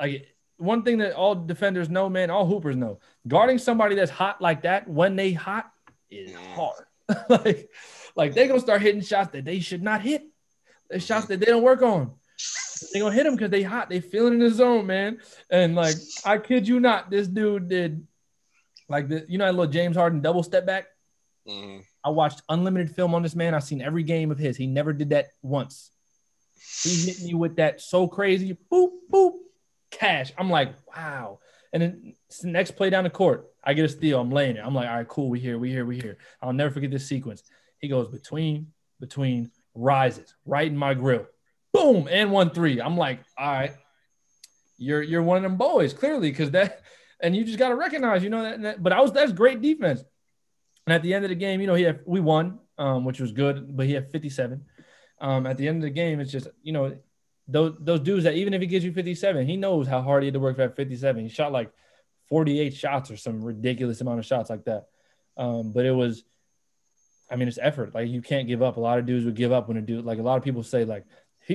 like, 0.00 0.26
one 0.58 0.82
thing 0.82 0.98
that 0.98 1.14
all 1.14 1.34
defenders 1.34 1.88
know, 1.88 2.08
man, 2.08 2.30
all 2.30 2.46
hoopers 2.46 2.76
know, 2.76 2.98
guarding 3.26 3.58
somebody 3.58 3.94
that's 3.94 4.10
hot 4.10 4.42
like 4.42 4.62
that 4.62 4.88
when 4.88 5.16
they 5.16 5.32
hot 5.32 5.70
is 6.10 6.34
hard. 6.54 6.84
like, 7.28 7.70
like 8.16 8.34
they 8.34 8.48
gonna 8.48 8.60
start 8.60 8.82
hitting 8.82 9.00
shots 9.00 9.30
that 9.32 9.44
they 9.44 9.60
should 9.60 9.82
not 9.82 10.02
hit. 10.02 10.22
The 10.90 10.96
mm-hmm. 10.96 11.04
shots 11.04 11.26
that 11.26 11.40
they 11.40 11.46
don't 11.46 11.62
work 11.62 11.82
on. 11.82 12.12
They 12.92 13.00
gonna 13.00 13.14
hit 13.14 13.26
him 13.26 13.34
because 13.34 13.50
they 13.50 13.62
hot. 13.62 13.88
They 13.88 14.00
feeling 14.00 14.34
in 14.34 14.40
the 14.40 14.50
zone, 14.50 14.86
man. 14.86 15.18
And 15.50 15.74
like, 15.74 15.96
I 16.24 16.38
kid 16.38 16.66
you 16.66 16.80
not, 16.80 17.10
this 17.10 17.28
dude 17.28 17.68
did 17.68 18.06
like 18.88 19.08
the 19.08 19.24
you 19.28 19.38
know 19.38 19.46
that 19.46 19.52
little 19.52 19.72
James 19.72 19.96
Harden 19.96 20.20
double 20.20 20.42
step 20.42 20.66
back. 20.66 20.86
Mhm. 21.46 21.82
I 22.04 22.10
watched 22.10 22.42
unlimited 22.48 22.94
film 22.94 23.14
on 23.14 23.22
this 23.22 23.34
man. 23.34 23.54
I've 23.54 23.64
seen 23.64 23.82
every 23.82 24.02
game 24.02 24.30
of 24.30 24.38
his. 24.38 24.56
He 24.56 24.66
never 24.66 24.92
did 24.92 25.10
that 25.10 25.28
once. 25.42 25.90
He 26.82 27.06
hit 27.06 27.22
me 27.22 27.34
with 27.34 27.56
that 27.56 27.80
so 27.80 28.06
crazy, 28.06 28.56
boop, 28.70 28.90
boop, 29.10 29.32
cash. 29.90 30.32
I'm 30.38 30.50
like, 30.50 30.74
wow. 30.94 31.40
And 31.72 31.82
then 31.82 32.14
the 32.42 32.48
next 32.48 32.72
play 32.72 32.88
down 32.90 33.04
the 33.04 33.10
court, 33.10 33.50
I 33.62 33.74
get 33.74 33.84
a 33.84 33.88
steal. 33.88 34.20
I'm 34.20 34.30
laying 34.30 34.56
it. 34.56 34.62
I'm 34.64 34.74
like, 34.74 34.88
all 34.88 34.96
right, 34.96 35.08
cool. 35.08 35.28
We 35.28 35.40
here, 35.40 35.58
we 35.58 35.70
here, 35.70 35.84
we 35.84 35.96
here. 35.96 36.18
I'll 36.40 36.52
never 36.52 36.70
forget 36.70 36.90
this 36.90 37.06
sequence. 37.06 37.42
He 37.78 37.88
goes 37.88 38.08
between, 38.08 38.68
between, 39.00 39.50
rises 39.74 40.34
right 40.44 40.66
in 40.66 40.76
my 40.76 40.94
grill. 40.94 41.26
Boom, 41.72 42.08
and 42.10 42.30
one 42.32 42.50
three. 42.50 42.80
I'm 42.80 42.96
like, 42.96 43.20
all 43.36 43.52
right, 43.52 43.72
you're 44.78 45.02
you're 45.02 45.22
one 45.22 45.36
of 45.36 45.42
them 45.42 45.56
boys, 45.56 45.92
clearly, 45.92 46.30
because 46.30 46.50
that 46.52 46.82
and 47.20 47.34
you 47.36 47.44
just 47.44 47.58
gotta 47.58 47.74
recognize, 47.74 48.22
you 48.22 48.30
know 48.30 48.42
that, 48.42 48.62
that- 48.62 48.82
But 48.82 48.92
I 48.92 49.00
was 49.00 49.12
that's 49.12 49.32
great 49.32 49.60
defense. 49.60 50.02
And 50.86 50.94
at 50.94 51.02
the 51.02 51.12
end 51.12 51.24
of 51.24 51.28
the 51.28 51.34
game, 51.34 51.60
you 51.60 51.66
know, 51.66 51.74
he 51.74 51.82
had, 51.82 52.00
we 52.06 52.18
won, 52.18 52.60
um, 52.78 53.04
which 53.04 53.20
was 53.20 53.32
good, 53.32 53.76
but 53.76 53.84
he 53.84 53.92
had 53.92 54.10
57. 54.10 54.64
Um, 55.20 55.46
at 55.46 55.58
the 55.58 55.68
end 55.68 55.76
of 55.78 55.82
the 55.82 55.90
game, 55.90 56.18
it's 56.18 56.32
just, 56.32 56.48
you 56.62 56.72
know, 56.72 56.96
those 57.46 57.74
those 57.80 58.00
dudes 58.00 58.24
that 58.24 58.34
even 58.34 58.54
if 58.54 58.60
he 58.62 58.66
gives 58.66 58.84
you 58.84 58.92
57, 58.92 59.46
he 59.46 59.56
knows 59.56 59.86
how 59.86 60.00
hard 60.00 60.22
he 60.22 60.28
had 60.28 60.34
to 60.34 60.40
work 60.40 60.56
for 60.56 60.62
that 60.66 60.76
57. 60.76 61.22
He 61.24 61.28
shot 61.28 61.52
like 61.52 61.70
48 62.30 62.74
shots 62.74 63.10
or 63.10 63.16
some 63.16 63.42
ridiculous 63.42 64.00
amount 64.00 64.18
of 64.20 64.26
shots 64.26 64.48
like 64.48 64.64
that. 64.64 64.86
Um, 65.36 65.72
but 65.72 65.84
it 65.84 65.92
was, 65.92 66.24
I 67.30 67.36
mean, 67.36 67.48
it's 67.48 67.58
effort. 67.60 67.94
Like 67.94 68.08
you 68.08 68.22
can't 68.22 68.48
give 68.48 68.62
up. 68.62 68.76
A 68.76 68.80
lot 68.80 68.98
of 68.98 69.06
dudes 69.06 69.24
would 69.26 69.34
give 69.34 69.52
up 69.52 69.68
when 69.68 69.76
a 69.76 69.82
dude, 69.82 70.04
like 70.04 70.18
a 70.18 70.22
lot 70.22 70.36
of 70.38 70.44
people 70.44 70.62
say, 70.62 70.84
like, 70.84 71.04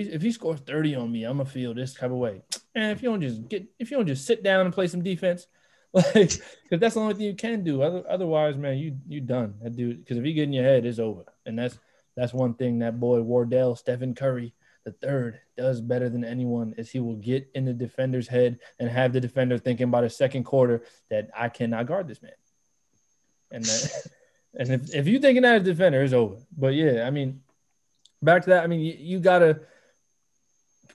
if 0.02 0.22
he 0.22 0.32
scores 0.32 0.60
30 0.62 0.96
on 0.96 1.12
me, 1.12 1.24
I'm 1.24 1.38
gonna 1.38 1.50
feel 1.50 1.74
this 1.74 1.94
type 1.94 2.12
of 2.12 2.18
way. 2.18 2.42
And 2.76 2.84
eh, 2.86 2.92
if 2.92 3.04
you 3.04 3.10
don't 3.10 3.22
just 3.22 3.48
get, 3.48 3.66
if 3.80 3.92
you 3.92 3.98
don't 3.98 4.08
just 4.08 4.26
sit 4.26 4.44
down 4.44 4.66
and 4.66 4.74
play 4.74 4.88
some 4.88 5.04
defense, 5.04 5.48
like, 5.94 6.14
because 6.14 6.80
that's 6.80 6.96
the 6.96 7.02
only 7.02 7.14
thing 7.14 7.26
you 7.26 7.36
can 7.36 7.64
do. 7.64 7.84
Other, 7.84 8.04
otherwise, 8.10 8.58
man, 8.58 8.78
you 8.78 8.98
you 9.08 9.22
done. 9.22 9.56
That 9.62 9.76
dude, 9.76 10.00
because 10.00 10.18
if 10.18 10.24
he 10.24 10.34
get 10.34 10.44
in 10.44 10.54
your 10.54 10.64
head, 10.64 10.86
it's 10.86 11.00
over. 11.00 11.26
And 11.46 11.58
that's 11.58 11.78
that's 12.16 12.34
one 12.34 12.56
thing 12.56 12.80
that 12.80 13.00
boy 13.00 13.22
Wardell, 13.22 13.76
Stephen 13.76 14.16
Curry, 14.16 14.54
the 14.86 14.92
third, 14.92 15.40
does 15.56 15.82
better 15.82 16.10
than 16.10 16.24
anyone 16.24 16.74
is 16.78 16.90
he 16.90 17.00
will 17.00 17.16
get 17.16 17.48
in 17.54 17.66
the 17.66 17.74
defender's 17.74 18.28
head 18.28 18.60
and 18.80 18.90
have 18.90 19.14
the 19.14 19.22
defender 19.22 19.58
thinking 19.58 19.88
about 19.88 20.04
his 20.04 20.18
second 20.18 20.44
quarter 20.44 20.84
that 21.10 21.30
I 21.38 21.50
cannot 21.50 21.86
guard 21.86 22.08
this 22.08 22.22
man. 22.22 22.32
And 23.52 23.64
that, 23.64 24.08
and 24.56 24.70
if, 24.70 24.96
if 24.96 25.08
you 25.08 25.20
thinking 25.20 25.44
that 25.44 25.56
as 25.56 25.62
a 25.62 25.66
defender, 25.66 26.02
it's 26.02 26.14
over. 26.14 26.38
But 26.58 26.74
yeah, 26.74 27.06
I 27.06 27.12
mean, 27.12 27.42
back 28.22 28.44
to 28.44 28.50
that. 28.52 28.64
I 28.64 28.68
mean, 28.68 28.82
you, 28.82 28.96
you 28.98 29.20
gotta 29.20 29.62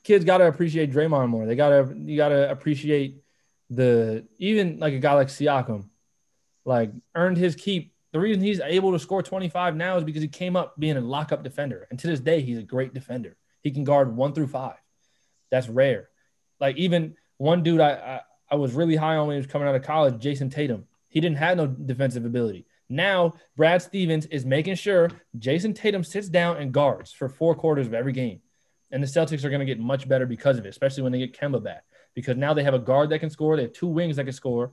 kids 0.08 0.24
gotta 0.24 0.46
appreciate 0.46 0.90
Draymond 0.90 1.28
more. 1.28 1.44
They 1.44 1.54
gotta 1.54 1.94
you 1.94 2.16
gotta 2.16 2.50
appreciate 2.50 3.22
the 3.68 4.26
even 4.38 4.78
like 4.78 4.94
a 4.94 4.98
guy 4.98 5.12
like 5.12 5.28
Siakam, 5.28 5.90
like 6.64 6.92
earned 7.14 7.36
his 7.36 7.54
keep. 7.54 7.92
The 8.12 8.18
reason 8.18 8.42
he's 8.42 8.58
able 8.60 8.92
to 8.92 8.98
score 8.98 9.22
25 9.22 9.76
now 9.76 9.98
is 9.98 10.04
because 10.04 10.22
he 10.22 10.28
came 10.28 10.56
up 10.56 10.80
being 10.80 10.96
a 10.96 11.00
lockup 11.02 11.44
defender. 11.44 11.86
And 11.90 11.98
to 11.98 12.06
this 12.06 12.20
day, 12.20 12.40
he's 12.40 12.56
a 12.56 12.62
great 12.62 12.94
defender. 12.94 13.36
He 13.60 13.70
can 13.70 13.84
guard 13.84 14.16
one 14.16 14.32
through 14.32 14.46
five. 14.46 14.78
That's 15.50 15.68
rare. 15.68 16.08
Like 16.58 16.76
even 16.78 17.16
one 17.36 17.62
dude 17.62 17.80
I, 17.80 17.90
I, 17.90 18.20
I 18.50 18.54
was 18.54 18.72
really 18.72 18.96
high 18.96 19.16
on 19.16 19.26
when 19.26 19.34
he 19.34 19.40
was 19.40 19.46
coming 19.46 19.68
out 19.68 19.74
of 19.74 19.82
college, 19.82 20.14
Jayson 20.14 20.50
Tatum. 20.50 20.86
He 21.10 21.20
didn't 21.20 21.36
have 21.36 21.58
no 21.58 21.66
defensive 21.66 22.24
ability. 22.24 22.64
Now 22.88 23.34
Brad 23.58 23.82
Stevens 23.82 24.24
is 24.24 24.46
making 24.46 24.76
sure 24.76 25.10
Jayson 25.38 25.74
Tatum 25.74 26.02
sits 26.02 26.30
down 26.30 26.56
and 26.56 26.72
guards 26.72 27.12
for 27.12 27.28
four 27.28 27.54
quarters 27.54 27.86
of 27.86 27.92
every 27.92 28.14
game. 28.14 28.40
And 28.90 29.02
the 29.02 29.06
Celtics 29.06 29.44
are 29.44 29.50
going 29.50 29.60
to 29.60 29.66
get 29.66 29.78
much 29.78 30.08
better 30.08 30.26
because 30.26 30.58
of 30.58 30.64
it, 30.64 30.70
especially 30.70 31.02
when 31.02 31.12
they 31.12 31.18
get 31.18 31.38
Kemba 31.38 31.62
back. 31.62 31.84
Because 32.14 32.36
now 32.36 32.54
they 32.54 32.64
have 32.64 32.74
a 32.74 32.78
guard 32.78 33.10
that 33.10 33.18
can 33.18 33.30
score, 33.30 33.56
they 33.56 33.62
have 33.62 33.72
two 33.72 33.86
wings 33.86 34.16
that 34.16 34.24
can 34.24 34.32
score, 34.32 34.72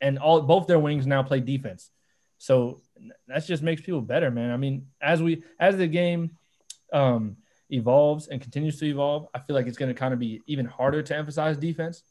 and 0.00 0.18
all 0.18 0.42
both 0.42 0.66
their 0.66 0.80
wings 0.80 1.06
now 1.06 1.22
play 1.22 1.40
defense. 1.40 1.90
So 2.38 2.80
that 3.28 3.46
just 3.46 3.62
makes 3.62 3.80
people 3.82 4.00
better, 4.00 4.30
man. 4.30 4.50
I 4.50 4.56
mean, 4.56 4.88
as 5.00 5.22
we 5.22 5.44
as 5.60 5.76
the 5.76 5.86
game 5.86 6.32
um, 6.92 7.36
evolves 7.70 8.26
and 8.26 8.40
continues 8.40 8.80
to 8.80 8.86
evolve, 8.86 9.28
I 9.32 9.38
feel 9.38 9.54
like 9.54 9.68
it's 9.68 9.78
going 9.78 9.94
to 9.94 9.98
kind 9.98 10.12
of 10.12 10.18
be 10.18 10.42
even 10.46 10.66
harder 10.66 11.02
to 11.02 11.16
emphasize 11.16 11.56
defense, 11.56 12.02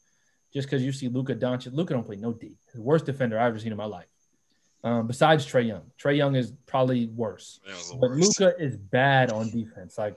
just 0.52 0.68
because 0.68 0.82
you 0.82 0.90
see 0.90 1.08
Luka 1.08 1.34
Doncic. 1.34 1.74
Luka 1.74 1.92
don't 1.92 2.04
play 2.04 2.16
no 2.16 2.32
D. 2.32 2.56
The 2.74 2.80
worst 2.80 3.04
defender 3.04 3.38
I've 3.38 3.48
ever 3.48 3.58
seen 3.58 3.72
in 3.72 3.78
my 3.78 3.84
life, 3.84 4.08
um, 4.82 5.06
besides 5.06 5.46
Trae 5.46 5.66
Young. 5.66 5.82
Trae 6.02 6.16
Young 6.16 6.34
is 6.34 6.54
probably 6.64 7.08
worse, 7.08 7.60
That 7.66 7.74
was 7.74 7.90
the 7.90 7.96
but. 7.96 8.10
Luka 8.12 8.54
is 8.58 8.76
bad 8.78 9.30
on 9.30 9.50
defense. 9.50 9.98
Like 9.98 10.16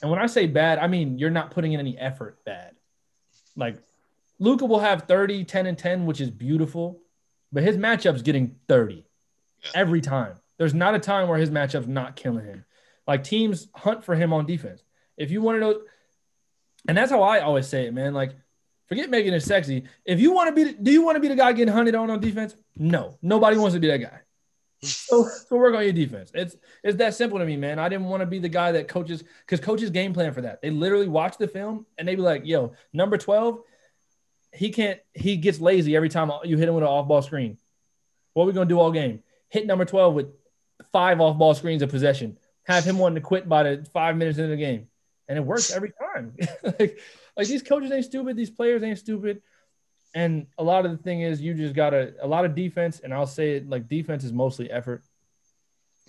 And 0.00 0.10
when 0.10 0.20
I 0.20 0.26
say 0.26 0.46
bad, 0.46 0.78
I 0.78 0.86
mean 0.86 1.18
you're 1.18 1.30
not 1.30 1.50
putting 1.50 1.72
in 1.72 1.80
any 1.80 1.96
effort 1.98 2.44
bad. 2.44 2.74
Like 3.56 3.78
Luka 4.38 4.64
will 4.64 4.78
have 4.78 5.02
30, 5.02 5.44
10, 5.44 5.66
and 5.66 5.76
10, 5.76 6.06
which 6.06 6.20
is 6.20 6.30
beautiful, 6.30 7.00
but 7.52 7.62
his 7.62 7.76
matchup's 7.76 8.22
getting 8.22 8.56
30 8.68 9.04
every 9.74 10.00
time. 10.00 10.34
There's 10.58 10.74
not 10.74 10.94
a 10.94 10.98
time 10.98 11.28
where 11.28 11.38
his 11.38 11.50
matchup's 11.50 11.88
not 11.88 12.16
killing 12.16 12.44
him. 12.44 12.64
Like 13.06 13.24
teams 13.24 13.68
hunt 13.74 14.04
for 14.04 14.14
him 14.14 14.32
on 14.32 14.46
defense. 14.46 14.82
If 15.16 15.30
you 15.30 15.40
want 15.42 15.56
to 15.56 15.60
know, 15.60 15.80
and 16.86 16.96
that's 16.96 17.10
how 17.10 17.22
I 17.22 17.40
always 17.40 17.66
say 17.66 17.86
it, 17.86 17.94
man. 17.94 18.14
Like, 18.14 18.32
forget 18.86 19.10
making 19.10 19.32
it 19.32 19.40
sexy. 19.40 19.84
If 20.04 20.20
you 20.20 20.32
want 20.32 20.54
to 20.54 20.64
be, 20.64 20.72
do 20.74 20.92
you 20.92 21.02
want 21.02 21.16
to 21.16 21.20
be 21.20 21.28
the 21.28 21.34
guy 21.34 21.52
getting 21.52 21.74
hunted 21.74 21.94
on 21.94 22.10
on 22.10 22.20
defense? 22.20 22.54
No, 22.76 23.18
nobody 23.22 23.56
wants 23.56 23.74
to 23.74 23.80
be 23.80 23.88
that 23.88 23.98
guy. 23.98 24.20
So, 24.82 25.28
so 25.48 25.56
work 25.56 25.74
on 25.74 25.82
your 25.82 25.92
defense. 25.92 26.30
It's 26.34 26.56
it's 26.84 26.98
that 26.98 27.14
simple 27.14 27.38
to 27.38 27.44
me, 27.44 27.56
man. 27.56 27.78
I 27.78 27.88
didn't 27.88 28.06
want 28.06 28.20
to 28.20 28.26
be 28.26 28.38
the 28.38 28.48
guy 28.48 28.72
that 28.72 28.86
coaches 28.86 29.24
because 29.40 29.60
coaches 29.60 29.90
game 29.90 30.12
plan 30.14 30.32
for 30.32 30.42
that. 30.42 30.62
They 30.62 30.70
literally 30.70 31.08
watch 31.08 31.36
the 31.36 31.48
film 31.48 31.86
and 31.96 32.06
they 32.06 32.14
be 32.14 32.22
like, 32.22 32.42
"Yo, 32.44 32.74
number 32.92 33.18
twelve, 33.18 33.60
he 34.52 34.70
can't. 34.70 35.00
He 35.14 35.36
gets 35.36 35.60
lazy 35.60 35.96
every 35.96 36.08
time 36.08 36.30
you 36.44 36.56
hit 36.56 36.68
him 36.68 36.74
with 36.74 36.84
an 36.84 36.88
off 36.88 37.08
ball 37.08 37.22
screen. 37.22 37.58
What 38.34 38.44
are 38.44 38.46
we 38.46 38.52
gonna 38.52 38.66
do 38.68 38.78
all 38.78 38.92
game? 38.92 39.22
Hit 39.48 39.66
number 39.66 39.84
twelve 39.84 40.14
with 40.14 40.26
five 40.92 41.20
off 41.20 41.38
ball 41.38 41.54
screens 41.54 41.82
of 41.82 41.90
possession. 41.90 42.38
Have 42.64 42.84
him 42.84 42.98
wanting 42.98 43.16
to 43.16 43.20
quit 43.20 43.48
by 43.48 43.62
the 43.64 43.86
five 43.92 44.16
minutes 44.16 44.38
into 44.38 44.50
the 44.50 44.56
game, 44.56 44.86
and 45.26 45.38
it 45.38 45.44
works 45.44 45.72
every 45.72 45.92
time. 46.14 46.36
like, 46.62 47.00
like 47.36 47.48
these 47.48 47.62
coaches 47.62 47.90
ain't 47.90 48.04
stupid. 48.04 48.36
These 48.36 48.50
players 48.50 48.82
ain't 48.84 48.98
stupid. 48.98 49.42
And 50.18 50.48
a 50.58 50.64
lot 50.64 50.84
of 50.84 50.90
the 50.90 50.96
thing 50.96 51.20
is, 51.20 51.40
you 51.40 51.54
just 51.54 51.76
gotta 51.76 52.12
a 52.20 52.26
lot 52.26 52.44
of 52.44 52.56
defense, 52.56 52.98
and 52.98 53.14
I'll 53.14 53.24
say 53.24 53.52
it 53.52 53.70
like 53.70 53.86
defense 53.86 54.24
is 54.24 54.32
mostly 54.32 54.68
effort. 54.68 55.04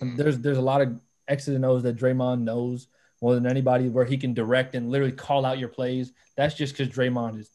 And 0.00 0.18
there's 0.18 0.40
there's 0.40 0.58
a 0.58 0.62
lot 0.72 0.80
of 0.80 1.00
X's 1.28 1.54
and 1.54 1.64
O's 1.64 1.84
that 1.84 1.96
Draymond 1.96 2.40
knows 2.40 2.88
more 3.22 3.36
than 3.36 3.46
anybody, 3.46 3.88
where 3.88 4.04
he 4.04 4.16
can 4.16 4.34
direct 4.34 4.74
and 4.74 4.90
literally 4.90 5.12
call 5.12 5.46
out 5.46 5.60
your 5.60 5.68
plays. 5.68 6.12
That's 6.36 6.56
just 6.56 6.76
because 6.76 6.92
Draymond 6.92 7.38
is 7.38 7.50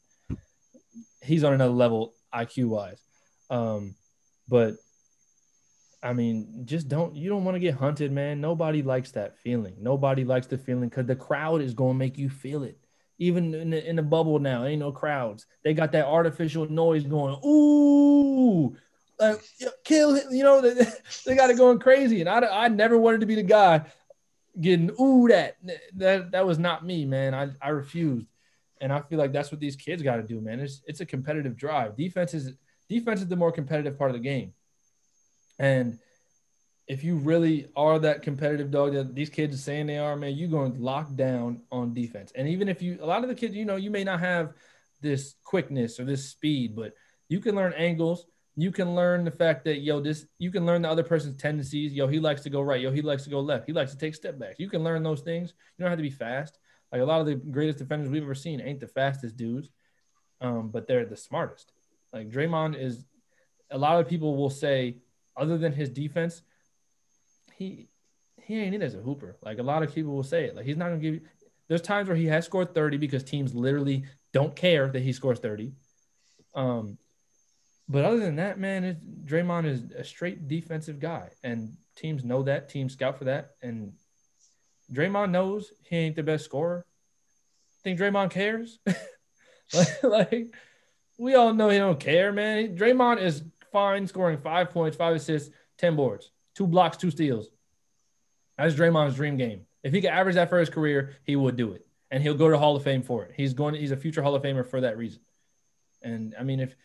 he's 1.21 1.43
on 1.43 1.51
another 1.51 1.73
level 1.73 2.13
IQ 2.33 2.69
wise. 2.69 3.01
Um, 3.49 3.93
but 4.47 4.75
I 6.01 6.13
mean, 6.13 6.61
just 6.63 6.87
don't 6.87 7.17
you 7.17 7.27
don't 7.27 7.43
want 7.43 7.55
to 7.55 7.59
get 7.59 7.73
hunted, 7.73 8.13
man. 8.13 8.39
Nobody 8.39 8.81
likes 8.81 9.11
that 9.11 9.37
feeling. 9.39 9.75
Nobody 9.81 10.23
likes 10.23 10.47
the 10.47 10.57
feeling 10.57 10.87
because 10.87 11.05
the 11.05 11.17
crowd 11.17 11.61
is 11.61 11.73
gonna 11.73 11.95
make 11.95 12.17
you 12.17 12.29
feel 12.29 12.63
it 12.63 12.77
even 13.17 13.53
in 13.53 13.69
the, 13.69 13.89
in 13.89 13.95
the 13.95 14.03
bubble 14.03 14.39
now, 14.39 14.65
ain't 14.65 14.79
no 14.79 14.91
crowds. 14.91 15.45
They 15.63 15.73
got 15.73 15.91
that 15.93 16.05
artificial 16.05 16.69
noise 16.69 17.03
going. 17.03 17.39
Ooh, 17.45 18.75
uh, 19.19 19.35
like 19.35 19.41
kill 19.83 20.15
him. 20.15 20.27
You 20.31 20.43
know, 20.43 20.61
they, 20.73 20.85
they 21.25 21.35
got 21.35 21.49
it 21.49 21.57
going 21.57 21.79
crazy. 21.79 22.21
And 22.21 22.29
I, 22.29 22.65
I 22.65 22.67
never 22.67 22.97
wanted 22.97 23.21
to 23.21 23.25
be 23.25 23.35
the 23.35 23.43
guy 23.43 23.85
getting 24.59 24.89
ooh 24.99 25.27
that 25.27 25.57
that 25.95 26.31
that 26.31 26.45
was 26.45 26.59
not 26.59 26.85
me, 26.85 27.05
man. 27.05 27.33
I 27.33 27.49
I 27.61 27.69
refused, 27.69 28.27
and 28.81 28.91
I 28.91 29.01
feel 29.01 29.19
like 29.19 29.33
that's 29.33 29.51
what 29.51 29.59
these 29.59 29.75
kids 29.75 30.01
got 30.01 30.17
to 30.17 30.23
do, 30.23 30.41
man. 30.41 30.59
It's 30.59 30.81
it's 30.87 31.01
a 31.01 31.05
competitive 31.05 31.55
drive. 31.55 31.95
Defense 31.95 32.33
is 32.33 32.53
defense 32.89 33.21
is 33.21 33.27
the 33.27 33.35
more 33.35 33.51
competitive 33.51 33.97
part 33.97 34.11
of 34.11 34.15
the 34.15 34.23
game, 34.23 34.53
and 35.59 35.99
if 36.87 37.03
you 37.03 37.15
really 37.15 37.67
are 37.75 37.97
that 37.99 38.21
competitive 38.21 38.69
dog 38.69 38.93
that 38.93 39.15
these 39.15 39.29
kids 39.29 39.55
are 39.55 39.59
saying 39.59 39.87
they 39.87 39.97
are, 39.97 40.15
man, 40.15 40.35
you're 40.35 40.49
going 40.49 40.73
to 40.73 40.81
lock 40.81 41.15
down 41.15 41.61
on 41.71 41.93
defense. 41.93 42.31
And 42.35 42.47
even 42.47 42.69
if 42.69 42.81
you, 42.81 42.99
a 43.01 43.05
lot 43.05 43.23
of 43.23 43.29
the 43.29 43.35
kids, 43.35 43.55
you 43.55 43.65
know, 43.65 43.75
you 43.75 43.89
may 43.89 44.03
not 44.03 44.19
have 44.19 44.53
this 45.01 45.35
quickness 45.43 45.99
or 45.99 46.05
this 46.05 46.29
speed, 46.29 46.75
but 46.75 46.93
you 47.27 47.39
can 47.39 47.55
learn 47.55 47.73
angles. 47.73 48.27
You 48.55 48.71
can 48.71 48.95
learn 48.95 49.25
the 49.25 49.31
fact 49.31 49.65
that, 49.65 49.81
yo, 49.81 49.99
this, 49.99 50.27
you 50.37 50.51
can 50.51 50.65
learn 50.65 50.83
the 50.83 50.89
other 50.89 51.03
person's 51.03 51.41
tendencies. 51.41 51.91
Yo, 51.91 52.07
he 52.07 52.19
likes 52.19 52.41
to 52.43 52.49
go 52.49 52.61
right. 52.61 52.79
Yo, 52.79 52.91
he 52.91 53.01
likes 53.01 53.23
to 53.23 53.29
go 53.29 53.39
left. 53.39 53.65
He 53.65 53.73
likes 53.73 53.91
to 53.91 53.97
take 53.97 54.15
step 54.15 54.37
backs. 54.37 54.59
You 54.59 54.69
can 54.69 54.83
learn 54.83 55.01
those 55.01 55.21
things. 55.21 55.53
You 55.77 55.83
don't 55.83 55.89
have 55.89 55.99
to 55.99 56.03
be 56.03 56.11
fast. 56.11 56.59
Like 56.91 57.01
a 57.01 57.05
lot 57.05 57.19
of 57.19 57.25
the 57.25 57.35
greatest 57.35 57.79
defenders 57.79 58.09
we've 58.09 58.23
ever 58.23 58.35
seen 58.35 58.61
ain't 58.61 58.79
the 58.79 58.87
fastest 58.87 59.35
dudes, 59.35 59.69
um, 60.39 60.69
but 60.69 60.87
they're 60.87 61.05
the 61.05 61.17
smartest. 61.17 61.73
Like 62.13 62.29
Draymond 62.29 62.79
is, 62.79 63.03
a 63.71 63.77
lot 63.77 63.99
of 63.99 64.07
people 64.07 64.37
will 64.37 64.51
say, 64.51 64.97
other 65.35 65.57
than 65.57 65.73
his 65.73 65.89
defense, 65.89 66.43
he 67.57 67.87
he 68.43 68.59
ain't 68.59 68.75
it 68.75 68.81
as 68.81 68.95
a 68.95 68.99
hooper. 68.99 69.37
Like 69.41 69.57
a 69.59 69.63
lot 69.63 69.83
of 69.83 69.93
people 69.93 70.13
will 70.13 70.23
say 70.23 70.45
it. 70.45 70.55
Like 70.55 70.65
he's 70.65 70.77
not 70.77 70.89
gonna 70.89 70.99
give 70.99 71.15
you. 71.15 71.21
There's 71.67 71.81
times 71.81 72.07
where 72.07 72.17
he 72.17 72.27
has 72.27 72.45
scored 72.45 72.75
30 72.75 72.97
because 72.97 73.23
teams 73.23 73.55
literally 73.55 74.05
don't 74.33 74.55
care 74.55 74.87
that 74.87 75.01
he 75.01 75.13
scores 75.13 75.39
30. 75.39 75.73
Um, 76.53 76.99
but 77.89 78.05
other 78.05 78.19
than 78.19 78.35
that, 78.35 78.59
man, 78.59 78.83
it, 78.83 79.25
Draymond 79.25 79.65
is 79.65 79.83
a 79.97 80.03
straight 80.03 80.47
defensive 80.47 80.99
guy, 80.99 81.29
and 81.43 81.75
teams 81.95 82.23
know 82.23 82.43
that. 82.43 82.69
Teams 82.69 82.93
scout 82.93 83.17
for 83.17 83.25
that, 83.25 83.51
and 83.61 83.93
Draymond 84.93 85.31
knows 85.31 85.71
he 85.83 85.97
ain't 85.97 86.15
the 86.15 86.23
best 86.23 86.45
scorer. 86.45 86.85
Think 87.83 87.99
Draymond 87.99 88.31
cares? 88.31 88.79
like, 89.73 90.03
like, 90.03 90.47
we 91.17 91.35
all 91.35 91.53
know 91.53 91.69
he 91.69 91.77
don't 91.77 91.99
care, 91.99 92.31
man. 92.31 92.75
Draymond 92.77 93.21
is 93.21 93.43
fine 93.71 94.07
scoring 94.07 94.37
five 94.37 94.71
points, 94.71 94.97
five 94.97 95.15
assists, 95.15 95.49
ten 95.77 95.95
boards 95.95 96.31
two 96.55 96.67
blocks, 96.67 96.97
two 96.97 97.11
steals. 97.11 97.49
That's 98.57 98.75
Draymond's 98.75 99.15
dream 99.15 99.37
game. 99.37 99.65
If 99.83 99.93
he 99.93 100.01
could 100.01 100.09
average 100.09 100.35
that 100.35 100.49
for 100.49 100.59
his 100.59 100.69
career, 100.69 101.15
he 101.23 101.35
would 101.35 101.55
do 101.55 101.73
it, 101.73 101.85
and 102.09 102.23
he'll 102.23 102.33
go 102.33 102.49
to 102.49 102.57
Hall 102.57 102.75
of 102.75 102.83
Fame 102.83 103.03
for 103.03 103.23
it. 103.23 103.33
He's 103.35 103.53
going. 103.53 103.75
He's 103.75 103.91
a 103.91 103.97
future 103.97 104.23
Hall 104.23 104.35
of 104.35 104.41
Famer 104.41 104.65
for 104.65 104.81
that 104.81 104.97
reason. 104.97 105.21
And 106.01 106.33
I 106.39 106.43
mean, 106.43 106.59
if 106.59 106.75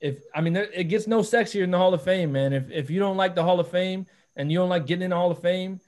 if 0.00 0.22
I 0.34 0.40
mean, 0.42 0.56
it 0.56 0.84
gets 0.84 1.06
no 1.06 1.20
sexier 1.20 1.62
in 1.62 1.70
the 1.70 1.78
Hall 1.78 1.94
of 1.94 2.02
Fame, 2.02 2.32
man. 2.32 2.52
If 2.52 2.70
if 2.70 2.90
you 2.90 3.00
don't 3.00 3.16
like 3.16 3.34
the 3.34 3.42
Hall 3.42 3.58
of 3.58 3.68
Fame 3.68 4.06
and 4.36 4.52
you 4.52 4.58
don't 4.58 4.68
like 4.68 4.86
getting 4.86 5.04
in 5.04 5.10
the 5.10 5.16
Hall 5.16 5.30
of 5.30 5.40
Fame 5.40 5.80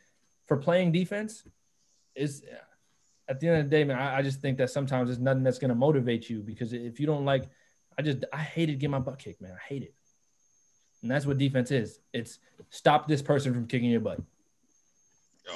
for 0.46 0.56
playing 0.56 0.92
defense, 0.92 1.44
is 2.14 2.42
at 3.28 3.40
the 3.40 3.48
end 3.48 3.58
of 3.58 3.64
the 3.64 3.70
day, 3.70 3.84
man. 3.84 3.98
I, 3.98 4.18
I 4.18 4.22
just 4.22 4.40
think 4.40 4.58
that 4.58 4.70
sometimes 4.70 5.10
it's 5.10 5.18
nothing 5.18 5.42
that's 5.42 5.58
going 5.58 5.68
to 5.68 5.74
motivate 5.74 6.28
you 6.28 6.40
because 6.40 6.72
if 6.72 6.98
you 6.98 7.06
don't 7.06 7.24
like, 7.24 7.48
I 7.98 8.02
just 8.02 8.24
I 8.32 8.38
hated 8.38 8.78
getting 8.78 8.92
my 8.92 8.98
butt 8.98 9.18
kicked, 9.18 9.42
man. 9.42 9.52
I 9.52 9.66
hate 9.66 9.82
it. 9.82 9.94
And 11.02 11.10
that's 11.10 11.26
what 11.26 11.38
defense 11.38 11.70
is. 11.70 12.00
It's 12.12 12.38
stop 12.70 13.08
this 13.08 13.22
person 13.22 13.54
from 13.54 13.66
kicking 13.66 13.90
your 13.90 14.00
butt. 14.00 14.20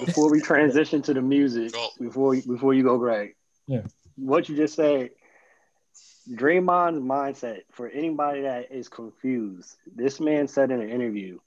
Before 0.04 0.30
we 0.30 0.40
transition 0.40 1.02
to 1.02 1.14
the 1.14 1.20
music, 1.20 1.72
before 2.00 2.34
before 2.36 2.74
you 2.74 2.82
go, 2.82 2.98
Greg. 2.98 3.34
Yeah. 3.66 3.82
What 4.16 4.48
you 4.48 4.56
just 4.56 4.74
said, 4.74 5.10
Draymond's 6.30 7.02
mindset 7.02 7.62
for 7.72 7.88
anybody 7.88 8.42
that 8.42 8.72
is 8.72 8.88
confused. 8.88 9.76
This 9.94 10.18
man 10.18 10.48
said 10.48 10.70
in 10.70 10.80
an 10.80 10.88
interview, 10.88 11.38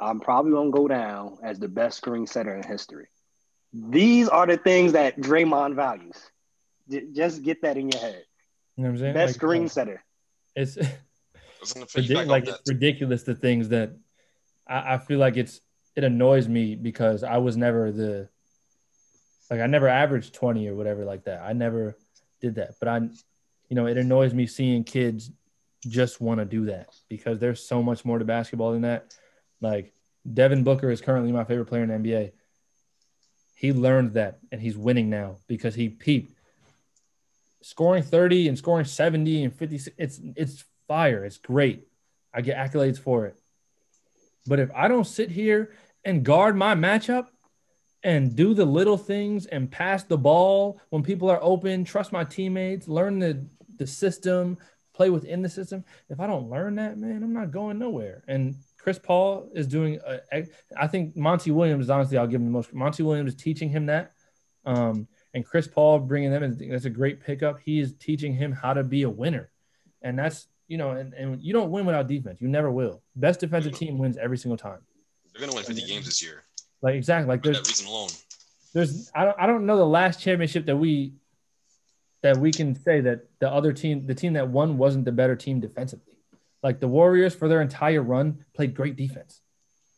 "I'm 0.00 0.20
probably 0.20 0.52
gonna 0.52 0.70
go 0.70 0.88
down 0.88 1.38
as 1.42 1.58
the 1.58 1.68
best 1.68 1.98
screen 1.98 2.26
setter 2.26 2.54
in 2.54 2.62
history." 2.62 3.08
These 3.72 4.28
are 4.28 4.46
the 4.46 4.56
things 4.56 4.92
that 4.92 5.18
Draymond 5.18 5.74
values. 5.74 6.16
Just 7.12 7.42
get 7.42 7.62
that 7.62 7.76
in 7.76 7.90
your 7.90 8.00
head. 8.00 8.24
You 8.76 8.84
know 8.84 8.90
what 8.90 8.94
I'm 8.94 8.98
saying? 8.98 9.14
Best 9.14 9.28
like, 9.28 9.34
screen 9.34 9.68
setter. 9.68 10.02
It's 10.54 10.76
Ridic- 11.62 12.26
like 12.26 12.46
it's 12.46 12.68
ridiculous 12.68 13.22
the 13.24 13.34
things 13.34 13.70
that 13.70 13.96
I, 14.66 14.94
I 14.94 14.98
feel 14.98 15.18
like 15.18 15.36
it's 15.36 15.60
it 15.94 16.04
annoys 16.04 16.48
me 16.48 16.74
because 16.74 17.22
I 17.22 17.38
was 17.38 17.56
never 17.56 17.90
the 17.90 18.28
like 19.50 19.60
I 19.60 19.66
never 19.66 19.88
averaged 19.88 20.34
20 20.34 20.68
or 20.68 20.74
whatever 20.74 21.04
like 21.04 21.24
that. 21.24 21.42
I 21.42 21.52
never 21.52 21.96
did 22.40 22.56
that. 22.56 22.74
But 22.78 22.88
I 22.88 22.98
you 23.68 23.74
know, 23.74 23.86
it 23.86 23.96
annoys 23.96 24.32
me 24.32 24.46
seeing 24.46 24.84
kids 24.84 25.30
just 25.88 26.20
want 26.20 26.40
to 26.40 26.44
do 26.44 26.66
that 26.66 26.94
because 27.08 27.38
there's 27.38 27.62
so 27.62 27.82
much 27.82 28.04
more 28.04 28.18
to 28.18 28.24
basketball 28.24 28.72
than 28.72 28.82
that. 28.82 29.14
Like 29.60 29.92
Devin 30.32 30.64
Booker 30.64 30.90
is 30.90 31.00
currently 31.00 31.32
my 31.32 31.44
favorite 31.44 31.66
player 31.66 31.82
in 31.82 32.02
the 32.02 32.08
NBA. 32.08 32.32
He 33.54 33.72
learned 33.72 34.14
that 34.14 34.38
and 34.52 34.60
he's 34.60 34.76
winning 34.76 35.08
now 35.08 35.36
because 35.46 35.74
he 35.74 35.88
peeped. 35.88 36.32
Scoring 37.62 38.02
30 38.02 38.48
and 38.48 38.58
scoring 38.58 38.84
70 38.84 39.44
and 39.44 39.54
50 39.54 39.92
it's 39.96 40.20
it's 40.36 40.64
fire. 40.86 41.24
It's 41.24 41.38
great. 41.38 41.88
I 42.32 42.42
get 42.42 42.56
accolades 42.56 42.98
for 42.98 43.26
it. 43.26 43.36
But 44.46 44.60
if 44.60 44.70
I 44.74 44.88
don't 44.88 45.06
sit 45.06 45.30
here 45.30 45.72
and 46.04 46.24
guard 46.24 46.56
my 46.56 46.74
matchup 46.74 47.26
and 48.02 48.36
do 48.36 48.54
the 48.54 48.64
little 48.64 48.96
things 48.96 49.46
and 49.46 49.70
pass 49.70 50.04
the 50.04 50.18
ball 50.18 50.80
when 50.90 51.02
people 51.02 51.28
are 51.28 51.42
open, 51.42 51.84
trust 51.84 52.12
my 52.12 52.24
teammates, 52.24 52.86
learn 52.86 53.18
the, 53.18 53.44
the 53.78 53.86
system, 53.86 54.56
play 54.94 55.10
within 55.10 55.42
the 55.42 55.48
system, 55.48 55.84
if 56.08 56.20
I 56.20 56.26
don't 56.26 56.48
learn 56.48 56.76
that, 56.76 56.96
man, 56.96 57.22
I'm 57.22 57.32
not 57.32 57.50
going 57.50 57.78
nowhere. 57.78 58.24
And 58.28 58.54
Chris 58.78 58.98
Paul 58.98 59.50
is 59.54 59.66
doing, 59.66 59.98
a, 60.32 60.46
I 60.78 60.86
think 60.86 61.16
Monty 61.16 61.50
Williams, 61.50 61.90
honestly, 61.90 62.16
I'll 62.16 62.26
give 62.26 62.40
him 62.40 62.46
the 62.46 62.52
most. 62.52 62.72
Monty 62.72 63.02
Williams 63.02 63.34
is 63.34 63.40
teaching 63.40 63.68
him 63.68 63.86
that. 63.86 64.12
Um, 64.64 65.08
and 65.34 65.44
Chris 65.44 65.68
Paul 65.68 65.98
bringing 65.98 66.30
them, 66.30 66.42
in, 66.42 66.70
that's 66.70 66.86
a 66.86 66.90
great 66.90 67.20
pickup. 67.20 67.60
He 67.60 67.80
is 67.80 67.94
teaching 67.94 68.32
him 68.32 68.52
how 68.52 68.72
to 68.72 68.84
be 68.84 69.02
a 69.02 69.10
winner. 69.10 69.50
And 70.02 70.18
that's 70.18 70.46
you 70.68 70.78
know, 70.78 70.92
and, 70.92 71.14
and 71.14 71.42
you 71.42 71.52
don't 71.52 71.70
win 71.70 71.86
without 71.86 72.08
defense. 72.08 72.40
You 72.40 72.48
never 72.48 72.70
will. 72.70 73.02
Best 73.14 73.40
defensive 73.40 73.72
mm-hmm. 73.72 73.84
team 73.84 73.98
wins 73.98 74.16
every 74.16 74.38
single 74.38 74.56
time. 74.56 74.80
They're 75.32 75.40
gonna 75.40 75.54
win 75.54 75.64
50 75.64 75.82
and, 75.82 75.90
games 75.90 76.06
this 76.06 76.22
year. 76.22 76.44
Like 76.82 76.94
exactly. 76.94 77.28
Like 77.28 77.42
there's 77.42 77.58
that 77.58 77.68
reason 77.68 77.86
alone. 77.86 78.10
There's 78.74 79.10
I 79.14 79.24
don't 79.24 79.36
I 79.40 79.46
don't 79.46 79.66
know 79.66 79.76
the 79.76 79.86
last 79.86 80.20
championship 80.20 80.66
that 80.66 80.76
we 80.76 81.14
that 82.22 82.36
we 82.38 82.50
can 82.50 82.74
say 82.74 83.00
that 83.02 83.20
the 83.38 83.50
other 83.50 83.72
team, 83.72 84.06
the 84.06 84.14
team 84.14 84.32
that 84.32 84.48
won 84.48 84.78
wasn't 84.78 85.04
the 85.04 85.12
better 85.12 85.36
team 85.36 85.60
defensively. 85.60 86.14
Like 86.62 86.80
the 86.80 86.88
Warriors 86.88 87.34
for 87.34 87.48
their 87.48 87.62
entire 87.62 88.02
run 88.02 88.44
played 88.54 88.74
great 88.74 88.96
defense 88.96 89.40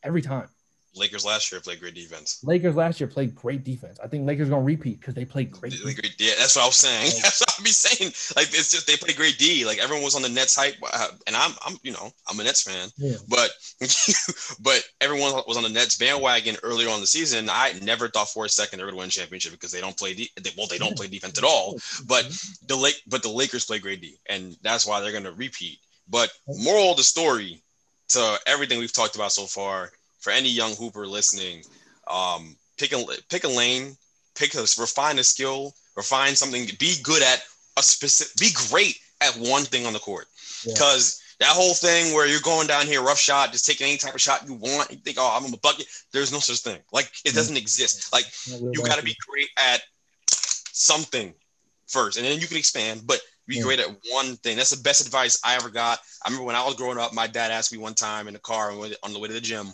every 0.03 0.23
time. 0.23 0.49
Lakers 0.99 1.25
last 1.25 1.51
year 1.51 1.61
played 1.61 1.81
great 1.81 1.95
defense. 1.95 2.41
Lakers 2.43 2.75
last 2.77 3.01
year 3.01 3.09
played 3.09 3.35
great 3.35 3.65
defense. 3.65 3.99
I 4.03 4.09
think 4.09 4.27
Lakers 4.27 4.49
gonna 4.49 4.63
repeat 4.63 5.01
because 5.01 5.15
they 5.15 5.25
played 5.25 5.51
great. 5.51 5.73
They, 5.73 5.95
great 5.95 6.15
yeah, 6.19 6.33
that's 6.39 6.57
what 6.57 6.63
I 6.63 6.67
was 6.67 6.77
saying. 6.77 7.13
that's 7.23 7.41
what 7.41 7.55
I 7.59 7.63
be 7.63 7.71
saying. 7.71 8.13
Like 8.37 8.49
it's 8.49 8.71
just 8.71 8.87
they 8.87 8.97
play 8.97 9.15
great 9.15 9.39
D. 9.39 9.65
Like 9.65 9.79
everyone 9.79 10.05
was 10.05 10.15
on 10.15 10.23
the 10.23 10.29
Nets 10.29 10.57
hype, 10.57 10.77
uh, 10.83 11.09
and 11.27 11.37
I'm 11.37 11.53
I'm 11.65 11.77
you 11.83 11.93
know 11.93 12.11
I'm 12.29 12.39
a 12.41 12.45
Nets 12.45 12.63
fan, 12.63 12.89
Yeah. 12.97 13.17
but 13.29 13.51
but 14.61 14.83
everyone 15.01 15.33
was 15.47 15.57
on 15.57 15.63
the 15.63 15.69
Nets 15.69 15.97
bandwagon 15.97 16.57
earlier 16.63 16.89
on 16.91 17.01
the 17.01 17.07
season. 17.07 17.49
I 17.51 17.73
never 17.83 18.09
thought 18.09 18.29
for 18.29 18.45
a 18.45 18.49
second 18.49 18.79
they 18.79 18.85
were 18.85 18.91
going 18.91 18.99
to 18.99 19.03
win 19.03 19.09
a 19.09 19.11
championship 19.11 19.53
because 19.53 19.73
they 19.73 19.81
don't 19.81 19.97
play 19.97 20.15
D. 20.15 20.31
They, 20.41 20.51
well, 20.57 20.67
they 20.67 20.79
don't 20.79 20.97
play 20.97 21.07
defense 21.09 21.39
at 21.39 21.45
all. 21.45 21.79
But 22.07 22.25
the 22.67 22.77
Lake, 22.77 23.01
but 23.07 23.23
the 23.23 23.29
Lakers 23.31 23.65
play 23.65 23.79
great 23.79 24.01
D, 24.01 24.17
and 24.29 24.57
that's 24.63 24.87
why 24.87 25.01
they're 25.01 25.13
going 25.13 25.25
to 25.25 25.33
repeat. 25.33 25.79
But 26.09 26.31
moral 26.47 26.93
of 26.93 26.97
the 26.97 27.03
story 27.05 27.63
to 28.09 28.39
everything 28.47 28.79
we've 28.79 28.93
talked 28.93 29.17
about 29.17 29.33
so 29.33 29.45
far, 29.45 29.91
for 30.21 30.31
any 30.33 30.49
young 30.49 30.75
hooper 30.75 31.07
listening, 31.07 31.63
um, 32.09 32.57
pick 32.79 32.93
a 32.93 33.05
pick 33.29 33.45
a 33.45 33.49
lane, 33.49 33.97
pick 34.35 34.55
a 34.55 34.61
refine 34.61 35.19
a 35.19 35.25
skill, 35.25 35.75
refine 35.97 36.35
something, 36.37 36.67
be 36.79 36.97
good 37.03 37.23
at 37.23 37.43
a 37.77 37.83
specific, 37.83 38.37
be 38.37 38.51
great 38.71 38.99
at 39.21 39.37
one 39.37 39.65
thing 39.65 39.87
on 39.87 39.93
the 39.93 39.99
court, 39.99 40.27
Yeah. 40.65 40.75
because. 40.75 41.21
That 41.41 41.51
whole 41.51 41.73
thing 41.73 42.15
where 42.15 42.27
you're 42.27 42.41
going 42.41 42.67
down 42.67 42.89
here, 42.89 43.01
rough 43.01 43.21
shot, 43.21 43.53
just 43.53 43.65
taking 43.65 43.87
any 43.87 43.97
type 43.97 44.13
of 44.13 44.21
shot 44.21 44.45
you 44.49 44.55
want. 44.55 44.91
You 44.91 44.97
think, 44.97 45.19
oh, 45.21 45.39
I'm 45.41 45.55
a 45.55 45.57
bucket. 45.59 45.87
There's 46.13 46.33
no 46.33 46.41
such 46.41 46.59
thing. 46.63 46.81
Like 46.93 47.13
it 47.25 47.33
doesn't 47.33 47.57
exist. 47.57 48.13
Like 48.13 48.25
you 48.49 48.83
got 48.83 48.99
to 48.99 49.05
be 49.05 49.15
great 49.25 49.47
at 49.57 49.81
something 50.73 51.33
first, 51.87 52.17
and 52.17 52.27
then 52.27 52.41
you 52.41 52.49
can 52.49 52.57
expand. 52.57 53.03
But 53.07 53.21
be 53.47 53.59
Yeah. 53.59 53.63
great 53.63 53.79
at 53.79 53.89
one 54.11 54.37
thing. 54.39 54.57
That's 54.57 54.71
the 54.71 54.83
best 54.83 55.01
advice 55.01 55.39
I 55.45 55.55
ever 55.55 55.71
got. 55.71 56.01
I 56.25 56.29
remember 56.29 56.45
when 56.45 56.57
I 56.57 56.65
was 56.67 56.75
growing 56.75 56.99
up, 56.99 57.13
my 57.13 57.29
dad 57.29 57.53
asked 57.53 57.71
me 57.71 57.79
one 57.79 57.95
time 57.95 58.27
in 58.27 58.35
the 58.35 58.41
car 58.41 58.73
on 58.73 58.75
the 58.75 58.81
way- 58.83 58.97
on 59.05 59.13
the 59.13 59.21
way 59.21 59.29
to 59.29 59.35
the 59.35 59.41
gym, 59.41 59.73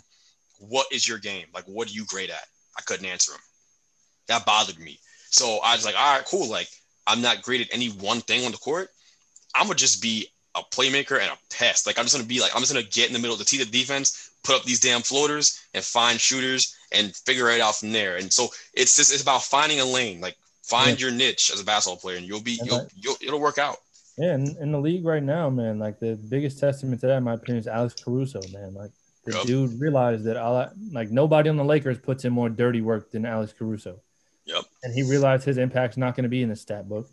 "What 0.67 0.87
is 0.91 1.07
your 1.07 1.17
game? 1.17 1.47
Like, 1.53 1.65
what 1.65 1.89
are 1.89 1.93
you 1.93 2.05
great 2.05 2.29
at?" 2.29 2.47
I 2.77 2.81
couldn't 2.81 3.05
answer 3.05 3.33
him. 3.33 3.41
That 4.27 4.45
bothered 4.45 4.79
me. 4.79 4.99
So 5.29 5.59
I 5.63 5.75
was 5.75 5.85
like, 5.85 5.95
"All 5.95 6.17
right, 6.17 6.25
cool. 6.25 6.49
Like, 6.49 6.69
I'm 7.07 7.21
not 7.21 7.41
great 7.41 7.61
at 7.61 7.73
any 7.73 7.87
one 7.89 8.21
thing 8.21 8.45
on 8.45 8.51
the 8.51 8.57
court. 8.57 8.89
I'm 9.53 9.67
gonna 9.67 9.75
just 9.75 10.01
be 10.01 10.27
a 10.55 10.61
playmaker 10.71 11.19
and 11.19 11.29
a 11.29 11.37
pest. 11.53 11.85
Like, 11.85 11.99
I'm 11.99 12.05
just 12.05 12.15
gonna 12.15 12.27
be 12.27 12.39
like, 12.41 12.55
I'm 12.55 12.61
just 12.61 12.73
gonna 12.73 12.85
get 12.85 13.07
in 13.07 13.13
the 13.13 13.19
middle 13.19 13.33
of 13.33 13.39
the 13.39 13.45
teeth 13.45 13.61
of 13.61 13.71
defense, 13.71 14.31
put 14.43 14.55
up 14.55 14.63
these 14.63 14.79
damn 14.79 15.01
floaters, 15.01 15.59
and 15.73 15.83
find 15.83 16.19
shooters 16.19 16.75
and 16.91 17.15
figure 17.15 17.49
it 17.49 17.61
out 17.61 17.75
from 17.75 17.91
there. 17.91 18.15
And 18.17 18.31
so 18.31 18.47
it's 18.73 18.95
just 18.95 19.13
it's 19.13 19.21
about 19.21 19.43
finding 19.43 19.79
a 19.79 19.85
lane. 19.85 20.21
Like, 20.21 20.35
find 20.63 20.99
your 20.99 21.11
niche 21.11 21.51
as 21.53 21.61
a 21.61 21.65
basketball 21.65 21.97
player, 21.97 22.17
and 22.17 22.25
you'll 22.25 22.41
be 22.41 22.59
you'll, 22.63 22.87
you'll 22.95 23.17
it'll 23.21 23.39
work 23.39 23.57
out. 23.57 23.77
Yeah, 24.17 24.33
in, 24.35 24.55
in 24.61 24.71
the 24.71 24.79
league 24.79 25.05
right 25.05 25.23
now, 25.23 25.49
man, 25.49 25.77
like 25.77 25.99
the 25.99 26.15
biggest 26.15 26.59
testament 26.59 27.01
to 27.01 27.07
that, 27.07 27.17
in 27.17 27.23
my 27.23 27.33
opinion, 27.33 27.59
is 27.59 27.67
Alex 27.67 27.95
Caruso, 28.01 28.41
man. 28.53 28.73
Like 28.73 28.91
the 29.25 29.33
Yep. 29.37 29.45
dude 29.45 29.79
realized 29.79 30.23
that 30.25 30.37
all 30.37 30.69
like 30.91 31.09
nobody 31.09 31.49
on 31.49 31.57
the 31.57 31.63
Lakers 31.63 31.97
puts 31.99 32.25
in 32.25 32.33
more 32.33 32.49
dirty 32.49 32.81
work 32.81 33.11
than 33.11 33.25
Alex 33.25 33.53
Caruso. 33.53 34.01
Yep. 34.45 34.63
And 34.83 34.93
he 34.93 35.01
realized 35.03 35.43
his 35.45 35.57
impact's 35.57 35.97
not 35.97 36.15
going 36.15 36.23
to 36.23 36.29
be 36.29 36.43
in 36.43 36.49
the 36.49 36.55
stat 36.55 36.87
book. 36.87 37.09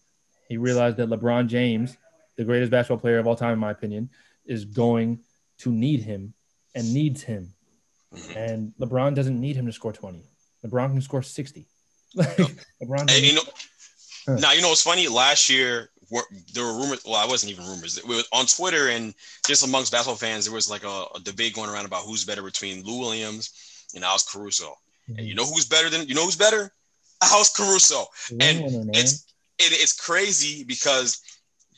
He 0.49 0.59
realized 0.59 0.99
that 0.99 1.09
LeBron 1.09 1.47
James, 1.49 1.97
the 2.37 2.45
greatest 2.45 2.71
basketball 2.71 2.99
player 2.99 3.19
of 3.19 3.27
all 3.27 3.37
time, 3.37 3.55
in 3.55 3.59
my 3.59 3.71
opinion, 3.71 4.11
is 4.45 4.65
going 4.67 5.21
to 5.59 5.73
need 5.73 6.03
him 6.03 6.35
and 6.75 6.93
needs 6.93 7.23
him. 7.23 7.55
Mhm. 8.13 8.37
And 8.37 8.73
LeBron 8.79 9.15
doesn't 9.15 9.41
need 9.41 9.57
him 9.57 9.65
to 9.67 9.73
score 9.73 9.93
20. 9.93 10.23
LeBron 10.65 10.93
can 10.93 11.01
score 11.01 11.23
60. 11.23 11.67
Like 12.15 12.29
LeBron 12.37 12.99
And 13.01 13.09
doesn't- 13.09 13.25
you 13.25 13.35
know, 13.35 13.43
Huh. 14.27 14.35
now 14.37 14.53
you 14.53 14.61
know 14.61 14.69
what's 14.69 14.83
funny. 14.83 15.09
Last 15.09 15.49
year, 15.49 15.89
were- 16.13 16.29
there 16.53 16.65
were 16.65 16.75
rumors. 16.75 17.01
Well, 17.05 17.17
I 17.17 17.27
wasn't 17.27 17.53
even 17.53 17.67
rumors. 17.67 17.97
It 17.97 18.07
was 18.07 18.27
on 18.33 18.47
Twitter 18.47 18.91
and 18.91 19.15
just 19.47 19.65
amongst 19.65 19.93
basketball 19.93 20.17
fans, 20.17 20.45
there 20.45 20.55
was 20.55 20.69
like 20.71 20.85
a, 20.85 21.07
a 21.15 21.21
debate 21.21 21.55
going 21.55 21.71
around 21.71 21.87
about 21.87 22.05
who's 22.05 22.25
better 22.25 22.43
between 22.43 22.85
Lou 22.85 22.99
Williams 23.01 23.87
and 23.95 24.05
Alex 24.05 24.31
Caruso. 24.31 24.75
And 25.09 25.27
you 25.27 25.35
mhm. 25.35 25.39
know 25.39 25.47
who's 25.47 25.65
better 25.65 25.89
than 25.91 26.07
you 26.07 26.15
know 26.15 26.25
who's 26.25 26.37
better? 26.37 26.73
Alex 27.23 27.51
Caruso. 27.57 28.07
And 28.31 28.61
man. 28.61 28.91
It's 28.93 29.25
it, 29.59 29.73
it's 29.73 29.95
crazy 29.95 30.65
because 30.65 31.21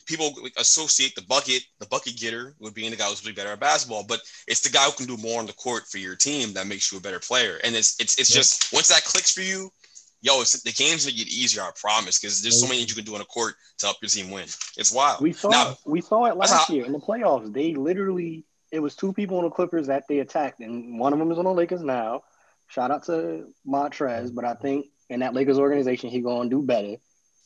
people 0.05 0.35
associate 0.57 1.15
the 1.15 1.21
bucket, 1.23 1.63
the 1.79 1.87
bucket 1.87 2.15
getter, 2.17 2.55
with 2.59 2.75
being 2.75 2.91
the 2.91 2.97
guy 2.97 3.05
who's 3.05 3.23
really 3.23 3.33
better 3.35 3.51
at 3.51 3.59
basketball. 3.59 4.03
But 4.03 4.21
it's 4.47 4.61
the 4.61 4.69
guy 4.69 4.83
who 4.85 4.91
can 4.91 5.07
do 5.07 5.17
more 5.17 5.39
on 5.39 5.47
the 5.47 5.53
court 5.53 5.87
for 5.87 5.97
your 5.97 6.15
team 6.15 6.53
that 6.53 6.67
makes 6.67 6.91
you 6.91 6.97
a 6.97 7.01
better 7.01 7.19
player. 7.19 7.59
And 7.63 7.75
it's 7.75 7.99
it's 7.99 8.19
it's 8.19 8.29
Yeah. 8.29 8.37
just 8.41 8.73
once 8.73 8.89
that 8.89 9.05
clicks 9.05 9.31
for 9.31 9.41
you, 9.41 9.71
yo, 10.21 10.41
it's, 10.41 10.59
the 10.63 10.71
game's 10.71 11.05
gonna 11.05 11.17
get 11.17 11.27
easier. 11.27 11.61
I 11.63 11.71
promise, 11.79 12.19
because 12.19 12.41
there's 12.41 12.59
so 12.59 12.65
many 12.67 12.79
things 12.79 12.89
you 12.89 12.95
can 12.95 13.05
do 13.05 13.13
on 13.13 13.19
the 13.19 13.25
court 13.25 13.55
to 13.79 13.85
help 13.87 13.97
your 14.01 14.09
team 14.09 14.31
win. 14.31 14.45
It's 14.77 14.91
wild. 14.91 15.21
We 15.21 15.33
saw 15.33 15.49
Now- 15.49 15.77
we 15.85 16.01
saw 16.01 16.25
it 16.25 16.37
last 16.37 16.51
how- 16.67 16.73
year 16.73 16.85
in 16.85 16.91
the 16.93 16.99
playoffs. 16.99 17.51
They 17.53 17.73
literally 17.75 18.45
it 18.71 18.79
was 18.79 18.95
two 18.95 19.13
people 19.13 19.37
on 19.37 19.43
the 19.45 19.49
Clippers 19.51 19.87
that 19.87 20.03
they 20.09 20.19
attacked, 20.19 20.59
and 20.59 20.99
one 20.99 21.13
of 21.13 21.19
them 21.19 21.31
is 21.31 21.37
on 21.37 21.45
the 21.45 21.53
Lakers 21.53 21.81
now. 21.83 22.23
Shout 22.67 22.91
out 22.91 23.03
to 23.03 23.47
Montrez, 23.65 24.33
but 24.33 24.43
I 24.43 24.55
think 24.55 24.87
in 25.09 25.19
that 25.19 25.33
Lakers 25.33 25.59
organization 25.59 26.09
he 26.09 26.19
gonna 26.21 26.49
do 26.49 26.61
better. 26.61 26.95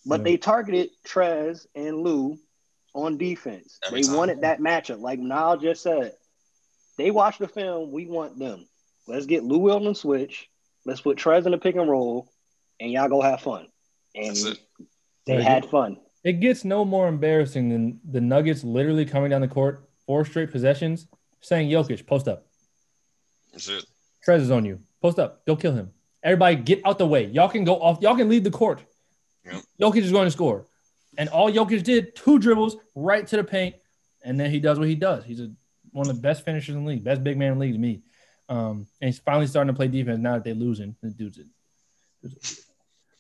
But 0.06 0.22
Yeah. 0.22 0.24
they 0.24 0.38
targeted 0.38 0.92
Trez 1.06 1.68
and 1.76 1.98
Lou 2.02 2.40
on 2.96 3.18
defense. 3.18 3.78
Every 3.86 4.02
they 4.02 4.08
time. 4.08 4.18
wanted 4.18 4.42
that 4.42 4.60
matchup, 4.60 5.02
like 5.02 5.20
Niall 5.20 5.58
just 5.58 5.84
said. 5.84 6.16
They 6.98 7.12
watched 7.12 7.40
the 7.40 7.48
film. 7.48 7.92
We 7.92 8.08
want 8.08 8.40
them. 8.40 8.68
Let's 9.08 9.26
get 9.26 9.44
Lou 9.44 9.60
Wilton 9.60 9.94
switch. 9.96 10.50
Let's 10.86 11.02
put 11.02 11.18
Trez 11.18 11.46
in 11.46 11.52
the 11.52 11.58
pick 11.58 11.76
and 11.76 11.90
roll, 11.90 12.32
and 12.80 12.92
y'all 12.92 13.10
go 13.10 13.22
have 13.22 13.42
fun. 13.42 13.68
And 14.16 14.36
they 15.26 15.42
had 15.42 15.66
fun. 15.66 15.98
It 16.24 16.40
gets 16.40 16.66
no 16.66 16.84
more 16.84 17.08
embarrassing 17.08 17.70
than 17.70 18.00
the 18.10 18.22
Nuggets 18.22 18.64
literally 18.64 19.06
coming 19.06 19.30
down 19.30 19.42
the 19.42 19.48
court, 19.48 19.88
four 20.06 20.26
straight 20.26 20.52
possessions, 20.52 21.08
saying, 21.42 21.70
Jokic, 21.70 22.06
post 22.06 22.28
up. 22.28 22.46
That's 23.54 23.70
it. 23.70 23.86
Trez 24.26 24.42
is 24.42 24.52
on 24.52 24.66
you. 24.66 24.80
Post 25.02 25.20
up. 25.20 25.46
Go 25.46 25.56
kill 25.56 25.74
him. 25.74 25.92
Everybody 26.22 26.58
get 26.58 26.82
out 26.86 26.98
the 26.98 27.08
way. 27.08 27.26
Y'all 27.26 27.48
can 27.48 27.64
go 27.64 27.76
off. 27.76 28.02
Y'all 28.02 28.18
can 28.18 28.28
leave 28.28 28.44
the 28.44 28.52
court. 28.52 28.84
Yep. 29.46 29.64
Jokic 29.82 30.02
is 30.02 30.12
going 30.12 30.26
to 30.26 30.32
score. 30.32 30.66
And 31.18 31.30
all 31.30 31.50
Jokic 31.50 31.84
did, 31.84 32.16
two 32.16 32.38
dribbles 32.40 32.78
right 32.96 33.26
to 33.28 33.38
the 33.38 33.44
paint. 33.44 33.76
And 34.24 34.38
then 34.38 34.52
he 34.52 34.60
does 34.60 34.78
what 34.78 34.90
he 34.90 34.96
does. 34.96 35.24
He's 35.24 35.40
a, 35.40 35.50
one 35.92 36.10
of 36.10 36.16
the 36.16 36.22
best 36.22 36.44
finishers 36.44 36.76
in 36.76 36.84
the 36.84 36.90
league, 36.90 37.04
best 37.04 37.24
big 37.24 37.38
man 37.38 37.54
in 37.54 37.58
the 37.58 37.62
league 37.62 37.74
to 37.74 37.80
me. 37.80 38.02
Um, 38.50 38.88
and 39.00 39.08
he's 39.08 39.20
finally 39.20 39.48
starting 39.48 39.74
to 39.74 39.78
play 39.78 39.88
defense 39.88 40.20
now 40.20 40.34
that 40.34 40.44
they're 40.44 40.54
losing. 40.54 40.96
The 41.02 41.10
dude's 41.12 41.38
it. 41.38 41.48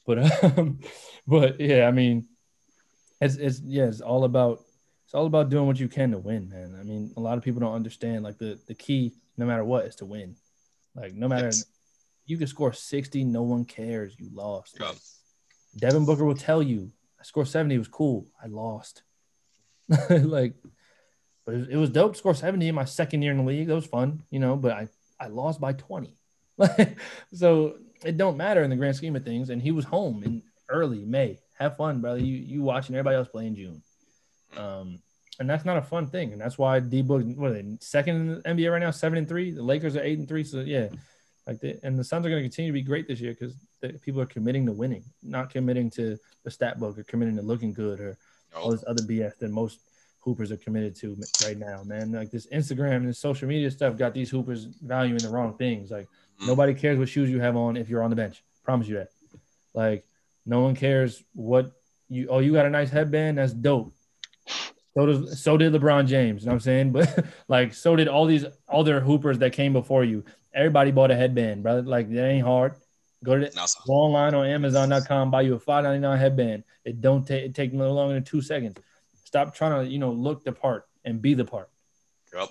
But 0.10 0.44
um, 0.58 0.80
but 1.28 1.62
yeah, 1.62 1.88
I 1.88 1.92
mean, 1.92 2.28
it's 3.22 3.36
it's 3.36 3.62
yeah, 3.62 3.84
it's 3.84 4.02
all 4.02 4.24
about 4.24 4.62
it's 5.06 5.14
all 5.14 5.28
about 5.28 5.50
doing 5.50 5.68
what 5.68 5.80
you 5.80 5.88
can 5.88 6.10
to 6.12 6.18
win, 6.18 6.50
man. 6.50 6.76
I 6.80 6.84
mean, 6.84 7.14
a 7.16 7.20
lot 7.20 7.38
of 7.38 7.44
people 7.44 7.60
don't 7.60 7.76
understand 7.76 8.24
like 8.24 8.40
the 8.40 8.60
the 8.66 8.74
key, 8.74 9.14
no 9.38 9.46
matter 9.46 9.64
what, 9.64 9.86
is 9.86 9.98
to 9.98 10.08
win. 10.08 10.36
Like 10.96 11.14
no 11.14 11.28
matter 11.28 11.46
Yes. 11.46 11.66
you 12.26 12.40
can 12.40 12.48
score 12.48 12.74
60, 12.74 13.24
no 13.24 13.44
one 13.44 13.66
cares. 13.66 14.16
You 14.18 14.32
lost. 14.34 14.78
Yeah. 14.80 14.94
Devin 15.78 16.06
Booker 16.06 16.26
will 16.26 16.34
tell 16.34 16.64
you, 16.64 16.92
I 17.20 17.24
scored 17.24 17.48
70, 17.48 17.76
it 17.76 17.78
was 17.78 17.88
cool. 17.88 18.26
I 18.44 18.48
lost. 18.48 19.04
like, 20.10 20.56
but 21.46 21.54
it 21.54 21.58
was, 21.58 21.68
it 21.68 21.76
was 21.76 21.90
dope 21.92 22.14
to 22.14 22.18
score 22.18 22.34
70 22.34 22.68
in 22.68 22.74
my 22.74 22.86
second 22.86 23.22
year 23.22 23.32
in 23.32 23.38
the 23.38 23.44
league. 23.44 23.68
That 23.68 23.76
was 23.76 23.86
fun, 23.86 24.24
you 24.32 24.40
know, 24.40 24.56
but 24.56 24.72
I, 24.72 24.88
I 25.20 25.28
lost 25.28 25.62
by 25.62 25.74
20. 25.74 26.16
so 27.34 27.76
it 28.04 28.18
don't 28.18 28.38
matter 28.38 28.64
in 28.64 28.70
the 28.70 28.76
grand 28.76 28.96
scheme 28.96 29.16
of 29.16 29.24
things. 29.24 29.50
And 29.50 29.62
he 29.62 29.72
was 29.72 29.86
home 29.86 30.24
in 30.24 30.42
early 30.70 31.06
May. 31.06 31.40
Have 31.58 31.78
fun, 31.78 32.02
brother. 32.02 32.20
You 32.20 32.36
you 32.36 32.62
watching 32.62 32.96
everybody 32.96 33.18
else 33.18 33.28
play 33.28 33.48
in 33.48 33.56
June. 33.56 33.82
Um, 34.56 35.00
and 35.40 35.50
that's 35.50 35.66
not 35.66 35.78
a 35.78 35.82
fun 35.82 36.08
thing. 36.08 36.34
And 36.34 36.42
that's 36.42 36.58
why 36.58 36.80
D 36.80 37.02
Book, 37.02 37.24
what 37.36 37.52
are 37.52 37.54
they, 37.54 37.78
second 37.80 38.16
in 38.16 38.28
the 38.28 38.42
NBA 38.42 38.72
right 38.72 38.80
now, 38.80 38.92
seven 38.92 39.18
and 39.18 39.28
three. 39.28 39.52
The 39.52 39.64
Lakers 39.64 39.96
are 39.96 40.04
eight 40.04 40.20
and 40.20 40.28
three. 40.28 40.44
So 40.44 40.60
yeah, 40.60 40.90
like 41.48 41.60
the, 41.60 41.80
and 41.84 41.98
the 41.98 42.04
Suns 42.04 42.26
are 42.26 42.30
going 42.30 42.42
to 42.42 42.48
continue 42.48 42.72
to 42.72 42.74
be 42.74 42.82
great 42.82 43.08
this 43.08 43.20
year 43.20 43.36
because 43.38 43.56
people 44.02 44.22
are 44.22 44.26
committing 44.26 44.66
to 44.66 44.72
winning, 44.72 45.04
not 45.24 45.50
committing 45.50 45.90
to 45.92 46.18
the 46.44 46.52
stat 46.52 46.80
book 46.80 46.98
or 46.98 47.04
committing 47.04 47.36
to 47.38 47.42
looking 47.42 47.74
good 47.74 48.00
or 48.00 48.18
all 48.56 48.72
this 48.72 48.84
other 48.88 49.04
BS 49.04 49.38
that 49.40 49.50
most 49.50 49.80
hoopers 50.20 50.52
are 50.52 50.58
committed 50.58 50.96
to 50.98 51.18
right 51.46 51.58
now, 51.58 51.82
man. 51.84 52.12
Like 52.12 52.32
this 52.32 52.48
Instagram 52.48 52.98
and 52.98 53.10
this 53.10 53.20
social 53.20 53.48
media 53.48 53.72
stuff 53.72 53.98
got 53.98 54.14
these 54.14 54.30
hoopers 54.30 54.66
valuing 54.66 55.22
the 55.22 55.30
wrong 55.30 55.58
things. 55.58 55.92
Like 55.92 56.08
Mhm. 56.42 56.48
nobody 56.48 56.74
cares 56.74 56.98
what 56.98 57.10
shoes 57.10 57.30
you 57.30 57.40
have 57.40 57.56
on 57.56 57.78
if 57.78 57.90
you're 57.90 58.04
on 58.04 58.10
the 58.10 58.16
bench. 58.16 58.44
Promise 58.64 58.88
you 58.88 58.96
that. 58.96 59.10
Like 59.74 60.06
no 60.46 60.62
one 60.62 60.76
cares 60.76 61.24
what 61.34 61.72
you. 62.10 62.28
Oh, 62.30 62.40
you 62.40 62.54
got 62.54 62.66
a 62.66 62.70
nice 62.70 62.90
headband. 62.90 63.38
That's 63.38 63.54
dope. 63.54 63.94
So 64.96 65.06
does 65.06 65.42
so 65.42 65.58
did 65.58 65.74
LeBron 65.74 66.08
James. 66.08 66.42
You 66.42 66.48
know 66.48 66.54
what 66.54 66.56
I'm 66.56 66.60
saying? 66.62 66.92
But 66.94 67.26
like 67.48 67.74
so 67.74 67.96
did 67.96 68.08
all 68.08 68.26
these 68.26 68.46
other 68.68 69.00
hoopers 69.00 69.40
that 69.40 69.54
came 69.54 69.74
before 69.74 70.04
you. 70.04 70.24
Everybody 70.54 70.92
bought 70.92 71.12
a 71.12 71.16
headband, 71.16 71.64
brother. 71.64 71.84
Like 71.84 72.10
that 72.12 72.26
ain't 72.26 72.46
hard. 72.46 72.74
Go 73.24 73.36
to 73.38 73.46
the, 73.46 73.56
Now, 73.56 73.66
go 73.86 73.94
online 73.94 74.34
on 74.34 74.46
Amazon.com, 74.48 75.30
buy 75.30 75.42
you 75.42 75.54
a 75.56 75.60
five 75.60 75.84
ninety 75.84 76.00
nine 76.00 76.18
headband. 76.18 76.64
It 76.86 77.02
don't 77.02 77.28
take 77.28 77.46
it 77.46 77.56
take 77.56 77.74
no 77.74 77.92
longer 77.94 78.14
than 78.14 78.24
two 78.24 78.42
seconds. 78.42 78.78
Stop 79.26 79.54
trying 79.54 79.86
to 79.86 79.92
you 79.92 80.00
know 80.00 80.12
look 80.12 80.44
the 80.44 80.52
part 80.52 80.88
and 81.06 81.22
be 81.22 81.34
the 81.34 81.46
part. 81.46 81.70
Yep. 82.34 82.50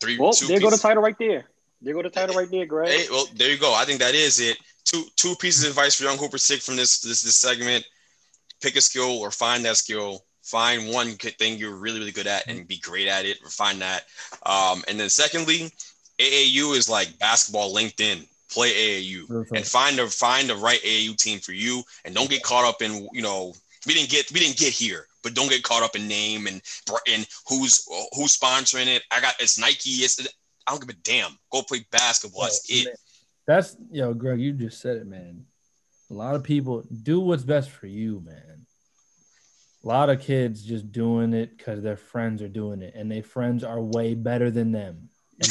Three. 0.00 0.18
Well, 0.18 0.32
two 0.32 0.46
there 0.46 0.58
go 0.58 0.70
the 0.70 0.78
title 0.78 1.02
right 1.02 1.18
there. 1.18 1.44
There 1.82 1.94
go 1.94 2.02
the 2.02 2.10
title 2.10 2.36
right 2.36 2.50
there, 2.50 2.66
Greg. 2.66 2.90
Hey, 2.90 3.06
well, 3.10 3.26
there 3.34 3.50
you 3.50 3.58
go. 3.58 3.74
I 3.74 3.84
think 3.84 4.00
that 4.00 4.14
is 4.14 4.38
it. 4.38 4.58
Two 4.84 5.04
two 5.16 5.34
pieces 5.36 5.64
of 5.64 5.70
advice 5.70 5.94
for 5.94 6.04
young 6.04 6.18
Hooper 6.18 6.38
take 6.38 6.60
from 6.60 6.76
this 6.76 7.00
this 7.00 7.22
this 7.22 7.36
segment. 7.36 7.84
Pick 8.60 8.76
a 8.76 8.80
skill 8.80 9.18
or 9.18 9.30
find 9.30 9.64
that 9.64 9.76
skill. 9.76 10.24
Find 10.42 10.92
one 10.92 11.14
good 11.14 11.38
thing 11.38 11.58
you're 11.58 11.76
really 11.76 11.98
really 11.98 12.12
good 12.12 12.26
at 12.26 12.46
and 12.48 12.66
be 12.66 12.78
great 12.78 13.08
at 13.08 13.24
it. 13.24 13.38
Refine 13.42 13.78
that. 13.78 14.04
Um, 14.44 14.82
and 14.88 14.98
then 14.98 15.08
secondly, 15.08 15.70
AAU 16.18 16.76
is 16.76 16.88
like 16.88 17.18
basketball 17.18 17.74
LinkedIn. 17.74 18.26
play 18.50 18.72
AAU 18.72 19.46
and 19.54 19.66
find 19.66 19.96
the 19.96 20.06
find 20.06 20.50
the 20.50 20.56
right 20.56 20.80
AAU 20.82 21.16
team 21.16 21.38
for 21.38 21.52
you, 21.52 21.82
and 22.04 22.14
don't 22.14 22.28
get 22.28 22.42
caught 22.42 22.64
up 22.64 22.82
in 22.82 23.08
you 23.12 23.22
know 23.22 23.54
we 23.86 23.94
didn't 23.94 24.10
get 24.10 24.30
we 24.32 24.40
didn't 24.40 24.58
get 24.58 24.72
here, 24.72 25.06
but 25.22 25.34
don't 25.34 25.48
get 25.48 25.62
caught 25.62 25.82
up 25.82 25.96
in 25.96 26.06
name 26.08 26.46
and 26.46 26.60
and 27.08 27.26
who's 27.48 27.86
who's 28.14 28.36
sponsoring 28.36 28.86
it. 28.86 29.02
I 29.10 29.20
got 29.20 29.34
it's 29.40 29.58
Nike. 29.58 29.90
It's 30.02 30.20
I 30.70 30.74
don't 30.74 30.86
give 30.86 30.96
a 30.96 30.98
damn. 31.02 31.36
Go 31.50 31.62
play 31.62 31.84
basketball. 31.90 32.42
That's 32.42 32.68
oh, 32.70 32.90
it. 32.90 32.98
That's 33.44 33.76
yo, 33.90 34.14
Greg. 34.14 34.40
You 34.40 34.52
just 34.52 34.80
said 34.80 34.98
it, 34.98 35.06
man. 35.06 35.44
A 36.12 36.14
lot 36.14 36.36
of 36.36 36.44
people 36.44 36.84
do 37.02 37.18
what's 37.18 37.42
best 37.42 37.70
for 37.70 37.88
you, 37.88 38.22
man. 38.24 38.66
A 39.82 39.88
lot 39.88 40.10
of 40.10 40.20
kids 40.20 40.62
just 40.62 40.92
doing 40.92 41.32
it 41.34 41.58
because 41.58 41.82
their 41.82 41.96
friends 41.96 42.40
are 42.40 42.48
doing 42.48 42.82
it, 42.82 42.94
and 42.94 43.10
their 43.10 43.24
friends 43.24 43.64
are 43.64 43.80
way 43.80 44.14
better 44.14 44.48
than 44.48 44.70
them. 44.70 45.08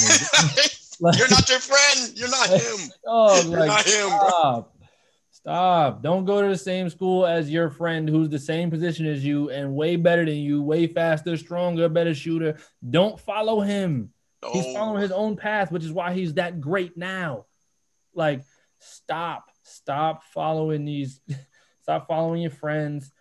like, 1.01 1.17
You're 1.17 1.27
not 1.27 1.49
your 1.49 1.59
friend. 1.59 2.13
You're 2.15 2.29
not 2.29 2.47
him. 2.47 2.89
Oh, 3.05 3.41
You're 3.41 3.59
like, 3.59 3.67
not 3.67 3.85
him, 3.85 4.07
stop. 4.07 4.77
Bro. 4.77 4.87
Stop. 5.31 6.01
Don't 6.01 6.23
go 6.23 6.41
to 6.41 6.47
the 6.47 6.57
same 6.57 6.89
school 6.89 7.25
as 7.25 7.49
your 7.49 7.69
friend 7.69 8.07
who's 8.07 8.29
the 8.29 8.39
same 8.39 8.71
position 8.71 9.05
as 9.05 9.25
you 9.25 9.49
and 9.49 9.75
way 9.75 9.97
better 9.97 10.23
than 10.23 10.35
you, 10.35 10.63
way 10.63 10.87
faster, 10.87 11.35
stronger, 11.35 11.89
better 11.89 12.13
shooter. 12.13 12.57
Don't 12.89 13.19
follow 13.19 13.59
him. 13.59 14.13
Oh. 14.41 14.53
He's 14.53 14.73
following 14.73 15.01
his 15.01 15.11
own 15.11 15.35
path, 15.35 15.71
which 15.71 15.83
is 15.83 15.91
why 15.91 16.13
he's 16.13 16.35
that 16.35 16.61
great 16.61 16.97
now. 16.97 17.45
Like, 18.13 18.43
stop. 18.79 19.51
Stop 19.63 20.23
following 20.33 20.85
these. 20.85 21.21
Stop 21.81 22.07
following 22.07 22.43
your 22.43 22.51
friends. 22.51 23.11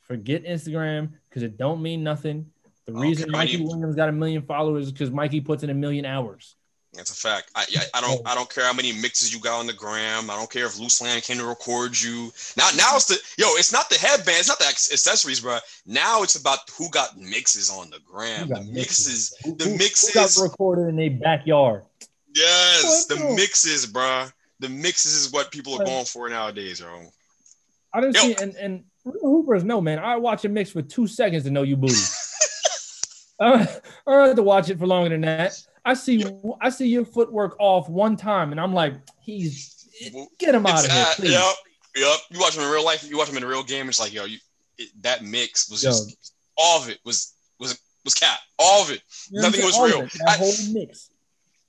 Forget 0.00 0.44
Instagram 0.44 1.12
because 1.28 1.42
it 1.42 1.58
don't 1.58 1.82
mean 1.82 2.02
nothing. 2.02 2.46
The 2.86 2.92
oh, 2.92 3.00
reason 3.00 3.24
okay, 3.24 3.32
Mikey 3.32 3.62
Williams 3.62 3.96
got 3.96 4.08
a 4.08 4.12
million 4.12 4.42
followers 4.42 4.86
is 4.86 4.92
because 4.92 5.10
Mikey 5.10 5.42
puts 5.42 5.62
in 5.62 5.68
a 5.68 5.74
million 5.74 6.04
hours. 6.06 6.56
That's 6.94 7.10
a 7.10 7.14
fact. 7.14 7.50
I, 7.54 7.64
I, 7.76 7.98
I 7.98 8.00
don't 8.00 8.20
I 8.26 8.34
don't 8.34 8.52
care 8.52 8.64
how 8.64 8.72
many 8.72 8.92
mixes 8.92 9.32
you 9.32 9.40
got 9.40 9.58
on 9.58 9.66
the 9.66 9.72
gram. 9.72 10.30
I 10.30 10.36
don't 10.36 10.50
care 10.50 10.66
if 10.66 10.78
Loose 10.78 10.98
came 10.98 11.38
to 11.38 11.44
record 11.44 12.00
you. 12.00 12.32
Now 12.56 12.70
now 12.76 12.96
it's 12.96 13.06
the 13.06 13.18
yo. 13.36 13.46
It's 13.56 13.72
not 13.72 13.88
the 13.90 13.96
headband. 13.96 14.38
It's 14.38 14.48
not 14.48 14.58
the 14.58 14.66
accessories, 14.66 15.40
bro. 15.40 15.58
Now 15.86 16.22
it's 16.22 16.36
about 16.36 16.58
who 16.76 16.88
got 16.90 17.18
mixes 17.18 17.70
on 17.70 17.90
the 17.90 17.98
gram. 18.10 18.48
The 18.48 18.62
mixes. 18.62 19.34
Who, 19.44 19.56
the 19.56 19.70
mixes. 19.70 20.14
Who 20.14 20.20
got 20.20 20.50
recorded 20.50 20.88
in 20.88 20.96
their 20.96 21.10
backyard. 21.10 21.82
Yes, 22.34 23.06
the 23.06 23.16
mixes, 23.36 23.86
bro. 23.86 24.26
The 24.60 24.68
mixes 24.68 25.14
is 25.14 25.32
what 25.32 25.50
people 25.50 25.80
are 25.80 25.84
going 25.84 26.04
for 26.04 26.28
nowadays, 26.28 26.80
bro. 26.80 27.02
I 27.92 28.00
didn't 28.00 28.14
yo. 28.16 28.20
see 28.22 28.34
and 28.40 28.54
and 28.56 28.84
Hoopers, 29.04 29.64
no 29.64 29.80
man. 29.80 29.98
I 29.98 30.16
watch 30.16 30.44
a 30.44 30.48
mix 30.48 30.70
for 30.70 30.82
two 30.82 31.06
seconds 31.06 31.44
to 31.44 31.50
know 31.50 31.62
you 31.62 31.76
booty. 31.76 31.94
I 33.40 33.66
don't 34.06 34.26
have 34.28 34.36
to 34.36 34.42
watch 34.42 34.70
it 34.70 34.78
for 34.78 34.86
longer 34.86 35.10
than 35.10 35.22
that. 35.22 35.60
I 35.84 35.94
see 35.94 36.24
I 36.60 36.70
see 36.70 36.88
your 36.88 37.04
footwork 37.04 37.56
off 37.58 37.88
one 37.88 38.16
time, 38.16 38.52
and 38.52 38.60
I'm 38.60 38.72
like, 38.72 38.94
he's 39.20 39.86
get 40.38 40.54
him 40.54 40.66
out 40.66 40.84
of 40.84 40.90
here, 40.90 41.06
please. 41.16 41.32
Yep, 41.32 41.54
yep. 41.96 42.18
You 42.30 42.40
watch 42.40 42.56
him 42.56 42.62
in 42.62 42.70
real 42.70 42.84
life. 42.84 43.08
You 43.08 43.18
watch 43.18 43.28
him 43.28 43.36
in 43.36 43.42
a 43.42 43.46
real 43.46 43.62
game. 43.62 43.88
It's 43.88 44.00
like, 44.00 44.12
yo, 44.12 44.24
you, 44.24 44.38
it, 44.78 44.90
that 45.02 45.22
mix 45.22 45.70
was 45.70 45.82
yo. 45.82 45.90
just 45.90 46.34
all 46.56 46.82
of 46.82 46.88
it 46.88 46.98
was 47.04 47.34
was 47.58 47.78
was 48.04 48.14
cap. 48.14 48.38
All 48.58 48.82
of 48.82 48.90
it. 48.90 49.02
You 49.30 49.42
Nothing 49.42 49.64
was 49.64 49.78
real. 49.78 50.02
It, 50.02 50.12
that 50.18 50.28
I, 50.28 50.32
whole 50.36 50.72
mix. 50.72 51.10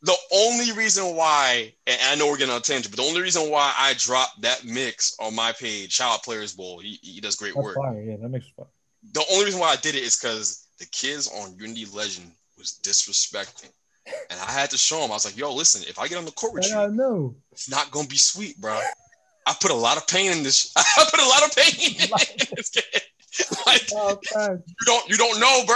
The 0.01 0.15
only 0.33 0.71
reason 0.73 1.15
why, 1.15 1.73
and 1.87 1.99
I 2.03 2.15
know 2.15 2.27
we're 2.27 2.37
getting 2.37 2.53
on 2.53 2.61
tangent, 2.61 2.95
but 2.95 3.03
the 3.03 3.09
only 3.09 3.21
reason 3.21 3.49
why 3.49 3.73
I 3.75 3.95
dropped 3.97 4.41
that 4.41 4.63
mix 4.63 5.15
on 5.19 5.33
my 5.33 5.51
page, 5.51 5.93
shout 5.93 6.13
out 6.13 6.23
Players 6.23 6.53
Bowl. 6.53 6.79
He, 6.79 6.99
he 7.01 7.19
does 7.19 7.35
great 7.35 7.55
That's 7.55 7.65
work. 7.65 7.75
Fire. 7.75 7.99
Yeah, 7.99 8.17
that 8.17 8.29
makes 8.29 8.47
fun. 8.55 8.67
The 9.13 9.23
only 9.31 9.45
reason 9.45 9.59
why 9.59 9.69
I 9.69 9.77
did 9.77 9.95
it 9.95 10.03
is 10.03 10.15
because 10.15 10.67
the 10.77 10.85
kids 10.87 11.27
on 11.27 11.57
Unity 11.57 11.85
Legend 11.91 12.31
was 12.55 12.79
disrespecting. 12.83 13.71
And 14.30 14.40
I 14.40 14.52
had 14.52 14.69
to 14.69 14.77
show 14.77 15.03
him. 15.03 15.11
I 15.11 15.15
was 15.15 15.26
like, 15.26 15.38
"Yo, 15.38 15.53
listen. 15.53 15.84
If 15.88 15.98
I 15.98 16.07
get 16.07 16.18
on 16.18 16.26
the 16.26 16.32
court 16.32 16.53
with 16.53 16.68
you, 16.68 16.76
know. 16.90 17.36
it's 17.52 17.69
not 17.69 17.91
gonna 17.91 18.07
be 18.07 18.18
sweet, 18.18 18.60
bro. 18.60 18.80
I 19.48 19.56
put 19.60 19.72
a 19.72 19.76
lot 19.76 19.98
of 19.98 20.07
pain 20.07 20.32
in 20.32 20.44
this. 20.44 20.72
I 20.76 21.06
put 21.10 21.19
a 21.19 21.27
lot 21.27 21.44
of 21.44 21.56
pain 21.56 21.91
in 21.91 22.56
this. 22.56 22.72
Like, 23.65 23.90
oh, 23.94 24.18
you 24.48 24.86
don't, 24.86 25.10
you 25.10 25.18
don't 25.18 25.40
know, 25.41 25.64
bro. 25.65 25.76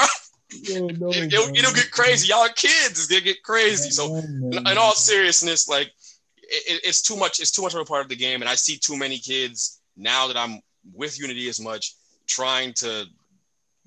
it, 0.51 0.99
will 0.99 1.11
it'll 1.14 1.73
get 1.73 1.91
crazy. 1.91 2.30
Y'all 2.30 2.39
are 2.39 2.49
kids. 2.49 2.91
It's 2.91 3.07
gonna 3.07 3.22
get 3.22 3.43
crazy. 3.43 3.89
So, 3.89 4.15
in, 4.15 4.53
in 4.53 4.77
all 4.77 4.93
seriousness, 4.93 5.68
like, 5.68 5.91
it, 6.38 6.81
it's 6.85 7.01
too 7.01 7.18
much. 7.18 7.41
It's 7.41 7.51
too 7.51 7.61
much 7.61 7.73
of 7.73 7.81
a 7.81 7.85
part 7.85 8.01
of 8.01 8.10
the 8.10 8.15
game, 8.15 8.41
and 8.41 8.49
I 8.49 8.56
see 8.56 8.77
too 8.77 8.97
many 8.97 9.18
kids 9.18 9.81
now 9.97 10.27
that 10.27 10.38
I'm 10.38 10.61
with 10.93 11.19
Unity 11.19 11.49
as 11.49 11.60
much 11.60 11.95
trying 12.27 12.73
to 12.73 13.06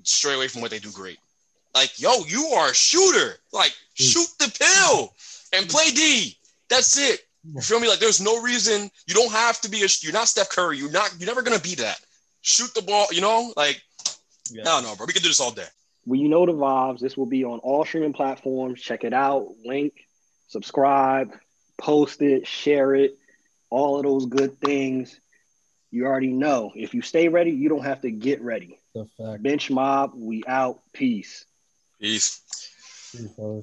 stray 0.03 0.35
away 0.35 0.49
from 0.49 0.61
what 0.61 0.71
they 0.71 0.79
do 0.79 0.91
great. 0.91 1.19
Like, 1.75 2.01
yo, 2.01 2.25
you 2.27 2.47
are 2.57 2.71
a 2.71 2.75
shooter. 2.75 3.37
Like, 3.53 3.73
mm. 3.73 4.05
shoot 4.05 4.29
the 4.39 4.53
pill 4.59 5.15
and 5.53 5.69
play 5.69 5.91
D. 5.91 6.37
That's 6.69 6.99
it. 6.99 7.21
You 7.45 7.61
feel 7.61 7.81
me? 7.81 7.89
Like, 7.89 7.99
there's 7.99 8.21
no 8.21 8.41
reason 8.41 8.91
you 9.07 9.15
don't 9.15 9.33
have 9.33 9.61
to 9.63 9.71
be 9.71 9.83
a. 9.83 9.89
You're 10.01 10.13
not 10.13 10.29
Steph 10.29 10.51
Curry. 10.51 10.79
You're 10.79 10.91
not. 10.91 11.15
You're 11.19 11.27
never 11.27 11.43
gonna 11.43 11.59
be 11.59 11.75
that. 11.77 12.01
Shoot 12.43 12.73
the 12.75 12.83
ball. 12.83 13.07
You 13.11 13.21
know, 13.21 13.53
like, 13.57 13.83
yeah. 14.51 14.63
no, 14.63 14.81
no, 14.81 14.95
bro. 14.95 15.07
We 15.07 15.13
can 15.13 15.23
do 15.23 15.29
this 15.29 15.41
all 15.41 15.51
day. 15.51 15.67
Well, 16.07 16.21
you 16.21 16.29
know 16.29 16.47
the 16.47 16.53
vibes. 16.53 17.01
This 17.01 17.17
will 17.17 17.27
be 17.27 17.45
on 17.45 17.59
all 17.61 17.85
streaming 17.85 18.13
platforms. 18.13 18.81
Check 18.81 19.05
it 19.05 19.13
out. 19.13 19.49
Link, 19.65 19.93
subscribe, 20.49 21.33
post 21.79 22.23
it, 22.23 22.47
share 22.47 22.95
it. 22.95 23.17
All 23.71 23.97
of 23.97 24.05
those 24.05 24.27
good 24.27 24.59
things. 24.61 25.19
You 25.91 26.07
already 26.07 26.33
know. 26.33 26.73
If 26.75 26.95
you 26.95 27.03
stay 27.03 27.29
ready, 27.29 27.51
you 27.51 27.69
don't 27.69 27.85
have 27.85 28.03
to 28.03 28.11
get 28.11 28.41
ready. 28.41 28.79
Bench 29.41 29.71
mob, 29.71 30.13
we 30.15 30.43
out. 30.47 30.81
Peace. 30.93 31.45
Peace, 32.03 32.43
fellas. 33.37 33.61